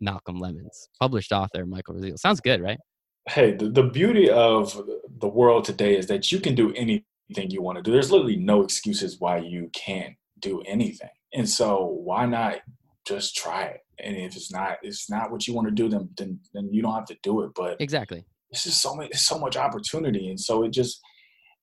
Malcolm 0.00 0.38
Lemons, 0.38 0.88
published 1.00 1.32
author 1.32 1.64
Michael 1.66 1.94
Rasile. 1.94 2.18
Sounds 2.18 2.40
good, 2.40 2.60
right? 2.60 2.78
Hey, 3.26 3.52
the, 3.52 3.70
the 3.70 3.84
beauty 3.84 4.28
of 4.28 4.78
the 5.18 5.28
world 5.28 5.64
today 5.64 5.96
is 5.96 6.06
that 6.08 6.30
you 6.30 6.40
can 6.40 6.54
do 6.54 6.74
anything 6.74 7.50
you 7.50 7.62
want 7.62 7.76
to 7.76 7.82
do. 7.82 7.90
There's 7.90 8.10
literally 8.10 8.36
no 8.36 8.62
excuses 8.62 9.18
why 9.18 9.38
you 9.38 9.70
can't 9.72 10.14
do 10.44 10.62
anything. 10.66 11.08
And 11.32 11.48
so 11.48 11.84
why 12.04 12.26
not 12.26 12.60
just 13.06 13.34
try 13.34 13.64
it? 13.64 13.80
And 13.98 14.16
if 14.16 14.36
it's 14.36 14.52
not 14.52 14.78
it's 14.82 15.10
not 15.10 15.30
what 15.30 15.46
you 15.46 15.54
want 15.54 15.68
to 15.68 15.74
do, 15.74 15.88
then 15.88 16.08
then 16.16 16.40
then 16.52 16.68
you 16.72 16.82
don't 16.82 16.94
have 16.94 17.06
to 17.06 17.16
do 17.22 17.42
it. 17.42 17.50
But 17.54 17.80
exactly, 17.80 18.24
this 18.50 18.66
is 18.66 18.80
so 18.80 18.94
much 18.94 19.14
so 19.14 19.38
much 19.38 19.56
opportunity, 19.56 20.28
and 20.28 20.38
so 20.38 20.64
it 20.64 20.70
just 20.70 21.00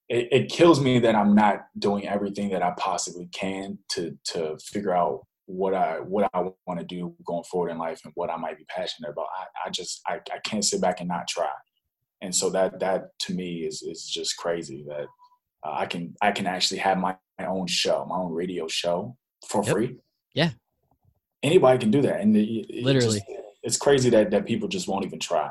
it, 0.09 0.27
it 0.31 0.51
kills 0.51 0.81
me 0.81 0.99
that 0.99 1.15
I'm 1.15 1.35
not 1.35 1.61
doing 1.77 2.07
everything 2.07 2.49
that 2.49 2.63
I 2.63 2.71
possibly 2.77 3.27
can 3.33 3.79
to 3.89 4.17
to 4.33 4.57
figure 4.59 4.95
out 4.95 5.21
what 5.45 5.73
I 5.73 5.99
what 5.99 6.29
I 6.33 6.43
want 6.65 6.79
to 6.79 6.85
do 6.85 7.15
going 7.25 7.43
forward 7.43 7.71
in 7.71 7.77
life 7.77 8.01
and 8.03 8.13
what 8.15 8.29
I 8.29 8.37
might 8.37 8.57
be 8.57 8.65
passionate 8.65 9.09
about. 9.09 9.27
I, 9.37 9.67
I 9.67 9.69
just 9.69 10.01
I, 10.07 10.19
I 10.33 10.39
can't 10.45 10.65
sit 10.65 10.81
back 10.81 10.99
and 10.99 11.09
not 11.09 11.27
try. 11.27 11.49
And 12.21 12.33
so 12.33 12.49
that 12.51 12.79
that 12.79 13.17
to 13.19 13.33
me 13.33 13.65
is 13.65 13.81
is 13.81 14.05
just 14.05 14.37
crazy 14.37 14.85
that 14.87 15.07
uh, 15.65 15.73
I 15.73 15.85
can 15.85 16.13
I 16.21 16.31
can 16.31 16.47
actually 16.47 16.79
have 16.79 16.97
my, 16.97 17.15
my 17.30 17.30
own 17.45 17.67
show, 17.67 18.05
my 18.09 18.15
own 18.15 18.33
radio 18.33 18.67
show 18.67 19.15
for 19.47 19.63
yep. 19.63 19.73
free. 19.73 19.95
Yeah. 20.33 20.51
Anybody 21.43 21.79
can 21.79 21.91
do 21.91 22.01
that. 22.03 22.21
And 22.21 22.35
it, 22.37 22.83
literally, 22.83 23.19
just, 23.19 23.41
it's 23.63 23.77
crazy 23.77 24.09
that, 24.11 24.31
that 24.31 24.45
people 24.45 24.67
just 24.67 24.87
won't 24.87 25.05
even 25.05 25.19
try. 25.19 25.49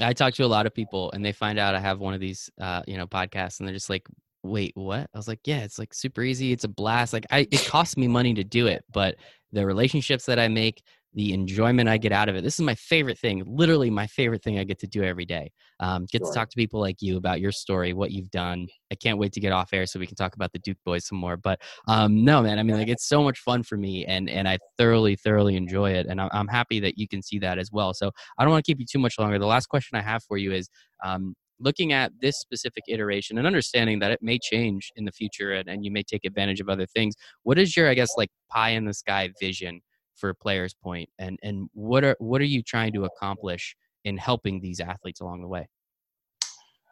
I 0.00 0.12
talk 0.14 0.34
to 0.34 0.44
a 0.44 0.46
lot 0.46 0.66
of 0.66 0.74
people 0.74 1.10
and 1.12 1.24
they 1.24 1.32
find 1.32 1.58
out 1.58 1.74
I 1.74 1.80
have 1.80 2.00
one 2.00 2.14
of 2.14 2.20
these, 2.20 2.50
uh, 2.60 2.82
you 2.86 2.96
know, 2.96 3.06
podcasts 3.06 3.60
and 3.60 3.68
they're 3.68 3.74
just 3.74 3.90
like, 3.90 4.06
wait, 4.42 4.72
what? 4.74 5.08
I 5.14 5.18
was 5.18 5.28
like, 5.28 5.40
yeah, 5.44 5.58
it's 5.58 5.78
like 5.78 5.94
super 5.94 6.22
easy. 6.22 6.52
It's 6.52 6.64
a 6.64 6.68
blast. 6.68 7.12
Like 7.12 7.26
I, 7.30 7.46
it 7.50 7.66
costs 7.66 7.96
me 7.96 8.08
money 8.08 8.34
to 8.34 8.44
do 8.44 8.66
it, 8.66 8.84
but 8.92 9.16
the 9.52 9.66
relationships 9.66 10.26
that 10.26 10.38
I 10.38 10.48
make, 10.48 10.82
the 11.14 11.32
enjoyment 11.32 11.88
I 11.88 11.98
get 11.98 12.12
out 12.12 12.28
of 12.28 12.36
it. 12.36 12.42
This 12.42 12.54
is 12.54 12.64
my 12.64 12.74
favorite 12.74 13.18
thing, 13.18 13.42
literally 13.46 13.90
my 13.90 14.06
favorite 14.06 14.42
thing 14.42 14.58
I 14.58 14.64
get 14.64 14.78
to 14.80 14.86
do 14.86 15.02
every 15.02 15.26
day. 15.26 15.50
Um, 15.80 16.06
get 16.10 16.22
sure. 16.22 16.28
to 16.28 16.34
talk 16.34 16.48
to 16.50 16.56
people 16.56 16.80
like 16.80 17.02
you 17.02 17.16
about 17.16 17.40
your 17.40 17.52
story, 17.52 17.92
what 17.92 18.12
you've 18.12 18.30
done. 18.30 18.68
I 18.90 18.94
can't 18.94 19.18
wait 19.18 19.32
to 19.32 19.40
get 19.40 19.52
off 19.52 19.70
air 19.72 19.84
so 19.86 19.98
we 19.98 20.06
can 20.06 20.16
talk 20.16 20.34
about 20.34 20.52
the 20.52 20.58
Duke 20.58 20.78
boys 20.84 21.06
some 21.06 21.18
more. 21.18 21.36
But 21.36 21.60
um, 21.86 22.24
no, 22.24 22.42
man, 22.42 22.58
I 22.58 22.62
mean, 22.62 22.76
like 22.76 22.88
it's 22.88 23.06
so 23.06 23.22
much 23.22 23.38
fun 23.38 23.62
for 23.62 23.76
me, 23.76 24.06
and 24.06 24.30
and 24.30 24.48
I 24.48 24.58
thoroughly, 24.78 25.16
thoroughly 25.16 25.56
enjoy 25.56 25.92
it, 25.92 26.06
and 26.06 26.20
I'm, 26.20 26.30
I'm 26.32 26.48
happy 26.48 26.80
that 26.80 26.96
you 26.96 27.06
can 27.06 27.22
see 27.22 27.38
that 27.40 27.58
as 27.58 27.70
well. 27.70 27.92
So 27.92 28.10
I 28.38 28.44
don't 28.44 28.50
want 28.52 28.64
to 28.64 28.70
keep 28.70 28.80
you 28.80 28.86
too 28.86 28.98
much 28.98 29.18
longer. 29.18 29.38
The 29.38 29.46
last 29.46 29.66
question 29.66 29.98
I 29.98 30.02
have 30.02 30.22
for 30.24 30.36
you 30.36 30.52
is. 30.52 30.68
Um, 31.04 31.34
looking 31.60 31.92
at 31.92 32.10
this 32.20 32.40
specific 32.40 32.82
iteration 32.88 33.38
and 33.38 33.46
understanding 33.46 34.00
that 34.00 34.10
it 34.10 34.18
may 34.20 34.36
change 34.36 34.90
in 34.96 35.04
the 35.04 35.12
future 35.12 35.52
and, 35.52 35.68
and 35.68 35.84
you 35.84 35.92
may 35.92 36.02
take 36.02 36.24
advantage 36.24 36.60
of 36.60 36.68
other 36.68 36.86
things 36.86 37.14
what 37.44 37.56
is 37.56 37.76
your 37.76 37.88
i 37.88 37.94
guess 37.94 38.10
like 38.16 38.30
pie 38.50 38.70
in 38.70 38.84
the 38.84 38.94
sky 38.94 39.30
vision 39.40 39.80
for 40.22 40.28
a 40.28 40.34
Players 40.34 40.72
Point, 40.72 41.10
and 41.18 41.36
and 41.42 41.68
what 41.74 42.04
are 42.04 42.16
what 42.20 42.40
are 42.40 42.44
you 42.44 42.62
trying 42.62 42.92
to 42.92 43.04
accomplish 43.04 43.76
in 44.04 44.16
helping 44.16 44.60
these 44.60 44.78
athletes 44.78 45.20
along 45.20 45.42
the 45.42 45.48
way? 45.48 45.68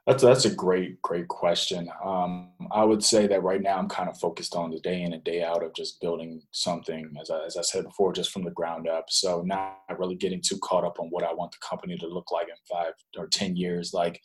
That's 0.05 0.25
that's 0.25 0.47
a 0.47 0.55
great 0.55 1.01
great 1.03 1.29
question. 1.29 1.89
Um, 2.05 2.51
I 2.73 2.83
would 2.83 3.05
say 3.05 3.29
that 3.29 3.45
right 3.45 3.63
now 3.63 3.79
I'm 3.79 3.89
kind 3.89 4.09
of 4.09 4.19
focused 4.19 4.57
on 4.57 4.73
the 4.73 4.81
day 4.81 5.03
in 5.03 5.13
and 5.13 5.23
day 5.23 5.45
out 5.45 5.63
of 5.63 5.73
just 5.75 6.01
building 6.01 6.43
something, 6.51 7.15
as 7.21 7.31
I, 7.31 7.45
as 7.45 7.57
I 7.57 7.63
said 7.63 7.85
before, 7.85 8.13
just 8.13 8.33
from 8.33 8.43
the 8.43 8.51
ground 8.51 8.89
up. 8.89 9.05
So 9.11 9.43
not 9.43 9.79
really 9.97 10.17
getting 10.17 10.43
too 10.45 10.59
caught 10.59 10.85
up 10.85 10.99
on 10.99 11.07
what 11.11 11.23
I 11.23 11.33
want 11.33 11.53
the 11.53 11.59
company 11.65 11.97
to 11.99 12.09
look 12.09 12.33
like 12.33 12.49
in 12.49 12.55
five 12.69 12.95
or 13.17 13.29
ten 13.29 13.55
years. 13.55 13.95
Like, 13.95 14.21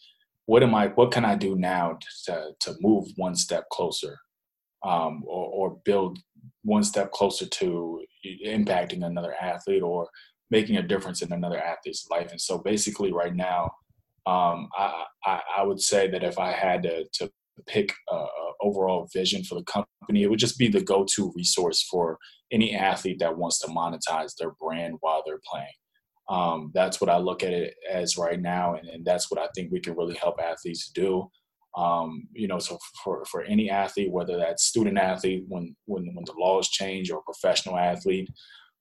what 0.47 0.63
am 0.63 0.73
I? 0.73 0.87
What 0.87 1.11
can 1.11 1.25
I 1.25 1.35
do 1.35 1.55
now 1.55 1.99
to 2.25 2.53
to 2.59 2.75
move 2.81 3.05
one 3.17 3.35
step 3.35 3.65
closer, 3.69 4.17
um, 4.83 5.23
or, 5.27 5.45
or 5.49 5.77
build 5.85 6.17
one 6.63 6.83
step 6.83 7.11
closer 7.11 7.45
to 7.45 8.03
impacting 8.45 9.05
another 9.05 9.33
athlete 9.39 9.83
or 9.83 10.09
making 10.51 10.77
a 10.77 10.83
difference 10.83 11.21
in 11.21 11.31
another 11.31 11.61
athlete's 11.61 12.07
life. 12.09 12.31
And 12.31 12.39
so 12.39 12.57
basically 12.59 13.11
right 13.11 13.35
now, 13.35 13.71
um, 14.27 14.69
I, 14.77 15.05
I, 15.25 15.41
I, 15.57 15.63
would 15.63 15.79
say 15.79 16.07
that 16.09 16.23
if 16.23 16.39
I 16.39 16.51
had 16.51 16.81
to, 16.83 17.05
to 17.13 17.31
pick 17.67 17.93
a, 18.09 18.25
overall 18.61 19.07
vision 19.13 19.43
for 19.43 19.55
the 19.55 19.63
company, 19.63 20.23
it 20.23 20.29
would 20.29 20.39
just 20.39 20.57
be 20.57 20.67
the 20.67 20.81
go-to 20.81 21.31
resource 21.35 21.83
for 21.83 22.17
any 22.51 22.75
athlete 22.75 23.19
that 23.19 23.37
wants 23.37 23.59
to 23.59 23.67
monetize 23.67 24.35
their 24.37 24.51
brand 24.59 24.95
while 25.01 25.21
they're 25.25 25.41
playing. 25.51 25.67
Um, 26.27 26.71
that's 26.73 26.99
what 26.99 27.09
I 27.09 27.17
look 27.17 27.43
at 27.43 27.53
it 27.53 27.75
as 27.89 28.17
right 28.17 28.41
now, 28.41 28.75
and, 28.75 28.87
and, 28.89 29.05
that's 29.05 29.29
what 29.29 29.39
I 29.39 29.47
think 29.53 29.71
we 29.71 29.79
can 29.79 29.95
really 29.95 30.15
help 30.15 30.39
athletes 30.41 30.89
do. 30.89 31.29
Um, 31.77 32.27
you 32.31 32.47
know, 32.47 32.59
so 32.59 32.77
for, 33.03 33.25
for 33.25 33.43
any 33.43 33.69
athlete, 33.69 34.11
whether 34.11 34.37
that's 34.37 34.63
student 34.63 34.97
athlete 34.97 35.43
when 35.47 35.75
when 35.85 36.09
when 36.13 36.25
the 36.25 36.33
laws 36.37 36.69
change, 36.69 37.11
or 37.11 37.21
professional 37.23 37.77
athlete 37.77 38.29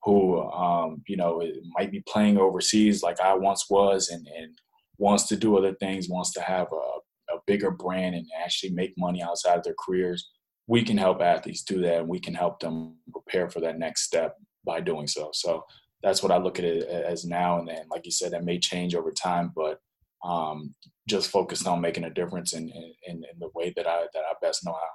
who 0.04 0.42
um, 0.50 1.02
you 1.08 1.16
know 1.16 1.42
might 1.76 1.90
be 1.90 2.02
playing 2.06 2.38
overseas 2.38 3.02
like 3.02 3.20
I 3.20 3.34
once 3.34 3.66
was, 3.68 4.10
and 4.10 4.26
and 4.38 4.56
wants 4.98 5.26
to 5.28 5.36
do 5.36 5.56
other 5.56 5.74
things, 5.74 6.08
wants 6.08 6.32
to 6.34 6.40
have 6.40 6.68
a, 6.72 7.34
a 7.34 7.40
bigger 7.46 7.70
brand 7.70 8.14
and 8.14 8.26
actually 8.44 8.70
make 8.70 8.94
money 8.96 9.22
outside 9.22 9.58
of 9.58 9.64
their 9.64 9.74
careers. 9.84 10.30
We 10.66 10.82
can 10.82 10.96
help 10.96 11.20
athletes 11.20 11.62
do 11.62 11.80
that, 11.82 12.00
and 12.00 12.08
we 12.08 12.20
can 12.20 12.34
help 12.34 12.60
them 12.60 12.96
prepare 13.12 13.50
for 13.50 13.60
that 13.60 13.78
next 13.78 14.02
step 14.02 14.36
by 14.64 14.80
doing 14.80 15.06
so. 15.06 15.30
So 15.32 15.64
that's 16.02 16.22
what 16.22 16.32
I 16.32 16.36
look 16.36 16.58
at 16.58 16.64
it 16.64 16.84
as 16.86 17.24
now. 17.24 17.58
And 17.58 17.68
then, 17.68 17.86
like 17.90 18.04
you 18.04 18.12
said, 18.12 18.32
that 18.32 18.44
may 18.44 18.58
change 18.58 18.94
over 18.94 19.10
time, 19.10 19.52
but 19.56 19.78
um, 20.24 20.74
just 21.08 21.30
focused 21.30 21.66
on 21.66 21.80
making 21.80 22.04
a 22.04 22.10
difference 22.10 22.52
in, 22.52 22.68
in, 22.68 22.94
in 23.06 23.38
the 23.38 23.48
way 23.54 23.72
that 23.76 23.86
I 23.86 24.02
that 24.14 24.20
I 24.20 24.34
best 24.40 24.64
know 24.64 24.72
how. 24.72 24.88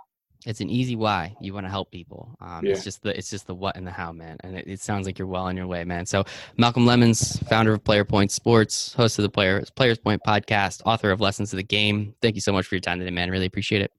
It's 0.45 0.61
an 0.61 0.69
easy 0.69 0.95
why. 0.95 1.35
You 1.41 1.53
want 1.53 1.65
to 1.65 1.69
help 1.69 1.91
people. 1.91 2.33
Um, 2.39 2.65
yeah. 2.65 2.71
It's 2.71 2.83
just 2.83 3.03
the 3.03 3.17
it's 3.17 3.29
just 3.29 3.45
the 3.45 3.55
what 3.55 3.75
and 3.75 3.85
the 3.85 3.91
how, 3.91 4.13
man. 4.13 4.37
And 4.39 4.55
it, 4.55 4.67
it, 4.67 4.79
sounds 4.79 5.05
like 5.05 5.19
you're 5.19 5.27
well 5.27 5.43
on 5.43 5.57
your 5.57 5.67
way, 5.67 5.83
man. 5.83 6.05
So 6.05 6.23
Malcolm 6.57 6.85
Lemons, 6.85 7.37
founder 7.49 7.73
of 7.73 7.83
Player 7.83 8.05
Point 8.05 8.31
Sports, 8.31 8.93
host 8.93 9.19
of 9.19 9.23
the 9.23 9.29
Players 9.29 9.69
Players 9.69 9.97
Point 9.97 10.21
podcast, 10.25 10.81
author 10.85 11.11
of 11.11 11.19
Lessons 11.19 11.51
of 11.51 11.57
the 11.57 11.63
Game. 11.63 12.15
Thank 12.21 12.35
you 12.35 12.41
so 12.41 12.53
much 12.53 12.67
for 12.67 12.75
your 12.75 12.81
time 12.81 12.99
today, 12.99 13.11
man. 13.11 13.29
Really 13.29 13.47
appreciate 13.47 13.81
it. 13.81 13.91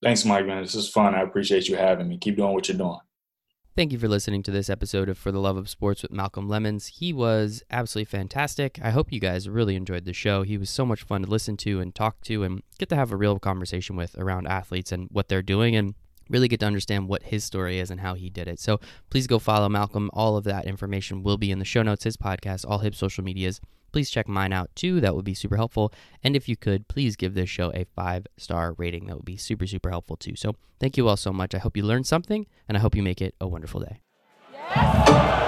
Thanks, 0.00 0.24
Mike. 0.24 0.46
Man, 0.46 0.62
this 0.62 0.74
is 0.74 0.88
fun. 0.88 1.14
I 1.14 1.22
appreciate 1.22 1.66
you 1.66 1.76
having 1.76 2.08
me. 2.08 2.18
Keep 2.18 2.36
doing 2.36 2.52
what 2.52 2.68
you're 2.68 2.78
doing. 2.78 2.98
Thank 3.76 3.90
you 3.90 3.98
for 3.98 4.06
listening 4.06 4.44
to 4.44 4.52
this 4.52 4.70
episode 4.70 5.08
of 5.08 5.18
For 5.18 5.32
the 5.32 5.40
Love 5.40 5.56
of 5.56 5.68
Sports 5.68 6.02
with 6.02 6.12
Malcolm 6.12 6.48
Lemons. 6.48 6.86
He 6.86 7.12
was 7.12 7.64
absolutely 7.72 8.08
fantastic. 8.08 8.78
I 8.80 8.90
hope 8.90 9.10
you 9.10 9.18
guys 9.18 9.48
really 9.48 9.74
enjoyed 9.74 10.04
the 10.04 10.12
show. 10.12 10.44
He 10.44 10.56
was 10.56 10.70
so 10.70 10.86
much 10.86 11.02
fun 11.02 11.22
to 11.22 11.28
listen 11.28 11.56
to 11.56 11.80
and 11.80 11.92
talk 11.92 12.20
to 12.20 12.44
and 12.44 12.62
get 12.78 12.88
to 12.90 12.94
have 12.94 13.10
a 13.10 13.16
real 13.16 13.40
conversation 13.40 13.96
with 13.96 14.16
around 14.16 14.46
athletes 14.46 14.92
and 14.92 15.08
what 15.10 15.26
they're 15.26 15.42
doing 15.42 15.74
and 15.74 15.96
really 16.30 16.46
get 16.46 16.60
to 16.60 16.66
understand 16.66 17.08
what 17.08 17.24
his 17.24 17.42
story 17.42 17.80
is 17.80 17.90
and 17.90 17.98
how 17.98 18.14
he 18.14 18.30
did 18.30 18.46
it. 18.46 18.60
So 18.60 18.78
please 19.10 19.26
go 19.26 19.40
follow 19.40 19.68
Malcolm. 19.68 20.08
All 20.12 20.36
of 20.36 20.44
that 20.44 20.66
information 20.66 21.24
will 21.24 21.36
be 21.36 21.50
in 21.50 21.58
the 21.58 21.64
show 21.64 21.82
notes, 21.82 22.04
his 22.04 22.16
podcast, 22.16 22.64
all 22.68 22.78
his 22.78 22.96
social 22.96 23.24
medias 23.24 23.60
please 23.94 24.10
check 24.10 24.26
mine 24.26 24.52
out 24.52 24.74
too. 24.74 25.00
That 25.00 25.14
would 25.14 25.24
be 25.24 25.34
super 25.34 25.56
helpful. 25.56 25.92
And 26.24 26.34
if 26.34 26.48
you 26.48 26.56
could, 26.56 26.88
please 26.88 27.14
give 27.14 27.34
this 27.34 27.48
show 27.48 27.70
a 27.72 27.86
five 27.94 28.26
star 28.36 28.72
rating. 28.72 29.06
That 29.06 29.14
would 29.14 29.24
be 29.24 29.36
super, 29.36 29.68
super 29.68 29.88
helpful 29.88 30.16
too. 30.16 30.34
So 30.34 30.56
thank 30.80 30.96
you 30.96 31.06
all 31.06 31.16
so 31.16 31.32
much. 31.32 31.54
I 31.54 31.58
hope 31.58 31.76
you 31.76 31.84
learned 31.84 32.04
something 32.04 32.44
and 32.68 32.76
I 32.76 32.80
hope 32.80 32.96
you 32.96 33.04
make 33.04 33.22
it 33.22 33.36
a 33.40 33.46
wonderful 33.46 33.82
day. 33.82 34.00
Yes. 34.52 35.43